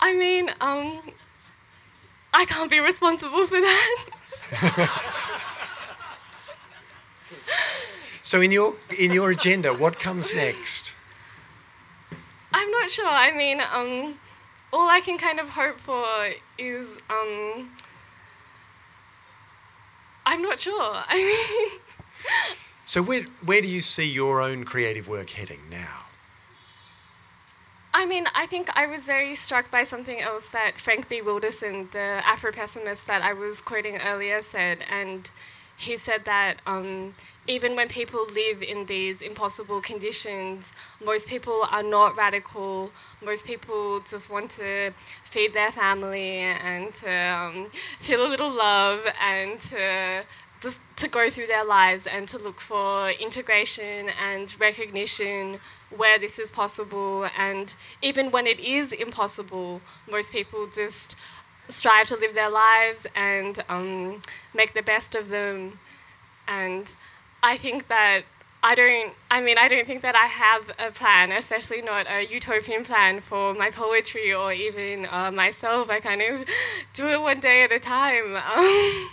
I 0.00 0.14
mean, 0.14 0.50
um, 0.60 1.00
I 2.32 2.44
can't 2.44 2.70
be 2.70 2.80
responsible 2.80 3.46
for 3.46 3.60
that. 3.60 4.04
So 8.28 8.42
in 8.42 8.52
your 8.52 8.74
in 8.98 9.14
your 9.14 9.30
agenda, 9.30 9.72
what 9.72 9.98
comes 9.98 10.34
next? 10.34 10.94
I'm 12.52 12.70
not 12.72 12.90
sure. 12.90 13.08
I 13.08 13.34
mean, 13.34 13.62
um, 13.72 14.18
all 14.72 14.88
I 14.88 15.00
can 15.00 15.18
kind 15.18 15.40
of 15.40 15.48
hope 15.48 15.78
for 15.78 16.30
is 16.58 16.96
um, 17.10 17.70
I'm 20.26 20.42
not 20.42 20.60
sure. 20.60 20.74
I 21.08 21.16
mean. 21.16 21.80
so 22.84 23.02
where 23.02 23.22
where 23.44 23.60
do 23.60 23.68
you 23.68 23.80
see 23.80 24.10
your 24.10 24.42
own 24.42 24.64
creative 24.64 25.08
work 25.08 25.30
heading 25.30 25.60
now? 25.70 26.04
I 27.94 28.04
mean, 28.06 28.26
I 28.34 28.46
think 28.46 28.68
I 28.76 28.86
was 28.86 29.02
very 29.02 29.34
struck 29.34 29.70
by 29.70 29.82
something 29.82 30.20
else 30.20 30.46
that 30.50 30.78
Frank 30.78 31.08
B. 31.08 31.22
Wilderson, 31.22 31.88
the 31.92 32.20
Afro 32.24 32.52
pessimist 32.52 33.06
that 33.06 33.22
I 33.22 33.32
was 33.32 33.60
quoting 33.60 33.96
earlier, 33.98 34.42
said, 34.42 34.84
and 34.90 35.28
he 35.78 35.96
said 35.96 36.24
that 36.26 36.60
um, 36.66 37.14
even 37.48 37.74
when 37.74 37.88
people 37.88 38.26
live 38.34 38.62
in 38.62 38.84
these 38.86 39.22
impossible 39.22 39.80
conditions, 39.80 40.72
most 41.02 41.26
people 41.26 41.66
are 41.70 41.82
not 41.82 42.16
radical. 42.16 42.92
Most 43.24 43.46
people 43.46 44.00
just 44.08 44.30
want 44.30 44.50
to 44.52 44.92
feed 45.24 45.54
their 45.54 45.72
family 45.72 46.38
and 46.38 46.94
to 46.96 47.10
um, 47.10 47.70
feel 48.00 48.24
a 48.24 48.28
little 48.28 48.54
love 48.54 49.00
and 49.20 49.58
to 49.62 50.24
just 50.60 50.80
to 50.96 51.08
go 51.08 51.30
through 51.30 51.46
their 51.46 51.64
lives 51.64 52.06
and 52.06 52.26
to 52.28 52.36
look 52.36 52.60
for 52.60 53.10
integration 53.10 54.08
and 54.20 54.58
recognition 54.60 55.58
where 55.96 56.18
this 56.18 56.38
is 56.38 56.50
possible. 56.50 57.28
And 57.38 57.74
even 58.02 58.30
when 58.30 58.46
it 58.46 58.58
is 58.60 58.92
impossible, 58.92 59.80
most 60.10 60.32
people 60.32 60.66
just 60.66 61.16
strive 61.68 62.08
to 62.08 62.16
live 62.16 62.34
their 62.34 62.50
lives 62.50 63.06
and 63.14 63.62
um, 63.68 64.20
make 64.52 64.74
the 64.74 64.82
best 64.82 65.14
of 65.14 65.28
them. 65.28 65.74
And 66.48 66.90
I 67.42 67.56
think 67.56 67.88
that 67.88 68.22
I 68.62 68.74
don't, 68.74 69.12
I 69.30 69.40
mean, 69.40 69.56
I 69.56 69.68
don't 69.68 69.86
think 69.86 70.02
that 70.02 70.16
I 70.16 70.26
have 70.26 70.70
a 70.78 70.90
plan, 70.90 71.30
especially 71.30 71.80
not 71.80 72.06
a 72.10 72.26
utopian 72.26 72.84
plan 72.84 73.20
for 73.20 73.54
my 73.54 73.70
poetry 73.70 74.34
or 74.34 74.52
even 74.52 75.06
uh, 75.10 75.30
myself. 75.30 75.90
I 75.90 76.00
kind 76.00 76.20
of 76.22 76.44
do 76.94 77.08
it 77.08 77.20
one 77.20 77.38
day 77.38 77.62
at 77.62 77.70
a 77.70 77.78
time. 77.78 78.36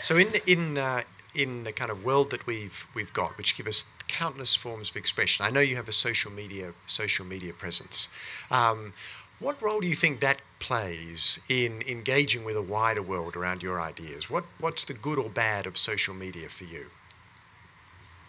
so, 0.00 0.16
in, 0.16 0.28
in, 0.46 0.78
uh, 0.78 1.02
in 1.34 1.64
the 1.64 1.72
kind 1.72 1.90
of 1.90 2.04
world 2.04 2.30
that 2.30 2.46
we've, 2.46 2.86
we've 2.94 3.12
got, 3.12 3.36
which 3.36 3.56
give 3.56 3.66
us 3.66 3.90
countless 4.06 4.54
forms 4.54 4.90
of 4.90 4.96
expression, 4.96 5.44
I 5.44 5.50
know 5.50 5.60
you 5.60 5.74
have 5.74 5.88
a 5.88 5.92
social 5.92 6.30
media, 6.30 6.72
social 6.86 7.26
media 7.26 7.52
presence. 7.52 8.08
Um, 8.52 8.92
what 9.40 9.60
role 9.60 9.80
do 9.80 9.88
you 9.88 9.96
think 9.96 10.20
that 10.20 10.40
plays 10.60 11.40
in 11.48 11.82
engaging 11.88 12.44
with 12.44 12.54
a 12.54 12.62
wider 12.62 13.02
world 13.02 13.34
around 13.34 13.60
your 13.60 13.80
ideas? 13.80 14.30
What, 14.30 14.44
what's 14.60 14.84
the 14.84 14.94
good 14.94 15.18
or 15.18 15.28
bad 15.28 15.66
of 15.66 15.76
social 15.76 16.14
media 16.14 16.48
for 16.48 16.62
you? 16.62 16.86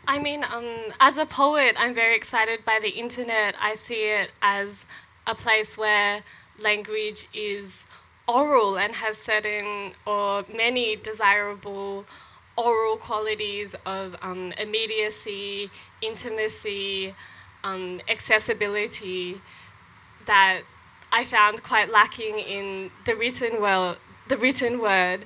I 0.08 0.20
mean, 0.20 0.44
um, 0.44 0.68
as 1.00 1.18
a 1.18 1.26
poet, 1.26 1.76
I'm 1.78 1.94
very 1.96 2.16
excited 2.16 2.66
by 2.66 2.80
the 2.82 2.90
internet. 2.90 3.56
I 3.60 3.76
see 3.76 4.10
it 4.10 4.32
as 4.42 4.86
a 5.28 5.34
place 5.34 5.78
where 5.78 6.24
language 6.60 7.30
is 7.34 7.86
oral 8.28 8.78
and 8.78 8.94
has 8.96 9.18
certain 9.18 9.94
or 10.06 10.44
many 10.54 10.98
desirable 10.98 12.06
oral 12.58 12.98
qualities 12.98 13.76
of 13.86 14.16
um, 14.22 14.52
immediacy, 14.60 15.72
intimacy, 16.02 17.16
um, 17.64 18.02
accessibility 18.10 19.40
that 20.26 20.62
I 21.12 21.24
found 21.24 21.64
quite 21.64 21.90
lacking 21.90 22.40
in 22.40 22.92
the 23.06 23.16
written 23.16 23.62
world, 23.62 23.98
the 24.28 24.38
written 24.38 24.82
word. 24.82 25.26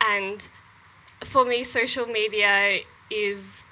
And 0.00 0.48
for 1.24 1.44
me, 1.44 1.62
social 1.62 2.06
media 2.06 2.80
is 3.10 3.64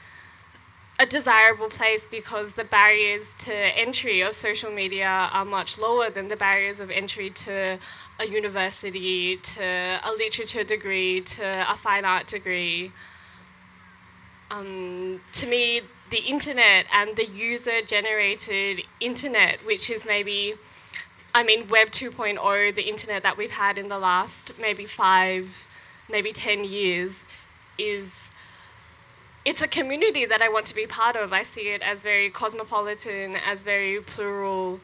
a 1.01 1.07
desirable 1.07 1.69
place 1.69 2.09
because 2.09 2.55
the 2.55 2.65
barriers 2.65 3.35
to 3.39 3.55
entry 3.55 4.21
of 4.21 4.35
social 4.35 4.71
media 4.71 5.29
are 5.33 5.45
much 5.45 5.79
lower 5.79 6.11
than 6.11 6.29
the 6.29 6.37
barriers 6.37 6.81
of 6.81 6.91
entry 6.91 7.31
to 7.31 7.79
a 8.19 8.27
university, 8.27 9.37
to 9.39 10.01
a 10.05 10.13
literature 10.19 10.65
degree, 10.65 11.21
to 11.23 11.45
a 11.71 11.77
fine 11.77 12.05
art 12.05 12.27
degree. 12.27 12.93
um, 14.51 15.21
to 15.35 15.47
me, 15.47 15.83
the 16.11 16.19
internet 16.19 16.87
and 16.93 17.17
the 17.17 17.27
user 17.27 17.83
generated 17.83 18.83
internet, 19.01 19.65
which 19.67 19.91
is 19.91 20.07
maybe, 20.07 20.55
I 21.35 21.43
mean, 21.45 21.69
Web 21.69 21.91
2.0, 21.91 22.75
the 22.75 22.83
internet 22.89 23.23
that 23.25 23.37
we've 23.37 23.51
had 23.53 23.79
in 23.79 23.89
the 23.89 23.99
last 23.99 24.53
maybe 24.61 24.87
five, 24.87 25.67
maybe 26.09 26.33
10 26.33 26.65
years, 26.65 27.25
is. 27.79 28.31
It's 29.49 29.63
a 29.63 29.67
community 29.67 30.27
that 30.27 30.43
I 30.43 30.51
want 30.51 30.67
to 30.67 30.75
be 30.75 30.87
part 30.87 31.17
of. 31.17 31.33
I 31.33 31.43
see 31.43 31.69
it 31.71 31.81
as 31.81 32.03
very 32.03 32.29
cosmopolitan, 32.29 33.37
as 33.47 33.63
very 33.63 33.99
plural, 34.03 34.79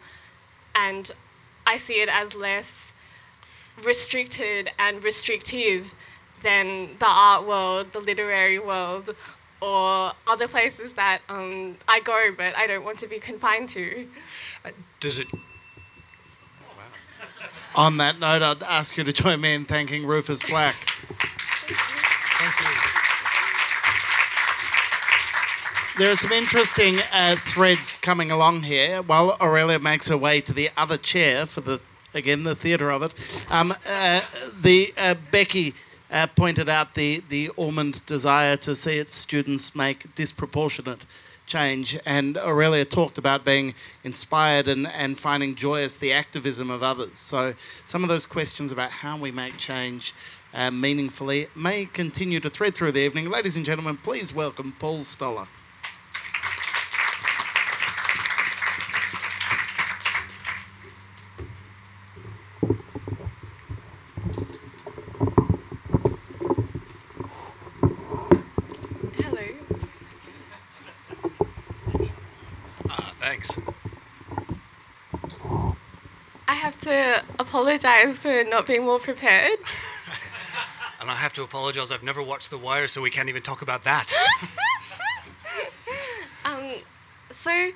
and 0.75 1.13
I 1.67 1.77
see 1.77 2.01
it 2.01 2.09
as 2.09 2.35
less 2.35 2.91
restricted 3.83 4.71
and 4.79 5.05
restrictive 5.05 5.93
than 6.43 6.97
the 6.99 7.07
art 7.07 7.47
world, 7.47 7.93
the 7.93 8.01
literary 8.01 8.59
world, 8.59 9.15
or 9.61 10.15
other 10.27 10.49
places 10.49 10.95
that 10.95 11.21
um, 11.29 11.77
I 11.87 12.01
go 12.01 12.33
but 12.35 12.57
I 12.57 12.67
don't 12.67 12.87
want 12.87 12.99
to 13.01 13.07
be 13.07 13.19
confined 13.19 13.69
to. 13.69 14.09
Uh, 14.65 14.71
does 14.99 15.19
it? 15.19 15.27
On 17.75 17.99
that 17.99 18.19
note, 18.19 18.41
I'd 18.41 18.63
ask 18.63 18.97
you 18.97 19.05
to 19.05 19.13
join 19.13 19.43
me 19.43 19.53
in 19.53 19.67
thanking 19.67 20.07
Rufus 20.07 20.43
Black. 20.43 20.75
Thank 22.39 22.61
you. 22.61 22.84
There 25.97 26.11
are 26.11 26.17
some 26.17 26.33
interesting 26.33 26.97
uh, 27.13 27.37
threads 27.37 27.97
coming 27.97 28.33
along 28.33 28.65
here 28.65 29.01
while 29.03 29.37
Aurelia 29.41 29.79
makes 29.79 30.09
her 30.09 30.17
way 30.17 30.41
to 30.41 30.53
the 30.53 30.69
other 30.77 30.97
chair 30.97 31.47
for 31.47 31.61
the, 31.61 31.81
again, 32.15 32.43
the 32.43 32.57
theatre 32.57 32.91
of 32.91 33.05
it. 33.05 33.15
Um, 33.49 33.73
uh, 33.89 34.23
the 34.61 34.93
uh, 34.99 35.15
Becky 35.31 35.73
uh, 36.11 36.27
pointed 36.35 36.69
out 36.69 36.95
the, 36.95 37.23
the 37.29 37.51
Ormond 37.51 38.05
desire 38.07 38.57
to 38.57 38.75
see 38.75 38.99
its 38.99 39.15
students 39.15 39.77
make 39.77 40.13
disproportionate 40.17 41.07
change, 41.47 41.97
and 42.07 42.39
Aurelia 42.39 42.85
talked 42.85 43.17
about 43.17 43.45
being 43.45 43.73
inspired 44.03 44.67
and, 44.67 44.89
and 44.89 45.17
finding 45.17 45.55
joyous 45.55 45.97
the 45.97 46.13
activism 46.13 46.71
of 46.71 46.83
others. 46.83 47.19
So, 47.19 47.55
some 47.87 48.03
of 48.03 48.09
those 48.09 48.27
questions 48.27 48.73
about 48.73 48.91
how 48.91 49.17
we 49.17 49.31
make 49.31 49.59
change 49.59 50.13
uh, 50.55 50.73
meaningfully 50.73 51.47
may 51.55 51.87
continue 51.87 52.41
to 52.41 52.51
thread 52.51 52.75
through 52.75 52.93
the 52.93 53.01
evening. 53.01 53.31
Ladies 53.31 53.57
and 53.57 53.65
gentlemen, 53.65 53.97
please 53.97 54.35
welcome 54.35 54.75
Paul 54.81 55.03
Stoller. 55.03 55.47
Hello. 69.17 69.43
Uh, 72.89 73.01
thanks. 73.17 73.59
I 76.47 76.55
have 76.55 76.75
to 76.95 77.25
apologize 77.39 78.17
for 78.19 78.45
not 78.45 78.67
being 78.67 78.85
more 78.85 78.99
prepared. 78.99 79.59
And 81.01 81.11
I 81.11 81.17
have 81.17 81.35
to 81.35 81.43
apologise, 81.43 81.91
I've 81.91 82.03
never 82.03 82.23
watched 82.23 82.49
The 82.49 82.57
Wire, 82.57 82.89
so 82.89 83.03
we 83.03 83.11
can't 83.11 83.29
even 83.29 83.43
talk 83.43 83.61
about 83.61 83.85
that. 83.85 84.11
Um, 86.47 86.75
so, 87.31 87.71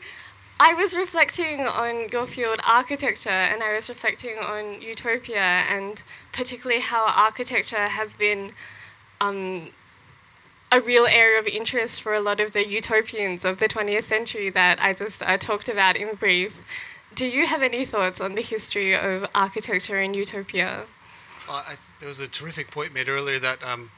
I 0.60 0.74
was 0.74 0.94
reflecting 0.94 1.60
on 1.60 2.08
your 2.10 2.26
field, 2.26 2.58
architecture, 2.64 3.28
and 3.30 3.62
I 3.62 3.74
was 3.74 3.88
reflecting 3.88 4.38
on 4.38 4.82
utopia, 4.82 5.40
and 5.40 6.02
particularly 6.32 6.80
how 6.80 7.06
architecture 7.06 7.88
has 7.88 8.14
been 8.14 8.52
um, 9.20 9.68
a 10.70 10.80
real 10.80 11.06
area 11.06 11.38
of 11.38 11.46
interest 11.46 12.02
for 12.02 12.14
a 12.14 12.20
lot 12.20 12.40
of 12.40 12.52
the 12.52 12.66
utopians 12.66 13.44
of 13.44 13.58
the 13.58 13.68
20th 13.68 14.04
century 14.04 14.50
that 14.50 14.82
I 14.82 14.92
just 14.92 15.22
uh, 15.22 15.38
talked 15.38 15.68
about 15.68 15.96
in 15.96 16.14
brief. 16.14 16.60
Do 17.18 17.26
you 17.26 17.46
have 17.46 17.62
any 17.62 17.84
thoughts 17.84 18.20
on 18.20 18.34
the 18.34 18.42
history 18.42 18.94
of 18.94 19.26
architecture 19.34 19.98
and 19.98 20.14
utopia? 20.14 20.86
Uh, 21.48 21.64
I, 21.66 21.76
there 21.98 22.06
was 22.06 22.20
a 22.20 22.28
terrific 22.28 22.70
point 22.70 22.94
made 22.94 23.08
earlier 23.08 23.40
that 23.40 23.60
um, 23.64 23.90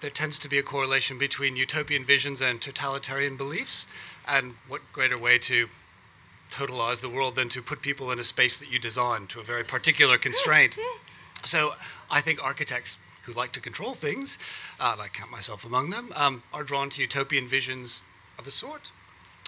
there 0.00 0.08
tends 0.08 0.38
to 0.38 0.48
be 0.48 0.58
a 0.58 0.62
correlation 0.62 1.18
between 1.18 1.54
utopian 1.54 2.02
visions 2.02 2.40
and 2.40 2.62
totalitarian 2.62 3.36
beliefs. 3.36 3.86
And 4.26 4.54
what 4.68 4.80
greater 4.90 5.18
way 5.18 5.36
to 5.40 5.68
totalize 6.50 7.02
the 7.02 7.10
world 7.10 7.34
than 7.34 7.50
to 7.50 7.60
put 7.60 7.82
people 7.82 8.10
in 8.10 8.18
a 8.18 8.24
space 8.24 8.56
that 8.56 8.72
you 8.72 8.78
design 8.78 9.26
to 9.26 9.40
a 9.40 9.42
very 9.42 9.62
particular 9.62 10.16
constraint? 10.16 10.78
So 11.44 11.74
I 12.10 12.22
think 12.22 12.42
architects 12.42 12.96
who 13.24 13.34
like 13.34 13.52
to 13.52 13.60
control 13.60 13.92
things, 13.92 14.38
uh, 14.80 14.92
and 14.94 15.02
I 15.02 15.08
count 15.08 15.30
myself 15.30 15.66
among 15.66 15.90
them, 15.90 16.10
um, 16.16 16.42
are 16.54 16.64
drawn 16.64 16.88
to 16.88 17.02
utopian 17.02 17.46
visions 17.46 18.00
of 18.38 18.46
a 18.46 18.50
sort. 18.50 18.92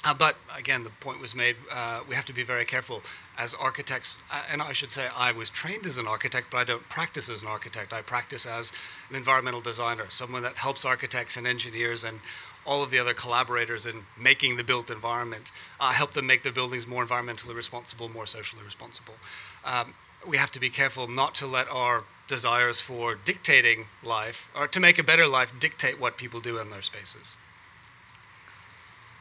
Uh, 0.07 0.15
but 0.15 0.37
again, 0.57 0.85
the 0.85 0.91
point 1.01 1.21
was 1.21 1.35
made. 1.35 1.57
Uh, 1.71 1.99
we 2.09 2.15
have 2.15 2.25
to 2.25 2.33
be 2.33 2.45
very 2.45 2.65
careful 2.65 3.03
as 3.37 3.55
architects. 3.55 4.19
Uh, 4.31 4.41
and 4.49 4.63
I 4.63 4.71
should 4.71 4.93
say, 4.93 5.09
I 5.17 5.33
was 5.33 5.51
trained 5.51 5.85
as 5.85 5.99
an 5.99 6.07
architect, 6.07 6.47
but 6.53 6.59
I 6.59 6.65
don't 6.65 6.89
practice 6.89 7.29
as 7.29 7.43
an 7.43 7.49
architect. 7.49 7.93
I 7.93 8.03
practice 8.03 8.47
as 8.47 8.73
an 9.11 9.17
environmental 9.17 9.61
designer, 9.61 10.07
someone 10.09 10.45
that 10.45 10.55
helps 10.55 10.85
architects 10.85 11.37
and 11.37 11.45
engineers 11.45 12.05
and 12.05 12.21
all 12.65 12.85
of 12.85 12.93
the 12.93 13.01
other 13.01 13.15
collaborators 13.15 13.85
in 13.85 14.05
making 14.17 14.57
the 14.57 14.63
built 14.63 14.91
environment, 14.91 15.51
uh, 15.81 15.91
help 15.91 16.13
them 16.13 16.27
make 16.27 16.45
the 16.45 16.53
buildings 16.53 16.87
more 16.87 17.05
environmentally 17.05 17.57
responsible, 17.57 18.09
more 18.09 18.27
socially 18.27 18.63
responsible. 18.63 19.15
Um, 19.65 19.93
we 20.25 20.37
have 20.37 20.53
to 20.53 20.61
be 20.61 20.71
careful 20.71 21.09
not 21.09 21.35
to 21.37 21.49
let 21.49 21.69
our 21.69 22.05
desires 22.29 22.81
for 22.81 23.17
dictating 23.17 23.87
life 24.05 24.49
or 24.55 24.69
to 24.69 24.79
make 24.79 25.01
a 25.01 25.05
better 25.05 25.27
life 25.27 25.53
dictate 25.59 26.01
what 26.01 26.17
people 26.17 26.41
do 26.41 26.59
in 26.59 26.71
their 26.71 26.83
spaces. 26.83 27.37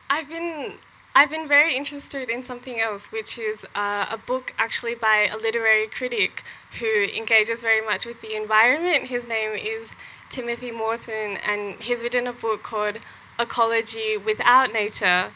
I've 0.09 0.29
been 0.29 0.73
I've 1.15 1.29
been 1.29 1.47
very 1.47 1.75
interested 1.75 2.29
in 2.29 2.43
something 2.43 2.79
else, 2.79 3.11
which 3.11 3.39
is 3.39 3.65
uh, 3.73 4.05
a 4.09 4.17
book 4.17 4.53
actually 4.57 4.95
by 4.95 5.29
a 5.31 5.37
literary 5.37 5.87
critic 5.87 6.43
who 6.79 7.03
engages 7.03 7.61
very 7.61 7.83
much 7.83 8.05
with 8.05 8.19
the 8.21 8.35
environment. 8.35 9.05
His 9.05 9.27
name 9.27 9.53
is 9.55 9.93
Timothy 10.29 10.71
Morton, 10.71 11.37
and 11.37 11.75
he's 11.81 12.03
written 12.03 12.27
a 12.27 12.33
book 12.33 12.63
called 12.63 12.97
Ecology 13.39 14.17
Without 14.17 14.73
Nature, 14.73 15.31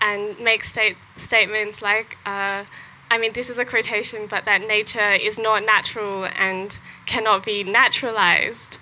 and 0.00 0.38
makes 0.40 0.72
state 0.72 0.96
statements 1.16 1.80
like. 1.80 2.18
Uh, 2.26 2.64
I 3.10 3.18
mean, 3.18 3.32
this 3.32 3.48
is 3.48 3.58
a 3.58 3.64
quotation, 3.64 4.26
but 4.26 4.44
that 4.46 4.66
nature 4.66 5.12
is 5.12 5.38
not 5.38 5.64
natural 5.64 6.26
and 6.36 6.76
cannot 7.06 7.44
be 7.44 7.62
naturalized. 7.62 8.78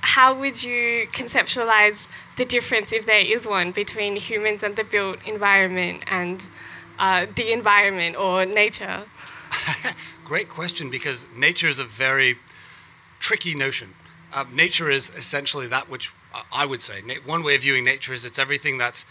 How 0.00 0.38
would 0.38 0.62
you 0.62 1.06
conceptualize 1.12 2.06
the 2.38 2.44
difference, 2.44 2.92
if 2.92 3.04
there 3.04 3.18
is 3.18 3.46
one, 3.46 3.72
between 3.72 4.16
humans 4.16 4.62
and 4.62 4.76
the 4.76 4.84
built 4.84 5.18
environment 5.26 6.04
and 6.06 6.46
uh, 6.98 7.26
the 7.34 7.52
environment 7.52 8.16
or 8.16 8.46
nature? 8.46 9.02
Great 10.24 10.48
question 10.48 10.88
because 10.88 11.26
nature 11.36 11.68
is 11.68 11.78
a 11.78 11.84
very 11.84 12.38
tricky 13.20 13.54
notion. 13.54 13.92
Uh, 14.32 14.44
nature 14.52 14.88
is 14.88 15.10
essentially 15.16 15.66
that 15.66 15.90
which 15.90 16.12
uh, 16.34 16.42
I 16.52 16.64
would 16.64 16.80
say. 16.80 17.02
One 17.26 17.42
way 17.42 17.56
of 17.56 17.62
viewing 17.62 17.84
nature 17.84 18.12
is 18.12 18.24
it's 18.24 18.38
everything 18.38 18.78
that's 18.78 19.04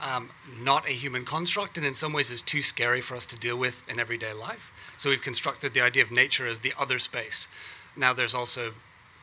um, 0.00 0.30
not 0.60 0.86
a 0.86 0.92
human 0.92 1.24
construct 1.24 1.78
and 1.78 1.86
in 1.86 1.94
some 1.94 2.12
ways 2.12 2.30
is 2.30 2.42
too 2.42 2.62
scary 2.62 3.00
for 3.00 3.16
us 3.16 3.26
to 3.26 3.36
deal 3.36 3.56
with 3.56 3.82
in 3.88 3.98
everyday 3.98 4.32
life. 4.32 4.72
So 4.98 5.10
we've 5.10 5.22
constructed 5.22 5.74
the 5.74 5.80
idea 5.80 6.02
of 6.02 6.10
nature 6.10 6.46
as 6.46 6.60
the 6.60 6.74
other 6.78 6.98
space. 6.98 7.48
Now 7.96 8.12
there's 8.12 8.34
also 8.34 8.72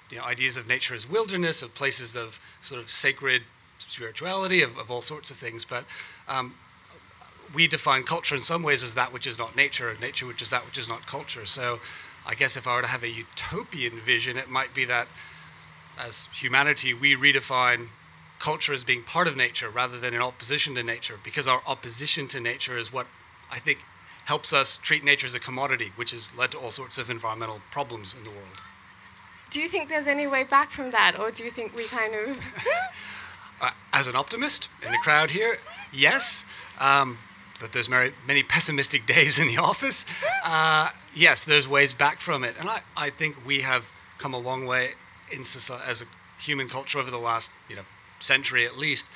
you 0.10 0.18
know, 0.18 0.24
ideas 0.24 0.58
of 0.58 0.68
nature 0.68 0.96
as 0.96 1.08
wilderness, 1.08 1.62
of 1.62 1.74
places 1.76 2.16
of 2.16 2.40
sort 2.62 2.82
of 2.82 2.90
sacred 2.90 3.44
spirituality, 3.78 4.62
of, 4.62 4.78
of 4.78 4.90
all 4.92 5.02
sorts 5.02 5.32
of 5.32 5.38
things. 5.38 5.66
But 5.66 5.86
um, 6.28 6.54
we 7.54 7.68
define 7.68 8.04
culture 8.04 8.36
in 8.36 8.42
some 8.42 8.64
ways 8.64 8.84
as 8.84 8.94
that 8.96 9.14
which 9.14 9.28
is 9.28 9.40
not 9.40 9.56
nature, 9.56 9.90
and 9.90 10.00
nature 10.00 10.26
which 10.26 10.42
is 10.42 10.50
that 10.50 10.66
which 10.66 10.78
is 10.78 10.90
not 10.90 11.06
culture. 11.06 11.46
So 11.46 11.80
I 12.26 12.36
guess 12.36 12.58
if 12.58 12.68
I 12.68 12.76
were 12.76 12.82
to 12.82 12.88
have 12.88 13.04
a 13.04 13.10
utopian 13.10 14.00
vision, 14.00 14.38
it 14.38 14.50
might 14.50 14.74
be 14.74 14.86
that 14.86 15.08
as 15.98 16.30
humanity, 16.34 16.94
we 16.94 17.16
redefine 17.16 17.90
culture 18.40 18.74
as 18.74 18.84
being 18.84 19.04
part 19.04 19.28
of 19.28 19.36
nature 19.36 19.70
rather 19.70 20.00
than 20.00 20.14
in 20.14 20.22
opposition 20.22 20.76
to 20.76 20.84
nature, 20.84 21.20
because 21.24 21.48
our 21.48 21.62
opposition 21.68 22.28
to 22.30 22.40
nature 22.40 22.78
is 22.78 22.94
what 22.94 23.08
I 23.52 23.60
think 23.60 23.80
helps 24.26 24.54
us 24.54 24.78
treat 24.78 25.04
nature 25.04 25.26
as 25.26 25.34
a 25.34 25.40
commodity, 25.40 25.92
which 25.96 26.12
has 26.12 26.34
led 26.36 26.52
to 26.52 26.60
all 26.60 26.72
sorts 26.72 26.98
of 26.98 27.10
environmental 27.10 27.62
problems 27.72 28.14
in 28.14 28.24
the 28.24 28.30
world. 28.30 28.62
Do 29.50 29.60
you 29.60 29.68
think 29.68 29.90
there's 29.90 30.08
any 30.08 30.28
way 30.28 30.44
back 30.44 30.72
from 30.72 30.92
that, 30.92 31.20
or 31.20 31.32
do 31.32 31.44
you 31.44 31.52
think 31.52 31.76
we 31.76 31.86
kind 31.86 32.14
of. 32.14 32.38
uh, 33.62 33.72
as 33.94 34.08
an 34.08 34.16
optimist 34.16 34.70
in 34.84 34.92
the 34.92 34.98
crowd 35.00 35.32
here, 35.32 35.58
yes. 35.92 36.46
Um, 36.80 37.18
that 37.60 37.74
there's 37.74 37.90
many, 37.90 38.14
many 38.26 38.44
pessimistic 38.44 39.06
days 39.16 39.40
in 39.40 39.48
the 39.48 39.58
office. 39.58 40.06
Uh, 40.44 40.90
yes, 41.16 41.44
there's 41.44 41.68
ways 41.68 41.94
back 41.94 42.20
from 42.20 42.44
it. 42.44 42.56
And 42.60 42.70
I, 42.70 42.82
I 42.96 43.10
think 43.10 43.36
we 43.46 43.62
have 43.62 43.92
come 44.18 44.34
a 44.34 44.40
long 44.40 44.66
way 44.66 44.92
in 45.32 45.44
society, 45.44 45.84
as 45.90 46.02
a 46.02 46.06
human 46.42 46.70
culture 46.70 47.00
over 47.00 47.12
the 47.12 47.18
last 47.18 47.52
you 47.70 47.76
know, 47.76 47.84
century 48.20 48.66
at 48.66 48.78
least, 48.78 49.10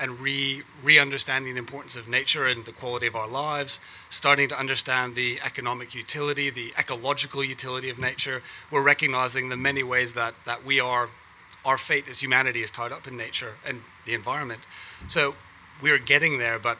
and 0.00 0.20
re, 0.20 0.62
re-understanding 0.82 1.54
the 1.54 1.58
importance 1.58 1.96
of 1.96 2.08
nature 2.08 2.46
and 2.46 2.64
the 2.64 2.72
quality 2.72 3.06
of 3.06 3.16
our 3.16 3.28
lives, 3.28 3.80
starting 4.10 4.48
to 4.48 4.58
understand 4.58 5.14
the 5.14 5.40
economic 5.44 5.94
utility, 5.94 6.50
the 6.50 6.72
ecological 6.78 7.42
utility 7.42 7.90
of 7.90 7.98
nature. 7.98 8.42
We're 8.70 8.82
recognizing 8.82 9.48
the 9.48 9.56
many 9.56 9.82
ways 9.82 10.14
that, 10.14 10.34
that 10.44 10.64
we 10.64 10.80
are 10.80 11.08
our 11.64 11.78
fate 11.78 12.04
as 12.08 12.20
humanity 12.20 12.62
is 12.62 12.70
tied 12.70 12.92
up 12.92 13.06
in 13.06 13.16
nature 13.16 13.54
and 13.66 13.82
the 14.06 14.14
environment. 14.14 14.60
So 15.08 15.34
we're 15.82 15.98
getting 15.98 16.38
there, 16.38 16.58
but 16.58 16.78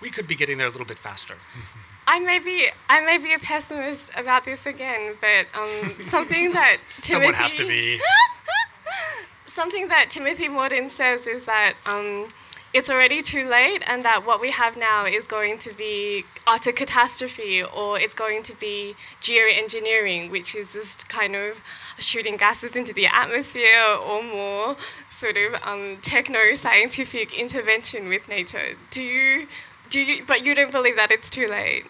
we 0.00 0.10
could 0.10 0.26
be 0.26 0.34
getting 0.34 0.58
there 0.58 0.66
a 0.66 0.70
little 0.70 0.86
bit 0.86 0.98
faster. 0.98 1.36
I 2.06 2.18
may 2.18 2.40
be 2.40 2.68
I 2.88 3.00
may 3.00 3.18
be 3.18 3.32
a 3.32 3.38
pessimist 3.38 4.10
about 4.16 4.44
this 4.44 4.66
again, 4.66 5.14
but 5.20 5.46
um, 5.54 6.00
something 6.00 6.52
that 6.52 6.78
Timothy, 7.00 7.12
Someone 7.12 7.34
has 7.34 7.54
to 7.54 7.66
be. 7.66 8.00
something 9.52 9.88
that 9.88 10.10
Timothy 10.10 10.48
Morton 10.48 10.88
says 10.88 11.26
is 11.26 11.44
that 11.44 11.74
um, 11.84 12.32
it's 12.72 12.88
already 12.88 13.20
too 13.20 13.46
late, 13.48 13.82
and 13.86 14.02
that 14.04 14.24
what 14.24 14.40
we 14.40 14.50
have 14.50 14.78
now 14.78 15.04
is 15.04 15.26
going 15.26 15.58
to 15.58 15.74
be 15.74 16.24
utter 16.46 16.72
catastrophe, 16.72 17.62
or 17.62 18.00
it's 18.00 18.14
going 18.14 18.42
to 18.44 18.54
be 18.58 18.94
geoengineering, 19.20 20.30
which 20.30 20.54
is 20.54 20.72
just 20.72 21.08
kind 21.08 21.36
of 21.36 21.60
shooting 21.98 22.36
gases 22.38 22.76
into 22.76 22.94
the 22.94 23.06
atmosphere, 23.06 23.84
or 24.06 24.22
more 24.22 24.76
sort 25.10 25.36
of 25.36 25.54
um, 25.64 25.98
techno-scientific 26.00 27.38
intervention 27.38 28.08
with 28.08 28.26
nature. 28.28 28.74
Do 28.90 29.02
you? 29.02 29.46
Do 29.90 30.00
you? 30.00 30.24
But 30.26 30.46
you 30.46 30.54
don't 30.54 30.72
believe 30.72 30.96
that 30.96 31.12
it's 31.12 31.28
too 31.28 31.46
late. 31.48 31.84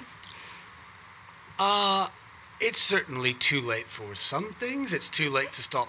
Uh, 1.61 2.09
it's 2.61 2.81
certainly 2.81 3.35
too 3.35 3.61
late 3.61 3.87
for 3.87 4.17
some 4.17 4.53
things. 4.53 4.93
It's 4.93 5.09
too 5.09 5.31
late 5.31 5.53
to 5.53 5.63
stop 5.63 5.89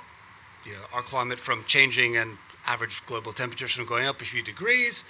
you 0.65 0.73
know, 0.73 0.79
our 0.93 1.01
climate 1.01 1.37
from 1.37 1.63
changing 1.65 2.17
and 2.17 2.37
average 2.65 3.05
global 3.05 3.33
temperatures 3.33 3.73
from 3.73 3.85
going 3.85 4.05
up 4.05 4.21
a 4.21 4.25
few 4.25 4.41
degrees. 4.41 5.03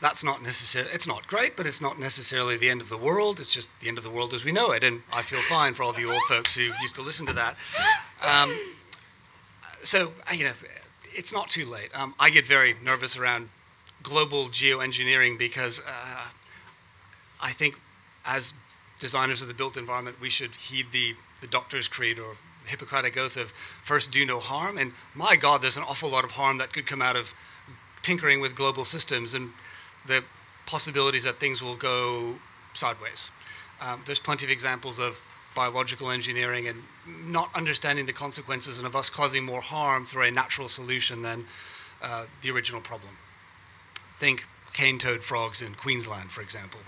That's 0.00 0.22
not 0.22 0.42
necessarily, 0.42 0.92
it's 0.92 1.08
not 1.08 1.26
great, 1.26 1.56
but 1.56 1.66
it's 1.66 1.80
not 1.80 1.98
necessarily 1.98 2.56
the 2.56 2.70
end 2.70 2.80
of 2.80 2.88
the 2.88 2.96
world. 2.96 3.40
It's 3.40 3.52
just 3.52 3.68
the 3.80 3.88
end 3.88 3.98
of 3.98 4.04
the 4.04 4.10
world 4.10 4.32
as 4.32 4.44
we 4.44 4.52
know 4.52 4.70
it. 4.72 4.84
And 4.84 5.02
I 5.12 5.22
feel 5.22 5.40
fine 5.40 5.74
for 5.74 5.82
all 5.82 5.90
of 5.90 5.98
you 5.98 6.12
old 6.12 6.22
folks 6.28 6.54
who 6.54 6.70
used 6.80 6.94
to 6.96 7.02
listen 7.02 7.26
to 7.26 7.32
that. 7.32 7.56
Um, 8.22 8.56
so, 9.82 10.12
uh, 10.30 10.34
you 10.34 10.44
know, 10.44 10.52
it's 11.12 11.32
not 11.32 11.48
too 11.48 11.66
late. 11.66 11.90
Um, 11.98 12.14
I 12.18 12.30
get 12.30 12.46
very 12.46 12.76
nervous 12.84 13.16
around 13.16 13.48
global 14.02 14.46
geoengineering 14.48 15.38
because 15.38 15.80
uh, 15.80 16.22
I 17.42 17.50
think 17.50 17.76
as 18.24 18.52
designers 18.98 19.42
of 19.42 19.48
the 19.48 19.54
built 19.54 19.76
environment, 19.76 20.20
we 20.20 20.30
should 20.30 20.54
heed 20.54 20.86
the, 20.92 21.14
the 21.40 21.46
doctor's 21.46 21.88
creed 21.88 22.18
or 22.18 22.36
Hippocratic 22.68 23.16
oath 23.16 23.36
of 23.36 23.52
first 23.82 24.12
do 24.12 24.24
no 24.24 24.40
harm. 24.40 24.78
And 24.78 24.92
my 25.14 25.36
God, 25.36 25.62
there's 25.62 25.76
an 25.76 25.84
awful 25.84 26.10
lot 26.10 26.24
of 26.24 26.32
harm 26.32 26.58
that 26.58 26.72
could 26.72 26.86
come 26.86 27.02
out 27.02 27.16
of 27.16 27.32
tinkering 28.02 28.40
with 28.40 28.54
global 28.54 28.84
systems 28.84 29.34
and 29.34 29.50
the 30.06 30.22
possibilities 30.66 31.24
that 31.24 31.40
things 31.40 31.62
will 31.62 31.76
go 31.76 32.36
sideways. 32.74 33.30
Um, 33.80 34.02
there's 34.06 34.18
plenty 34.18 34.44
of 34.44 34.50
examples 34.50 34.98
of 34.98 35.22
biological 35.54 36.10
engineering 36.10 36.68
and 36.68 36.82
not 37.26 37.50
understanding 37.54 38.06
the 38.06 38.12
consequences 38.12 38.78
and 38.78 38.86
of 38.86 38.94
us 38.94 39.10
causing 39.10 39.44
more 39.44 39.60
harm 39.60 40.06
through 40.06 40.24
a 40.24 40.30
natural 40.30 40.68
solution 40.68 41.22
than 41.22 41.44
uh, 42.02 42.26
the 42.42 42.50
original 42.50 42.80
problem. 42.80 43.10
Think 44.18 44.46
cane 44.72 44.98
toad 44.98 45.24
frogs 45.24 45.62
in 45.62 45.74
Queensland, 45.74 46.30
for 46.30 46.42
example. 46.42 46.80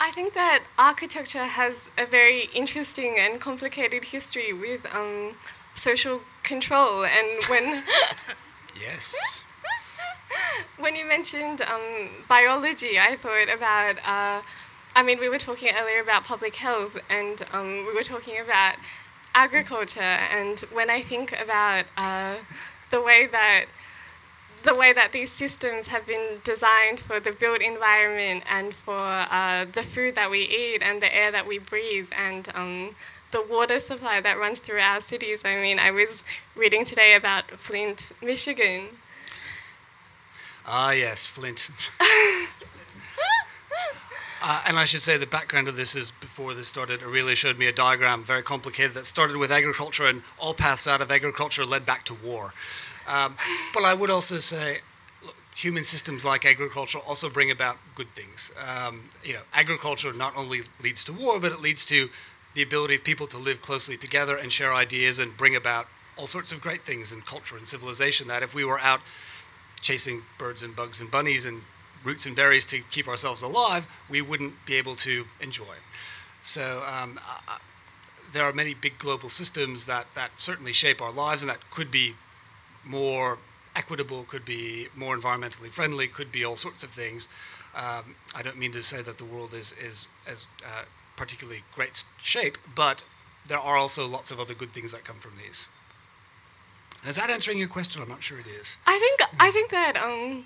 I 0.00 0.12
think 0.12 0.34
that 0.34 0.62
architecture 0.78 1.44
has 1.44 1.90
a 1.98 2.06
very 2.06 2.48
interesting 2.54 3.18
and 3.18 3.40
complicated 3.40 4.04
history 4.04 4.52
with 4.52 4.86
um, 4.92 5.34
social 5.74 6.20
control. 6.42 7.04
And 7.04 7.42
when 7.48 7.82
yes, 8.80 9.42
when 10.78 10.94
you 10.94 11.04
mentioned 11.04 11.62
um, 11.62 12.10
biology, 12.28 12.98
I 12.98 13.16
thought 13.16 13.48
about. 13.48 13.96
Uh, 14.04 14.42
I 14.94 15.02
mean, 15.02 15.20
we 15.20 15.28
were 15.28 15.38
talking 15.38 15.68
earlier 15.76 16.00
about 16.00 16.24
public 16.24 16.56
health, 16.56 16.96
and 17.08 17.44
um, 17.52 17.86
we 17.86 17.94
were 17.94 18.02
talking 18.02 18.40
about 18.40 18.76
agriculture. 19.34 20.00
And 20.00 20.58
when 20.72 20.90
I 20.90 21.02
think 21.02 21.32
about 21.40 21.84
uh, 21.96 22.36
the 22.90 23.00
way 23.00 23.26
that 23.26 23.66
the 24.62 24.74
way 24.74 24.92
that 24.92 25.12
these 25.12 25.30
systems 25.30 25.86
have 25.88 26.06
been 26.06 26.40
designed 26.44 27.00
for 27.00 27.20
the 27.20 27.32
built 27.32 27.60
environment 27.60 28.44
and 28.48 28.74
for 28.74 28.96
uh, 28.96 29.66
the 29.72 29.82
food 29.82 30.14
that 30.14 30.30
we 30.30 30.40
eat 30.40 30.82
and 30.82 31.00
the 31.00 31.14
air 31.14 31.30
that 31.30 31.46
we 31.46 31.58
breathe 31.58 32.08
and 32.16 32.48
um, 32.54 32.94
the 33.30 33.42
water 33.42 33.78
supply 33.80 34.20
that 34.20 34.38
runs 34.38 34.58
through 34.58 34.80
our 34.80 35.00
cities. 35.00 35.42
I 35.44 35.56
mean, 35.56 35.78
I 35.78 35.90
was 35.90 36.22
reading 36.56 36.84
today 36.84 37.14
about 37.14 37.50
Flint, 37.52 38.12
Michigan. 38.22 38.88
Ah, 40.66 40.92
yes, 40.92 41.26
Flint. 41.26 41.68
Uh, 44.40 44.62
and 44.66 44.78
I 44.78 44.84
should 44.84 45.02
say 45.02 45.16
the 45.16 45.26
background 45.26 45.66
of 45.66 45.74
this 45.74 45.96
is 45.96 46.12
before 46.12 46.54
this 46.54 46.68
started, 46.68 47.02
Aurelia 47.02 47.34
showed 47.34 47.58
me 47.58 47.66
a 47.66 47.72
diagram, 47.72 48.22
very 48.22 48.42
complicated, 48.42 48.94
that 48.94 49.04
started 49.04 49.36
with 49.36 49.50
agriculture, 49.50 50.06
and 50.06 50.22
all 50.38 50.54
paths 50.54 50.86
out 50.86 51.00
of 51.00 51.10
agriculture 51.10 51.64
led 51.64 51.84
back 51.84 52.04
to 52.04 52.14
war. 52.14 52.54
Um, 53.08 53.36
but 53.74 53.84
I 53.84 53.94
would 53.94 54.10
also 54.10 54.38
say 54.38 54.78
look, 55.24 55.34
human 55.56 55.84
systems 55.84 56.24
like 56.24 56.44
agriculture 56.44 56.98
also 56.98 57.28
bring 57.30 57.50
about 57.50 57.76
good 57.94 58.08
things. 58.14 58.52
Um, 58.58 59.08
you 59.24 59.32
know, 59.32 59.42
agriculture 59.52 60.12
not 60.12 60.36
only 60.36 60.60
leads 60.82 61.04
to 61.04 61.12
war, 61.12 61.40
but 61.40 61.52
it 61.52 61.60
leads 61.60 61.84
to 61.86 62.10
the 62.54 62.62
ability 62.62 62.96
of 62.96 63.04
people 63.04 63.26
to 63.28 63.38
live 63.38 63.62
closely 63.62 63.96
together 63.96 64.36
and 64.36 64.50
share 64.50 64.74
ideas 64.74 65.18
and 65.18 65.36
bring 65.36 65.56
about 65.56 65.86
all 66.16 66.26
sorts 66.26 66.52
of 66.52 66.60
great 66.60 66.84
things 66.84 67.12
in 67.12 67.20
culture 67.22 67.56
and 67.56 67.66
civilization 67.66 68.26
that 68.28 68.42
if 68.42 68.54
we 68.54 68.64
were 68.64 68.80
out 68.80 69.00
chasing 69.80 70.22
birds 70.38 70.62
and 70.62 70.74
bugs 70.74 71.00
and 71.00 71.10
bunnies 71.10 71.46
and 71.46 71.62
roots 72.04 72.26
and 72.26 72.34
berries 72.34 72.66
to 72.66 72.80
keep 72.90 73.06
ourselves 73.06 73.42
alive, 73.42 73.86
we 74.08 74.20
wouldn't 74.20 74.54
be 74.66 74.74
able 74.74 74.96
to 74.96 75.24
enjoy. 75.40 75.76
So 76.42 76.82
um, 76.92 77.18
uh, 77.48 77.58
there 78.32 78.44
are 78.44 78.52
many 78.52 78.74
big 78.74 78.98
global 78.98 79.28
systems 79.28 79.86
that, 79.86 80.06
that 80.14 80.30
certainly 80.36 80.72
shape 80.72 81.00
our 81.00 81.12
lives 81.12 81.42
and 81.42 81.50
that 81.50 81.70
could 81.70 81.90
be 81.90 82.14
more 82.88 83.38
equitable, 83.76 84.24
could 84.24 84.44
be 84.44 84.88
more 84.96 85.16
environmentally 85.16 85.70
friendly, 85.70 86.08
could 86.08 86.32
be 86.32 86.44
all 86.44 86.56
sorts 86.56 86.82
of 86.82 86.90
things. 86.90 87.28
Um, 87.74 88.16
I 88.34 88.42
don't 88.42 88.58
mean 88.58 88.72
to 88.72 88.82
say 88.82 89.02
that 89.02 89.18
the 89.18 89.24
world 89.24 89.54
is, 89.54 89.74
is 89.80 90.06
as 90.26 90.46
uh, 90.64 90.84
particularly 91.16 91.62
great 91.74 92.02
shape, 92.22 92.58
but 92.74 93.04
there 93.46 93.58
are 93.58 93.76
also 93.76 94.06
lots 94.06 94.30
of 94.30 94.40
other 94.40 94.54
good 94.54 94.72
things 94.72 94.92
that 94.92 95.04
come 95.04 95.18
from 95.18 95.32
these. 95.42 95.66
Is 97.06 97.16
that 97.16 97.30
answering 97.30 97.58
your 97.58 97.68
question? 97.68 98.02
I'm 98.02 98.08
not 98.08 98.22
sure 98.22 98.40
it 98.40 98.46
is. 98.46 98.76
I 98.86 98.98
think 98.98 99.30
I 99.38 99.50
think 99.52 99.70
that 99.70 99.96
um, 99.96 100.44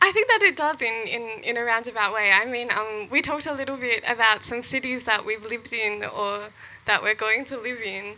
I 0.00 0.12
think 0.12 0.28
that 0.28 0.42
it 0.42 0.56
does 0.56 0.80
in, 0.80 0.94
in, 1.06 1.44
in 1.44 1.56
a 1.56 1.62
roundabout 1.62 2.14
way. 2.14 2.30
I 2.30 2.44
mean, 2.44 2.70
um, 2.70 3.08
we 3.10 3.20
talked 3.20 3.46
a 3.46 3.52
little 3.52 3.76
bit 3.76 4.02
about 4.06 4.44
some 4.44 4.62
cities 4.62 5.04
that 5.04 5.24
we've 5.24 5.44
lived 5.44 5.72
in 5.72 6.04
or 6.04 6.48
that 6.86 7.02
we're 7.02 7.14
going 7.14 7.44
to 7.46 7.58
live 7.58 7.80
in. 7.82 8.14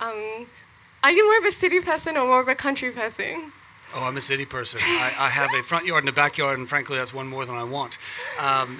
Um, 0.00 0.46
are 1.08 1.12
you 1.12 1.26
more 1.26 1.38
of 1.38 1.44
a 1.46 1.52
city 1.52 1.80
person 1.80 2.18
or 2.18 2.26
more 2.26 2.40
of 2.40 2.48
a 2.48 2.54
country 2.54 2.90
person? 2.90 3.50
Oh, 3.94 4.04
I'm 4.04 4.18
a 4.18 4.20
city 4.20 4.44
person. 4.44 4.78
I, 4.82 5.10
I 5.18 5.28
have 5.30 5.48
a 5.58 5.62
front 5.62 5.86
yard 5.86 6.02
and 6.02 6.08
a 6.10 6.12
backyard, 6.12 6.58
and 6.58 6.68
frankly, 6.68 6.98
that's 6.98 7.14
one 7.14 7.26
more 7.26 7.46
than 7.46 7.54
I 7.54 7.64
want. 7.64 7.96
Um, 8.38 8.78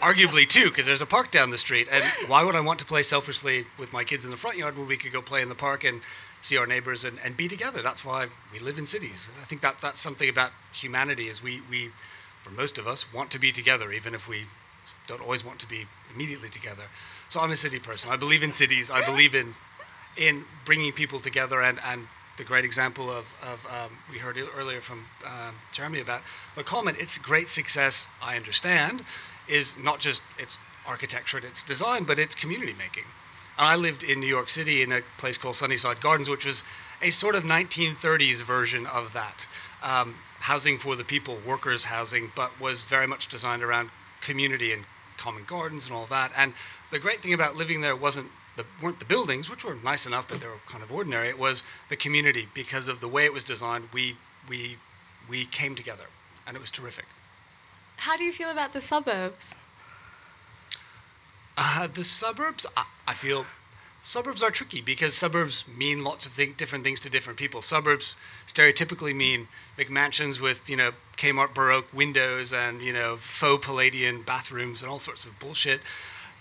arguably, 0.00 0.48
two, 0.48 0.70
because 0.70 0.86
there's 0.86 1.02
a 1.02 1.06
park 1.06 1.30
down 1.30 1.50
the 1.50 1.58
street. 1.58 1.86
And 1.92 2.02
why 2.28 2.42
would 2.44 2.54
I 2.54 2.60
want 2.60 2.78
to 2.78 2.86
play 2.86 3.02
selfishly 3.02 3.66
with 3.78 3.92
my 3.92 4.04
kids 4.04 4.24
in 4.24 4.30
the 4.30 4.38
front 4.38 4.56
yard 4.56 4.78
when 4.78 4.88
we 4.88 4.96
could 4.96 5.12
go 5.12 5.20
play 5.20 5.42
in 5.42 5.50
the 5.50 5.54
park 5.54 5.84
and 5.84 6.00
see 6.40 6.56
our 6.56 6.66
neighbors 6.66 7.04
and, 7.04 7.18
and 7.22 7.36
be 7.36 7.46
together? 7.46 7.82
That's 7.82 8.06
why 8.06 8.28
we 8.54 8.58
live 8.58 8.78
in 8.78 8.86
cities. 8.86 9.28
I 9.42 9.44
think 9.44 9.60
that 9.60 9.82
that's 9.82 10.00
something 10.00 10.30
about 10.30 10.52
humanity 10.72 11.28
is 11.28 11.42
we, 11.42 11.60
we, 11.68 11.90
for 12.40 12.52
most 12.52 12.78
of 12.78 12.86
us, 12.86 13.12
want 13.12 13.30
to 13.32 13.38
be 13.38 13.52
together, 13.52 13.92
even 13.92 14.14
if 14.14 14.26
we 14.26 14.46
don't 15.06 15.20
always 15.20 15.44
want 15.44 15.58
to 15.58 15.68
be 15.68 15.84
immediately 16.14 16.48
together. 16.48 16.84
So 17.28 17.38
I'm 17.38 17.50
a 17.50 17.56
city 17.56 17.78
person. 17.78 18.10
I 18.10 18.16
believe 18.16 18.42
in 18.42 18.50
cities. 18.50 18.90
I 18.90 19.04
believe 19.04 19.34
in 19.34 19.54
in 20.16 20.44
bringing 20.64 20.92
people 20.92 21.20
together 21.20 21.62
and, 21.62 21.78
and 21.84 22.06
the 22.36 22.44
great 22.44 22.64
example 22.64 23.10
of, 23.10 23.32
of 23.42 23.66
um, 23.66 23.90
we 24.10 24.18
heard 24.18 24.38
earlier 24.56 24.80
from 24.80 25.04
um, 25.26 25.54
Jeremy 25.72 26.00
about 26.00 26.22
the 26.56 26.64
Common, 26.64 26.96
its 26.98 27.18
great 27.18 27.48
success, 27.48 28.06
I 28.22 28.36
understand, 28.36 29.04
is 29.46 29.76
not 29.76 30.00
just 30.00 30.22
its 30.38 30.58
architecture 30.86 31.36
and 31.36 31.46
its 31.46 31.62
design, 31.62 32.04
but 32.04 32.18
its 32.18 32.34
community 32.34 32.74
making. 32.78 33.04
And 33.58 33.66
I 33.68 33.76
lived 33.76 34.04
in 34.04 34.20
New 34.20 34.26
York 34.26 34.48
City 34.48 34.82
in 34.82 34.90
a 34.90 35.00
place 35.18 35.36
called 35.36 35.54
Sunnyside 35.54 36.00
Gardens, 36.00 36.30
which 36.30 36.46
was 36.46 36.64
a 37.02 37.10
sort 37.10 37.34
of 37.34 37.42
1930s 37.42 38.42
version 38.42 38.86
of 38.86 39.12
that. 39.12 39.46
Um, 39.82 40.14
housing 40.40 40.78
for 40.78 40.96
the 40.96 41.04
people, 41.04 41.36
workers' 41.46 41.84
housing, 41.84 42.32
but 42.34 42.58
was 42.58 42.82
very 42.84 43.06
much 43.06 43.28
designed 43.28 43.62
around 43.62 43.90
community 44.22 44.72
and 44.72 44.84
common 45.18 45.44
gardens 45.44 45.84
and 45.84 45.94
all 45.94 46.06
that. 46.06 46.32
And 46.34 46.54
the 46.90 46.98
great 46.98 47.22
thing 47.22 47.34
about 47.34 47.54
living 47.54 47.82
there 47.82 47.94
wasn't 47.94 48.30
the, 48.56 48.64
weren't 48.82 48.98
the 48.98 49.04
buildings, 49.04 49.48
which 49.50 49.64
were 49.64 49.76
nice 49.76 50.06
enough, 50.06 50.28
but 50.28 50.40
they 50.40 50.46
were 50.46 50.60
kind 50.66 50.82
of 50.82 50.92
ordinary. 50.92 51.28
It 51.28 51.38
was 51.38 51.62
the 51.88 51.96
community 51.96 52.48
because 52.54 52.88
of 52.88 53.00
the 53.00 53.08
way 53.08 53.24
it 53.24 53.32
was 53.32 53.44
designed. 53.44 53.88
We 53.92 54.16
we 54.48 54.76
we 55.28 55.44
came 55.46 55.74
together, 55.74 56.06
and 56.46 56.56
it 56.56 56.60
was 56.60 56.70
terrific. 56.70 57.06
How 57.96 58.16
do 58.16 58.24
you 58.24 58.32
feel 58.32 58.50
about 58.50 58.72
the 58.72 58.80
suburbs? 58.80 59.54
Uh, 61.56 61.86
the 61.86 62.04
suburbs, 62.04 62.64
I, 62.76 62.84
I, 63.06 63.12
feel 63.12 63.44
suburbs 64.02 64.42
are 64.42 64.50
tricky 64.50 64.80
because 64.80 65.14
suburbs 65.14 65.66
mean 65.68 66.02
lots 66.02 66.24
of 66.24 66.34
th- 66.34 66.56
different 66.56 66.84
things 66.84 67.00
to 67.00 67.10
different 67.10 67.38
people. 67.38 67.60
Suburbs 67.60 68.16
stereotypically 68.46 69.14
mean 69.14 69.46
big 69.76 69.90
mansions 69.90 70.40
with 70.40 70.68
you 70.70 70.76
know 70.76 70.92
Kmart 71.18 71.52
Baroque 71.52 71.92
windows 71.92 72.52
and 72.54 72.80
you 72.80 72.92
know 72.92 73.16
faux 73.16 73.64
Palladian 73.64 74.22
bathrooms 74.22 74.80
and 74.80 74.90
all 74.90 74.98
sorts 74.98 75.26
of 75.26 75.38
bullshit 75.38 75.80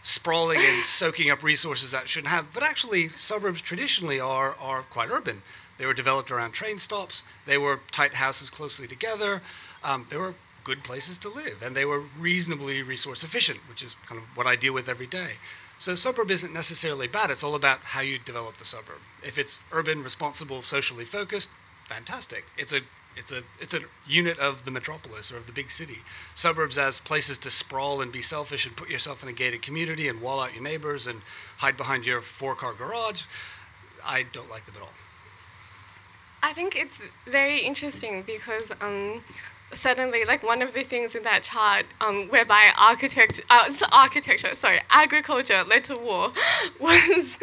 sprawling 0.03 0.59
and 0.59 0.85
soaking 0.85 1.29
up 1.29 1.43
resources 1.43 1.91
that 1.91 2.07
shouldn't 2.07 2.31
have. 2.31 2.53
But 2.53 2.63
actually, 2.63 3.09
suburbs 3.09 3.61
traditionally 3.61 4.19
are, 4.19 4.55
are 4.59 4.83
quite 4.83 5.09
urban. 5.11 5.41
They 5.77 5.85
were 5.85 5.93
developed 5.93 6.29
around 6.29 6.51
train 6.51 6.77
stops, 6.77 7.23
they 7.45 7.57
were 7.57 7.79
tight 7.91 8.13
houses 8.15 8.49
closely 8.49 8.87
together, 8.87 9.41
um, 9.83 10.05
they 10.09 10.17
were 10.17 10.35
good 10.65 10.83
places 10.83 11.17
to 11.19 11.29
live, 11.29 11.61
and 11.61 11.75
they 11.75 11.85
were 11.85 12.03
reasonably 12.19 12.83
resource 12.83 13.23
efficient, 13.23 13.59
which 13.69 13.81
is 13.81 13.95
kind 14.05 14.21
of 14.21 14.27
what 14.35 14.45
I 14.45 14.55
deal 14.55 14.73
with 14.73 14.89
every 14.89 15.07
day. 15.07 15.33
So, 15.77 15.95
suburb 15.95 16.29
isn't 16.31 16.53
necessarily 16.53 17.07
bad, 17.07 17.31
it's 17.31 17.43
all 17.43 17.55
about 17.55 17.79
how 17.79 18.01
you 18.01 18.19
develop 18.19 18.57
the 18.57 18.65
suburb. 18.65 18.99
If 19.23 19.37
it's 19.37 19.59
urban, 19.71 20.03
responsible, 20.03 20.61
socially 20.61 21.05
focused, 21.05 21.49
fantastic. 21.87 22.45
It's 22.57 22.73
a 22.73 22.81
it's 23.19 23.31
a 23.31 23.43
it's 23.59 23.73
a 23.73 23.81
unit 24.07 24.39
of 24.39 24.65
the 24.65 24.71
metropolis 24.71 25.31
or 25.31 25.37
of 25.37 25.45
the 25.45 25.51
big 25.51 25.69
city. 25.69 25.97
Suburbs 26.35 26.77
as 26.77 26.99
places 26.99 27.37
to 27.39 27.51
sprawl 27.51 28.01
and 28.01 28.11
be 28.11 28.21
selfish 28.21 28.65
and 28.65 28.75
put 28.75 28.89
yourself 28.89 29.21
in 29.21 29.29
a 29.29 29.33
gated 29.33 29.61
community 29.61 30.07
and 30.07 30.21
wall 30.21 30.39
out 30.39 30.53
your 30.53 30.63
neighbors 30.63 31.05
and 31.05 31.21
hide 31.57 31.77
behind 31.77 32.05
your 32.05 32.21
four-car 32.21 32.73
garage. 32.73 33.23
I 34.05 34.23
don't 34.31 34.49
like 34.49 34.65
them 34.65 34.75
at 34.77 34.81
all. 34.81 34.93
I 36.41 36.53
think 36.53 36.75
it's 36.77 37.01
very 37.27 37.59
interesting 37.59 38.23
because 38.25 38.71
um, 38.79 39.21
suddenly, 39.73 40.23
like 40.25 40.41
one 40.41 40.61
of 40.61 40.73
the 40.73 40.83
things 40.83 41.15
in 41.15 41.23
that 41.23 41.43
chart, 41.43 41.85
um, 42.01 42.27
whereby 42.29 42.71
architecture, 42.77 43.43
uh, 43.49 43.71
architecture, 43.91 44.55
sorry, 44.55 44.79
agriculture 44.89 45.63
led 45.65 45.83
to 45.85 45.95
war, 45.95 46.31
was 46.79 47.37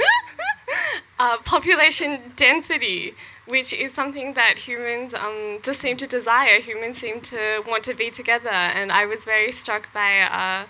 uh, 1.19 1.37
population 1.39 2.21
density, 2.37 3.15
which 3.47 3.73
is 3.73 3.93
something 3.93 4.35
that 4.35 4.59
humans 4.59 5.15
um, 5.15 5.59
just 5.63 5.81
seem 5.81 5.97
to 5.99 6.07
desire. 6.07 6.61
Humans 6.61 6.99
seem 6.99 7.21
to 7.23 7.63
want 7.67 7.85
to 7.85 7.95
be 7.95 8.11
together, 8.11 8.51
and 8.51 8.93
I 8.93 9.07
was 9.07 9.25
very 9.25 9.53
struck 9.53 9.93
by. 9.93 10.21
Uh, 10.21 10.67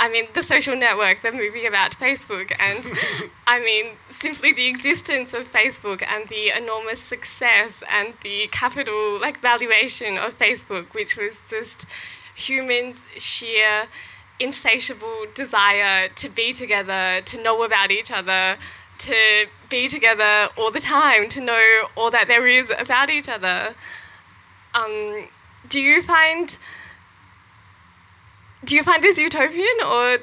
I 0.00 0.08
mean, 0.08 0.28
the 0.32 0.44
social 0.44 0.76
network, 0.76 1.22
the 1.22 1.32
movie 1.32 1.66
about 1.66 1.98
Facebook, 1.98 2.52
and 2.60 2.88
I 3.46 3.58
mean, 3.58 3.96
simply 4.10 4.52
the 4.52 4.68
existence 4.68 5.34
of 5.34 5.50
Facebook 5.52 6.04
and 6.06 6.28
the 6.28 6.56
enormous 6.56 7.00
success 7.00 7.82
and 7.90 8.14
the 8.22 8.48
capital 8.52 9.20
like 9.20 9.40
valuation 9.40 10.16
of 10.16 10.38
Facebook, 10.38 10.94
which 10.94 11.16
was 11.16 11.38
just 11.48 11.86
humans' 12.36 13.04
sheer 13.16 13.88
insatiable 14.40 15.26
desire 15.34 16.08
to 16.10 16.28
be 16.28 16.52
together, 16.52 17.20
to 17.24 17.42
know 17.42 17.62
about 17.64 17.90
each 17.90 18.10
other, 18.10 18.56
to 18.98 19.46
be 19.68 19.88
together 19.88 20.48
all 20.56 20.70
the 20.70 20.80
time, 20.80 21.28
to 21.30 21.40
know 21.40 21.88
all 21.96 22.10
that 22.10 22.28
there 22.28 22.46
is 22.46 22.72
about 22.76 23.10
each 23.10 23.28
other. 23.28 23.74
Um, 24.74 25.28
do 25.68 25.80
you 25.80 26.02
find 26.02 26.56
do 28.64 28.76
you 28.76 28.82
find 28.82 29.02
this 29.02 29.18
utopian 29.18 29.76
or? 29.86 30.18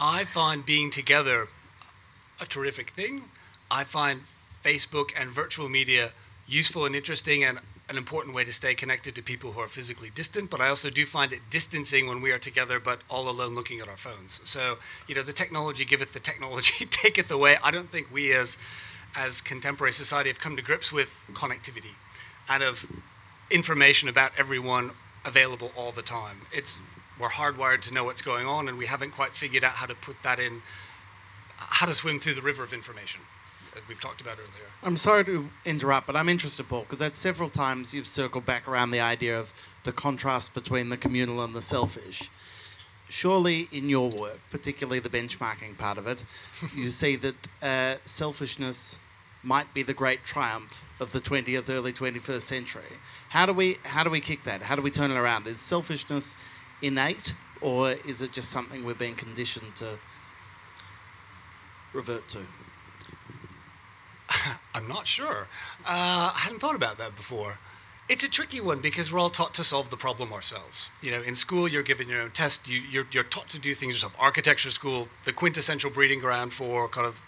I 0.00 0.24
find 0.24 0.64
being 0.64 0.90
together 0.90 1.48
a 2.40 2.46
terrific 2.46 2.90
thing. 2.90 3.24
I 3.70 3.84
find 3.84 4.22
Facebook 4.64 5.10
and 5.16 5.30
virtual 5.30 5.68
media 5.68 6.12
useful 6.46 6.86
and 6.86 6.96
interesting 6.96 7.44
and 7.44 7.60
an 7.90 7.96
important 7.96 8.36
way 8.36 8.44
to 8.44 8.52
stay 8.52 8.72
connected 8.72 9.16
to 9.16 9.22
people 9.22 9.50
who 9.50 9.60
are 9.60 9.66
physically 9.66 10.10
distant, 10.14 10.48
but 10.48 10.60
I 10.60 10.68
also 10.68 10.90
do 10.90 11.04
find 11.04 11.32
it 11.32 11.40
distancing 11.50 12.06
when 12.06 12.22
we 12.22 12.30
are 12.30 12.38
together 12.38 12.78
but 12.78 13.00
all 13.10 13.28
alone 13.28 13.56
looking 13.56 13.80
at 13.80 13.88
our 13.88 13.96
phones. 13.96 14.40
So, 14.44 14.78
you 15.08 15.16
know, 15.16 15.22
the 15.22 15.32
technology 15.32 15.84
giveth, 15.84 16.12
the 16.12 16.20
technology 16.20 16.86
taketh 16.90 17.30
away. 17.32 17.56
I 17.64 17.72
don't 17.72 17.90
think 17.90 18.06
we 18.12 18.32
as 18.32 18.56
as 19.16 19.40
contemporary 19.40 19.92
society 19.92 20.30
have 20.30 20.38
come 20.38 20.54
to 20.54 20.62
grips 20.62 20.92
with 20.92 21.12
connectivity 21.32 21.94
and 22.48 22.62
of 22.62 22.86
information 23.50 24.08
about 24.08 24.30
everyone 24.38 24.92
available 25.24 25.72
all 25.76 25.90
the 25.90 26.02
time. 26.02 26.42
It's 26.52 26.78
we're 27.18 27.28
hardwired 27.28 27.80
to 27.82 27.92
know 27.92 28.04
what's 28.04 28.22
going 28.22 28.46
on, 28.46 28.68
and 28.68 28.78
we 28.78 28.86
haven't 28.86 29.10
quite 29.10 29.34
figured 29.34 29.64
out 29.64 29.72
how 29.72 29.86
to 29.86 29.96
put 29.96 30.16
that 30.22 30.38
in, 30.38 30.62
how 31.56 31.86
to 31.86 31.92
swim 31.92 32.20
through 32.20 32.34
the 32.34 32.42
river 32.42 32.62
of 32.62 32.72
information 32.72 33.20
that 33.80 33.88
we've 33.88 34.00
talked 34.00 34.20
about 34.20 34.38
earlier. 34.38 34.68
I'm 34.82 34.96
sorry 34.96 35.24
to 35.24 35.48
interrupt, 35.64 36.06
but 36.06 36.16
I'm 36.16 36.28
interested, 36.28 36.68
Paul, 36.68 36.80
because 36.82 36.98
that's 36.98 37.18
several 37.18 37.48
times 37.48 37.94
you've 37.94 38.06
circled 38.06 38.44
back 38.44 38.68
around 38.68 38.90
the 38.90 39.00
idea 39.00 39.38
of 39.38 39.52
the 39.84 39.92
contrast 39.92 40.54
between 40.54 40.88
the 40.88 40.96
communal 40.96 41.42
and 41.42 41.54
the 41.54 41.62
selfish. 41.62 42.30
Surely, 43.08 43.68
in 43.72 43.88
your 43.88 44.10
work, 44.10 44.38
particularly 44.50 45.00
the 45.00 45.08
benchmarking 45.08 45.76
part 45.78 45.98
of 45.98 46.06
it, 46.06 46.24
you 46.76 46.90
see 46.90 47.16
that 47.16 47.34
uh, 47.62 47.96
selfishness 48.04 48.98
might 49.42 49.72
be 49.72 49.82
the 49.82 49.94
great 49.94 50.22
triumph 50.24 50.84
of 51.00 51.12
the 51.12 51.20
20th, 51.20 51.70
early 51.70 51.92
21st 51.92 52.42
century. 52.42 52.82
How 53.30 53.46
do 53.46 53.54
we 53.54 53.78
how 53.84 54.04
do 54.04 54.10
we 54.10 54.20
kick 54.20 54.44
that? 54.44 54.60
How 54.60 54.76
do 54.76 54.82
we 54.82 54.90
turn 54.90 55.10
it 55.10 55.16
around? 55.16 55.46
Is 55.46 55.58
selfishness 55.58 56.36
innate, 56.82 57.34
or 57.62 57.92
is 57.92 58.20
it 58.20 58.32
just 58.32 58.50
something 58.50 58.84
we're 58.84 58.94
being 58.94 59.14
conditioned 59.14 59.74
to 59.76 59.98
revert 61.94 62.28
to? 62.28 62.40
I'm 64.74 64.88
not 64.88 65.06
sure. 65.06 65.46
Uh, 65.84 66.32
I 66.34 66.38
hadn't 66.38 66.60
thought 66.60 66.74
about 66.74 66.98
that 66.98 67.16
before. 67.16 67.58
It's 68.08 68.24
a 68.24 68.30
tricky 68.30 68.60
one 68.60 68.80
because 68.80 69.12
we're 69.12 69.20
all 69.20 69.30
taught 69.30 69.54
to 69.54 69.64
solve 69.64 69.90
the 69.90 69.96
problem 69.96 70.32
ourselves. 70.32 70.90
You 71.00 71.12
know, 71.12 71.22
in 71.22 71.34
school, 71.34 71.68
you're 71.68 71.84
given 71.84 72.08
your 72.08 72.22
own 72.22 72.32
test. 72.32 72.68
You, 72.68 72.80
you're, 72.80 73.06
you're 73.12 73.24
taught 73.24 73.48
to 73.50 73.58
do 73.58 73.74
things 73.74 73.94
yourself. 73.94 74.14
Architecture 74.18 74.70
school, 74.70 75.08
the 75.24 75.32
quintessential 75.32 75.90
breeding 75.90 76.18
ground 76.18 76.52
for 76.52 76.88
kind 76.88 77.06
of 77.06 77.22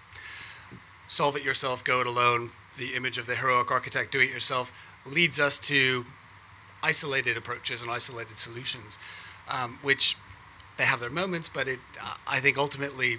solve 1.06 1.36
it 1.36 1.44
yourself, 1.44 1.84
go 1.84 2.00
it 2.00 2.06
alone, 2.06 2.50
the 2.78 2.94
image 2.94 3.18
of 3.18 3.26
the 3.26 3.36
heroic 3.36 3.70
architect, 3.70 4.12
do 4.12 4.20
it 4.20 4.30
yourself, 4.30 4.72
leads 5.06 5.38
us 5.38 5.58
to 5.60 6.04
isolated 6.82 7.36
approaches 7.36 7.82
and 7.82 7.90
isolated 7.90 8.38
solutions, 8.38 8.98
um, 9.48 9.78
which 9.82 10.16
they 10.78 10.84
have 10.84 11.00
their 11.00 11.10
moments, 11.10 11.48
but 11.48 11.68
it, 11.68 11.78
uh, 12.02 12.14
I 12.26 12.40
think 12.40 12.58
ultimately 12.58 13.18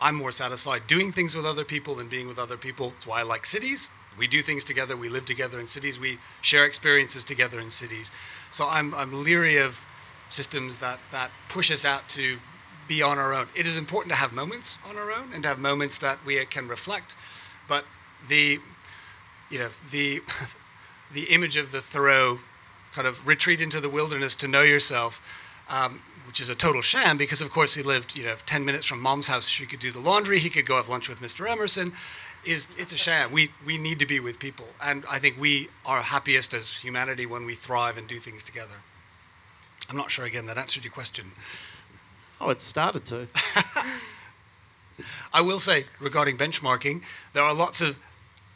I'm 0.00 0.14
more 0.14 0.32
satisfied 0.32 0.86
doing 0.86 1.12
things 1.12 1.34
with 1.34 1.46
other 1.46 1.64
people 1.64 1.94
than 1.94 2.08
being 2.08 2.28
with 2.28 2.38
other 2.38 2.56
people. 2.56 2.90
That's 2.90 3.06
why 3.06 3.20
I 3.20 3.22
like 3.22 3.46
cities. 3.46 3.88
We 4.16 4.28
do 4.28 4.42
things 4.42 4.62
together, 4.62 4.96
we 4.96 5.08
live 5.08 5.24
together 5.24 5.58
in 5.58 5.66
cities, 5.66 5.98
we 5.98 6.18
share 6.40 6.66
experiences 6.66 7.24
together 7.24 7.58
in 7.58 7.68
cities. 7.68 8.12
So 8.52 8.68
I'm, 8.68 8.94
I'm 8.94 9.24
leery 9.24 9.56
of 9.56 9.80
systems 10.30 10.78
that, 10.78 11.00
that 11.10 11.32
push 11.48 11.70
us 11.70 11.84
out 11.84 12.08
to 12.10 12.38
be 12.86 13.02
on 13.02 13.18
our 13.18 13.34
own. 13.34 13.48
It 13.54 13.66
is 13.66 13.76
important 13.76 14.12
to 14.12 14.16
have 14.16 14.32
moments 14.32 14.78
on 14.88 14.96
our 14.96 15.10
own 15.10 15.32
and 15.32 15.42
to 15.42 15.48
have 15.48 15.58
moments 15.58 15.98
that 15.98 16.24
we 16.24 16.44
can 16.46 16.68
reflect, 16.68 17.16
but 17.68 17.84
the 18.28 18.58
you 19.50 19.58
know 19.58 19.68
the 19.90 20.22
the 21.12 21.24
image 21.24 21.56
of 21.56 21.72
the 21.72 21.80
Thoreau 21.80 22.38
kind 22.92 23.06
of 23.06 23.26
retreat 23.26 23.60
into 23.60 23.80
the 23.80 23.88
wilderness 23.88 24.36
to 24.36 24.48
know 24.48 24.62
yourself, 24.62 25.20
um, 25.68 26.00
which 26.34 26.40
is 26.40 26.48
a 26.48 26.54
total 26.56 26.82
sham 26.82 27.16
because 27.16 27.40
of 27.40 27.48
course 27.52 27.76
he 27.76 27.82
lived 27.84 28.16
you 28.16 28.24
know 28.24 28.34
10 28.44 28.64
minutes 28.64 28.86
from 28.86 29.00
mom's 29.00 29.28
house. 29.28 29.46
She 29.46 29.66
could 29.66 29.78
do 29.78 29.92
the 29.92 30.00
laundry. 30.00 30.40
He 30.40 30.50
could 30.50 30.66
go 30.66 30.74
have 30.74 30.88
lunch 30.88 31.08
with 31.08 31.20
Mr. 31.20 31.48
Emerson. 31.48 31.92
Is 32.44 32.66
it's 32.76 32.92
a 32.92 32.96
sham. 32.96 33.30
We 33.30 33.52
we 33.64 33.78
need 33.78 34.00
to 34.00 34.06
be 34.06 34.18
with 34.18 34.40
people, 34.40 34.66
and 34.82 35.04
I 35.08 35.20
think 35.20 35.36
we 35.38 35.68
are 35.86 36.02
happiest 36.02 36.52
as 36.52 36.72
humanity 36.72 37.24
when 37.24 37.46
we 37.46 37.54
thrive 37.54 37.98
and 37.98 38.08
do 38.08 38.18
things 38.18 38.42
together. 38.42 38.74
I'm 39.88 39.96
not 39.96 40.10
sure 40.10 40.24
again 40.24 40.46
that 40.46 40.58
answered 40.58 40.82
your 40.82 40.92
question. 40.92 41.30
Oh, 42.40 42.50
it 42.50 42.60
started 42.60 43.06
to. 43.06 43.28
I 45.32 45.40
will 45.40 45.60
say 45.60 45.84
regarding 46.00 46.36
benchmarking, 46.36 47.02
there 47.32 47.44
are 47.44 47.54
lots 47.54 47.80
of 47.80 47.96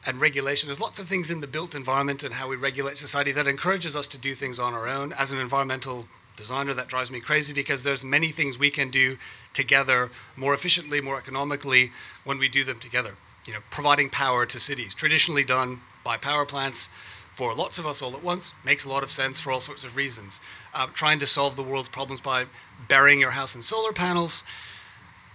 and 0.04 0.20
regulation. 0.20 0.66
There's 0.66 0.80
lots 0.80 0.98
of 0.98 1.06
things 1.06 1.30
in 1.30 1.40
the 1.40 1.46
built 1.46 1.76
environment 1.76 2.24
and 2.24 2.34
how 2.34 2.48
we 2.48 2.56
regulate 2.56 2.98
society 2.98 3.30
that 3.32 3.46
encourages 3.46 3.94
us 3.94 4.08
to 4.08 4.18
do 4.18 4.34
things 4.34 4.58
on 4.58 4.74
our 4.74 4.88
own. 4.88 5.12
As 5.12 5.30
an 5.30 5.38
environmental 5.38 6.08
designer, 6.38 6.72
that 6.72 6.88
drives 6.88 7.10
me 7.10 7.20
crazy 7.20 7.52
because 7.52 7.82
there's 7.82 8.02
many 8.02 8.28
things 8.28 8.58
we 8.58 8.70
can 8.70 8.90
do 8.90 9.18
together 9.52 10.10
more 10.36 10.54
efficiently, 10.54 11.02
more 11.02 11.18
economically 11.18 11.90
when 12.24 12.38
we 12.38 12.48
do 12.48 12.64
them 12.64 12.78
together. 12.78 13.14
You 13.46 13.52
know, 13.52 13.60
providing 13.70 14.08
power 14.08 14.46
to 14.46 14.58
cities, 14.58 14.94
traditionally 14.94 15.44
done 15.44 15.80
by 16.04 16.16
power 16.16 16.46
plants 16.46 16.88
for 17.34 17.54
lots 17.54 17.78
of 17.78 17.86
us 17.86 18.00
all 18.00 18.14
at 18.14 18.22
once, 18.22 18.54
makes 18.64 18.84
a 18.84 18.88
lot 18.88 19.02
of 19.02 19.10
sense 19.10 19.40
for 19.40 19.52
all 19.52 19.60
sorts 19.60 19.84
of 19.84 19.94
reasons. 19.94 20.40
Uh, 20.72 20.86
trying 20.94 21.18
to 21.18 21.26
solve 21.26 21.56
the 21.56 21.62
world's 21.62 21.88
problems 21.88 22.20
by 22.20 22.46
burying 22.88 23.20
your 23.20 23.30
house 23.32 23.54
in 23.54 23.62
solar 23.62 23.92
panels, 23.92 24.44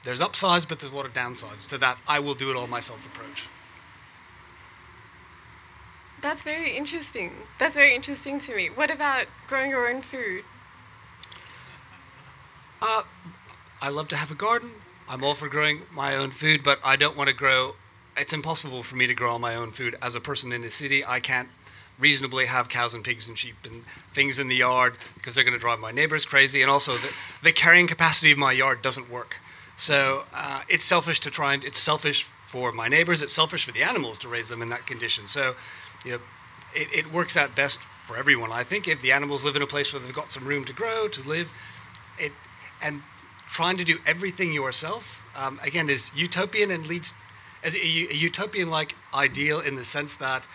there's 0.03 0.21
upsides, 0.21 0.65
but 0.65 0.79
there's 0.79 0.91
a 0.91 0.95
lot 0.95 1.05
of 1.05 1.13
downsides 1.13 1.65
to 1.67 1.77
that 1.77 1.97
I 2.07 2.19
will 2.19 2.33
do 2.33 2.49
it 2.49 2.57
all 2.57 2.67
myself 2.67 3.05
approach. 3.05 3.47
That's 6.21 6.41
very 6.41 6.77
interesting. 6.77 7.31
That's 7.59 7.75
very 7.75 7.93
interesting 7.95 8.39
to 8.39 8.55
me. 8.55 8.69
What 8.69 8.89
about 8.89 9.27
growing 9.47 9.69
your 9.69 9.89
own 9.89 10.01
food? 10.01 10.43
Uh, 12.85 13.01
I 13.81 13.87
love 13.87 14.09
to 14.09 14.17
have 14.17 14.29
a 14.29 14.35
garden. 14.35 14.69
I'm 15.07 15.23
all 15.23 15.35
for 15.35 15.47
growing 15.47 15.83
my 15.93 16.17
own 16.17 16.31
food, 16.31 16.63
but 16.65 16.79
I 16.83 16.97
don't 16.97 17.15
want 17.15 17.29
to 17.29 17.33
grow. 17.33 17.75
It's 18.17 18.33
impossible 18.33 18.83
for 18.83 18.97
me 18.97 19.07
to 19.07 19.13
grow 19.13 19.31
all 19.31 19.39
my 19.39 19.55
own 19.55 19.71
food. 19.71 19.95
As 20.01 20.15
a 20.15 20.19
person 20.19 20.51
in 20.51 20.61
the 20.63 20.69
city, 20.69 21.01
I 21.05 21.21
can't 21.21 21.47
reasonably 21.97 22.45
have 22.45 22.67
cows 22.67 22.93
and 22.93 23.01
pigs 23.01 23.29
and 23.29 23.37
sheep 23.37 23.55
and 23.63 23.85
things 24.13 24.37
in 24.37 24.49
the 24.49 24.57
yard 24.57 24.97
because 25.15 25.33
they're 25.33 25.45
going 25.45 25.53
to 25.53 25.59
drive 25.59 25.79
my 25.79 25.91
neighbors 25.91 26.25
crazy. 26.25 26.61
And 26.61 26.69
also, 26.69 26.97
the, 26.97 27.13
the 27.41 27.53
carrying 27.53 27.87
capacity 27.87 28.33
of 28.33 28.37
my 28.37 28.51
yard 28.51 28.81
doesn't 28.81 29.09
work. 29.09 29.37
So 29.77 30.25
uh, 30.33 30.63
it's 30.67 30.83
selfish 30.83 31.21
to 31.21 31.31
try 31.31 31.53
and 31.53 31.63
it's 31.63 31.79
selfish 31.79 32.27
for 32.49 32.73
my 32.73 32.89
neighbors. 32.89 33.21
It's 33.21 33.33
selfish 33.33 33.63
for 33.63 33.71
the 33.71 33.83
animals 33.83 34.17
to 34.19 34.27
raise 34.27 34.49
them 34.49 34.61
in 34.61 34.67
that 34.69 34.85
condition. 34.87 35.29
So 35.29 35.55
you 36.03 36.11
know, 36.11 36.19
it, 36.75 36.89
it 36.93 37.13
works 37.13 37.37
out 37.37 37.55
best 37.55 37.79
for 38.03 38.17
everyone. 38.17 38.51
I 38.51 38.63
think 38.65 38.89
if 38.89 39.01
the 39.01 39.13
animals 39.13 39.45
live 39.45 39.55
in 39.55 39.61
a 39.61 39.67
place 39.67 39.93
where 39.93 40.01
they've 40.01 40.13
got 40.13 40.31
some 40.31 40.43
room 40.45 40.65
to 40.65 40.73
grow, 40.73 41.07
to 41.07 41.23
live, 41.29 41.49
it, 42.19 42.33
and 42.83 43.01
trying 43.47 43.77
to 43.77 43.83
do 43.83 43.99
everything 44.05 44.53
yourself, 44.53 45.19
um, 45.35 45.59
again, 45.63 45.89
is 45.89 46.11
utopian 46.15 46.71
and 46.71 46.85
leads 46.85 47.13
as 47.63 47.75
a, 47.75 47.79
a 47.79 48.13
utopian-like 48.13 48.95
ideal 49.13 49.61
in 49.61 49.75
the 49.75 49.85
sense 49.85 50.15
that 50.15 50.47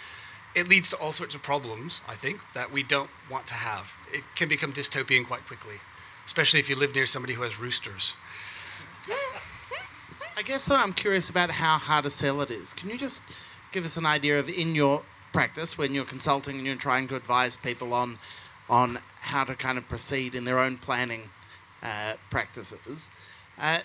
it 0.54 0.68
leads 0.68 0.90
to 0.90 0.96
all 0.96 1.12
sorts 1.12 1.34
of 1.34 1.42
problems. 1.42 2.00
I 2.08 2.14
think 2.14 2.40
that 2.54 2.70
we 2.70 2.82
don't 2.82 3.10
want 3.30 3.46
to 3.48 3.54
have. 3.54 3.92
It 4.12 4.24
can 4.34 4.48
become 4.48 4.72
dystopian 4.72 5.26
quite 5.26 5.46
quickly, 5.46 5.76
especially 6.26 6.60
if 6.60 6.68
you 6.68 6.76
live 6.76 6.94
near 6.94 7.06
somebody 7.06 7.34
who 7.34 7.42
has 7.42 7.58
roosters. 7.58 8.14
I 10.36 10.42
guess 10.42 10.70
I'm 10.70 10.92
curious 10.92 11.30
about 11.30 11.50
how 11.50 11.78
hard 11.78 12.06
a 12.06 12.10
sell 12.10 12.40
it 12.42 12.50
is. 12.50 12.74
Can 12.74 12.90
you 12.90 12.96
just 12.96 13.22
give 13.72 13.84
us 13.84 13.96
an 13.96 14.06
idea 14.06 14.38
of 14.38 14.48
in 14.48 14.74
your 14.74 15.02
practice 15.32 15.76
when 15.76 15.94
you're 15.94 16.04
consulting 16.04 16.56
and 16.56 16.66
you're 16.66 16.76
trying 16.76 17.08
to 17.08 17.16
advise 17.16 17.56
people 17.56 17.92
on 17.92 18.18
on 18.68 18.98
how 19.20 19.44
to 19.44 19.54
kind 19.54 19.78
of 19.78 19.88
proceed 19.88 20.34
in 20.34 20.44
their 20.44 20.58
own 20.58 20.76
planning 20.76 21.30
uh, 21.82 22.14
practices? 22.30 23.10
Uh, 23.58 23.80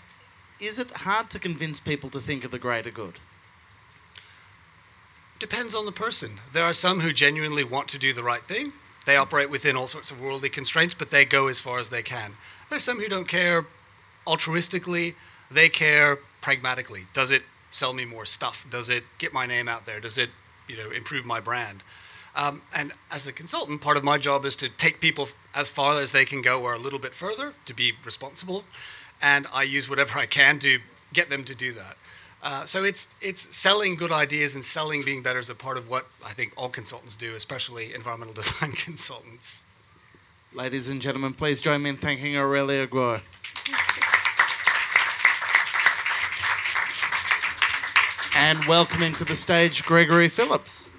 is 0.59 0.79
it 0.79 0.91
hard 0.91 1.29
to 1.31 1.39
convince 1.39 1.79
people 1.79 2.09
to 2.11 2.19
think 2.19 2.43
of 2.43 2.51
the 2.51 2.59
greater 2.59 2.91
good? 2.91 3.19
Depends 5.39 5.75
on 5.75 5.85
the 5.85 5.91
person. 5.91 6.39
There 6.53 6.63
are 6.63 6.73
some 6.73 7.01
who 7.01 7.11
genuinely 7.11 7.63
want 7.63 7.87
to 7.89 7.97
do 7.97 8.13
the 8.13 8.23
right 8.23 8.43
thing. 8.43 8.71
They 9.05 9.17
operate 9.17 9.49
within 9.49 9.75
all 9.75 9.87
sorts 9.87 10.11
of 10.11 10.21
worldly 10.21 10.49
constraints, 10.49 10.93
but 10.93 11.09
they 11.09 11.25
go 11.25 11.47
as 11.47 11.59
far 11.59 11.79
as 11.79 11.89
they 11.89 12.01
can. 12.01 12.31
There 12.69 12.77
are 12.77 12.79
some 12.79 12.99
who 12.99 13.09
don't 13.09 13.27
care 13.27 13.65
altruistically, 14.25 15.15
they 15.51 15.67
care 15.67 16.19
pragmatically. 16.41 17.07
Does 17.13 17.31
it 17.31 17.43
sell 17.71 17.93
me 17.93 18.05
more 18.05 18.25
stuff? 18.25 18.65
Does 18.69 18.89
it 18.89 19.03
get 19.17 19.33
my 19.33 19.45
name 19.45 19.67
out 19.67 19.85
there? 19.85 19.99
Does 19.99 20.17
it, 20.17 20.29
you 20.67 20.77
know, 20.77 20.91
improve 20.91 21.25
my 21.25 21.39
brand? 21.39 21.83
Um, 22.35 22.61
and 22.73 22.93
as 23.11 23.27
a 23.27 23.31
consultant, 23.31 23.81
part 23.81 23.97
of 23.97 24.03
my 24.03 24.17
job 24.17 24.45
is 24.45 24.55
to 24.57 24.69
take 24.69 24.99
people 24.99 25.29
as 25.53 25.69
far 25.69 25.99
as 25.99 26.11
they 26.11 26.25
can 26.25 26.41
go 26.41 26.61
or 26.61 26.73
a 26.73 26.79
little 26.79 26.99
bit 26.99 27.13
further 27.13 27.53
to 27.65 27.73
be 27.73 27.93
responsible. 28.03 28.63
And 29.21 29.47
I 29.53 29.63
use 29.63 29.89
whatever 29.89 30.17
I 30.17 30.25
can 30.25 30.59
to 30.59 30.79
get 31.13 31.29
them 31.29 31.43
to 31.45 31.55
do 31.55 31.73
that. 31.73 31.97
Uh, 32.41 32.65
so 32.65 32.83
it's 32.83 33.15
it's 33.21 33.55
selling 33.55 33.95
good 33.95 34.11
ideas 34.11 34.55
and 34.55 34.65
selling 34.65 35.01
being 35.01 35.23
better 35.23 35.39
is 35.39 35.49
a 35.49 35.55
part 35.55 35.77
of 35.77 35.89
what 35.89 36.07
I 36.25 36.33
think 36.33 36.51
all 36.57 36.67
consultants 36.67 37.15
do, 37.15 37.35
especially 37.35 37.93
environmental 37.93 38.33
design 38.41 38.73
consultants. 38.73 39.63
Ladies 40.53 40.89
and 40.89 41.01
gentlemen, 41.01 41.33
please 41.33 41.61
join 41.61 41.81
me 41.81 41.91
in 41.91 41.97
thanking 41.97 42.35
Aurelia 42.35 42.85
Guo. 42.87 43.21
and 48.35 48.65
welcoming 48.65 49.13
to 49.13 49.23
the 49.23 49.35
stage 49.35 49.85
Gregory 49.85 50.27
Phillips. 50.27 50.89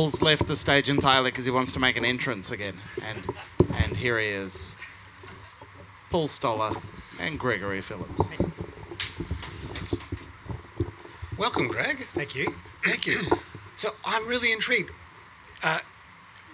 Paul's 0.00 0.22
left 0.22 0.46
the 0.46 0.56
stage 0.56 0.88
entirely 0.88 1.30
because 1.30 1.44
he 1.44 1.50
wants 1.50 1.72
to 1.72 1.78
make 1.78 1.98
an 1.98 2.06
entrance 2.06 2.52
again, 2.52 2.74
and 3.04 3.22
and 3.74 3.94
here 3.94 4.18
he 4.18 4.28
is, 4.28 4.74
Paul 6.08 6.26
Stoller 6.26 6.74
and 7.18 7.38
Gregory 7.38 7.82
Phillips. 7.82 8.30
Welcome, 11.36 11.68
Greg. 11.68 12.06
Thank 12.14 12.34
you. 12.34 12.54
Thank 12.82 13.06
you. 13.06 13.26
So 13.76 13.90
I'm 14.02 14.26
really 14.26 14.52
intrigued. 14.52 14.90
Uh, 15.62 15.80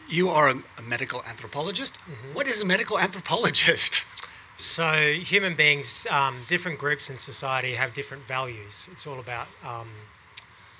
you 0.09 0.29
are 0.29 0.49
a, 0.49 0.57
a 0.79 0.83
medical 0.83 1.23
anthropologist. 1.23 1.99
What 2.33 2.49
is 2.49 2.61
a 2.61 2.65
medical 2.65 2.99
anthropologist? 2.99 4.03
So, 4.59 5.13
human 5.13 5.55
beings, 5.55 6.05
um, 6.11 6.35
different 6.49 6.81
groups 6.81 7.11
in 7.11 7.19
society 7.19 7.75
have 7.75 7.95
different 7.95 8.27
values. 8.27 8.89
It's 8.91 9.07
all 9.07 9.21
about 9.21 9.47
um, 9.65 9.87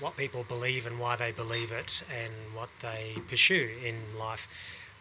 what 0.01 0.17
people 0.17 0.45
believe 0.45 0.87
and 0.87 0.99
why 0.99 1.17
they 1.17 1.33
believe 1.33 1.73
it 1.73 2.03
and 2.15 2.33
what 2.55 2.71
they 2.81 3.17
pursue 3.29 3.71
in 3.85 3.97
life. 4.19 4.49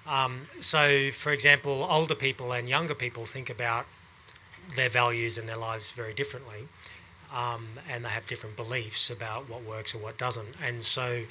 Um, 0.07 0.47
so, 0.59 1.11
for 1.11 1.31
example, 1.31 1.85
older 1.89 2.15
people 2.15 2.53
and 2.53 2.69
younger 2.69 2.93
people 2.93 3.25
think 3.25 3.49
about 3.49 3.85
their 4.75 4.89
values 4.89 5.37
and 5.37 5.49
their 5.49 5.57
lives 5.57 5.91
very 5.91 6.13
differently. 6.13 6.67
Um, 7.33 7.67
and 7.89 8.05
they 8.05 8.09
have 8.09 8.27
different 8.27 8.55
beliefs 8.55 9.09
about 9.09 9.49
what 9.49 9.63
works 9.63 9.93
or 9.95 9.97
what 9.97 10.17
doesn't. 10.17 10.55
And 10.63 10.83
so, 10.83 11.23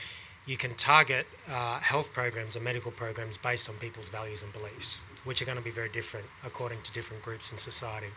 you 0.47 0.57
can 0.57 0.75
target 0.75 1.27
uh, 1.49 1.79
health 1.79 2.13
programs 2.13 2.57
and 2.57 2.65
medical 2.65 2.91
programs 2.91 3.39
based 3.39 3.69
on 3.69 3.77
people's 3.77 4.11
values 4.11 4.43
and 4.43 4.53
beliefs, 4.53 5.01
which 5.25 5.41
are 5.41 5.47
going 5.47 5.57
to 5.57 5.65
be 5.65 5.71
very 5.71 5.89
different 5.89 6.27
according 6.45 6.83
to 6.83 6.93
different 6.93 7.23
groups 7.23 7.51
in 7.53 7.59
society. 7.59 8.09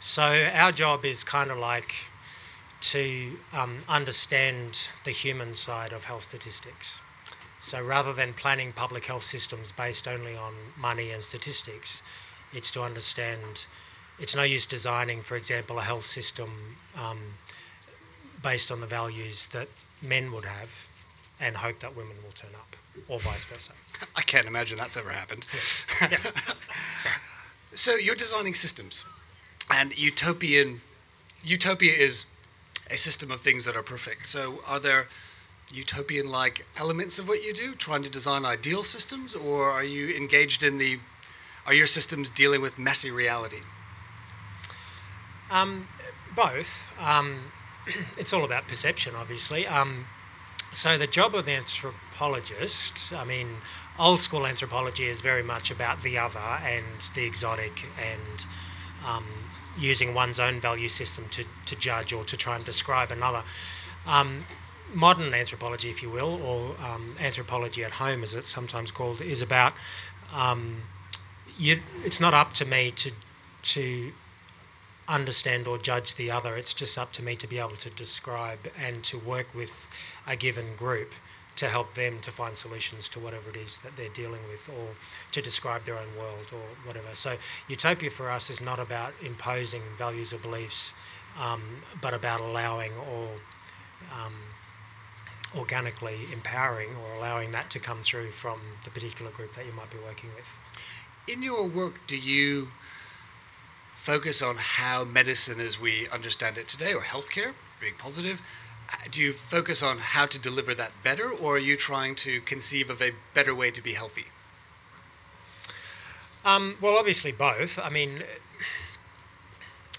So, 0.00 0.50
our 0.52 0.72
job 0.72 1.04
is 1.04 1.24
kind 1.24 1.50
of 1.50 1.58
like 1.58 1.94
to 2.90 3.38
um, 3.52 3.78
understand 3.88 4.88
the 5.04 5.10
human 5.10 5.54
side 5.54 5.92
of 5.92 6.04
health 6.04 6.24
statistics. 6.24 7.00
So, 7.60 7.82
rather 7.82 8.12
than 8.12 8.34
planning 8.34 8.72
public 8.72 9.06
health 9.06 9.24
systems 9.24 9.72
based 9.72 10.06
only 10.06 10.36
on 10.36 10.54
money 10.76 11.10
and 11.12 11.22
statistics, 11.22 12.02
it's 12.52 12.70
to 12.72 12.82
understand. 12.82 13.66
It's 14.18 14.36
no 14.36 14.42
use 14.42 14.66
designing, 14.66 15.22
for 15.22 15.36
example, 15.36 15.78
a 15.78 15.82
health 15.82 16.04
system 16.04 16.76
um, 16.96 17.18
based 18.42 18.70
on 18.70 18.80
the 18.80 18.86
values 18.86 19.46
that 19.46 19.68
men 20.02 20.30
would 20.32 20.44
have 20.44 20.86
and 21.40 21.56
hope 21.56 21.80
that 21.80 21.96
women 21.96 22.16
will 22.22 22.32
turn 22.32 22.54
up, 22.54 22.76
or 23.08 23.18
vice 23.18 23.44
versa. 23.44 23.72
I 24.16 24.22
can't 24.22 24.46
imagine 24.46 24.76
that's 24.76 24.96
ever 24.96 25.10
happened. 25.10 25.46
so 27.74 27.94
you're 27.96 28.14
designing 28.14 28.54
systems, 28.54 29.04
and 29.70 29.96
utopian 29.98 30.80
utopia 31.42 31.92
is 31.92 32.26
a 32.90 32.96
system 32.96 33.30
of 33.30 33.40
things 33.40 33.64
that 33.64 33.76
are 33.76 33.82
perfect. 33.82 34.26
So 34.26 34.60
are 34.66 34.80
there 34.80 35.08
utopian-like 35.72 36.66
elements 36.76 37.18
of 37.18 37.28
what 37.28 37.42
you 37.42 37.52
do, 37.52 37.74
trying 37.74 38.02
to 38.02 38.10
design 38.10 38.44
ideal 38.44 38.82
systems, 38.82 39.34
or 39.34 39.70
are 39.70 39.84
you 39.84 40.14
engaged 40.14 40.62
in 40.62 40.78
the 40.78 40.98
are 41.66 41.72
your 41.72 41.86
systems 41.86 42.28
dealing 42.28 42.60
with 42.60 42.78
messy 42.78 43.10
reality? 43.10 43.60
Um, 45.50 45.88
both. 46.36 46.82
Um, 47.00 47.44
it's 48.18 48.34
all 48.34 48.44
about 48.44 48.68
perception, 48.68 49.14
obviously. 49.16 49.66
Um, 49.66 50.06
so 50.72 50.98
the 50.98 51.06
job 51.06 51.34
of 51.34 51.46
the 51.46 51.52
anthropologist, 51.52 53.12
I 53.12 53.24
mean, 53.24 53.48
old 53.98 54.20
school 54.20 54.46
anthropology 54.46 55.08
is 55.08 55.20
very 55.20 55.42
much 55.42 55.70
about 55.70 56.02
the 56.02 56.18
other 56.18 56.38
and 56.38 56.84
the 57.14 57.24
exotic 57.24 57.86
and 57.98 58.46
um, 59.06 59.24
using 59.78 60.14
one's 60.14 60.40
own 60.40 60.60
value 60.60 60.88
system 60.88 61.28
to, 61.30 61.44
to 61.66 61.76
judge 61.76 62.12
or 62.12 62.24
to 62.24 62.36
try 62.36 62.56
and 62.56 62.64
describe 62.64 63.10
another. 63.10 63.42
Um, 64.06 64.44
modern 64.92 65.34
anthropology, 65.34 65.90
if 65.90 66.02
you 66.02 66.10
will, 66.10 66.40
or 66.42 66.76
um, 66.84 67.14
anthropology 67.20 67.84
at 67.84 67.90
home, 67.90 68.22
as 68.22 68.34
it's 68.34 68.48
sometimes 68.48 68.90
called, 68.90 69.20
is 69.20 69.42
about 69.42 69.72
um, 70.32 70.82
you, 71.58 71.80
it's 72.04 72.20
not 72.20 72.34
up 72.34 72.52
to 72.54 72.64
me 72.64 72.90
to 72.92 73.12
to 73.62 74.12
understand 75.08 75.66
or 75.66 75.78
judge 75.78 76.14
the 76.16 76.30
other. 76.30 76.56
It's 76.56 76.74
just 76.74 76.98
up 76.98 77.12
to 77.14 77.22
me 77.22 77.36
to 77.36 77.46
be 77.46 77.58
able 77.58 77.76
to 77.76 77.90
describe 77.90 78.70
and 78.78 79.02
to 79.04 79.18
work 79.18 79.54
with 79.54 79.88
a 80.26 80.36
given 80.36 80.76
group 80.76 81.12
to 81.56 81.68
help 81.68 81.94
them 81.94 82.20
to 82.20 82.30
find 82.30 82.56
solutions 82.56 83.08
to 83.08 83.20
whatever 83.20 83.50
it 83.50 83.56
is 83.56 83.78
that 83.78 83.96
they're 83.96 84.08
dealing 84.08 84.40
with 84.50 84.68
or 84.68 84.88
to 85.32 85.40
describe 85.40 85.84
their 85.84 85.96
own 85.96 86.16
world 86.18 86.48
or 86.52 86.62
whatever. 86.84 87.14
So, 87.14 87.36
utopia 87.68 88.10
for 88.10 88.30
us 88.30 88.50
is 88.50 88.60
not 88.60 88.80
about 88.80 89.12
imposing 89.22 89.82
values 89.96 90.32
or 90.32 90.38
beliefs, 90.38 90.94
um, 91.40 91.82
but 92.00 92.12
about 92.12 92.40
allowing 92.40 92.92
or 93.12 93.28
um, 94.12 94.34
organically 95.56 96.18
empowering 96.32 96.90
or 96.96 97.14
allowing 97.16 97.52
that 97.52 97.70
to 97.70 97.78
come 97.78 98.02
through 98.02 98.30
from 98.30 98.60
the 98.82 98.90
particular 98.90 99.30
group 99.30 99.54
that 99.54 99.66
you 99.66 99.72
might 99.72 99.90
be 99.90 99.98
working 99.98 100.30
with. 100.34 100.50
In 101.28 101.42
your 101.42 101.66
work, 101.66 101.94
do 102.06 102.16
you 102.16 102.68
focus 103.92 104.42
on 104.42 104.56
how 104.58 105.04
medicine 105.04 105.58
as 105.60 105.80
we 105.80 106.06
understand 106.10 106.58
it 106.58 106.68
today, 106.68 106.92
or 106.92 107.00
healthcare, 107.00 107.54
being 107.80 107.94
positive, 107.96 108.42
do 109.10 109.20
you 109.20 109.32
focus 109.32 109.82
on 109.82 109.98
how 109.98 110.26
to 110.26 110.38
deliver 110.38 110.74
that 110.74 110.92
better, 111.02 111.30
or 111.30 111.56
are 111.56 111.58
you 111.58 111.76
trying 111.76 112.14
to 112.16 112.40
conceive 112.42 112.90
of 112.90 113.00
a 113.00 113.12
better 113.32 113.54
way 113.54 113.70
to 113.70 113.80
be 113.80 113.92
healthy? 113.92 114.26
Um, 116.44 116.76
well, 116.80 116.96
obviously 116.98 117.32
both. 117.32 117.78
I 117.78 117.88
mean, 117.88 118.22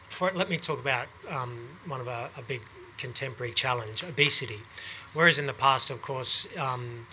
for, 0.09 0.31
let 0.31 0.49
me 0.49 0.57
talk 0.57 0.79
about 0.79 1.07
um, 1.29 1.69
one 1.87 1.99
of 1.99 2.07
a, 2.07 2.29
a, 2.37 2.41
big 2.41 2.61
contemporary 2.97 3.53
challenge: 3.53 4.03
obesity. 4.03 4.59
Whereas 5.13 5.39
in 5.39 5.47
the 5.47 5.53
past, 5.53 5.89
of 5.89 6.01
course, 6.01 6.47
um, 6.57 7.07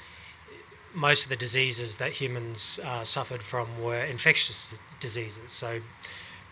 most 0.94 1.24
of 1.24 1.30
the 1.30 1.36
diseases 1.36 1.96
that 1.96 2.12
humans 2.12 2.78
uh, 2.84 3.04
suffered 3.04 3.42
from 3.42 3.66
were 3.82 4.04
infectious 4.04 4.78
diseases. 5.00 5.50
So, 5.50 5.80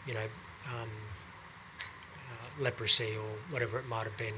you 0.07 0.15
know, 0.15 0.27
um, 0.67 0.89
uh, 1.79 2.63
leprosy 2.63 3.17
or 3.17 3.31
whatever 3.51 3.79
it 3.79 3.87
might 3.89 4.05
have 4.05 4.17
been. 4.17 4.35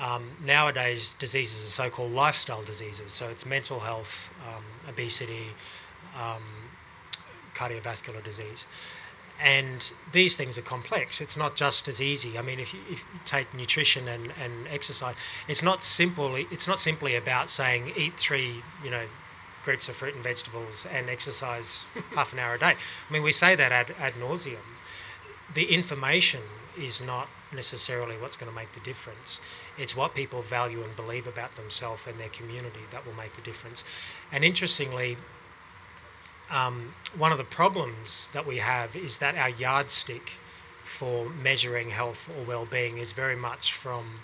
Um, 0.00 0.30
nowadays, 0.44 1.14
diseases 1.18 1.66
are 1.66 1.84
so-called 1.84 2.12
lifestyle 2.12 2.62
diseases. 2.62 3.12
So 3.12 3.28
it's 3.28 3.44
mental 3.44 3.78
health, 3.78 4.30
um, 4.48 4.64
obesity, 4.88 5.48
um, 6.18 6.42
cardiovascular 7.54 8.24
disease, 8.24 8.66
and 9.42 9.92
these 10.12 10.36
things 10.36 10.58
are 10.58 10.62
complex. 10.62 11.20
It's 11.20 11.36
not 11.36 11.54
just 11.54 11.86
as 11.88 12.00
easy. 12.00 12.38
I 12.38 12.42
mean, 12.42 12.60
if 12.60 12.74
you, 12.74 12.80
if 12.90 13.00
you 13.00 13.20
take 13.24 13.52
nutrition 13.54 14.08
and, 14.08 14.32
and 14.42 14.68
exercise, 14.68 15.16
it's 15.48 15.62
not 15.62 15.84
simple. 15.84 16.34
It's 16.36 16.66
not 16.66 16.78
simply 16.78 17.16
about 17.16 17.50
saying 17.50 17.92
eat 17.96 18.18
three, 18.18 18.62
you 18.84 18.90
know, 18.90 19.04
groups 19.64 19.88
of 19.88 19.96
fruit 19.96 20.14
and 20.14 20.24
vegetables 20.24 20.86
and 20.92 21.08
exercise 21.08 21.84
half 22.14 22.32
an 22.32 22.38
hour 22.38 22.54
a 22.54 22.58
day. 22.58 22.74
I 22.74 23.12
mean, 23.12 23.22
we 23.22 23.32
say 23.32 23.54
that 23.54 23.72
ad, 23.72 23.94
ad 23.98 24.14
nauseum. 24.14 24.56
The 25.54 25.64
information 25.64 26.40
is 26.78 27.00
not 27.00 27.28
necessarily 27.52 28.16
what's 28.18 28.36
going 28.36 28.50
to 28.50 28.56
make 28.56 28.72
the 28.72 28.80
difference. 28.80 29.40
It's 29.78 29.96
what 29.96 30.14
people 30.14 30.42
value 30.42 30.82
and 30.82 30.94
believe 30.96 31.26
about 31.26 31.52
themselves 31.52 32.06
and 32.06 32.18
their 32.18 32.28
community 32.28 32.80
that 32.90 33.04
will 33.06 33.14
make 33.14 33.32
the 33.32 33.42
difference. 33.42 33.84
And 34.32 34.44
interestingly, 34.44 35.16
um, 36.50 36.94
one 37.16 37.32
of 37.32 37.38
the 37.38 37.44
problems 37.44 38.28
that 38.32 38.46
we 38.46 38.56
have 38.58 38.96
is 38.96 39.18
that 39.18 39.36
our 39.36 39.50
yardstick 39.50 40.32
for 40.84 41.28
measuring 41.30 41.90
health 41.90 42.28
or 42.36 42.44
well-being 42.44 42.98
is 42.98 43.12
very 43.12 43.36
much 43.36 43.72
from 43.72 44.20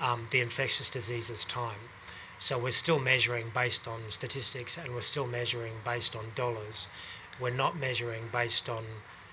um, 0.00 0.26
the 0.30 0.40
infectious 0.40 0.90
diseases 0.90 1.44
time. 1.44 1.78
So 2.40 2.58
we're 2.58 2.70
still 2.70 2.98
measuring 2.98 3.50
based 3.54 3.86
on 3.86 4.00
statistics 4.08 4.78
and 4.78 4.94
we're 4.94 5.02
still 5.02 5.26
measuring 5.26 5.72
based 5.84 6.16
on 6.16 6.24
dollars. 6.34 6.88
We're 7.38 7.50
not 7.50 7.78
measuring 7.78 8.28
based 8.32 8.68
on, 8.68 8.84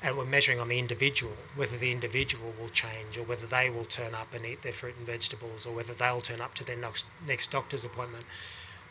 and 0.02 0.16
we're 0.16 0.26
measuring 0.26 0.60
on 0.60 0.68
the 0.68 0.78
individual, 0.78 1.34
whether 1.56 1.78
the 1.78 1.92
individual 1.92 2.54
will 2.60 2.70
change 2.70 3.18
or 3.18 3.24
whether 3.24 3.48
they 3.48 3.70
will 3.70 3.86
turn 3.86 4.14
up 4.14 4.34
and 4.34 4.46
eat 4.46 4.62
their 4.62 4.72
fruit 4.72 4.96
and 4.98 5.06
vegetables 5.06 5.66
or 5.66 5.74
whether 5.74 5.94
they'll 5.94 6.22
turn 6.22 6.40
up 6.40 6.54
to 6.54 6.64
their 6.64 6.78
next, 6.78 7.06
next 7.28 7.50
doctor's 7.50 7.84
appointment. 7.84 8.24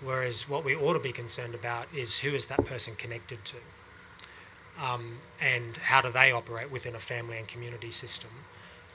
Whereas 0.03 0.49
what 0.49 0.65
we 0.65 0.75
ought 0.75 0.95
to 0.95 1.01
be 1.01 1.13
concerned 1.13 1.55
about 1.55 1.87
is 1.95 2.19
who 2.19 2.35
is 2.35 2.47
that 2.47 2.65
person 2.65 2.97
connected 2.97 3.45
to? 3.45 3.57
Um, 4.83 5.19
and 5.41 5.77
how 5.77 6.03
do 6.03 6.11
they 6.11 6.33
operate 6.33 6.71
within 6.71 6.95
a 6.95 6.99
family 6.99 7.39
and 7.39 7.47
community 7.47 7.91
system? 7.91 8.31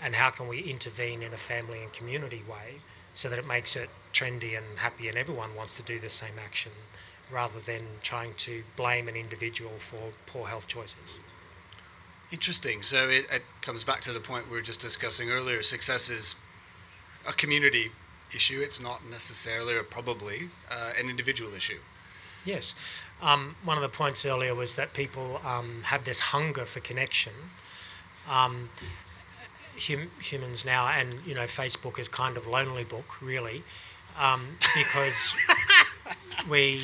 And 0.04 0.16
how 0.16 0.30
can 0.30 0.48
we 0.48 0.60
intervene 0.60 1.24
in 1.24 1.34
a 1.34 1.38
family 1.38 1.82
and 1.82 1.92
community 1.94 2.44
way 2.48 2.82
so 3.14 3.30
that 3.30 3.40
it 3.40 3.48
makes 3.48 3.76
it 3.76 3.90
trendy 4.14 4.58
and 4.58 4.78
happy 4.78 5.08
and 5.08 5.18
everyone 5.18 5.56
wants 5.56 5.78
to 5.78 5.84
do 5.84 6.00
the 6.00 6.10
same 6.10 6.38
action 6.44 6.72
rather 7.32 7.60
than 7.60 7.82
trying 8.04 8.34
to 8.34 8.64
blame 8.76 9.08
an 9.08 9.16
individual 9.16 9.72
for 9.80 10.12
poor 10.28 10.48
health 10.48 10.68
choices? 10.68 11.20
Interesting. 12.32 12.82
So 12.82 13.10
it, 13.10 13.26
it 13.32 13.44
comes 13.62 13.84
back 13.84 14.02
to 14.02 14.14
the 14.14 14.20
point 14.20 14.50
we 14.50 14.56
were 14.56 14.62
just 14.62 14.80
discussing 14.80 15.30
earlier. 15.30 15.62
Success 15.62 16.10
is 16.10 16.36
a 17.28 17.34
community 17.34 17.92
issue. 18.34 18.62
It's 18.62 18.80
not 18.80 19.02
necessarily 19.10 19.76
or 19.76 19.84
probably 19.84 20.50
uh, 20.70 20.92
an 20.98 21.10
individual 21.10 21.54
issue. 21.54 21.80
Yes. 22.46 22.74
Um, 23.22 23.56
one 23.66 23.78
of 23.78 23.84
the 23.84 23.90
points 23.90 24.26
earlier 24.26 24.56
was 24.56 24.76
that 24.78 24.94
people 24.94 25.42
um, 25.46 25.82
have 25.84 26.04
this 26.06 26.20
hunger 26.20 26.66
for 26.66 26.80
connection. 26.80 27.34
Um, 28.30 28.70
hum- 29.80 30.10
humans 30.22 30.66
now, 30.66 30.88
and 30.88 31.20
you 31.26 31.36
know, 31.36 31.44
Facebook 31.44 32.00
is 32.00 32.08
kind 32.08 32.38
of 32.38 32.48
lonely 32.48 32.84
book, 32.84 33.22
really, 33.22 33.64
um, 34.18 34.58
because 34.76 35.36
we, 36.50 36.82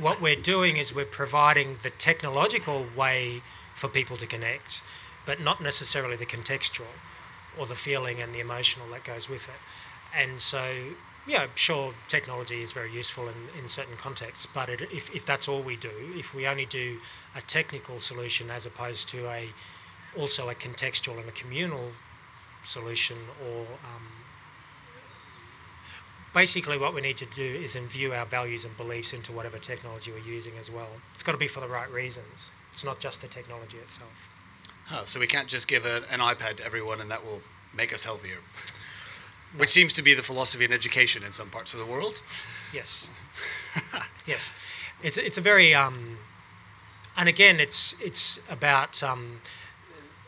what 0.00 0.20
we're 0.20 0.36
doing 0.36 0.76
is 0.76 0.94
we're 0.94 1.04
providing 1.04 1.76
the 1.82 1.90
technological 1.90 2.86
way 2.96 3.40
for 3.82 3.88
people 3.88 4.16
to 4.16 4.28
connect, 4.28 4.80
but 5.26 5.42
not 5.42 5.60
necessarily 5.60 6.14
the 6.14 6.24
contextual 6.36 6.94
or 7.58 7.66
the 7.66 7.74
feeling 7.74 8.20
and 8.22 8.32
the 8.32 8.38
emotional 8.38 8.86
that 8.92 9.02
goes 9.02 9.28
with 9.28 9.48
it. 9.48 9.60
And 10.14 10.40
so, 10.40 10.64
yeah, 11.26 11.48
sure, 11.56 11.92
technology 12.06 12.62
is 12.62 12.70
very 12.70 12.92
useful 12.92 13.24
in, 13.26 13.34
in 13.58 13.68
certain 13.68 13.96
contexts, 13.96 14.46
but 14.46 14.68
it, 14.68 14.82
if, 14.92 15.12
if 15.12 15.26
that's 15.26 15.48
all 15.48 15.62
we 15.62 15.74
do, 15.74 15.90
if 16.14 16.32
we 16.32 16.46
only 16.46 16.64
do 16.66 17.00
a 17.34 17.40
technical 17.40 17.98
solution 17.98 18.50
as 18.50 18.66
opposed 18.66 19.08
to 19.08 19.26
a 19.26 19.48
also 20.16 20.48
a 20.50 20.54
contextual 20.54 21.18
and 21.18 21.28
a 21.28 21.32
communal 21.32 21.88
solution, 22.64 23.16
or 23.48 23.62
um, 23.62 24.06
basically 26.32 26.78
what 26.78 26.94
we 26.94 27.00
need 27.00 27.16
to 27.16 27.26
do 27.26 27.48
is 27.66 27.74
imbue 27.74 28.12
our 28.12 28.26
values 28.26 28.64
and 28.64 28.76
beliefs 28.76 29.12
into 29.12 29.32
whatever 29.32 29.58
technology 29.58 30.12
we're 30.12 30.32
using 30.36 30.52
as 30.60 30.70
well. 30.70 30.90
It's 31.14 31.24
got 31.24 31.32
to 31.32 31.38
be 31.38 31.48
for 31.48 31.58
the 31.58 31.72
right 31.78 31.90
reasons. 31.90 32.52
It's 32.72 32.84
not 32.84 33.00
just 33.00 33.20
the 33.20 33.28
technology 33.28 33.78
itself. 33.78 34.28
Huh, 34.86 35.04
so 35.04 35.20
we 35.20 35.26
can't 35.26 35.48
just 35.48 35.68
give 35.68 35.86
a, 35.86 36.02
an 36.10 36.20
iPad 36.20 36.56
to 36.56 36.64
everyone 36.64 37.00
and 37.00 37.10
that 37.10 37.24
will 37.24 37.40
make 37.74 37.92
us 37.92 38.04
healthier. 38.04 38.38
Which 39.56 39.70
seems 39.70 39.92
to 39.94 40.02
be 40.02 40.14
the 40.14 40.22
philosophy 40.22 40.64
in 40.64 40.72
education 40.72 41.22
in 41.22 41.32
some 41.32 41.50
parts 41.50 41.74
of 41.74 41.80
the 41.80 41.86
world. 41.86 42.22
Yes. 42.72 43.10
yes. 44.26 44.50
It's 45.02 45.18
it's 45.18 45.36
a 45.36 45.40
very 45.40 45.74
um, 45.74 46.16
and 47.16 47.28
again 47.28 47.60
it's 47.60 47.94
it's 48.00 48.40
about 48.48 49.02
um, 49.02 49.40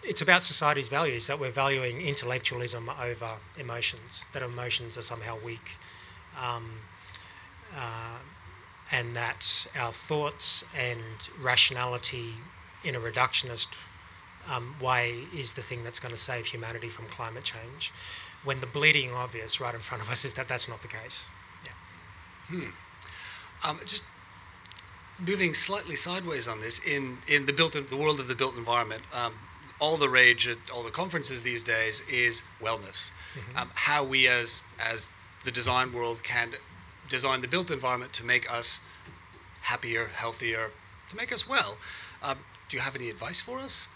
it's 0.02 0.20
about 0.20 0.42
society's 0.42 0.88
values 0.88 1.26
that 1.26 1.38
we're 1.38 1.50
valuing 1.50 2.02
intellectualism 2.02 2.90
over 3.00 3.30
emotions. 3.58 4.26
That 4.32 4.42
emotions 4.42 4.98
are 4.98 5.02
somehow 5.02 5.38
weak, 5.44 5.78
um, 6.42 6.80
uh, 7.74 8.18
and 8.90 9.16
that 9.16 9.66
our 9.76 9.92
thoughts 9.92 10.64
and 10.76 11.28
rationality 11.40 12.34
in 12.84 12.94
a 12.94 13.00
reductionist 13.00 13.68
um, 14.50 14.74
way 14.80 15.20
is 15.34 15.54
the 15.54 15.62
thing 15.62 15.82
that's 15.82 15.98
going 15.98 16.10
to 16.10 16.20
save 16.20 16.46
humanity 16.46 16.88
from 16.88 17.06
climate 17.06 17.44
change 17.44 17.92
when 18.44 18.60
the 18.60 18.66
bleeding 18.66 19.12
obvious 19.12 19.60
right 19.60 19.74
in 19.74 19.80
front 19.80 20.02
of 20.02 20.10
us 20.10 20.24
is 20.24 20.34
that 20.34 20.48
that's 20.48 20.68
not 20.68 20.82
the 20.82 20.88
case. 20.88 21.26
Yeah. 21.64 21.70
Hmm. 22.48 23.68
Um, 23.68 23.80
just 23.86 24.04
moving 25.18 25.54
slightly 25.54 25.96
sideways 25.96 26.46
on 26.46 26.60
this, 26.60 26.78
in, 26.80 27.18
in 27.26 27.46
the 27.46 27.52
built 27.52 27.72
the 27.72 27.96
world 27.96 28.20
of 28.20 28.28
the 28.28 28.34
built 28.34 28.56
environment, 28.56 29.02
um, 29.14 29.32
all 29.80 29.96
the 29.96 30.08
rage 30.08 30.46
at 30.46 30.58
all 30.72 30.82
the 30.82 30.90
conferences 30.90 31.42
these 31.42 31.62
days 31.62 32.02
is 32.10 32.42
wellness. 32.60 33.10
Mm-hmm. 33.34 33.58
Um, 33.58 33.70
how 33.74 34.04
we 34.04 34.28
as 34.28 34.62
as 34.78 35.10
the 35.44 35.50
design 35.50 35.92
world 35.92 36.22
can 36.22 36.52
design 37.08 37.40
the 37.40 37.48
built 37.48 37.70
environment 37.70 38.12
to 38.14 38.24
make 38.24 38.50
us 38.50 38.80
happier, 39.62 40.08
healthier, 40.14 40.70
to 41.10 41.16
make 41.16 41.32
us 41.32 41.48
well. 41.48 41.76
Um, 42.22 42.38
do 42.68 42.76
you 42.76 42.82
have 42.82 42.96
any 42.96 43.10
advice 43.10 43.40
for 43.40 43.58
us? 43.58 43.88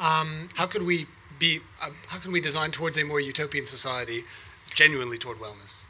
Um, 0.00 0.48
How 0.54 0.66
could 0.66 0.82
we 0.82 1.06
be? 1.38 1.60
Um, 1.82 1.94
how 2.08 2.18
can 2.18 2.32
we 2.32 2.40
design 2.40 2.70
towards 2.70 2.98
a 2.98 3.04
more 3.04 3.20
utopian 3.20 3.64
society, 3.64 4.24
genuinely 4.74 5.18
toward 5.18 5.38
wellness? 5.38 5.82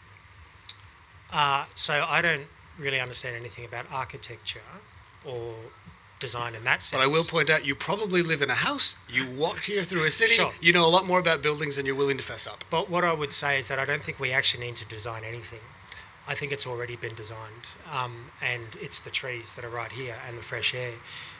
Uh, 1.33 1.65
so 1.75 2.05
I 2.09 2.23
don't 2.23 2.47
really 2.79 3.01
understand 3.01 3.37
anything 3.37 3.65
about 3.65 3.87
architecture 3.91 4.61
or 5.25 5.55
design 6.19 6.55
in 6.55 6.65
that 6.65 6.83
sense. 6.83 6.99
But 6.99 7.05
I 7.05 7.07
will 7.07 7.25
point 7.25 7.51
out, 7.51 7.67
you 7.67 7.75
probably 7.75 8.23
live 8.23 8.43
in 8.43 8.51
a 8.51 8.55
house. 8.55 8.95
You 9.09 9.29
walk 9.33 9.59
here 9.59 9.83
through 9.83 10.07
a 10.07 10.11
city. 10.11 10.35
Sure. 10.35 10.53
You 10.61 10.73
know 10.73 10.87
a 10.87 10.89
lot 10.89 11.07
more 11.07 11.19
about 11.19 11.43
buildings 11.43 11.77
than 11.77 11.85
you're 11.85 11.95
willing 11.95 12.17
to 12.17 12.23
fess 12.23 12.47
up. 12.47 12.65
But 12.71 12.89
what 12.89 13.05
I 13.05 13.13
would 13.13 13.33
say 13.33 13.59
is 13.59 13.69
that 13.69 13.79
I 13.79 13.85
don't 13.85 14.03
think 14.03 14.19
we 14.21 14.33
actually 14.33 14.67
need 14.67 14.77
to 14.77 14.87
design 14.87 15.23
anything. 15.25 15.61
I 16.29 16.35
think 16.35 16.51
it's 16.51 16.67
already 16.67 16.97
been 16.97 17.15
designed, 17.15 17.67
um, 17.93 18.27
and 18.43 18.67
it's 18.81 18.99
the 19.01 19.11
trees 19.11 19.55
that 19.55 19.65
are 19.65 19.71
right 19.71 19.93
here 19.93 20.17
and 20.27 20.37
the 20.37 20.43
fresh 20.43 20.75
air. 20.75 20.93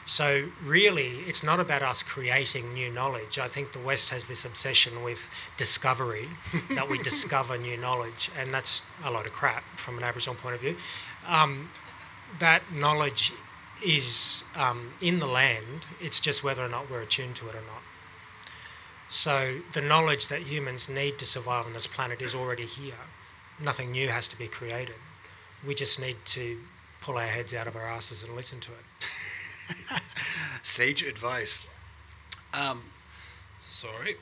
So 0.05 0.47
really, 0.63 1.19
it's 1.27 1.43
not 1.43 1.59
about 1.59 1.81
us 1.81 2.01
creating 2.01 2.73
new 2.73 2.89
knowledge. 2.89 3.37
I 3.37 3.49
think 3.49 3.73
the 3.73 3.79
West 3.79 4.09
has 4.11 4.27
this 4.27 4.45
obsession 4.45 5.03
with 5.03 5.29
discovery, 5.57 6.29
that 6.69 6.89
we 6.89 6.97
discover 7.03 7.57
new 7.57 7.75
knowledge, 7.77 8.31
and 8.39 8.53
that's 8.53 8.83
a 9.03 9.11
lot 9.11 9.25
of 9.25 9.33
crap 9.33 9.63
from 9.77 9.97
an 9.97 10.03
Aboriginal 10.05 10.35
point 10.35 10.55
of 10.55 10.61
view. 10.61 10.77
Um, 11.27 11.69
that 12.39 12.61
knowledge 12.73 13.33
is 13.85 14.43
um, 14.55 14.93
in 15.01 15.19
the 15.19 15.27
land. 15.27 15.85
It's 16.01 16.19
just 16.19 16.43
whether 16.43 16.63
or 16.63 16.69
not 16.69 16.89
we're 16.89 17.01
attuned 17.01 17.35
to 17.37 17.47
it 17.49 17.55
or 17.55 17.61
not. 17.61 17.83
So 19.09 19.59
the 19.73 19.81
knowledge 19.81 20.27
that 20.27 20.41
humans 20.41 20.89
need 20.89 21.17
to 21.19 21.25
survive 21.25 21.65
on 21.65 21.73
this 21.73 21.87
planet 21.87 22.21
is 22.21 22.35
already 22.35 22.65
here. 22.65 22.93
Nothing 23.63 23.91
new 23.91 24.07
has 24.07 24.27
to 24.29 24.37
be 24.37 24.47
created. 24.47 24.95
We 25.65 25.73
just 25.75 25.99
need 25.99 26.17
to 26.25 26.57
pull 27.01 27.17
our 27.17 27.25
heads 27.25 27.53
out 27.53 27.67
of 27.67 27.75
our 27.75 27.87
asses 27.87 28.23
and 28.23 28.33
listen 28.35 28.59
to 28.61 28.71
it. 28.71 30.01
Sage 30.61 31.03
advice. 31.03 31.61
Um, 32.53 32.83
sorry. 33.63 34.15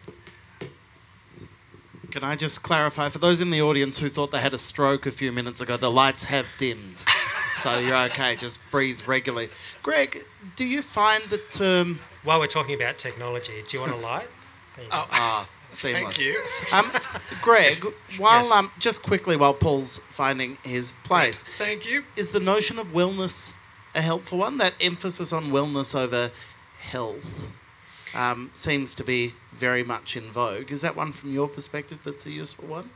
Can 2.12 2.24
I 2.24 2.36
just 2.36 2.64
clarify 2.64 3.10
for 3.10 3.20
those 3.20 3.42
in 3.42 3.50
the 3.50 3.62
audience 3.62 4.00
who 4.00 4.10
thought 4.10 4.32
they 4.32 4.40
had 4.40 4.54
a 4.54 4.58
stroke 4.58 5.06
a 5.06 5.12
few 5.12 5.32
minutes 5.34 5.60
ago? 5.60 5.76
The 5.76 5.92
lights 5.92 6.24
have 6.24 6.46
dimmed, 6.58 7.04
so 7.62 7.78
you're 7.80 7.98
okay. 8.10 8.38
Just 8.38 8.60
breathe 8.72 9.02
regularly. 9.06 9.50
Greg, 9.84 10.26
do 10.56 10.64
you 10.64 10.82
find 10.82 11.22
the 11.26 11.40
term? 11.52 12.00
While 12.24 12.40
we're 12.40 12.48
talking 12.48 12.74
about 12.74 12.98
technology, 12.98 13.64
do 13.68 13.76
you 13.78 13.82
want 13.82 13.92
a 13.92 13.98
light? 13.98 14.30
There 14.76 14.86
you 14.86 14.92
go. 14.92 14.98
Oh, 15.00 15.08
Ah, 15.12 15.50
seamless. 15.70 16.18
thank 16.18 16.20
you. 16.20 16.44
Um, 16.72 16.92
Greg, 17.42 17.74
while 18.18 18.44
Yes. 18.44 18.52
um, 18.52 18.72
just 18.80 19.04
quickly 19.04 19.36
while 19.36 19.54
Paul's 19.54 20.00
finding 20.10 20.58
his 20.64 20.94
place, 21.04 21.44
Thank 21.58 21.86
you. 21.86 22.04
is 22.16 22.32
the 22.32 22.40
notion 22.40 22.80
of 22.80 22.88
wellness 22.88 23.54
a 23.94 24.02
helpful 24.02 24.38
one? 24.40 24.58
That 24.58 24.74
emphasis 24.82 25.32
on 25.34 25.46
wellness 25.52 25.94
over 25.98 26.32
health 26.80 27.48
um, 28.14 28.52
seems 28.54 28.94
to 28.96 29.04
be 29.04 29.34
very 29.54 29.84
much 29.84 30.18
in 30.18 30.24
vogue. 30.32 30.72
Is 30.72 30.82
that 30.82 30.96
one 30.96 31.12
from 31.12 31.34
your 31.34 31.48
perspective 31.48 32.00
that's 32.04 32.26
a 32.26 32.32
useful 32.32 32.68
one? 32.68 32.90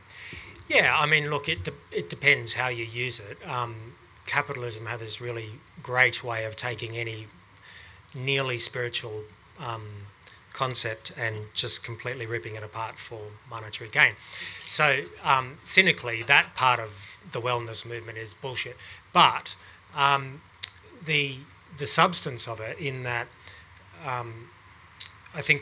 Yeah, 0.68 0.94
I 0.96 1.06
mean, 1.06 1.30
look, 1.30 1.48
it, 1.48 1.64
de- 1.64 1.72
it 1.90 2.08
depends 2.10 2.52
how 2.54 2.68
you 2.68 2.84
use 2.84 3.18
it. 3.18 3.38
Um, 3.48 3.94
capitalism 4.26 4.86
has 4.86 5.00
this 5.00 5.20
really 5.20 5.50
great 5.82 6.22
way 6.22 6.44
of 6.44 6.54
taking 6.54 6.96
any 6.96 7.26
nearly 8.14 8.58
spiritual 8.58 9.22
um, 9.58 9.86
concept 10.62 11.04
and 11.24 11.34
just 11.62 11.76
completely 11.90 12.26
ripping 12.34 12.54
it 12.58 12.64
apart 12.70 12.94
for 13.08 13.20
monetary 13.54 13.90
gain. 13.98 14.14
So, 14.66 14.86
um, 15.32 15.46
cynically, 15.64 16.18
that 16.34 16.46
part 16.64 16.80
of 16.86 16.90
the 17.34 17.40
wellness 17.40 17.80
movement 17.92 18.16
is 18.24 18.30
bullshit. 18.42 18.76
But 19.12 19.46
Um, 19.94 20.40
the 21.06 21.24
the 21.78 21.86
substance 21.86 22.50
of 22.52 22.60
it, 22.60 22.76
in 22.78 22.96
that, 23.04 23.26
um, 24.12 24.30
I 25.34 25.42
think, 25.42 25.60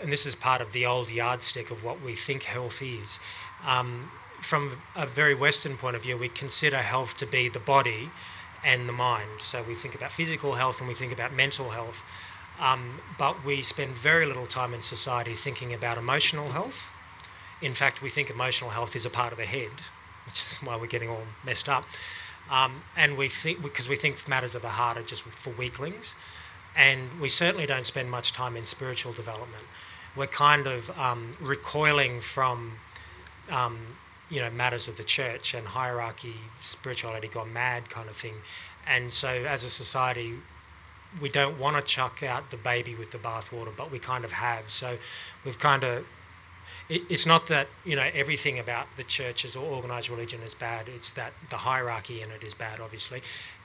and 0.00 0.10
this 0.10 0.26
is 0.26 0.34
part 0.34 0.60
of 0.60 0.68
the 0.72 0.84
old 0.86 1.08
yardstick 1.10 1.70
of 1.70 1.78
what 1.86 1.98
we 2.06 2.14
think 2.26 2.42
health 2.42 2.82
is. 2.82 3.20
Um, 3.74 4.10
from 4.40 4.62
a 4.96 5.06
very 5.06 5.34
Western 5.34 5.76
point 5.76 5.96
of 5.96 6.02
view, 6.02 6.16
we 6.18 6.28
consider 6.28 6.78
health 6.94 7.12
to 7.22 7.26
be 7.26 7.48
the 7.48 7.64
body 7.74 8.10
and 8.64 8.88
the 8.88 8.92
mind. 8.92 9.30
So 9.40 9.56
we 9.70 9.74
think 9.74 9.94
about 9.94 10.10
physical 10.12 10.52
health 10.54 10.80
and 10.80 10.88
we 10.88 10.94
think 10.94 11.12
about 11.18 11.32
mental 11.44 11.68
health. 11.78 11.98
Um, 12.60 13.00
but 13.18 13.44
we 13.44 13.62
spend 13.62 13.94
very 13.94 14.26
little 14.26 14.46
time 14.46 14.74
in 14.74 14.82
society 14.82 15.34
thinking 15.34 15.72
about 15.74 15.98
emotional 15.98 16.50
health. 16.50 16.86
In 17.60 17.74
fact, 17.74 18.02
we 18.02 18.10
think 18.10 18.30
emotional 18.30 18.70
health 18.70 18.94
is 18.96 19.06
a 19.06 19.10
part 19.10 19.32
of 19.32 19.38
the 19.38 19.46
head, 19.46 19.70
which 20.26 20.40
is 20.40 20.58
why 20.62 20.76
we're 20.76 20.86
getting 20.86 21.08
all 21.08 21.24
messed 21.44 21.68
up. 21.68 21.84
Um, 22.50 22.82
and 22.96 23.16
we 23.16 23.28
think 23.28 23.62
because 23.62 23.88
we 23.88 23.96
think 23.96 24.28
matters 24.28 24.54
of 24.54 24.62
the 24.62 24.68
heart 24.68 24.98
are 24.98 25.02
just 25.02 25.22
for 25.24 25.50
weaklings, 25.50 26.14
and 26.76 27.20
we 27.20 27.28
certainly 27.28 27.66
don't 27.66 27.86
spend 27.86 28.10
much 28.10 28.32
time 28.32 28.56
in 28.56 28.64
spiritual 28.66 29.12
development. 29.12 29.64
We're 30.16 30.26
kind 30.26 30.66
of 30.66 30.90
um, 30.98 31.30
recoiling 31.40 32.20
from, 32.20 32.78
um, 33.50 33.78
you 34.28 34.40
know, 34.40 34.50
matters 34.50 34.88
of 34.88 34.96
the 34.96 35.04
church 35.04 35.54
and 35.54 35.66
hierarchy, 35.66 36.34
spirituality 36.60 37.28
gone 37.28 37.52
mad 37.52 37.88
kind 37.88 38.08
of 38.08 38.16
thing, 38.16 38.34
and 38.86 39.12
so 39.12 39.28
as 39.28 39.64
a 39.64 39.70
society, 39.70 40.34
we 41.20 41.28
don't 41.28 41.58
want 41.58 41.76
to 41.76 41.82
chuck 41.82 42.22
out 42.22 42.50
the 42.50 42.56
baby 42.56 42.94
with 42.94 43.12
the 43.12 43.18
bathwater, 43.18 43.74
but 43.76 43.90
we 43.90 43.98
kind 43.98 44.24
of 44.24 44.32
have. 44.32 44.70
So 44.70 44.96
we've 45.44 45.58
kind 45.58 45.84
of 45.84 46.06
it, 46.88 47.02
it's 47.08 47.26
not 47.26 47.48
that 47.48 47.68
you 47.84 47.96
know 47.96 48.08
everything 48.14 48.58
about 48.58 48.86
the 48.96 49.04
churches 49.04 49.56
or 49.56 49.64
organized 49.64 50.10
religion 50.10 50.40
is 50.42 50.54
bad. 50.54 50.88
It's 50.88 51.10
that 51.12 51.32
the 51.50 51.56
hierarchy 51.56 52.22
in 52.22 52.30
it 52.30 52.42
is 52.42 52.54
bad, 52.54 52.80
obviously, 52.80 53.22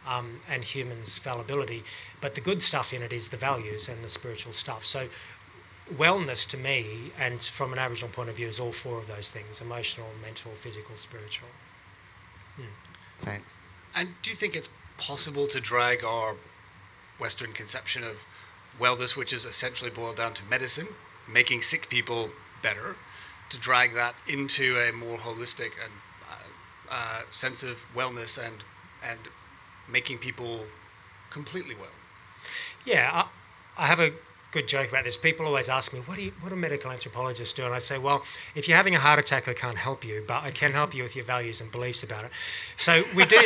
um, 0.08 0.40
and 0.50 0.64
humans' 0.64 1.18
fallibility. 1.18 1.84
But 2.22 2.36
the 2.36 2.42
good 2.42 2.62
stuff 2.62 2.94
in 2.94 3.02
it 3.02 3.14
is 3.14 3.28
the 3.28 3.38
values 3.38 3.90
and 3.90 4.04
the 4.04 4.10
spiritual 4.10 4.54
stuff. 4.54 4.86
So 4.86 5.08
wellness 5.96 6.48
to 6.50 6.58
me, 6.58 7.12
and 7.20 7.42
from 7.42 7.74
an 7.74 7.80
Aboriginal 7.80 8.12
point 8.12 8.30
of 8.30 8.36
view, 8.36 8.48
is 8.48 8.60
all 8.60 8.72
four 8.72 8.98
of 8.98 9.08
those 9.08 9.30
things: 9.30 9.62
emotional, 9.62 10.08
mental, 10.22 10.52
physical, 10.52 10.98
spiritual. 10.98 11.50
Hmm. 12.56 12.74
Thanks. 13.22 13.60
And 13.96 14.10
do 14.22 14.30
you 14.30 14.36
think 14.36 14.56
it's 14.56 14.70
possible 14.98 15.48
to 15.48 15.60
drag 15.60 16.04
our 16.04 16.36
Western 17.20 17.54
conception 17.54 18.04
of 18.04 18.26
wellness, 18.80 19.16
which 19.16 19.34
is 19.34 19.46
essentially 19.46 19.90
boiled 19.90 20.18
down 20.18 20.34
to 20.36 20.44
medicine, 20.46 20.88
making 21.28 21.62
sick 21.62 21.90
people 21.90 22.30
better, 22.62 22.96
to 23.50 23.58
drag 23.58 23.94
that 23.94 24.16
into 24.28 24.78
a 24.78 24.92
more 24.92 25.18
holistic 25.18 25.72
and 25.84 25.94
uh, 26.30 26.92
uh, 26.92 27.22
sense 27.32 27.64
of 27.64 27.86
wellness 27.96 28.38
and 28.38 28.64
and 29.04 29.20
making 29.88 30.18
people 30.18 30.66
completely 31.30 31.76
well. 31.76 31.96
Yeah, 32.86 33.10
I, 33.14 33.84
I, 33.84 33.86
have 33.88 34.00
a 34.00 34.12
good 34.52 34.68
joke 34.68 34.90
about 34.90 35.04
this. 35.04 35.18
People 35.18 35.46
always 35.46 35.70
ask 35.70 35.94
me, 35.94 36.00
"What 36.02 36.18
do 36.18 36.24
you, 36.24 36.32
what 36.42 36.50
do 36.50 36.56
medical 36.56 36.92
anthropologists 36.92 37.54
do?" 37.54 37.66
And 37.66 37.74
I 37.74 37.80
say, 37.80 37.98
"Well, 37.98 38.24
if 38.56 38.68
you're 38.68 38.78
having 38.78 38.96
a 38.96 39.00
heart 39.00 39.20
attack, 39.20 39.48
I 39.48 39.54
can't 39.54 39.78
help 39.78 40.04
you, 40.04 40.24
but 40.28 40.44
I 40.44 40.52
can 40.52 40.72
help 40.72 40.94
you 40.94 41.04
with 41.04 41.16
your 41.16 41.26
values 41.26 41.62
and 41.62 41.72
beliefs 41.72 42.04
about 42.04 42.26
it." 42.26 42.32
So 42.78 43.04
we 43.16 43.26
do 43.26 43.42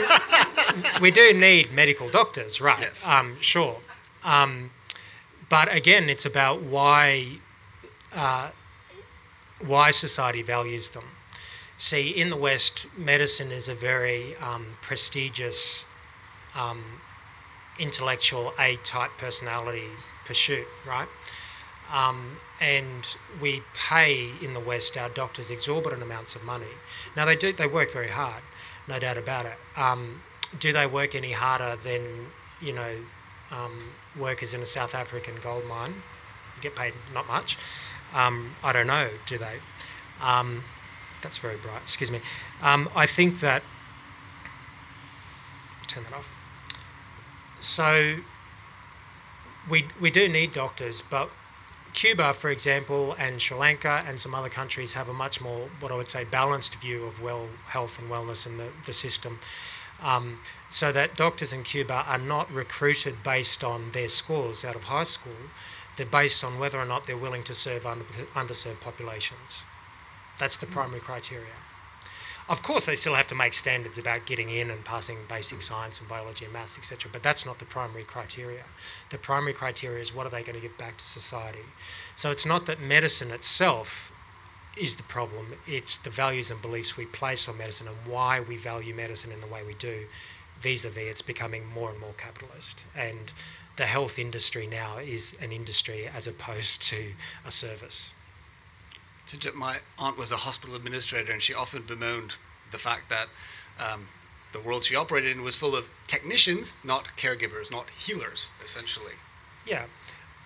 we 1.01 1.11
do 1.11 1.33
need 1.33 1.71
medical 1.71 2.09
doctors, 2.09 2.61
right? 2.61 2.79
Yes. 2.79 3.07
Um, 3.07 3.37
sure. 3.39 3.79
Um, 4.23 4.71
but 5.49 5.73
again, 5.73 6.09
it's 6.09 6.25
about 6.25 6.61
why. 6.61 7.39
Uh, 8.13 8.51
why 9.65 9.91
society 9.91 10.41
values 10.41 10.89
them. 10.89 11.03
See, 11.77 12.09
in 12.09 12.29
the 12.29 12.35
West, 12.35 12.85
medicine 12.97 13.51
is 13.51 13.69
a 13.69 13.75
very 13.75 14.35
um, 14.37 14.65
prestigious, 14.81 15.85
um, 16.55 16.83
intellectual 17.79 18.53
A 18.59 18.75
type 18.77 19.11
personality 19.17 19.89
pursuit, 20.25 20.67
right? 20.87 21.07
Um, 21.93 22.37
and 22.59 23.17
we 23.41 23.63
pay 23.73 24.29
in 24.41 24.53
the 24.53 24.59
West 24.59 24.97
our 24.97 25.09
doctors 25.09 25.51
exorbitant 25.51 26.01
amounts 26.01 26.35
of 26.35 26.43
money. 26.43 26.73
Now 27.15 27.25
they 27.25 27.35
do; 27.35 27.51
they 27.51 27.67
work 27.67 27.91
very 27.91 28.07
hard, 28.07 28.43
no 28.87 28.99
doubt 28.99 29.17
about 29.17 29.45
it. 29.45 29.57
Um, 29.75 30.21
do 30.59 30.71
they 30.71 30.87
work 30.87 31.15
any 31.15 31.31
harder 31.31 31.75
than 31.83 32.27
you 32.61 32.73
know 32.73 32.95
um, 33.51 33.77
workers 34.17 34.53
in 34.53 34.61
a 34.61 34.65
South 34.65 34.95
African 34.95 35.35
gold 35.41 35.65
mine? 35.65 35.93
You 36.55 36.61
get 36.61 36.75
paid 36.75 36.93
not 37.13 37.27
much. 37.27 37.57
Um, 38.13 38.55
I 38.63 38.73
don't 38.73 38.87
know, 38.87 39.09
do 39.25 39.37
they? 39.37 39.59
Um, 40.21 40.63
that's 41.21 41.37
very 41.37 41.57
bright, 41.57 41.81
excuse 41.81 42.11
me. 42.11 42.19
Um, 42.61 42.89
I 42.95 43.05
think 43.05 43.39
that. 43.39 43.63
Turn 45.87 46.03
that 46.03 46.13
off. 46.13 46.31
So, 47.59 48.15
we, 49.69 49.87
we 49.99 50.09
do 50.11 50.27
need 50.27 50.53
doctors, 50.53 51.01
but 51.01 51.29
Cuba, 51.93 52.33
for 52.33 52.49
example, 52.49 53.15
and 53.17 53.41
Sri 53.41 53.57
Lanka 53.57 54.01
and 54.05 54.19
some 54.19 54.33
other 54.33 54.49
countries 54.49 54.93
have 54.93 55.09
a 55.09 55.13
much 55.13 55.41
more, 55.41 55.69
what 55.79 55.91
I 55.91 55.95
would 55.95 56.09
say, 56.09 56.23
balanced 56.23 56.75
view 56.75 57.03
of 57.05 57.21
well 57.21 57.47
health 57.67 57.99
and 57.99 58.09
wellness 58.09 58.47
in 58.47 58.57
the, 58.57 58.69
the 58.85 58.93
system. 58.93 59.39
Um, 60.01 60.39
so 60.69 60.91
that 60.93 61.15
doctors 61.15 61.53
in 61.53 61.63
Cuba 61.63 62.05
are 62.07 62.17
not 62.17 62.51
recruited 62.51 63.21
based 63.23 63.63
on 63.63 63.91
their 63.91 64.07
scores 64.07 64.65
out 64.65 64.75
of 64.75 64.85
high 64.85 65.03
school, 65.03 65.35
they're 65.97 66.05
based 66.05 66.43
on 66.43 66.57
whether 66.57 66.79
or 66.79 66.85
not 66.85 67.05
they're 67.05 67.17
willing 67.17 67.43
to 67.43 67.53
serve 67.53 67.85
under, 67.85 68.05
underserved 68.33 68.79
populations. 68.79 69.65
That's 70.39 70.57
the 70.57 70.65
primary 70.65 71.01
criteria. 71.01 71.53
Of 72.49 72.61
course, 72.61 72.85
they 72.85 72.95
still 72.95 73.15
have 73.15 73.27
to 73.27 73.35
make 73.35 73.53
standards 73.53 73.97
about 73.97 74.25
getting 74.25 74.49
in 74.49 74.69
and 74.69 74.83
passing 74.83 75.17
basic 75.29 75.61
science 75.61 75.99
and 75.99 76.09
biology 76.09 76.45
and 76.45 76.53
maths, 76.53 76.77
etc. 76.77 77.09
But 77.11 77.23
that's 77.23 77.45
not 77.45 77.59
the 77.59 77.65
primary 77.65 78.03
criteria. 78.03 78.63
The 79.09 79.17
primary 79.17 79.53
criteria 79.53 79.99
is 79.99 80.13
what 80.13 80.25
are 80.25 80.29
they 80.29 80.43
going 80.43 80.55
to 80.55 80.61
give 80.61 80.77
back 80.77 80.97
to 80.97 81.05
society. 81.05 81.65
So 82.15 82.31
it's 82.31 82.45
not 82.45 82.65
that 82.65 82.79
medicine 82.79 83.31
itself 83.31 84.11
is 84.77 84.95
the 84.95 85.03
problem. 85.03 85.53
It's 85.67 85.97
the 85.97 86.09
values 86.09 86.51
and 86.51 86.61
beliefs 86.61 86.97
we 86.97 87.05
place 87.05 87.47
on 87.47 87.57
medicine 87.57 87.87
and 87.87 87.97
why 88.05 88.39
we 88.39 88.57
value 88.57 88.93
medicine 88.93 89.31
in 89.31 89.41
the 89.41 89.47
way 89.47 89.63
we 89.65 89.73
do. 89.75 90.07
Vis-a-vis, 90.61 91.09
it's 91.09 91.21
becoming 91.21 91.65
more 91.65 91.89
and 91.89 91.99
more 91.99 92.13
capitalist 92.17 92.83
and 92.95 93.31
the 93.77 93.85
health 93.85 94.19
industry 94.19 94.67
now 94.67 94.97
is 94.97 95.35
an 95.41 95.51
industry 95.51 96.07
as 96.07 96.27
opposed 96.27 96.81
to 96.83 97.13
a 97.45 97.51
service. 97.51 98.13
My 99.53 99.77
aunt 99.97 100.17
was 100.17 100.31
a 100.31 100.37
hospital 100.37 100.75
administrator, 100.75 101.31
and 101.31 101.41
she 101.41 101.53
often 101.53 101.83
bemoaned 101.83 102.35
the 102.71 102.77
fact 102.77 103.09
that 103.09 103.27
um, 103.79 104.07
the 104.53 104.59
world 104.59 104.83
she 104.83 104.95
operated 104.95 105.35
in 105.35 105.43
was 105.43 105.55
full 105.55 105.75
of 105.75 105.89
technicians, 106.07 106.73
not 106.83 107.07
caregivers, 107.17 107.71
not 107.71 107.89
healers, 107.91 108.51
essentially. 108.63 109.13
Yeah, 109.65 109.85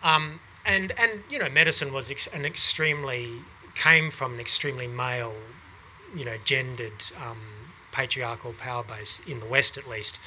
um, 0.03 0.40
and 0.66 0.91
and 0.98 1.24
you 1.30 1.40
know, 1.40 1.49
medicine 1.49 1.94
was 1.94 2.12
ex- 2.12 2.28
an 2.28 2.45
extremely 2.45 3.41
came 3.76 4.10
from 4.10 4.34
an 4.36 4.40
extremely 4.40 4.88
male, 4.88 5.34
you 6.16 6.24
know, 6.26 6.38
gendered, 6.44 7.03
um, 7.24 7.40
patriarchal 7.91 8.53
power 8.53 8.84
base 8.84 9.22
in 9.28 9.40
the 9.40 9.45
West, 9.45 9.78
at 9.78 9.88
least. 9.88 10.20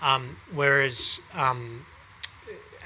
Um, 0.00 0.36
whereas 0.52 1.20
um, 1.34 1.86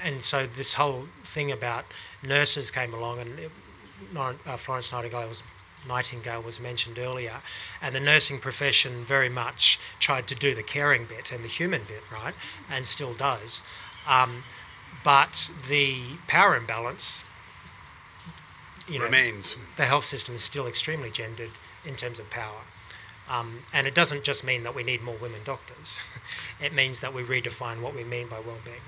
and 0.03 0.23
so 0.23 0.45
this 0.45 0.73
whole 0.75 1.07
thing 1.23 1.51
about 1.51 1.85
nurses 2.23 2.71
came 2.71 2.93
along, 2.93 3.19
and 3.19 3.39
it, 3.39 3.51
Florence 4.57 4.91
Nightingale 4.91 5.27
was 5.27 5.43
Nightingale 5.87 6.41
was 6.41 6.59
mentioned 6.59 6.99
earlier, 6.99 7.41
and 7.81 7.95
the 7.95 7.99
nursing 7.99 8.39
profession 8.39 9.05
very 9.05 9.29
much 9.29 9.79
tried 9.99 10.27
to 10.27 10.35
do 10.35 10.53
the 10.53 10.63
caring 10.63 11.05
bit 11.05 11.31
and 11.31 11.43
the 11.43 11.47
human 11.47 11.83
bit, 11.83 12.03
right, 12.11 12.33
and 12.69 12.85
still 12.87 13.13
does. 13.13 13.61
Um, 14.07 14.43
but 15.03 15.49
the 15.69 16.01
power 16.27 16.55
imbalance 16.57 17.23
you 18.87 18.99
know, 18.99 19.05
remains. 19.05 19.55
The 19.77 19.85
health 19.85 20.05
system 20.05 20.35
is 20.35 20.43
still 20.43 20.67
extremely 20.67 21.11
gendered 21.11 21.51
in 21.85 21.95
terms 21.95 22.19
of 22.19 22.29
power. 22.29 22.61
Um, 23.29 23.63
and 23.73 23.85
it 23.87 23.93
doesn't 23.93 24.23
just 24.23 24.43
mean 24.43 24.63
that 24.63 24.73
we 24.73 24.83
need 24.83 25.01
more 25.01 25.17
women 25.17 25.41
doctors. 25.43 25.97
it 26.61 26.73
means 26.73 27.01
that 27.01 27.13
we 27.13 27.23
redefine 27.23 27.81
what 27.81 27.93
we 27.93 28.03
mean 28.03 28.27
by 28.27 28.39
well-being. 28.39 28.81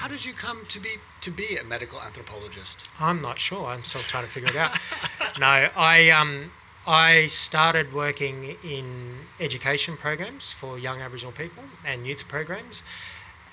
How 0.00 0.08
did 0.08 0.24
you 0.24 0.32
come 0.32 0.64
to 0.70 0.80
be 0.80 0.96
to 1.20 1.30
be 1.30 1.58
a 1.58 1.64
medical 1.64 2.00
anthropologist? 2.00 2.88
I'm 2.98 3.20
not 3.20 3.38
sure. 3.38 3.66
I'm 3.66 3.84
still 3.84 4.00
trying 4.00 4.24
to 4.24 4.30
figure 4.30 4.48
it 4.48 4.56
out. 4.56 4.70
no, 5.38 5.68
I 5.76 6.08
um, 6.08 6.52
I 6.86 7.26
started 7.26 7.92
working 7.92 8.56
in 8.64 9.16
education 9.40 9.98
programs 9.98 10.52
for 10.52 10.78
young 10.78 11.02
Aboriginal 11.02 11.32
people 11.32 11.64
and 11.84 12.06
youth 12.06 12.26
programs, 12.28 12.82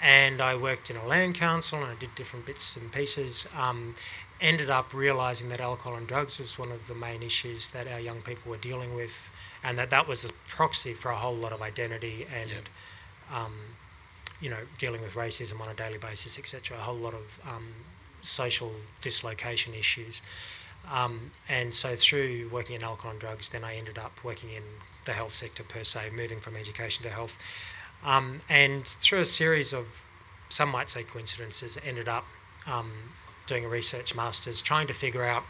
and 0.02 0.40
I 0.40 0.56
worked 0.56 0.90
in 0.90 0.95
a 0.95 1.06
land 1.06 1.36
council 1.36 1.84
and 1.84 1.91
I 1.91 1.95
did 1.95 2.15
different 2.15 2.45
bits 2.45 2.78
and 2.78 2.94
pieces. 2.94 3.45
Um, 3.53 3.94
ended 4.40 4.69
up 4.69 4.94
realizing 4.94 5.49
that 5.49 5.60
alcohol 5.60 5.98
and 5.98 6.07
drugs 6.07 6.40
was 6.40 6.57
one 6.57 6.72
of 6.72 6.88
the 6.88 6.95
main 6.95 7.24
issues 7.24 7.72
that 7.72 7.90
our 7.90 7.99
young 7.99 8.22
people 8.22 8.49
were 8.52 8.64
dealing 8.69 8.95
with, 8.95 9.30
and 9.65 9.78
that 9.78 9.90
that 9.90 10.07
was 10.07 10.24
a 10.24 10.30
proxy 10.48 10.94
for 10.94 11.11
a 11.11 11.18
whole 11.18 11.36
lot 11.36 11.52
of 11.52 11.61
identity 11.61 12.26
and. 12.34 12.52
Yep. 12.52 12.69
Um, 13.34 13.52
you 14.42 14.50
know, 14.50 14.58
dealing 14.78 15.02
with 15.02 15.14
racism 15.14 15.60
on 15.62 15.68
a 15.68 15.74
daily 15.74 15.98
basis, 15.98 16.38
etc. 16.38 16.78
A 16.78 16.82
whole 16.82 16.96
lot 16.96 17.14
of 17.14 17.42
um, 17.48 17.68
social 18.22 18.72
dislocation 19.02 19.74
issues. 19.74 20.22
Um, 20.92 21.32
and 21.50 21.74
so 21.74 21.96
through 21.96 22.50
working 22.52 22.76
in 22.76 22.84
alcohol 22.84 23.12
and 23.12 23.20
drugs, 23.20 23.50
then 23.50 23.64
I 23.64 23.76
ended 23.76 23.98
up 23.98 24.24
working 24.24 24.50
in 24.52 24.64
the 25.06 25.14
health 25.14 25.34
sector 25.34 25.64
per 25.64 25.84
se, 25.84 26.12
moving 26.16 26.40
from 26.40 26.56
education 26.56 27.04
to 27.04 27.10
health. 27.10 27.38
Um, 28.04 28.40
and 28.50 28.86
through 28.86 29.20
a 29.20 29.26
series 29.26 29.74
of, 29.74 29.86
some 30.50 30.70
might 30.70 30.90
say 30.90 31.04
coincidences, 31.04 31.78
ended 31.84 32.08
up 32.08 32.26
um, 32.68 32.92
doing 33.48 33.66
a 33.66 33.70
research 33.70 34.16
master's 34.16 34.62
trying 34.62 34.88
to 34.88 34.94
figure 34.94 35.24
out, 35.24 35.44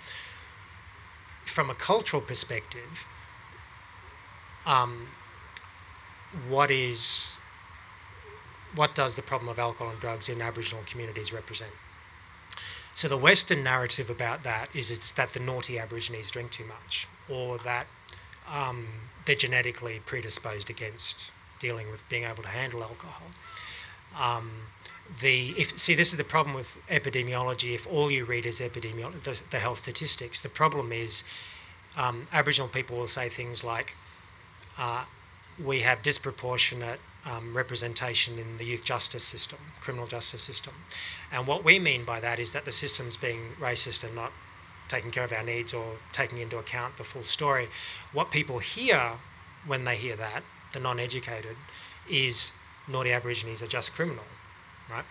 from 1.46 1.70
a 1.70 1.76
cultural 1.76 2.22
perspective, 2.22 3.08
um, 4.66 5.08
what 6.50 6.72
is 6.72 7.40
what 8.78 8.96
does 8.96 9.16
the 9.16 9.22
problem 9.22 9.50
of 9.50 9.60
alcohol 9.60 9.92
and 9.92 10.00
drugs 10.00 10.30
in 10.30 10.42
Aboriginal 10.42 10.84
communities 10.86 11.34
represent? 11.34 11.72
So 12.94 13.08
the 13.08 13.18
Western 13.18 13.64
narrative 13.64 14.10
about 14.10 14.44
that 14.44 14.70
is 14.74 14.90
it's 14.90 15.12
that 15.14 15.30
the 15.30 15.40
naughty 15.40 15.78
Aborigines 15.78 16.32
drink 16.32 16.52
too 16.52 16.66
much, 16.66 17.08
or 17.30 17.58
that 17.60 17.88
um, 18.52 18.88
they're 19.26 19.36
genetically 19.36 20.02
predisposed 20.06 20.70
against 20.70 21.32
dealing 21.60 21.92
with 21.92 22.08
being 22.10 22.24
able 22.24 22.44
to 22.44 22.50
handle 22.50 22.82
alcohol. 22.84 23.28
Um, 24.18 24.52
the 25.22 25.54
if 25.58 25.78
see 25.78 25.96
this 25.96 26.12
is 26.12 26.18
the 26.18 26.24
problem 26.24 26.56
with 26.56 26.78
epidemiology. 26.90 27.74
If 27.74 27.88
all 27.88 28.12
you 28.12 28.26
read 28.26 28.46
is 28.46 28.60
epidemiology, 28.60 29.24
the, 29.24 29.40
the 29.52 29.60
health 29.60 29.80
statistics, 29.80 30.42
the 30.42 30.50
problem 30.50 30.92
is 30.92 31.24
um, 31.96 32.28
Aboriginal 32.34 32.68
people 32.68 32.98
will 32.98 33.08
say 33.08 33.30
things 33.30 33.64
like, 33.64 33.96
uh, 34.78 35.04
"We 35.64 35.82
have 35.82 36.02
disproportionate 36.02 37.00
um, 37.30 37.56
representation 37.56 38.40
in 38.40 38.58
the 38.58 38.66
youth 38.66 38.84
justice 38.84 39.24
system, 39.24 39.60
criminal 39.82 40.08
justice 40.08 40.42
system," 40.42 40.74
and 41.32 41.46
what 41.46 41.64
we 41.64 41.80
mean 41.80 42.06
by 42.06 42.20
that 42.20 42.40
is 42.40 42.52
that 42.54 42.66
the 42.66 42.72
system's 42.72 43.18
being 43.18 43.42
racist 43.60 44.04
and 44.04 44.16
not 44.16 44.32
taking 44.88 45.12
care 45.12 45.24
of 45.24 45.34
our 45.34 45.44
needs 45.44 45.74
or 45.74 45.98
taking 46.14 46.38
into 46.38 46.58
account 46.58 46.98
the 46.98 47.04
full 47.04 47.24
story. 47.24 47.68
What 48.14 48.32
people 48.32 48.60
hear 48.60 49.14
when 49.66 49.84
they 49.84 49.98
hear 49.98 50.16
that, 50.16 50.44
the 50.72 50.80
non-educated, 50.80 51.58
is 52.10 52.54
naughty 52.88 53.12
Aborigines 53.12 53.62
are 53.62 53.68
just 53.68 53.94
criminal 53.94 54.24
right? 54.90 55.06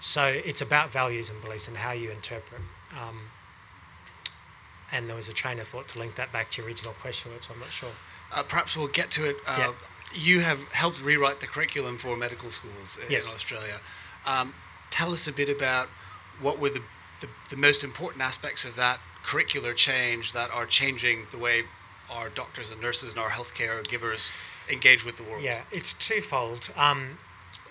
So 0.00 0.24
it's 0.24 0.60
about 0.60 0.90
values 0.90 1.30
and 1.30 1.40
beliefs 1.40 1.68
and 1.68 1.76
how 1.76 1.92
you 1.92 2.10
interpret. 2.10 2.60
Um, 2.92 3.30
and 4.92 5.08
there 5.08 5.16
was 5.16 5.28
a 5.28 5.32
train 5.32 5.60
of 5.60 5.68
thought 5.68 5.88
to 5.88 5.98
link 5.98 6.16
that 6.16 6.32
back 6.32 6.50
to 6.50 6.62
your 6.62 6.66
original 6.66 6.92
question, 6.94 7.32
which 7.32 7.48
I'm 7.50 7.60
not 7.60 7.68
sure. 7.68 7.90
Uh, 8.32 8.42
perhaps 8.42 8.76
we'll 8.76 8.88
get 8.88 9.10
to 9.12 9.28
it. 9.28 9.36
Uh, 9.46 9.56
Yeah. 9.58 9.72
You 10.14 10.40
have 10.40 10.60
helped 10.72 11.02
rewrite 11.02 11.40
the 11.40 11.46
curriculum 11.46 11.98
for 11.98 12.16
medical 12.16 12.50
schools 12.50 12.98
in 13.04 13.10
Yes. 13.10 13.32
Australia. 13.32 13.80
Um, 14.26 14.54
tell 14.90 15.12
us 15.12 15.28
a 15.28 15.32
bit 15.32 15.48
about 15.48 15.88
what 16.40 16.58
were 16.58 16.70
the, 16.70 16.82
the, 17.20 17.28
the 17.50 17.56
most 17.56 17.84
important 17.84 18.22
aspects 18.22 18.64
of 18.64 18.74
that 18.76 18.98
curricular 19.24 19.74
change 19.74 20.32
that 20.32 20.50
are 20.50 20.66
changing 20.66 21.26
the 21.30 21.38
way 21.38 21.62
our 22.10 22.28
doctors 22.30 22.72
and 22.72 22.80
nurses 22.80 23.12
and 23.12 23.20
our 23.20 23.30
healthcare 23.30 23.86
givers 23.86 24.30
engage 24.68 25.04
with 25.04 25.16
the 25.16 25.22
world. 25.22 25.42
Yeah, 25.42 25.60
it's 25.70 25.92
twofold. 25.94 26.70
Um, 26.76 27.18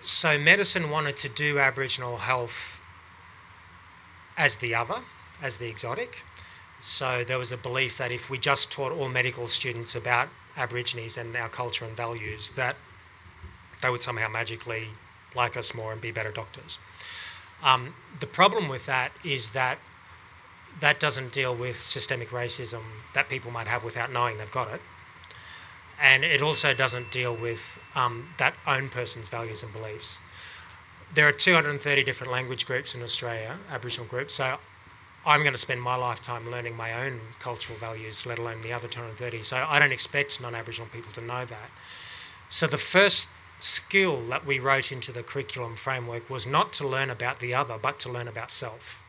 so 0.01 0.37
medicine 0.39 0.89
wanted 0.89 1.17
to 1.17 1.29
do 1.29 1.59
Aboriginal 1.59 2.17
health 2.17 2.81
as 4.37 4.55
the 4.57 4.73
other, 4.75 5.01
as 5.41 5.57
the 5.57 5.67
exotic. 5.67 6.23
So 6.79 7.23
there 7.25 7.37
was 7.37 7.51
a 7.51 7.57
belief 7.57 7.97
that 7.97 8.11
if 8.11 8.29
we 8.29 8.37
just 8.37 8.71
taught 8.71 8.93
all 8.93 9.09
medical 9.09 9.47
students 9.47 9.95
about 9.95 10.29
Aborigines 10.60 11.18
and 11.18 11.36
our 11.36 11.49
culture 11.49 11.86
and 11.86 11.95
values, 11.95 12.52
that 12.56 12.76
they 13.81 13.90
would 13.90 14.03
somehow 14.03 14.27
magically 14.30 14.88
like 15.36 15.57
us 15.57 15.73
more 15.73 15.91
and 15.91 16.02
be 16.02 16.11
better 16.11 16.31
doctors. 16.31 16.80
Um, 17.64 17.94
the 18.19 18.27
problem 18.27 18.68
with 18.68 18.86
that 18.86 19.11
is 19.23 19.52
that 19.52 19.80
that 20.80 20.99
doesn't 20.99 21.31
deal 21.31 21.56
with 21.56 21.76
systemic 21.76 22.30
racism 22.30 22.81
that 23.14 23.30
people 23.30 23.52
might 23.52 23.68
have 23.68 23.84
without 23.84 24.11
knowing 24.11 24.38
they've 24.38 24.52
got 24.52 24.72
it 24.73 24.81
and 26.02 26.23
it 26.23 26.41
also 26.41 26.73
doesn't 26.73 27.11
deal 27.11 27.36
with 27.36 27.77
um, 27.95 28.30
that 28.38 28.53
own 28.65 28.90
person's 28.90 29.27
values 29.27 29.64
and 29.64 29.73
beliefs. 29.73 30.22
There 31.14 31.27
are 31.27 31.31
230 31.31 32.03
different 32.03 32.31
language 32.31 32.65
groups 32.65 32.95
in 32.95 33.03
Australia, 33.03 33.57
Aboriginal 33.69 34.07
groups, 34.07 34.36
so 34.36 34.57
I'm 35.30 35.41
going 35.41 35.53
to 35.53 35.60
spend 35.60 35.80
my 35.80 35.95
lifetime 35.95 36.49
learning 36.49 36.76
my 36.76 37.06
own 37.06 37.19
cultural 37.39 37.77
values, 37.77 38.26
let 38.26 38.39
alone 38.39 38.64
the 38.64 38.73
other 38.73 38.88
230. 38.88 39.43
So 39.43 39.64
I 39.69 39.77
don't 39.77 39.91
expect 39.91 40.41
non 40.41 40.56
Aboriginal 40.56 40.89
people 40.89 41.11
to 41.11 41.22
know 41.22 41.45
that. 41.45 41.69
So 42.49 42.65
the 42.65 42.80
first 42.80 43.30
skill 43.60 44.23
that 44.30 44.47
we 44.47 44.57
wrote 44.57 44.91
into 44.91 45.11
the 45.11 45.22
curriculum 45.22 45.76
framework 45.76 46.27
was 46.31 46.47
not 46.47 46.73
to 46.73 46.88
learn 46.88 47.11
about 47.11 47.41
the 47.41 47.53
other, 47.53 47.77
but 47.80 47.99
to 47.99 48.11
learn 48.11 48.27
about 48.27 48.49
self. 48.49 49.03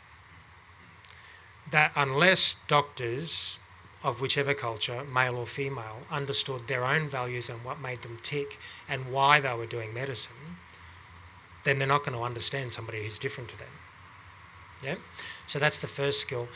That 1.70 1.90
unless 1.96 2.56
doctors 2.68 3.58
of 4.02 4.20
whichever 4.20 4.52
culture, 4.52 5.04
male 5.04 5.38
or 5.38 5.46
female, 5.46 6.00
understood 6.10 6.68
their 6.68 6.84
own 6.84 7.08
values 7.08 7.48
and 7.48 7.64
what 7.64 7.80
made 7.80 8.02
them 8.02 8.18
tick 8.20 8.58
and 8.90 9.10
why 9.10 9.40
they 9.40 9.54
were 9.54 9.64
doing 9.64 9.94
medicine, 9.94 10.58
then 11.64 11.78
they're 11.78 11.88
not 11.88 12.04
going 12.04 12.18
to 12.18 12.24
understand 12.24 12.74
somebody 12.74 13.04
who's 13.04 13.18
different 13.18 13.48
to 13.48 13.58
them. 13.58 13.72
Yeah? 14.82 14.96
So 15.50 15.58
that's 15.58 15.78
the 15.78 15.88
first 15.88 16.20
skill. 16.20 16.46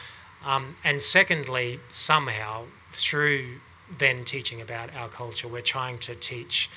Um, 0.47 0.77
and 0.85 1.03
secondly, 1.03 1.81
somehow, 1.89 2.67
through 2.93 3.57
then 3.99 4.25
teaching 4.25 4.61
about 4.61 4.95
our 4.95 5.09
culture, 5.09 5.49
we're 5.49 5.63
trying 5.63 5.99
to 5.99 6.15
teach 6.15 6.71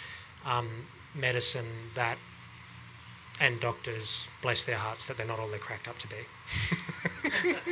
um, 0.43 0.67
medicine 1.13 1.67
that 1.93 2.17
and 3.39 3.59
doctors, 3.59 4.29
bless 4.41 4.63
their 4.63 4.77
hearts, 4.77 5.05
that 5.05 5.17
they're 5.17 5.27
not 5.27 5.39
all 5.39 5.47
they're 5.47 5.59
cracked 5.59 5.87
up 5.87 5.99
to 5.99 6.07
be. 6.07 6.15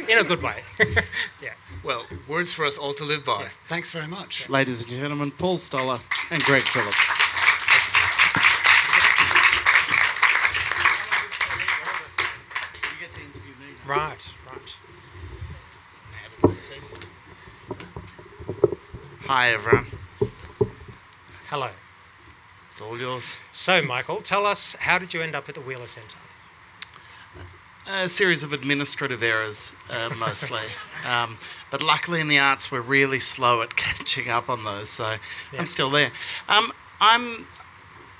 In 0.11 0.19
a 0.19 0.23
good 0.23 0.43
way. 0.43 0.61
yeah. 1.41 1.53
Well, 1.83 2.05
words 2.27 2.53
for 2.53 2.65
us 2.65 2.77
all 2.77 2.93
to 2.93 3.03
live 3.03 3.25
by. 3.25 3.47
Thanks 3.67 3.89
very 3.89 4.05
much. 4.05 4.47
Ladies 4.47 4.83
and 4.83 4.91
gentlemen, 4.91 5.31
Paul 5.31 5.57
Stoller 5.57 5.97
and 6.29 6.43
Greg 6.43 6.61
Phillips. 6.61 7.25
Right, 13.87 14.27
right. 14.51 14.77
Hi, 19.27 19.49
everyone. 19.53 19.87
Hello. 21.49 21.69
It's 22.69 22.79
all 22.79 22.99
yours. 22.99 23.37
So, 23.53 23.81
Michael, 23.81 24.21
tell 24.21 24.45
us 24.45 24.75
how 24.75 24.99
did 24.99 25.15
you 25.15 25.21
end 25.23 25.33
up 25.33 25.49
at 25.49 25.55
the 25.55 25.61
Wheeler 25.61 25.87
Centre? 25.87 26.19
A 27.91 28.07
series 28.07 28.43
of 28.43 28.53
administrative 28.53 29.23
errors, 29.23 29.73
uh, 29.89 30.11
mostly. 30.19 30.61
um, 31.09 31.39
but 31.71 31.81
luckily, 31.81 32.21
in 32.21 32.27
the 32.27 32.37
arts, 32.37 32.71
we're 32.71 32.81
really 32.81 33.19
slow 33.19 33.63
at 33.63 33.75
catching 33.75 34.29
up 34.29 34.47
on 34.47 34.63
those, 34.63 34.89
so 34.89 35.15
Yeah. 35.51 35.59
I'm 35.59 35.65
still 35.65 35.89
there. 35.89 36.11
Um, 36.47 36.71
I'm 37.01 37.47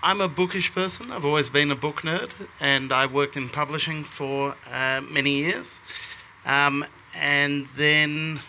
I'm 0.02 0.22
a 0.22 0.28
bookish 0.28 0.74
person. 0.74 1.12
I've 1.12 1.26
always 1.26 1.50
been 1.50 1.70
a 1.70 1.76
book 1.76 2.02
nerd, 2.02 2.32
and 2.60 2.92
I 2.92 3.06
worked 3.06 3.38
in 3.38 3.50
publishing 3.50 4.04
for 4.04 4.56
uh, 4.72 5.02
many 5.02 5.32
years. 5.32 5.84
Um, 6.46 6.84
and 7.14 7.68
then 7.76 8.40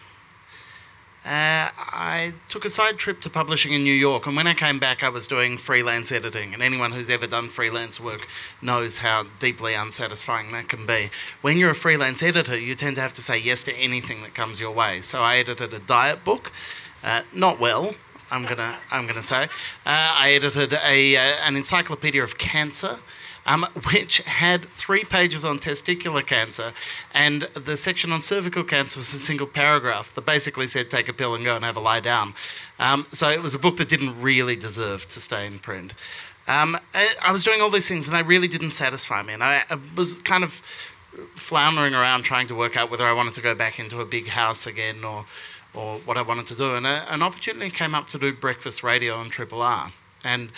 uh, 1.27 1.71
I 1.77 2.33
took 2.49 2.65
a 2.65 2.71
side 2.71 2.99
trip 2.99 3.21
to 3.23 3.31
publishing 3.31 3.73
in 3.73 3.83
New 3.83 3.93
York. 3.93 4.27
And 4.29 4.37
when 4.37 4.47
I 4.47 4.55
came 4.55 4.79
back, 4.79 5.03
I 5.03 5.09
was 5.09 5.27
doing 5.27 5.59
freelance 5.59 6.13
editing. 6.13 6.55
And 6.55 6.63
anyone 6.63 6.93
who's 6.93 7.11
ever 7.11 7.27
done 7.27 7.49
freelance 7.49 7.99
work 7.99 8.29
knows 8.63 8.97
how 8.97 9.27
deeply 9.41 9.75
unsatisfying 9.75 10.53
that 10.53 10.69
can 10.69 10.87
be. 10.87 11.11
When 11.43 11.59
you're 11.59 11.73
a 11.73 11.75
freelance 11.75 12.23
editor, 12.23 12.57
you 12.57 12.77
tend 12.77 12.95
to 12.97 13.03
have 13.03 13.13
to 13.15 13.23
say 13.23 13.39
yes 13.39 13.65
to 13.65 13.75
anything 13.75 14.23
that 14.23 14.35
comes 14.35 14.61
your 14.61 14.71
way. 14.71 15.01
So 15.01 15.21
I 15.21 15.39
edited 15.39 15.75
a 15.75 15.81
diet 15.81 16.23
book, 16.25 16.53
uh, 17.03 17.23
not 17.35 17.59
well. 17.59 17.93
I'm 18.31 18.45
gonna, 18.45 18.77
I'm 18.93 19.07
gonna 19.07 19.23
say. 19.23 19.45
Uh, 19.45 19.49
I 19.85 20.33
edited 20.33 20.75
a, 20.75 21.17
uh, 21.17 21.21
an 21.43 21.57
encyclopedia 21.57 22.23
of 22.23 22.39
cancer, 22.39 22.97
um, 23.47 23.67
which 23.93 24.19
had 24.19 24.65
three 24.67 25.05
pages 25.05 25.45
on 25.45 25.59
testicular 25.59 26.27
cancer, 26.27 26.73
and 27.15 27.43
the 27.55 27.77
section 27.77 28.13
on 28.13 28.21
cervical 28.21 28.65
cancer 28.65 28.99
was 28.99 29.13
a 29.15 29.19
single 29.19 29.47
paragraph 29.47 30.15
that 30.15 30.27
basically 30.27 30.67
said 30.67 30.91
take 30.91 31.09
a 31.09 31.13
pill 31.13 31.35
and 31.35 31.45
go 31.45 31.57
and 31.57 31.65
have 31.65 31.77
a 31.77 31.81
lie 31.81 32.01
down. 32.01 32.35
Um, 32.79 33.07
so 33.11 33.31
it 33.31 33.43
was 33.43 33.55
a 33.55 33.59
book 33.59 33.77
that 33.79 33.89
didn't 33.89 34.21
really 34.21 34.57
deserve 34.57 35.09
to 35.09 35.21
stay 35.21 35.47
in 35.47 35.59
print. 35.59 35.95
Um, 36.49 36.79
I, 36.95 37.33
was 37.33 37.43
doing 37.43 37.61
all 37.61 37.71
these 37.71 37.89
things, 37.89 38.07
and 38.07 38.17
they 38.17 38.23
really 38.23 38.47
didn't 38.47 38.71
satisfy 38.71 39.23
me, 39.23 39.33
and 39.33 39.43
I, 39.43 39.63
I 39.69 39.79
was 39.97 40.15
kind 40.23 40.45
of 40.45 40.63
floundering 41.35 41.95
around 41.95 42.23
trying 42.23 42.47
to 42.49 42.55
work 42.55 42.77
out 42.77 42.91
whether 42.91 43.05
I 43.05 43.13
wanted 43.13 43.35
to 43.35 43.41
go 43.41 43.55
back 43.55 43.79
into 43.79 44.01
a 44.01 44.05
big 44.05 44.29
house 44.29 44.67
again 44.67 45.03
or 45.05 45.25
or 45.75 45.99
what 46.01 46.17
I 46.17 46.23
wanted 46.23 46.47
to 46.47 46.55
do. 46.55 46.75
And 46.75 46.87
a, 46.87 47.05
an 47.13 47.23
opportunity 47.23 47.71
came 47.71 47.95
up 47.95 48.09
to 48.09 48.19
do 48.19 48.33
breakfast 48.33 48.83
radio 48.83 49.15
on 49.15 49.29
Triple 49.29 49.61
R. 49.61 49.93
And 50.25 50.51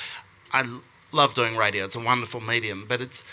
I 0.53 0.63
love 1.13 1.35
doing 1.35 1.57
radio, 1.57 1.85
it's 1.85 1.97
a 1.97 2.01
wonderful 2.01 2.41
medium, 2.41 2.87
but 2.89 3.01
it's 3.01 3.25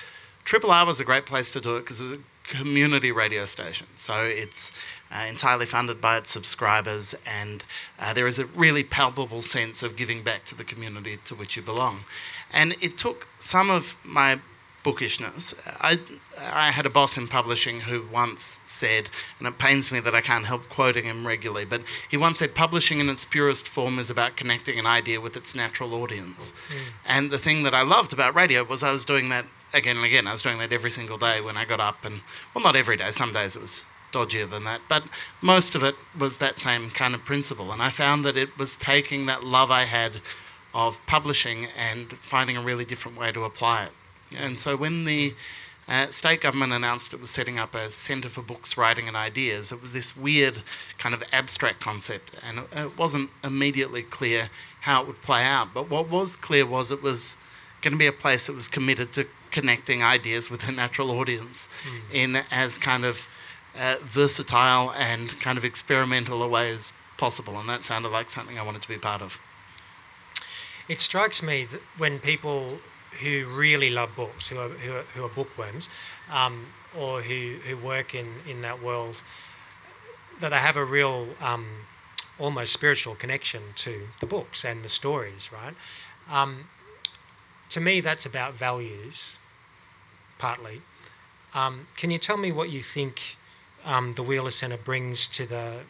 Triple 0.45 0.69
R 0.69 0.85
was 0.85 0.99
a 0.99 1.03
great 1.03 1.25
place 1.25 1.49
to 1.51 1.59
do 1.59 1.75
it 1.75 1.79
because 1.81 1.99
it 1.99 2.03
was 2.03 2.13
a 2.13 2.19
community 2.43 3.11
radio 3.11 3.45
station. 3.45 3.87
So 3.95 4.21
it's 4.23 4.71
uh, 5.11 5.25
entirely 5.27 5.65
funded 5.65 5.99
by 5.99 6.17
its 6.17 6.29
subscribers, 6.29 7.15
and 7.25 7.63
uh, 7.99 8.13
there 8.13 8.27
is 8.27 8.37
a 8.37 8.45
really 8.47 8.83
palpable 8.83 9.41
sense 9.41 9.81
of 9.81 9.95
giving 9.95 10.21
back 10.21 10.45
to 10.45 10.55
the 10.55 10.63
community 10.63 11.17
to 11.25 11.33
which 11.33 11.55
you 11.55 11.63
belong. 11.63 12.01
And 12.53 12.75
it 12.79 12.95
took 12.95 13.27
some 13.39 13.71
of 13.71 13.95
my 14.03 14.39
bookishness. 14.85 15.55
I, 15.81 15.97
I 16.39 16.69
had 16.69 16.85
a 16.85 16.91
boss 16.91 17.17
in 17.17 17.27
publishing 17.27 17.79
who 17.79 18.05
once 18.13 18.61
said, 18.67 19.09
and 19.39 19.47
it 19.47 19.57
pains 19.57 19.91
me 19.91 19.99
that 19.99 20.13
I 20.13 20.21
can't 20.21 20.45
help 20.45 20.69
quoting 20.69 21.05
him 21.05 21.25
regularly, 21.25 21.65
but 21.65 21.81
he 22.07 22.17
once 22.17 22.37
said, 22.37 22.53
publishing 22.53 22.99
in 22.99 23.09
its 23.09 23.25
purest 23.25 23.67
form 23.67 23.97
is 23.97 24.11
about 24.11 24.37
connecting 24.37 24.77
an 24.77 24.85
idea 24.85 25.19
with 25.19 25.35
its 25.35 25.55
natural 25.55 25.95
audience. 25.95 26.53
Mm. 26.69 26.77
And 27.07 27.31
the 27.31 27.39
thing 27.39 27.63
that 27.63 27.73
I 27.73 27.81
loved 27.81 28.13
about 28.13 28.35
radio 28.35 28.63
was 28.63 28.83
I 28.83 28.91
was 28.91 29.05
doing 29.05 29.27
that 29.29 29.45
again 29.73 29.95
and 29.97 30.05
again. 30.05 30.27
I 30.27 30.33
was 30.33 30.43
doing 30.43 30.59
that 30.59 30.71
every 30.71 30.91
single 30.91 31.17
day 31.17 31.41
when 31.41 31.57
I 31.57 31.65
got 31.65 31.79
up, 31.79 32.05
and 32.05 32.21
well, 32.53 32.63
not 32.63 32.75
every 32.75 32.95
day. 32.95 33.09
Some 33.09 33.33
days 33.33 33.55
it 33.55 33.63
was 33.63 33.87
dodgier 34.11 34.47
than 34.47 34.65
that, 34.65 34.81
but 34.87 35.03
most 35.41 35.73
of 35.73 35.81
it 35.81 35.95
was 36.19 36.37
that 36.37 36.59
same 36.59 36.91
kind 36.91 37.15
of 37.15 37.25
principle. 37.25 37.71
And 37.71 37.81
I 37.81 37.89
found 37.89 38.23
that 38.25 38.37
it 38.37 38.55
was 38.59 38.77
taking 38.77 39.25
that 39.25 39.43
love 39.43 39.71
I 39.71 39.85
had 39.85 40.21
of 40.75 41.03
publishing 41.07 41.69
and 41.75 42.13
finding 42.19 42.55
a 42.55 42.61
really 42.61 42.85
different 42.85 43.17
way 43.17 43.31
to 43.31 43.45
apply 43.45 43.85
it. 43.85 43.91
And 44.37 44.57
so 44.57 44.75
when 44.75 45.05
the 45.05 45.33
uh, 45.87 46.07
state 46.09 46.41
government 46.41 46.73
announced 46.73 47.13
it 47.13 47.21
was 47.21 47.29
setting 47.29 47.59
up 47.59 47.75
a 47.75 47.91
centre 47.91 48.29
for 48.29 48.41
books, 48.41 48.75
writing, 48.75 49.07
and 49.07 49.15
ideas. 49.15 49.71
It 49.71 49.79
was 49.79 49.93
this 49.93 50.17
weird 50.17 50.61
kind 50.97 51.13
of 51.13 51.23
abstract 51.31 51.79
concept, 51.79 52.33
and 52.47 52.59
it, 52.59 52.67
it, 52.75 52.97
wasn't 52.97 53.29
immediately 53.43 54.01
clear 54.01 54.49
how 54.81 55.01
it 55.01 55.07
would 55.07 55.21
play 55.21 55.43
out. 55.43 55.73
But 55.73 55.89
what 55.89 56.09
was 56.09 56.35
clear 56.35 56.65
was 56.65 56.91
it 56.91 57.03
was 57.03 57.37
going 57.81 57.91
to 57.91 57.99
be 57.99 58.07
a 58.07 58.11
place 58.11 58.47
that 58.47 58.55
was 58.55 58.67
committed 58.67 59.13
to 59.13 59.27
connecting 59.51 60.01
ideas 60.01 60.49
with 60.49 60.67
a 60.67 60.71
natural 60.71 61.11
audience 61.11 61.69
mm. 61.87 61.99
in 62.11 62.43
as 62.49 62.79
kind 62.79 63.05
of 63.05 63.27
uh, 63.79 63.95
versatile 64.01 64.91
and 64.93 65.29
kind 65.39 65.57
of 65.57 65.63
experimental 65.63 66.41
a 66.41 66.47
way 66.47 66.71
as 66.71 66.91
possible. 67.17 67.59
And 67.59 67.69
that 67.69 67.83
sounded 67.83 68.09
like 68.09 68.29
something 68.29 68.57
I 68.57 68.63
wanted 68.63 68.81
to 68.81 68.87
be 68.87 68.97
part 68.97 69.21
of. 69.21 69.39
It 70.89 70.99
strikes 70.99 71.43
me 71.43 71.65
that 71.65 71.81
when 71.97 72.19
people 72.19 72.79
who 73.21 73.45
really 73.47 73.89
love 73.89 74.15
books, 74.15 74.47
who 74.47 74.57
are, 74.59 74.69
who 74.69 74.93
are, 74.93 75.03
who 75.13 75.25
are 75.25 75.29
bookworms, 75.29 75.89
um, 76.31 76.65
or 76.97 77.21
who, 77.21 77.55
who 77.67 77.77
work 77.77 78.15
in, 78.15 78.27
in 78.47 78.61
that 78.61 78.81
world, 78.81 79.21
that 80.39 80.49
they 80.49 80.57
have 80.57 80.77
a 80.77 80.85
real 80.85 81.27
um, 81.41 81.65
almost 82.39 82.73
spiritual 82.73 83.15
connection 83.15 83.61
to 83.75 84.07
the 84.19 84.25
books 84.25 84.65
and 84.65 84.83
the 84.83 84.89
stories, 84.89 85.51
right? 85.51 85.73
Um, 86.29 86.67
to 87.69 87.79
me, 87.79 88.01
that's 88.01 88.25
about 88.25 88.53
values, 88.53 89.39
partly. 90.37 90.81
Um, 91.53 91.87
can 91.95 92.11
you 92.11 92.17
tell 92.17 92.37
me 92.37 92.51
what 92.51 92.69
you 92.69 92.81
think 92.81 93.37
um, 93.85 94.13
the 94.15 94.23
Wheeler 94.23 94.51
Centre 94.51 94.77
brings 94.77 95.27
to 95.29 95.45
the 95.45 95.81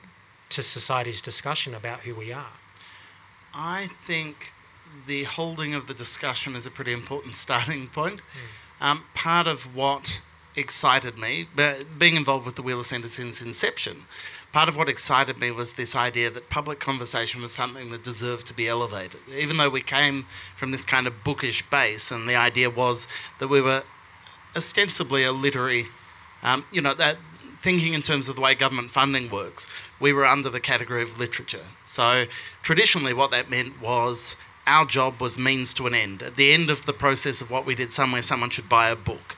to 0.49 0.61
society's 0.61 1.21
discussion 1.21 1.73
about 1.73 2.01
who 2.01 2.13
we 2.13 2.31
are? 2.31 2.53
I 3.53 3.89
think 4.03 4.53
the 5.07 5.23
holding 5.23 5.73
of 5.73 5.87
the 5.87 5.93
discussion 5.93 6.55
is 6.55 6.65
a 6.65 6.71
pretty 6.71 6.93
important 6.93 7.35
starting 7.45 7.87
point. 7.87 8.21
Mm. 8.21 8.85
Um, 8.85 9.03
part 9.13 9.47
of 9.47 9.75
what 9.75 10.21
excited 10.55 11.17
me, 11.17 11.47
being 11.97 12.15
involved 12.15 12.45
with 12.45 12.55
the 12.55 12.61
Wheeler 12.61 12.83
Centre 12.83 13.07
since 13.07 13.41
inception, 13.41 14.05
part 14.51 14.69
of 14.69 14.77
what 14.77 14.87
excited 14.87 15.37
me 15.39 15.51
was 15.51 15.73
this 15.73 15.95
idea 15.95 16.29
that 16.29 16.49
public 16.49 16.79
conversation 16.79 17.41
was 17.41 17.51
something 17.51 17.89
that 17.91 18.03
deserved 18.03 18.47
to 18.47 18.53
be 18.53 18.67
elevated. 18.67 19.19
Even 19.37 19.57
though 19.57 19.69
we 19.69 19.81
came 19.81 20.25
from 20.55 20.71
this 20.71 20.85
kind 20.85 21.07
of 21.07 21.23
bookish 21.23 21.61
base, 21.69 22.11
and 22.11 22.27
the 22.27 22.35
idea 22.35 22.69
was 22.69 23.07
that 23.39 23.49
we 23.49 23.61
were 23.61 23.83
ostensibly 24.55 25.23
a 25.23 25.31
literary, 25.31 25.85
um, 26.43 26.65
you 26.71 26.81
know, 26.81 26.93
that 26.93 27.17
thinking 27.61 27.93
in 27.93 28.01
terms 28.01 28.29
of 28.29 28.35
the 28.35 28.41
way 28.41 28.55
government 28.55 28.91
funding 28.91 29.29
works, 29.29 29.67
we 29.99 30.13
were 30.13 30.25
under 30.25 30.49
the 30.49 30.59
category 30.59 31.01
of 31.01 31.17
literature. 31.19 31.65
So 31.83 32.25
traditionally, 32.61 33.13
what 33.13 33.31
that 33.31 33.49
meant 33.49 33.81
was 33.81 34.35
our 34.67 34.85
job 34.85 35.21
was 35.21 35.37
means 35.37 35.73
to 35.75 35.87
an 35.87 35.95
end. 35.95 36.23
At 36.23 36.35
the 36.35 36.53
end 36.53 36.69
of 36.69 36.85
the 36.85 36.93
process 36.93 37.41
of 37.41 37.49
what 37.49 37.65
we 37.65 37.75
did 37.75 37.93
somewhere, 37.93 38.21
someone 38.21 38.49
should 38.49 38.69
buy 38.69 38.89
a 38.89 38.95
book. 38.95 39.37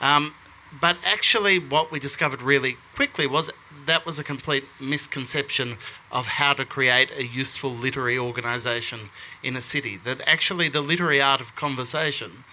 Um, 0.00 0.34
but 0.80 0.96
actually, 1.04 1.58
what 1.58 1.90
we 1.90 1.98
discovered 1.98 2.42
really 2.42 2.76
quickly 2.94 3.26
was 3.26 3.50
that 3.86 4.06
was 4.06 4.18
a 4.18 4.24
complete 4.24 4.64
misconception 4.80 5.76
of 6.10 6.26
how 6.26 6.52
to 6.54 6.64
create 6.64 7.10
a 7.16 7.26
useful 7.26 7.70
literary 7.70 8.18
organisation 8.18 9.10
in 9.42 9.56
a 9.56 9.60
city. 9.60 9.98
That 10.04 10.20
actually, 10.26 10.68
the 10.68 10.80
literary 10.80 11.20
art 11.20 11.40
of 11.40 11.54
conversation 11.56 12.44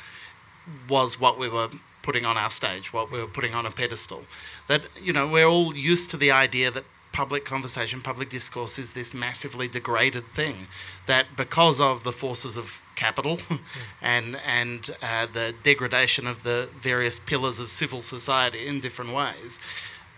was 0.90 1.20
what 1.20 1.40
we 1.40 1.48
were 1.48 1.70
putting 2.02 2.26
on 2.26 2.38
our 2.38 2.50
stage, 2.50 2.92
what 2.92 3.12
we 3.12 3.20
were 3.20 3.28
putting 3.28 3.54
on 3.54 3.66
a 3.66 3.72
pedestal. 3.72 4.26
That, 4.68 4.82
you 5.02 5.14
know, 5.14 5.28
we're 5.28 5.46
all 5.46 5.76
used 5.76 6.10
to 6.12 6.18
the 6.18 6.32
idea 6.32 6.72
that 6.72 6.86
public 7.12 7.46
conversation, 7.46 8.02
public 8.02 8.30
discourse 8.30 8.80
is 8.80 8.94
this 8.94 9.14
massively 9.14 9.68
degraded 9.68 10.28
thing 10.32 10.68
that 11.06 11.26
because 11.36 11.82
of 11.82 12.04
the 12.04 12.12
forces 12.12 12.58
of 12.58 12.82
capital 12.96 13.40
and 14.02 14.38
and 14.46 14.96
uh, 15.02 15.26
the 15.34 15.54
degradation 15.64 16.28
of 16.28 16.44
the 16.44 16.70
various 16.80 17.18
pillars 17.20 17.60
of 17.60 17.72
civil 17.72 18.00
society 18.00 18.68
in 18.68 18.80
different 18.80 19.14
ways, 19.14 19.60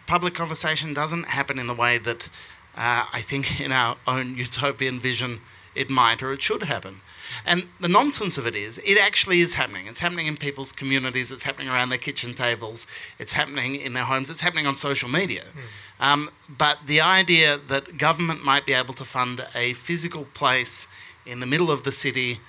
public 0.07 0.33
conversation 0.33 0.93
doesn't 0.93 1.25
happen 1.27 1.57
in 1.57 1.67
the 1.67 1.73
way 1.73 1.97
that 1.97 2.29
uh, 2.75 3.05
I 3.11 3.21
think 3.21 3.61
in 3.61 3.71
our 3.71 3.97
own 4.07 4.35
utopian 4.35 4.99
vision 4.99 5.41
it 5.75 5.89
might 5.89 6.21
or 6.21 6.33
it 6.33 6.41
should 6.41 6.63
happen. 6.63 7.01
And 7.45 7.67
the 7.79 7.87
nonsense 7.87 8.37
of 8.37 8.45
it 8.45 8.55
is, 8.55 8.79
it 8.79 8.97
actually 8.97 9.39
is 9.39 9.53
happening. 9.53 9.87
It's 9.87 9.99
happening 9.99 10.27
in 10.27 10.37
people's 10.37 10.71
communities, 10.71 11.31
it's 11.31 11.43
happening 11.43 11.69
around 11.69 11.89
their 11.89 11.97
kitchen 11.97 12.33
tables, 12.33 12.87
it's 13.19 13.33
happening 13.33 13.75
in 13.75 13.93
their 13.93 14.03
homes, 14.03 14.29
it's 14.29 14.41
happening 14.41 14.67
on 14.67 14.75
social 14.75 15.09
media. 15.09 15.43
Mm. 15.43 16.05
Um, 16.05 16.29
but 16.57 16.79
the 16.87 17.01
idea 17.01 17.59
that 17.67 17.97
government 17.97 18.43
might 18.43 18.65
be 18.65 18.73
able 18.73 18.93
to 18.95 19.05
fund 19.05 19.45
a 19.55 19.73
physical 19.73 20.25
place 20.33 20.87
in 21.25 21.39
the 21.39 21.45
middle 21.45 21.71
of 21.71 21.83
the 21.83 21.91
city 21.91 22.39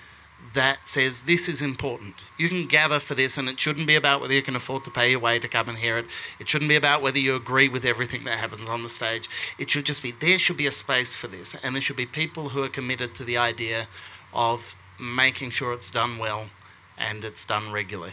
that 0.54 0.86
says 0.86 1.22
this 1.22 1.48
is 1.48 1.62
important. 1.62 2.14
You 2.36 2.48
can 2.48 2.66
gather 2.66 2.98
for 2.98 3.14
this, 3.14 3.38
and 3.38 3.48
it 3.48 3.58
shouldn't 3.58 3.86
be 3.86 3.94
about 3.94 4.20
whether 4.20 4.34
you 4.34 4.42
can 4.42 4.56
afford 4.56 4.84
to 4.84 4.90
pay 4.90 5.10
your 5.10 5.20
way 5.20 5.38
to 5.38 5.48
come 5.48 5.68
and 5.68 5.78
hear 5.78 5.98
it. 5.98 6.06
It 6.40 6.48
shouldn't 6.48 6.68
be 6.68 6.76
about 6.76 7.00
whether 7.00 7.18
you 7.18 7.36
agree 7.36 7.68
with 7.68 7.84
everything 7.84 8.24
that 8.24 8.38
happens 8.38 8.68
on 8.68 8.82
the 8.82 8.88
stage. 8.88 9.28
It 9.58 9.70
should 9.70 9.86
just 9.86 10.02
be 10.02 10.12
there 10.12 10.38
should 10.38 10.56
be 10.56 10.66
a 10.66 10.72
space 10.72 11.16
for 11.16 11.28
this, 11.28 11.54
and 11.62 11.74
there 11.74 11.82
should 11.82 11.96
be 11.96 12.06
people 12.06 12.48
who 12.48 12.62
are 12.62 12.68
committed 12.68 13.14
to 13.14 13.24
the 13.24 13.38
idea 13.38 13.86
of 14.32 14.74
making 15.00 15.50
sure 15.50 15.72
it's 15.72 15.90
done 15.90 16.18
well 16.18 16.48
and 16.98 17.24
it's 17.24 17.44
done 17.44 17.72
regularly. 17.72 18.12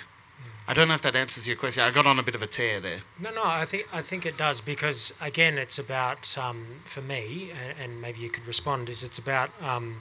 I 0.69 0.75
don't 0.75 0.87
know 0.87 0.93
if 0.93 1.01
that 1.01 1.15
answers 1.15 1.47
your 1.47 1.57
question. 1.57 1.81
I 1.81 1.89
got 1.89 2.05
on 2.05 2.19
a 2.19 2.23
bit 2.23 2.35
of 2.35 2.43
a 2.43 2.47
tear 2.47 2.79
there. 2.79 2.99
No, 3.19 3.31
no, 3.31 3.41
I 3.43 3.65
think 3.65 3.87
I 3.91 4.03
think 4.03 4.27
it 4.27 4.37
does 4.37 4.61
because 4.61 5.11
again, 5.19 5.57
it's 5.57 5.79
about 5.79 6.37
um, 6.37 6.63
for 6.85 7.01
me, 7.01 7.51
and, 7.81 7.99
maybe 7.99 8.19
you 8.19 8.29
could 8.29 8.45
respond. 8.45 8.87
Is 8.87 9.01
it's 9.01 9.17
about 9.17 9.49
um, 9.63 9.99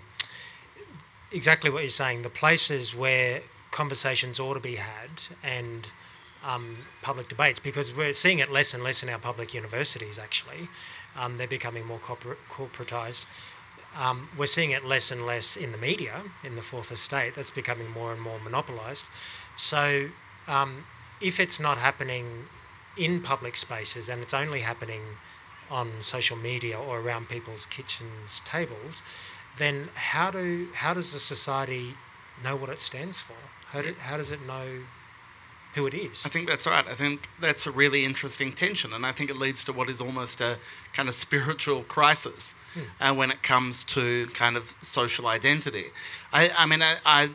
exactly 1.33 1.71
what 1.71 1.85
you're 1.85 1.89
saying. 1.89 2.21
The 2.21 2.29
places 2.29 2.95
where 2.95 3.41
conversations 3.71 4.39
ought 4.39 4.55
to 4.55 4.61
be 4.61 4.77
had 4.77 5.11
and 5.43 5.91
um, 6.45 6.77
public 7.01 7.29
debates, 7.29 7.59
because 7.59 7.97
we're 7.97 8.13
seeing 8.13 8.39
it 8.39 8.53
less 8.53 8.75
and 8.75 8.83
less 8.83 9.03
in 9.03 9.09
our 9.09 9.19
public 9.19 9.55
universities. 9.55 10.19
Actually, 10.19 10.69
um, 11.17 11.39
they're 11.39 11.49
becoming 11.49 11.87
more 11.87 11.99
corporate, 11.99 12.39
corporatized. 12.51 13.25
Um, 13.97 14.29
we're 14.37 14.47
seeing 14.47 14.71
it 14.71 14.85
less 14.85 15.11
and 15.11 15.27
less 15.27 15.57
in 15.57 15.73
the 15.73 15.79
media, 15.79 16.23
in 16.45 16.55
the 16.57 16.63
fourth 16.63 16.93
estate. 16.93 17.35
That's 17.35 17.51
becoming 17.51 17.91
more 17.91 18.13
and 18.13 18.21
more 18.21 18.39
monopolised. 18.41 19.07
So, 19.57 20.11
um, 20.47 20.85
if 21.21 21.41
it's 21.41 21.59
not 21.59 21.79
happening 21.79 22.47
in 22.97 23.21
public 23.23 23.57
spaces 23.57 24.09
and 24.09 24.23
it's 24.23 24.35
only 24.35 24.61
happening 24.61 25.03
on 25.71 25.91
social 26.01 26.37
media 26.37 26.79
or 26.79 27.01
around 27.01 27.29
people's 27.29 27.67
kitchens, 27.67 28.41
tables, 28.45 29.03
then 29.57 29.89
how 29.95 30.31
do 30.31 30.69
how 30.75 30.95
does 30.95 31.13
the 31.13 31.19
society 31.19 31.95
know 32.43 32.57
what 32.57 32.71
it 32.71 32.81
stands 32.81 33.21
for? 33.21 33.35
How, 33.67 33.83
do, 33.83 33.95
how 33.99 34.17
does 34.17 34.31
it 34.31 34.41
know 34.47 34.81
who 35.75 35.87
it 35.87 35.95
is. 35.95 36.23
I 36.25 36.29
think 36.29 36.49
that's 36.49 36.67
right. 36.67 36.87
I 36.87 36.95
think 36.95 37.29
that's 37.41 37.67
a 37.67 37.71
really 37.71 38.05
interesting 38.05 38.53
tension, 38.53 38.93
and 38.93 39.05
I 39.05 39.13
think 39.13 39.31
it 39.31 39.37
leads 39.37 39.65
to 39.65 39.73
what 39.73 39.89
is 39.89 40.01
almost 40.01 40.41
a 40.41 40.59
kind 40.93 41.09
of 41.09 41.15
spiritual 41.15 41.83
crisis 41.85 42.55
hmm. 42.75 42.81
uh, 43.01 43.15
when 43.15 43.31
it 43.31 43.43
comes 43.43 43.85
to 43.85 44.27
kind 44.29 44.57
of 44.57 44.75
social 44.81 45.27
identity. 45.27 45.87
I, 46.33 46.51
I 46.57 46.67
mean, 46.67 46.83
I, 46.83 46.97
I, 47.05 47.29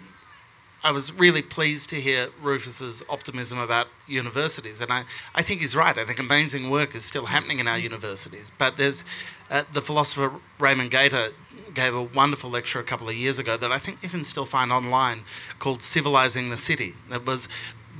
I 0.84 0.92
was 0.92 1.14
really 1.14 1.42
pleased 1.42 1.90
to 1.92 1.96
hear 1.96 2.30
Rufus's 2.42 3.04
optimism 3.08 3.60
about 3.60 3.88
universities, 4.08 4.82
and 4.82 4.92
I, 4.92 5.04
I 5.36 5.42
think 5.42 5.62
he's 5.62 5.76
right. 5.76 5.98
I 5.98 6.04
think 6.04 6.20
amazing 6.20 6.70
work 6.70 6.96
is 6.96 7.06
still 7.06 7.26
happening 7.26 7.60
in 7.60 7.68
our 7.68 7.78
universities, 7.78 8.52
but 8.58 8.78
there's 8.78 9.06
uh, 9.50 9.64
the 9.72 9.82
philosopher 9.82 10.34
Raymond 10.60 10.92
Gaita 10.92 11.32
gave 11.74 11.96
a 11.96 12.04
wonderful 12.04 12.50
lecture 12.50 12.80
a 12.80 12.84
couple 12.84 13.08
of 13.08 13.16
years 13.16 13.40
ago 13.40 13.58
that 13.58 13.72
I 13.72 13.78
think 13.78 14.02
you 14.04 14.10
can 14.10 14.24
still 14.24 14.46
find 14.46 14.72
online 14.72 15.24
called 15.60 15.82
Civilizing 15.82 16.50
the 16.50 16.58
City. 16.58 16.94
That 17.10 17.26
was 17.26 17.48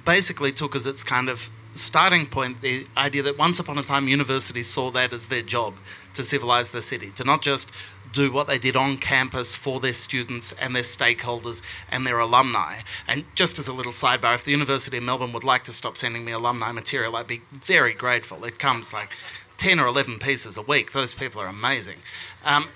basically 0.06 0.52
took 0.52 0.76
as 0.76 0.86
its 0.86 1.04
kind 1.04 1.30
of 1.30 1.50
starting 1.76 2.26
point 2.26 2.62
the 2.62 2.86
idea 2.98 3.24
that 3.24 3.38
once 3.38 3.60
upon 3.60 3.78
a 3.78 3.84
time 3.84 4.08
universities 4.08 4.68
saw 4.68 4.92
that 4.92 5.12
as 5.12 5.28
their 5.28 5.42
job 5.42 5.74
to 6.14 6.24
civilize 6.24 6.72
the 6.72 6.82
city, 6.82 7.10
to 7.12 7.24
not 7.24 7.42
just 7.42 7.72
do 8.12 8.32
what 8.32 8.48
they 8.48 8.60
did 8.60 8.76
on 8.76 8.96
campus 8.98 9.56
for 9.56 9.80
their 9.80 9.94
students 9.94 10.54
and 10.62 10.76
their 10.76 10.84
stakeholders 10.84 11.64
and 11.90 12.06
their 12.06 12.20
alumni. 12.20 12.80
And 13.08 13.26
just 13.34 13.58
as 13.58 13.68
a 13.68 13.74
little 13.74 13.92
sidebar, 13.92 14.36
if 14.36 14.46
the 14.46 14.52
University 14.52 14.98
of 14.98 15.04
Melbourne 15.04 15.34
would 15.34 15.44
like 15.44 15.64
to 15.64 15.74
stop 15.74 15.98
sending 15.98 16.24
me 16.24 16.32
alumni 16.32 16.72
material, 16.72 17.16
I'd 17.16 17.26
be 17.26 17.42
very 17.52 17.94
grateful. 17.94 18.46
It 18.46 18.60
comes 18.60 18.94
like 18.94 19.12
10 19.58 19.80
or 19.80 19.88
11 19.88 20.20
pieces 20.20 20.58
a 20.58 20.62
week. 20.62 20.92
Those 20.92 21.14
people 21.14 21.42
are 21.42 21.48
amazing. 21.48 21.98
Um, 22.46 22.68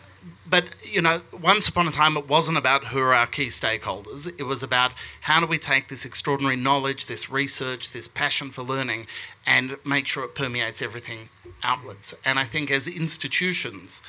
but 0.50 0.66
you 0.84 1.02
know, 1.02 1.22
once 1.42 1.68
upon 1.68 1.88
a 1.88 1.92
time, 1.92 2.18
it 2.18 2.28
wasn't 2.28 2.58
about 2.58 2.86
who 2.86 3.00
are 3.00 3.14
our 3.14 3.28
key 3.28 3.48
stakeholders. 3.48 4.28
It 4.40 4.44
was 4.44 4.64
about 4.64 4.94
how 5.22 5.40
do 5.40 5.46
we 5.46 5.58
take 5.58 5.88
this 5.88 6.06
extraordinary 6.06 6.56
knowledge, 6.56 7.06
this 7.06 7.30
research, 7.30 7.92
this 7.92 8.08
passion 8.08 8.50
for 8.50 8.64
learning, 8.64 9.08
and 9.46 9.78
make 9.86 10.08
sure 10.08 10.24
it 10.24 10.36
permeates 10.36 10.82
everything 10.82 11.30
outwards. 11.64 12.14
And 12.26 12.40
I 12.40 12.44
think 12.44 12.72
as 12.72 12.88
institutions, 12.88 14.04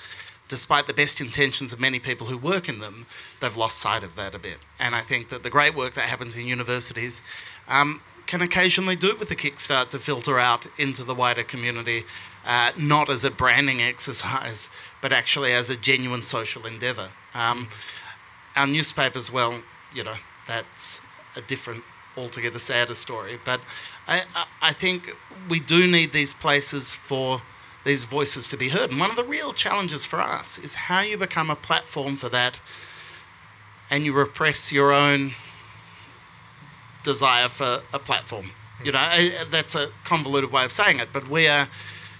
despite 0.48 0.86
the 0.86 0.94
best 0.94 1.20
intentions 1.20 1.72
of 1.72 1.80
many 1.80 1.98
people 1.98 2.26
who 2.26 2.38
work 2.38 2.68
in 2.68 2.78
them, 2.78 3.06
they've 3.40 3.56
lost 3.56 3.78
sight 3.78 4.02
of 4.02 4.14
that 4.16 4.34
a 4.34 4.38
bit. 4.38 4.58
And 4.78 4.94
I 4.94 5.02
think 5.02 5.28
that 5.28 5.42
the 5.42 5.50
great 5.50 5.74
work 5.74 5.94
that 5.94 6.08
happens 6.08 6.36
in 6.36 6.46
universities 6.46 7.22
um, 7.68 8.00
can 8.28 8.42
occasionally 8.42 8.94
do 8.94 9.08
it 9.08 9.18
with 9.18 9.30
the 9.30 9.34
kickstart 9.34 9.88
to 9.88 9.98
filter 9.98 10.38
out 10.38 10.66
into 10.76 11.02
the 11.02 11.14
wider 11.14 11.42
community, 11.42 12.04
uh, 12.44 12.70
not 12.76 13.08
as 13.08 13.24
a 13.24 13.30
branding 13.30 13.80
exercise, 13.80 14.68
but 15.00 15.14
actually 15.14 15.52
as 15.54 15.70
a 15.70 15.76
genuine 15.76 16.22
social 16.22 16.66
endeavour. 16.66 17.08
Um, 17.32 17.68
our 18.54 18.66
newspapers, 18.66 19.32
well, 19.32 19.58
you 19.94 20.04
know, 20.04 20.14
that's 20.46 21.00
a 21.36 21.40
different, 21.40 21.82
altogether 22.18 22.58
sadder 22.58 22.94
story. 22.94 23.40
But 23.46 23.62
I, 24.06 24.24
I 24.60 24.74
think 24.74 25.10
we 25.48 25.58
do 25.58 25.86
need 25.86 26.12
these 26.12 26.34
places 26.34 26.92
for 26.92 27.40
these 27.84 28.04
voices 28.04 28.46
to 28.48 28.58
be 28.58 28.68
heard. 28.68 28.90
And 28.90 29.00
one 29.00 29.08
of 29.08 29.16
the 29.16 29.24
real 29.24 29.54
challenges 29.54 30.04
for 30.04 30.20
us 30.20 30.58
is 30.58 30.74
how 30.74 31.00
you 31.00 31.16
become 31.16 31.48
a 31.48 31.56
platform 31.56 32.16
for 32.16 32.28
that 32.28 32.60
and 33.90 34.04
you 34.04 34.12
repress 34.12 34.70
your 34.70 34.92
own 34.92 35.32
desire 37.08 37.48
for 37.48 37.80
a 37.94 37.98
platform. 37.98 38.50
You 38.84 38.92
know, 38.92 39.28
that's 39.50 39.74
a 39.74 39.88
convoluted 40.04 40.52
way 40.52 40.64
of 40.66 40.72
saying 40.72 41.00
it, 41.00 41.08
but 41.10 41.26
we 41.28 41.48
are, 41.48 41.66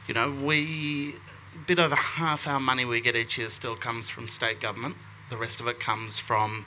you 0.07 0.15
know, 0.15 0.35
we, 0.43 1.15
a 1.55 1.59
bit 1.67 1.79
over 1.79 1.95
half 1.95 2.49
our 2.49 2.59
money 2.59 2.87
we 2.87 3.03
get 3.03 3.15
each 3.15 3.37
year 3.37 3.51
still 3.51 3.77
comes 3.77 4.09
from 4.09 4.29
state 4.29 4.61
government. 4.61 4.97
The 5.29 5.37
rest 5.37 5.61
of 5.61 5.67
it 5.69 5.79
comes 5.79 6.19
from 6.19 6.65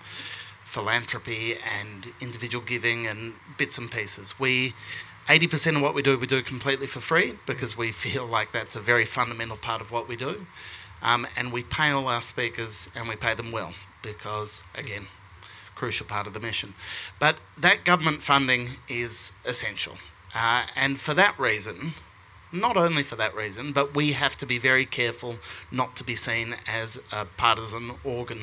philanthropy 0.64 1.57
and 1.80 2.14
individual 2.22 2.64
giving 2.64 3.07
and 3.07 3.34
bits 3.57 3.80
and 3.80 3.89
pieces. 3.91 4.39
We, 4.39 4.73
80% 5.27 5.77
of 5.77 5.81
what 5.81 5.95
we 5.95 6.03
do, 6.03 6.15
we 6.18 6.27
do 6.27 6.43
completely 6.43 6.85
for 6.85 6.99
free 6.99 7.39
because 7.48 7.76
we 7.76 7.91
feel 7.91 8.27
like 8.27 8.52
that's 8.52 8.76
a 8.76 8.80
very 8.80 9.06
fundamental 9.06 9.57
part 9.57 9.81
of 9.81 9.91
what 9.91 10.07
we 10.07 10.15
do. 10.15 10.45
Um, 11.02 11.26
and 11.35 11.52
we 11.52 11.64
pay 11.64 11.89
all 11.89 12.07
our 12.07 12.22
speakers 12.22 12.88
and 12.95 13.10
we 13.10 13.15
pay 13.15 13.34
them 13.34 13.52
well 13.52 13.73
because, 14.03 14.61
again, 14.76 15.07
crucial 15.81 16.05
part 16.05 16.27
of 16.27 16.33
the 16.33 16.39
mission. 16.39 16.75
But 17.17 17.37
that 17.57 17.85
government 17.85 18.21
funding 18.21 18.69
is 18.87 19.33
essential. 19.45 19.95
Uh, 20.35 20.67
and 20.75 20.99
for 20.99 21.15
that 21.15 21.39
reason, 21.39 21.95
not 22.51 22.77
only 22.77 23.01
for 23.01 23.15
that 23.15 23.33
reason, 23.33 23.71
but 23.71 23.95
we 23.95 24.11
have 24.11 24.37
to 24.37 24.45
be 24.45 24.59
very 24.59 24.85
careful 24.85 25.37
not 25.71 25.95
to 25.95 26.03
be 26.03 26.15
seen 26.15 26.55
as 26.67 26.99
a 27.11 27.25
partisan 27.25 27.95
organ 28.03 28.41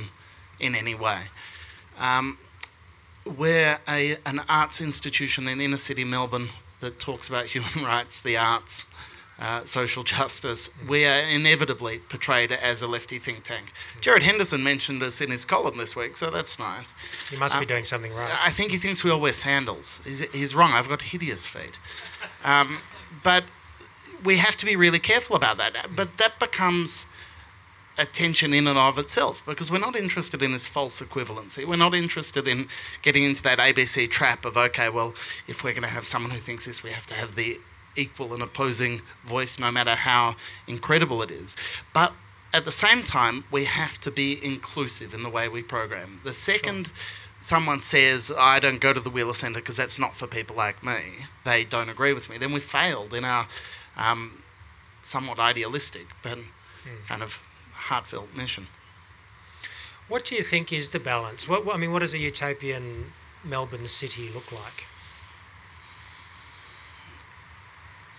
in 0.58 0.74
any 0.74 0.96
way. 0.96 1.20
Um, 2.00 2.38
we're 3.24 3.78
a, 3.86 4.16
an 4.26 4.40
arts 4.48 4.80
institution 4.80 5.46
in 5.46 5.60
inner 5.60 5.76
city 5.76 6.02
Melbourne 6.02 6.48
that 6.80 6.98
talks 6.98 7.28
about 7.28 7.46
human 7.54 7.84
rights, 7.84 8.20
the 8.20 8.36
arts, 8.36 8.88
uh, 9.40 9.64
social 9.64 10.02
justice. 10.02 10.70
We 10.88 11.04
are 11.04 11.20
inevitably 11.20 12.00
portrayed 12.08 12.52
as 12.52 12.82
a 12.82 12.86
lefty 12.86 13.18
think 13.18 13.44
tank. 13.44 13.72
Gerard 14.00 14.22
Henderson 14.22 14.62
mentioned 14.62 15.02
us 15.02 15.20
in 15.20 15.30
his 15.30 15.44
column 15.44 15.76
this 15.76 15.94
week, 15.94 16.16
so 16.16 16.30
that's 16.30 16.58
nice. 16.58 16.94
He 17.30 17.36
must 17.36 17.54
be 17.54 17.60
Um, 17.60 17.66
doing 17.66 17.84
something 17.84 18.12
right. 18.12 18.32
I 18.42 18.50
think 18.50 18.72
he 18.72 18.78
thinks 18.78 19.04
we 19.04 19.10
all 19.10 19.20
wear 19.20 19.32
sandals. 19.32 20.00
He's, 20.04 20.20
he's 20.32 20.54
wrong. 20.54 20.72
I've 20.72 20.88
got 20.88 21.02
hideous 21.02 21.46
feet. 21.46 21.78
Um, 22.44 22.78
but 23.22 23.44
we 24.24 24.36
have 24.36 24.56
to 24.56 24.66
be 24.66 24.76
really 24.76 24.98
careful 24.98 25.36
about 25.36 25.58
that. 25.58 25.86
But 25.94 26.16
that 26.18 26.38
becomes 26.40 27.06
a 27.98 28.06
tension 28.06 28.54
in 28.54 28.66
and 28.68 28.78
of 28.78 28.96
itself 28.98 29.42
because 29.44 29.70
we're 29.72 29.78
not 29.80 29.96
interested 29.96 30.40
in 30.42 30.52
this 30.52 30.68
false 30.68 31.00
equivalency. 31.00 31.64
We're 31.64 31.76
not 31.76 31.94
interested 31.94 32.46
in 32.46 32.68
getting 33.02 33.24
into 33.24 33.42
that 33.42 33.58
ABC 33.58 34.08
trap 34.10 34.44
of, 34.44 34.56
okay, 34.56 34.88
well, 34.88 35.14
if 35.48 35.64
we're 35.64 35.72
going 35.72 35.82
to 35.82 35.88
have 35.88 36.06
someone 36.06 36.30
who 36.30 36.38
thinks 36.38 36.66
this, 36.66 36.82
we 36.84 36.90
have 36.90 37.06
to 37.06 37.14
have 37.14 37.34
the 37.34 37.58
equal 37.98 38.32
and 38.34 38.42
opposing 38.42 39.02
voice, 39.26 39.58
no 39.58 39.70
matter 39.70 39.94
how 39.94 40.36
incredible 40.66 41.22
it 41.22 41.30
is. 41.30 41.56
But 41.92 42.12
at 42.54 42.64
the 42.64 42.72
same 42.72 43.02
time, 43.02 43.44
we 43.50 43.64
have 43.66 44.00
to 44.00 44.10
be 44.10 44.42
inclusive 44.44 45.12
in 45.12 45.22
the 45.22 45.28
way 45.28 45.48
we 45.48 45.62
program. 45.62 46.20
The 46.24 46.32
second 46.32 46.90
someone 47.40 47.80
says, 47.80 48.32
I 48.36 48.58
don't 48.58 48.80
go 48.80 48.92
to 48.92 49.00
the 49.00 49.10
Wheeler 49.10 49.34
Centre 49.34 49.60
because 49.60 49.76
that's 49.76 49.98
not 49.98 50.14
for 50.16 50.26
people 50.26 50.56
like 50.56 50.82
me, 50.82 51.00
they 51.44 51.64
don't 51.64 51.88
agree 51.88 52.12
with 52.12 52.28
me, 52.30 52.38
then 52.38 52.52
we 52.52 52.60
failed 52.60 53.14
in 53.14 53.24
our 53.24 53.46
um, 53.96 54.42
somewhat 55.02 55.38
idealistic 55.38 56.06
but 56.22 56.38
kind 57.06 57.22
of 57.22 57.38
heartfelt 57.72 58.34
mission. 58.34 58.66
What 60.08 60.24
do 60.24 60.34
you 60.34 60.42
think 60.42 60.72
is 60.72 60.88
the 60.88 60.98
balance? 60.98 61.46
What, 61.46 61.64
what- 61.66 61.76
I 61.76 61.78
mean, 61.78 61.92
what 61.92 62.00
does 62.00 62.14
a 62.14 62.18
utopian 62.18 63.12
Melbourne 63.44 63.86
city 63.86 64.30
look 64.30 64.50
like? 64.50 64.86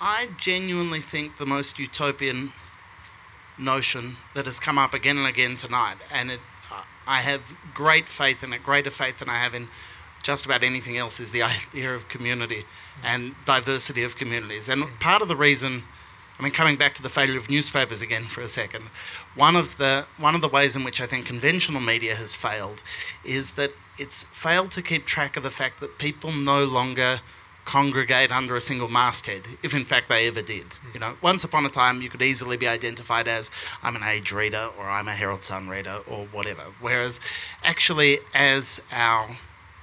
I 0.02 0.30
genuinely 0.38 1.02
think 1.02 1.38
the 1.38 1.46
most 1.46 1.78
utopian 1.78 2.54
notion 3.58 4.16
that 4.34 4.46
has 4.46 4.60
come 4.60 4.78
up 4.78 4.94
again 4.94 5.18
and 5.18 5.28
again 5.28 5.58
tonight, 5.58 5.98
and 6.12 6.32
it, 6.32 6.40
I 7.06 7.20
have 7.22 7.54
great 7.74 8.08
faith 8.08 8.44
in 8.44 8.54
it, 8.54 8.64
greater 8.64 8.92
faith 8.92 9.20
than 9.20 9.30
I 9.30 9.36
have 9.36 9.54
in 9.54 9.68
just 10.24 10.46
about 10.46 10.64
anything 10.64 10.98
else, 10.98 11.20
is 11.20 11.32
the 11.32 11.42
idea 11.74 11.94
of 11.94 12.08
community 12.08 12.66
and 13.04 13.36
diversity 13.46 14.04
of 14.04 14.16
communities. 14.16 14.70
And 14.70 14.84
part 15.02 15.22
of 15.22 15.28
the 15.28 15.36
reason, 15.36 15.84
I 16.40 16.44
mean, 16.44 16.54
coming 16.54 16.78
back 16.78 16.94
to 16.94 17.04
the 17.04 17.10
failure 17.10 17.38
of 17.38 17.50
newspapers 17.50 18.02
again 18.02 18.24
for 18.24 18.40
a 18.40 18.48
second, 18.48 18.86
one 19.36 19.58
of 19.58 19.78
the 19.78 20.06
one 20.18 20.34
of 20.34 20.42
the 20.42 20.48
ways 20.48 20.78
in 20.78 20.86
which 20.86 21.02
I 21.02 21.08
think 21.08 21.26
conventional 21.26 21.82
media 21.82 22.16
has 22.16 22.36
failed 22.36 22.84
is 23.26 23.54
that 23.54 23.74
it's 23.98 24.24
failed 24.24 24.72
to 24.72 24.82
keep 24.82 25.06
track 25.06 25.36
of 25.36 25.44
the 25.44 25.52
fact 25.52 25.82
that 25.82 25.98
people 25.98 26.32
no 26.32 26.64
longer 26.64 27.20
congregate 27.70 28.32
under 28.32 28.56
a 28.56 28.62
single 28.62 28.88
masthead, 28.88 29.44
if 29.62 29.76
in 29.76 29.86
fact 29.86 30.10
they 30.10 30.28
ever 30.28 30.42
did. 30.42 30.66
Hmm. 30.74 30.90
You 30.96 31.00
know, 31.02 31.14
once 31.22 31.44
upon 31.44 31.68
a 31.68 31.70
time 31.70 32.02
you 32.02 32.10
could 32.10 32.24
easily 32.24 32.58
be 32.58 32.68
identified 32.68 33.28
as 33.28 33.52
I'm 33.84 33.96
an 33.96 34.02
Age 34.02 34.32
reader 34.32 34.70
or 34.76 34.90
I'm 34.90 35.08
a 35.08 35.14
Herald 35.14 35.44
Sun 35.44 35.70
reader 35.70 36.00
or 36.08 36.26
whatever. 36.32 36.64
Whereas 36.82 37.20
actually 37.64 38.18
as 38.34 38.82
our 38.92 39.30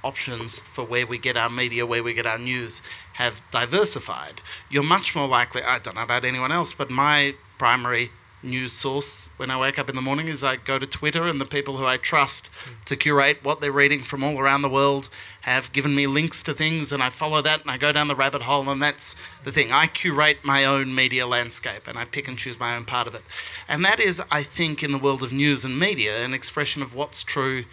options 0.03 0.59
for 0.73 0.83
where 0.83 1.07
we 1.07 1.17
get 1.17 1.37
our 1.37 1.49
media, 1.49 1.85
where 1.85 2.03
we 2.03 2.13
get 2.13 2.25
our 2.25 2.37
news 2.37 2.81
have 3.13 3.41
diversified, 3.51 4.41
you're 4.69 4.83
much 4.83 5.15
more 5.15 5.29
likely 5.29 5.63
I 5.63 5.79
don't 5.79 5.95
know 5.95 6.03
about 6.03 6.25
anyone 6.25 6.51
else, 6.51 6.73
but 6.73 6.89
my 6.89 7.35
primary 7.57 8.11
news 8.47 8.73
source 8.73 9.29
when 9.37 9.51
I 9.51 9.59
wake 9.59 9.77
up 9.77 9.89
in 9.89 9.95
the 9.95 10.01
morning 10.01 10.27
is 10.27 10.43
I 10.43 10.55
go 10.55 10.79
to 10.79 10.87
Twitter 10.87 11.25
and 11.25 11.39
the 11.39 11.45
people 11.45 11.77
who 11.77 11.85
I 11.85 11.97
trust 11.97 12.49
to 12.85 12.95
curate 12.95 13.43
what 13.43 13.61
they're 13.61 13.71
reading 13.71 14.01
from 14.01 14.23
all 14.23 14.39
around 14.39 14.61
the 14.61 14.69
world 14.69 15.09
have 15.41 15.71
given 15.73 15.93
me 15.93 16.07
links 16.07 16.41
to 16.43 16.53
things 16.53 16.91
and 16.91 17.03
I 17.03 17.09
follow 17.09 17.41
that 17.41 17.61
and 17.61 17.69
I 17.69 17.77
go 17.77 17.91
down 17.91 18.07
the 18.07 18.15
rabbit 18.15 18.41
hole 18.41 18.69
and 18.69 18.81
that's 18.81 19.15
the 19.43 19.51
thing. 19.51 19.71
I 19.71 19.87
curate 19.87 20.43
my 20.43 20.65
own 20.65 20.93
media 20.95 21.27
landscape 21.27 21.87
and 21.87 21.97
I 21.97 22.05
pick 22.05 22.27
and 22.27 22.37
choose 22.37 22.59
my 22.59 22.75
own 22.75 22.85
part 22.85 23.07
of 23.07 23.15
it. 23.15 23.23
And 23.67 23.85
that 23.85 23.99
is, 23.99 24.21
I 24.31 24.43
think, 24.43 24.83
in 24.83 24.91
the 24.91 24.97
world 24.97 25.21
of 25.21 25.31
news 25.31 25.65
and 25.65 25.79
media, 25.79 26.23
an 26.23 26.33
expression 26.33 26.81
of 26.81 26.95
what's 26.95 27.23
true 27.23 27.65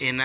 in 0.00 0.22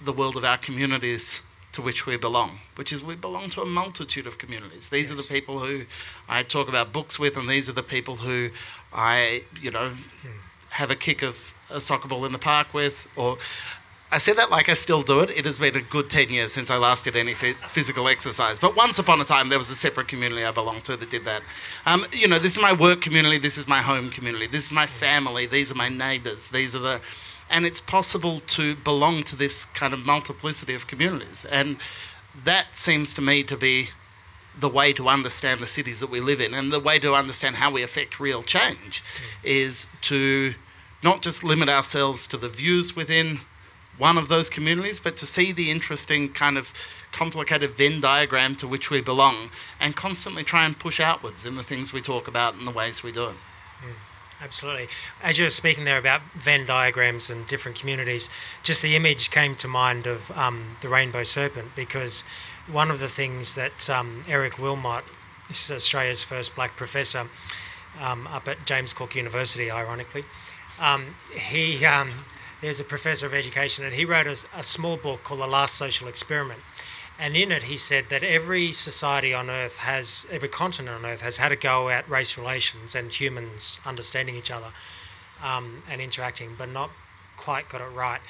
the 0.00 0.12
world 0.12 0.36
of 0.36 0.44
our 0.44 0.58
communities 0.58 1.42
to 1.72 1.80
which 1.80 2.06
we 2.06 2.16
belong, 2.16 2.58
which 2.74 2.92
is 2.92 3.02
we 3.02 3.16
belong 3.16 3.48
to 3.50 3.62
a 3.62 3.66
multitude 3.66 4.26
of 4.26 4.38
communities. 4.38 4.90
These 4.90 5.10
are 5.10 5.14
the 5.14 5.22
people 5.22 5.58
who 5.58 5.84
I 6.28 6.42
talk 6.42 6.68
about 6.68 6.92
books 6.92 7.18
with, 7.18 7.36
and 7.36 7.48
these 7.48 7.70
are 7.70 7.72
the 7.72 7.82
people 7.82 8.16
who 8.16 8.50
I, 8.94 9.44
you 9.60 9.70
know, 9.70 9.92
have 10.70 10.90
a 10.90 10.96
kick 10.96 11.22
of 11.22 11.52
a 11.70 11.80
soccer 11.80 12.08
ball 12.08 12.24
in 12.24 12.32
the 12.32 12.38
park 12.38 12.74
with, 12.74 13.08
or 13.16 13.38
I 14.10 14.18
say 14.18 14.34
that 14.34 14.50
like 14.50 14.68
I 14.68 14.74
still 14.74 15.00
do 15.00 15.20
it. 15.20 15.30
It 15.30 15.46
has 15.46 15.58
been 15.58 15.74
a 15.74 15.80
good 15.80 16.10
10 16.10 16.28
years 16.28 16.52
since 16.52 16.70
I 16.70 16.76
last 16.76 17.04
did 17.04 17.16
any 17.16 17.32
phy- 17.32 17.54
physical 17.66 18.08
exercise. 18.08 18.58
But 18.58 18.76
once 18.76 18.98
upon 18.98 19.18
a 19.22 19.24
time, 19.24 19.48
there 19.48 19.56
was 19.58 19.70
a 19.70 19.74
separate 19.74 20.08
community 20.08 20.44
I 20.44 20.50
belonged 20.50 20.84
to 20.84 20.98
that 20.98 21.08
did 21.08 21.24
that. 21.24 21.42
Um, 21.86 22.04
you 22.12 22.28
know, 22.28 22.38
this 22.38 22.54
is 22.54 22.62
my 22.62 22.74
work 22.74 23.00
community, 23.00 23.38
this 23.38 23.56
is 23.56 23.66
my 23.66 23.78
home 23.78 24.10
community, 24.10 24.46
this 24.46 24.64
is 24.64 24.72
my 24.72 24.86
family, 24.86 25.46
these 25.46 25.72
are 25.72 25.76
my 25.76 25.88
neighbours, 25.88 26.50
these 26.50 26.76
are 26.76 26.80
the. 26.80 27.00
And 27.48 27.64
it's 27.64 27.80
possible 27.80 28.40
to 28.40 28.76
belong 28.76 29.22
to 29.24 29.36
this 29.36 29.64
kind 29.66 29.94
of 29.94 30.00
multiplicity 30.04 30.74
of 30.74 30.86
communities. 30.86 31.46
And 31.50 31.78
that 32.44 32.76
seems 32.76 33.14
to 33.14 33.22
me 33.22 33.42
to 33.44 33.56
be 33.56 33.88
the 34.58 34.68
way 34.68 34.92
to 34.92 35.08
understand 35.08 35.60
the 35.60 35.66
cities 35.66 36.00
that 36.00 36.10
we 36.10 36.20
live 36.20 36.40
in 36.40 36.54
and 36.54 36.72
the 36.72 36.80
way 36.80 36.98
to 36.98 37.14
understand 37.14 37.56
how 37.56 37.70
we 37.70 37.82
affect 37.82 38.20
real 38.20 38.42
change 38.42 39.02
is 39.42 39.86
to 40.02 40.54
not 41.02 41.22
just 41.22 41.42
limit 41.42 41.68
ourselves 41.68 42.26
to 42.28 42.36
the 42.36 42.48
views 42.48 42.94
within 42.94 43.40
one 43.98 44.16
of 44.16 44.28
those 44.28 44.48
communities, 44.48 44.98
but 44.98 45.16
to 45.18 45.26
see 45.26 45.52
the 45.52 45.70
interesting 45.70 46.28
kind 46.32 46.56
of 46.56 46.72
complicated 47.12 47.72
Venn 47.72 48.00
diagram 48.00 48.54
to 48.56 48.66
which 48.66 48.90
we 48.90 49.00
belong 49.00 49.50
and 49.80 49.94
constantly 49.94 50.42
try 50.42 50.64
and 50.64 50.78
push 50.78 50.98
outwards 50.98 51.44
in 51.44 51.56
the 51.56 51.62
things 51.62 51.92
we 51.92 52.00
talk 52.00 52.26
about 52.26 52.54
and 52.54 52.66
the 52.66 52.72
ways 52.72 53.02
we 53.02 53.12
do 53.12 53.26
it. 53.26 53.36
Absolutely. 54.40 54.88
As 55.22 55.38
you 55.38 55.44
were 55.44 55.50
speaking 55.50 55.84
there 55.84 55.98
about 55.98 56.20
Venn 56.34 56.66
diagrams 56.66 57.30
and 57.30 57.46
different 57.46 57.78
communities, 57.78 58.28
just 58.64 58.82
the 58.82 58.96
image 58.96 59.30
came 59.30 59.54
to 59.56 59.68
mind 59.68 60.08
of 60.08 60.32
um, 60.32 60.76
the 60.80 60.88
rainbow 60.88 61.22
serpent 61.22 61.76
because 61.76 62.24
one 62.70 62.90
of 62.90 63.00
the 63.00 63.08
things 63.08 63.54
that 63.54 63.90
um, 63.90 64.22
Eric 64.28 64.58
Willmot, 64.58 65.02
this 65.48 65.64
is 65.64 65.70
Australia's 65.76 66.22
first 66.22 66.54
black 66.54 66.76
professor 66.76 67.28
um, 68.00 68.26
up 68.28 68.48
at 68.48 68.64
James 68.66 68.92
Cook 68.92 69.14
University, 69.14 69.70
ironically, 69.70 70.24
Um, 70.80 71.14
he 71.32 71.84
um, 71.84 72.24
there's 72.60 72.80
a 72.80 72.84
professor 72.84 73.26
of 73.26 73.34
education, 73.34 73.84
and 73.84 73.94
he 73.94 74.04
wrote 74.04 74.26
a, 74.26 74.36
a 74.56 74.62
small 74.62 74.96
book 74.96 75.22
called 75.22 75.40
The 75.40 75.46
Last 75.46 75.74
Social 75.76 76.08
Experiment. 76.08 76.60
And 77.18 77.36
in 77.36 77.52
it, 77.52 77.64
he 77.64 77.76
said 77.76 78.08
that 78.08 78.24
every 78.24 78.72
society 78.72 79.34
on 79.34 79.50
Earth 79.50 79.78
has, 79.78 80.26
every 80.30 80.48
continent 80.48 80.96
on 80.96 81.04
Earth 81.04 81.20
has 81.20 81.36
had 81.36 81.52
a 81.52 81.56
go 81.56 81.88
at 81.88 82.08
race 82.08 82.38
relations 82.38 82.94
and 82.94 83.12
humans 83.12 83.78
understanding 83.84 84.34
each 84.34 84.50
other 84.50 84.72
um, 85.42 85.82
and 85.88 86.00
interacting, 86.00 86.54
but 86.56 86.68
not 86.68 86.90
quite 87.36 87.68
got 87.68 87.80
it 87.80 87.90
right. 87.94 88.20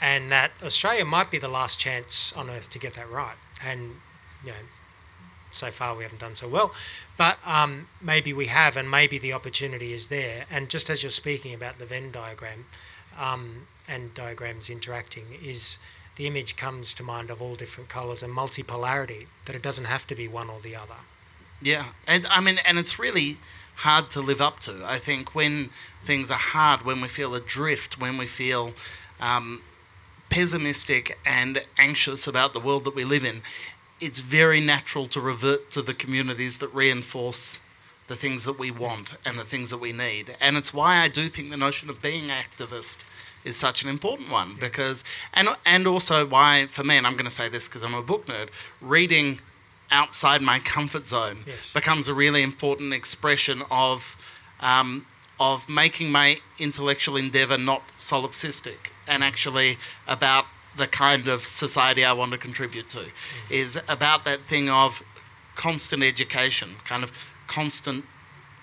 And 0.00 0.30
that 0.30 0.52
Australia 0.62 1.04
might 1.04 1.30
be 1.30 1.38
the 1.38 1.48
last 1.48 1.78
chance 1.78 2.32
on 2.36 2.50
Earth 2.50 2.68
to 2.70 2.78
get 2.78 2.94
that 2.94 3.10
right. 3.10 3.36
And, 3.64 3.96
you 4.44 4.50
know, 4.50 4.58
so 5.50 5.70
far 5.70 5.96
we 5.96 6.02
haven't 6.02 6.20
done 6.20 6.34
so 6.34 6.48
well, 6.48 6.72
but 7.16 7.38
um, 7.46 7.88
maybe 8.00 8.32
we 8.32 8.46
have, 8.46 8.76
and 8.76 8.90
maybe 8.90 9.18
the 9.18 9.32
opportunity 9.32 9.92
is 9.92 10.08
there. 10.08 10.44
And 10.50 10.68
just 10.68 10.90
as 10.90 11.02
you're 11.02 11.10
speaking 11.10 11.54
about 11.54 11.78
the 11.78 11.86
Venn 11.86 12.10
diagram 12.10 12.66
um, 13.18 13.66
and 13.88 14.12
diagrams 14.12 14.68
interacting, 14.68 15.24
is 15.42 15.78
the 16.16 16.26
image 16.26 16.56
comes 16.56 16.92
to 16.94 17.02
mind 17.02 17.30
of 17.30 17.40
all 17.40 17.54
different 17.54 17.88
colours 17.88 18.22
and 18.22 18.34
multipolarity, 18.34 19.26
that 19.46 19.56
it 19.56 19.62
doesn't 19.62 19.84
have 19.84 20.06
to 20.08 20.14
be 20.14 20.28
one 20.28 20.50
or 20.50 20.60
the 20.60 20.76
other. 20.76 20.96
Yeah, 21.62 21.84
and 22.06 22.26
I 22.26 22.40
mean, 22.40 22.58
and 22.66 22.78
it's 22.78 22.98
really 22.98 23.38
hard 23.76 24.10
to 24.10 24.20
live 24.20 24.40
up 24.40 24.60
to. 24.60 24.82
I 24.84 24.98
think 24.98 25.34
when 25.34 25.70
things 26.04 26.30
are 26.30 26.38
hard, 26.38 26.82
when 26.82 27.00
we 27.00 27.08
feel 27.08 27.34
adrift, 27.34 27.98
when 27.98 28.18
we 28.18 28.26
feel 28.26 28.72
um, 29.20 29.62
pessimistic 30.28 31.18
and 31.24 31.62
anxious 31.78 32.26
about 32.26 32.52
the 32.52 32.60
world 32.60 32.84
that 32.84 32.94
we 32.94 33.04
live 33.04 33.24
in, 33.24 33.42
it's 34.00 34.20
very 34.20 34.60
natural 34.60 35.06
to 35.06 35.20
revert 35.20 35.70
to 35.70 35.82
the 35.82 35.94
communities 35.94 36.58
that 36.58 36.72
reinforce 36.74 37.60
the 38.08 38.16
things 38.16 38.44
that 38.44 38.58
we 38.58 38.70
want 38.70 39.14
and 39.24 39.38
the 39.38 39.44
things 39.44 39.70
that 39.70 39.78
we 39.78 39.92
need. 39.92 40.36
And 40.40 40.56
it's 40.56 40.72
why 40.72 40.98
I 40.98 41.08
do 41.08 41.26
think 41.28 41.50
the 41.50 41.56
notion 41.56 41.90
of 41.90 42.00
being 42.02 42.28
activist 42.28 43.04
is 43.44 43.56
such 43.56 43.82
an 43.82 43.88
important 43.88 44.30
one 44.30 44.56
because 44.60 45.04
and 45.34 45.48
and 45.64 45.86
also 45.86 46.26
why 46.26 46.66
for 46.68 46.82
me 46.82 46.96
and 46.96 47.06
I'm 47.06 47.12
going 47.14 47.26
to 47.26 47.30
say 47.30 47.48
this 47.48 47.68
because 47.68 47.84
I'm 47.84 47.94
a 47.94 48.02
book 48.02 48.26
nerd 48.26 48.48
reading 48.80 49.40
outside 49.92 50.42
my 50.42 50.58
comfort 50.60 51.06
zone 51.06 51.44
Yes. 51.46 51.72
becomes 51.72 52.08
a 52.08 52.14
really 52.14 52.42
important 52.42 52.92
expression 52.92 53.62
of 53.70 54.16
um, 54.60 55.06
of 55.38 55.68
making 55.68 56.10
my 56.10 56.38
intellectual 56.58 57.16
endeavor 57.16 57.56
not 57.56 57.82
solipsistic 57.98 58.90
and 59.06 59.22
actually 59.24 59.78
about 60.06 60.46
the 60.76 60.86
kind 60.86 61.26
of 61.26 61.40
society 61.46 62.04
I 62.04 62.12
want 62.12 62.32
to 62.32 62.38
contribute 62.38 62.88
to 62.90 63.06
is 63.50 63.80
about 63.88 64.24
that 64.24 64.40
thing 64.42 64.68
of 64.68 65.02
constant 65.54 66.02
education 66.02 66.76
kind 66.84 67.02
of 67.02 67.10
constant 67.46 68.04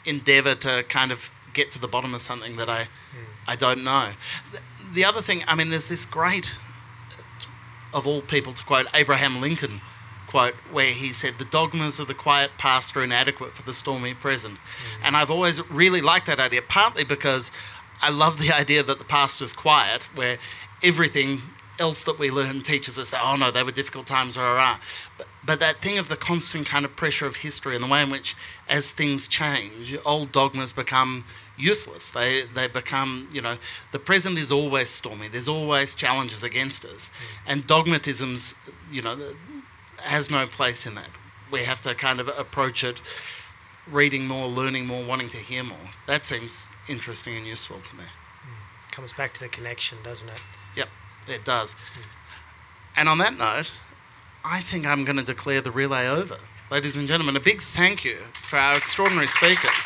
endeavor 0.06 0.56
to 0.56 0.84
kind 0.90 1.12
of 1.12 1.30
get 1.54 1.72
to 1.72 1.80
the 1.80 1.88
bottom 1.88 2.14
of 2.14 2.22
something 2.22 2.56
that 2.58 2.70
I 2.70 2.84
hmm. 2.84 3.24
I 3.48 3.56
don't 3.56 3.84
know. 3.84 4.12
The, 4.52 4.60
the 4.94 5.06
other 5.06 5.22
thing, 5.22 5.44
I 5.48 5.56
mean, 5.56 5.70
there's 5.70 5.90
this 5.90 6.06
great, 6.06 6.58
of 7.94 8.08
all 8.08 8.22
people 8.22 8.54
to 8.54 8.64
quote 8.64 8.88
Abraham 8.94 9.42
Lincoln 9.42 9.82
quote, 10.28 10.56
where 10.72 10.92
he 10.92 11.14
said, 11.14 11.38
"The 11.38 11.46
dogmas 11.46 12.00
of 12.00 12.08
the 12.08 12.14
quiet 12.14 12.52
past 12.58 12.96
are 12.98 13.04
inadequate 13.04 13.54
for 13.56 13.64
the 13.64 13.74
stormy 13.74 14.14
present," 14.14 14.58
hmm. 14.58 15.06
and 15.06 15.18
I've 15.18 15.32
always 15.32 15.62
really 15.70 16.02
liked 16.02 16.26
that 16.28 16.40
idea, 16.40 16.62
partly 16.62 17.04
because 17.04 17.52
I 18.04 18.10
love 18.10 18.38
the 18.38 18.52
idea 18.52 18.84
that 18.84 19.00
the 19.00 19.06
past 19.06 19.42
is 19.42 19.54
quiet, 19.54 20.10
where 20.16 20.38
everything 20.84 21.42
else 21.80 22.04
that 22.04 22.20
we 22.20 22.30
learn 22.30 22.62
teaches 22.62 23.00
us 23.00 23.10
that 23.10 23.22
oh 23.24 23.36
no 23.36 23.50
they 23.50 23.64
were 23.64 23.72
difficult 23.72 24.06
times 24.06 24.38
rah, 24.38 24.54
rah. 24.54 24.80
But, 25.18 25.28
but 25.44 25.60
that 25.60 25.82
thing 25.82 25.98
of 25.98 26.08
the 26.08 26.16
constant 26.16 26.68
kind 26.68 26.86
of 26.86 26.96
pressure 26.96 27.26
of 27.26 27.36
history 27.38 27.76
and 27.76 27.84
the 27.84 27.88
way 27.88 28.04
in 28.04 28.12
which 28.12 28.36
as 28.70 28.92
things 28.92 29.28
change 29.28 29.98
old 30.06 30.32
dogmas 30.32 30.72
become 30.72 31.26
useless. 31.58 32.12
They 32.12 32.44
they 32.54 32.68
become 32.68 33.28
you 33.32 33.42
know 33.42 33.58
the 33.92 34.00
present 34.00 34.38
is 34.38 34.52
always 34.52 34.90
stormy. 34.90 35.30
There's 35.30 35.48
always 35.48 35.96
challenges 35.96 36.44
against 36.44 36.86
us. 36.86 37.10
Mm. 37.10 37.52
And 37.52 37.68
dogmatisms 37.68 38.56
you 38.92 39.02
know 39.02 39.18
has 40.02 40.30
no 40.30 40.46
place 40.46 40.86
in 40.86 40.96
that. 40.96 41.10
We 41.52 41.64
have 41.64 41.82
to 41.82 41.96
kind 41.96 42.20
of 42.20 42.28
approach 42.28 42.84
it 42.84 43.00
reading 43.92 44.26
more 44.28 44.48
learning 44.48 44.86
more 44.88 45.06
wanting 45.06 45.30
to 45.30 45.38
hear 45.38 45.64
more 45.64 45.78
that 46.08 46.24
seems 46.24 46.68
interesting 46.88 47.36
and 47.36 47.46
useful 47.46 47.80
to 47.82 47.96
me 47.96 48.04
hmm. 48.04 48.92
Comes 48.92 49.14
back 49.14 49.34
to 49.34 49.40
the 49.40 49.50
connection, 49.50 49.98
doesn't 50.04 50.30
it? 50.30 50.42
Yep, 50.76 50.88
it 51.28 51.44
does. 51.46 51.74
Hmm. 51.74 52.02
And 52.96 53.10
on 53.10 53.18
that 53.18 53.38
note, 53.38 53.72
I 54.46 54.60
think 54.60 54.86
I'm 54.86 55.04
going 55.04 55.18
to 55.18 55.24
declare 55.24 55.62
the 55.62 55.72
relay 55.72 56.08
over. 56.08 56.38
Ladies 56.70 56.98
and 56.98 57.08
gentlemen, 57.08 57.36
a 57.36 57.40
big 57.40 57.62
thank 57.62 58.04
you 58.04 58.18
for 58.34 58.58
our 58.58 58.78
extraordinary 58.78 59.28
speakers. 59.28 59.86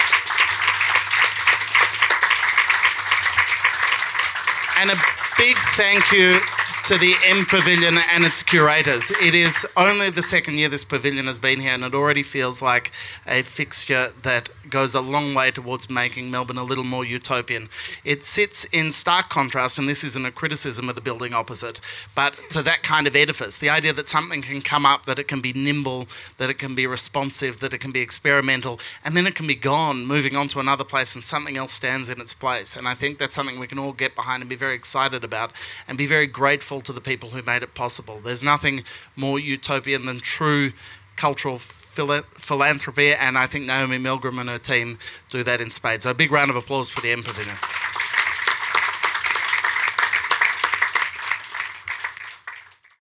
And 4.80 4.91
a 4.91 4.95
big 5.38 5.57
thank 5.76 6.11
you 6.11 6.40
to 6.88 6.97
the 6.99 7.15
M 7.26 7.45
Pavilion 7.45 7.97
and 8.14 8.23
its 8.23 8.41
curators. 8.41 9.11
It 9.22 9.35
is 9.35 9.68
only 9.76 10.09
the 10.09 10.23
second 10.23 10.55
year 10.55 10.69
this 10.69 10.85
pavilion 10.85 11.26
has 11.26 11.38
been 11.38 11.59
here, 11.59 11.73
and 11.73 11.84
it 11.84 11.93
already 11.93 12.23
feels 12.23 12.61
like 12.61 12.93
a 13.27 13.41
fixture 13.41 14.14
that 14.22 14.49
goes 14.69 14.95
a 14.95 15.01
long 15.01 15.34
way 15.34 15.51
towards 15.51 15.89
making 15.89 16.31
Melbourne 16.31 16.57
a 16.57 16.64
little 16.64 16.85
more 16.85 17.03
utopian. 17.03 17.68
It 18.05 18.23
sits 18.23 18.64
in 18.65 18.93
stark 18.93 19.27
contrast, 19.27 19.77
and 19.80 19.88
this 19.88 20.05
isn't 20.05 20.26
a 20.26 20.31
criticism 20.31 20.88
of 20.88 20.95
the 20.95 21.01
building 21.01 21.34
opposite, 21.34 21.81
but 22.15 22.38
to 22.51 22.61
that 22.64 22.84
kind 22.84 23.05
of 23.05 23.18
edifice 23.18 23.57
the 23.57 23.69
idea 23.69 23.91
that 23.91 24.07
something 24.07 24.41
can 24.41 24.61
come 24.61 24.85
up, 24.85 25.05
that 25.07 25.19
it 25.19 25.27
can 25.27 25.41
be 25.41 25.51
nimble, 25.51 26.07
that 26.38 26.49
it 26.49 26.57
can 26.57 26.73
be 26.73 26.88
responsive, 26.88 27.59
that 27.59 27.73
it 27.73 27.80
can 27.80 27.91
be 27.91 27.99
experimental, 27.99 28.80
and 29.03 29.15
then 29.15 29.27
it 29.27 29.35
can 29.35 29.47
be 29.47 29.55
gone, 29.55 30.05
moving 30.05 30.38
on 30.38 30.47
to 30.47 30.59
another 30.61 30.85
place, 30.85 31.15
and 31.15 31.23
something 31.23 31.57
else 31.57 31.73
stands 31.73 32.07
in 32.07 32.22
its 32.22 32.34
place. 32.34 32.77
And 32.77 32.88
I 32.88 32.93
think 32.93 33.19
that's 33.19 33.35
something 33.35 33.59
we 33.59 33.68
can 33.68 33.80
all 33.80 33.91
get 33.91 34.15
behind 34.15 34.41
and 34.41 34.49
be 34.49 34.55
very 34.55 34.76
excited 34.76 35.26
about, 35.26 35.51
and 35.89 35.97
be 35.97 36.07
very 36.07 36.27
grateful 36.27 36.77
to 36.82 36.94
the 36.94 37.02
people 37.02 37.30
who 37.30 37.41
made 37.44 37.64
it 37.64 37.74
possible. 37.74 38.20
There's 38.24 38.44
nothing 38.44 38.84
more 39.16 39.40
utopian 39.40 40.06
than 40.06 40.20
true 40.20 40.72
cultural 41.16 41.58
phila- 41.58 42.24
philanthropy, 42.36 43.14
and 43.14 43.38
I 43.38 43.48
think 43.48 43.66
Naomi 43.66 43.98
Milgrom 43.98 44.40
and 44.40 44.49
her 44.49 44.60
team 44.60 44.99
do 45.30 45.44
that 45.44 45.60
in 45.62 45.70
spades. 45.70 46.04
So 46.04 46.12
a 46.12 46.14
big 46.14 46.32
round 46.32 46.49
of 46.52 46.56
applause 46.56 46.90
for 46.90 47.02
the 47.02 47.16
Pavilion. 47.16 47.58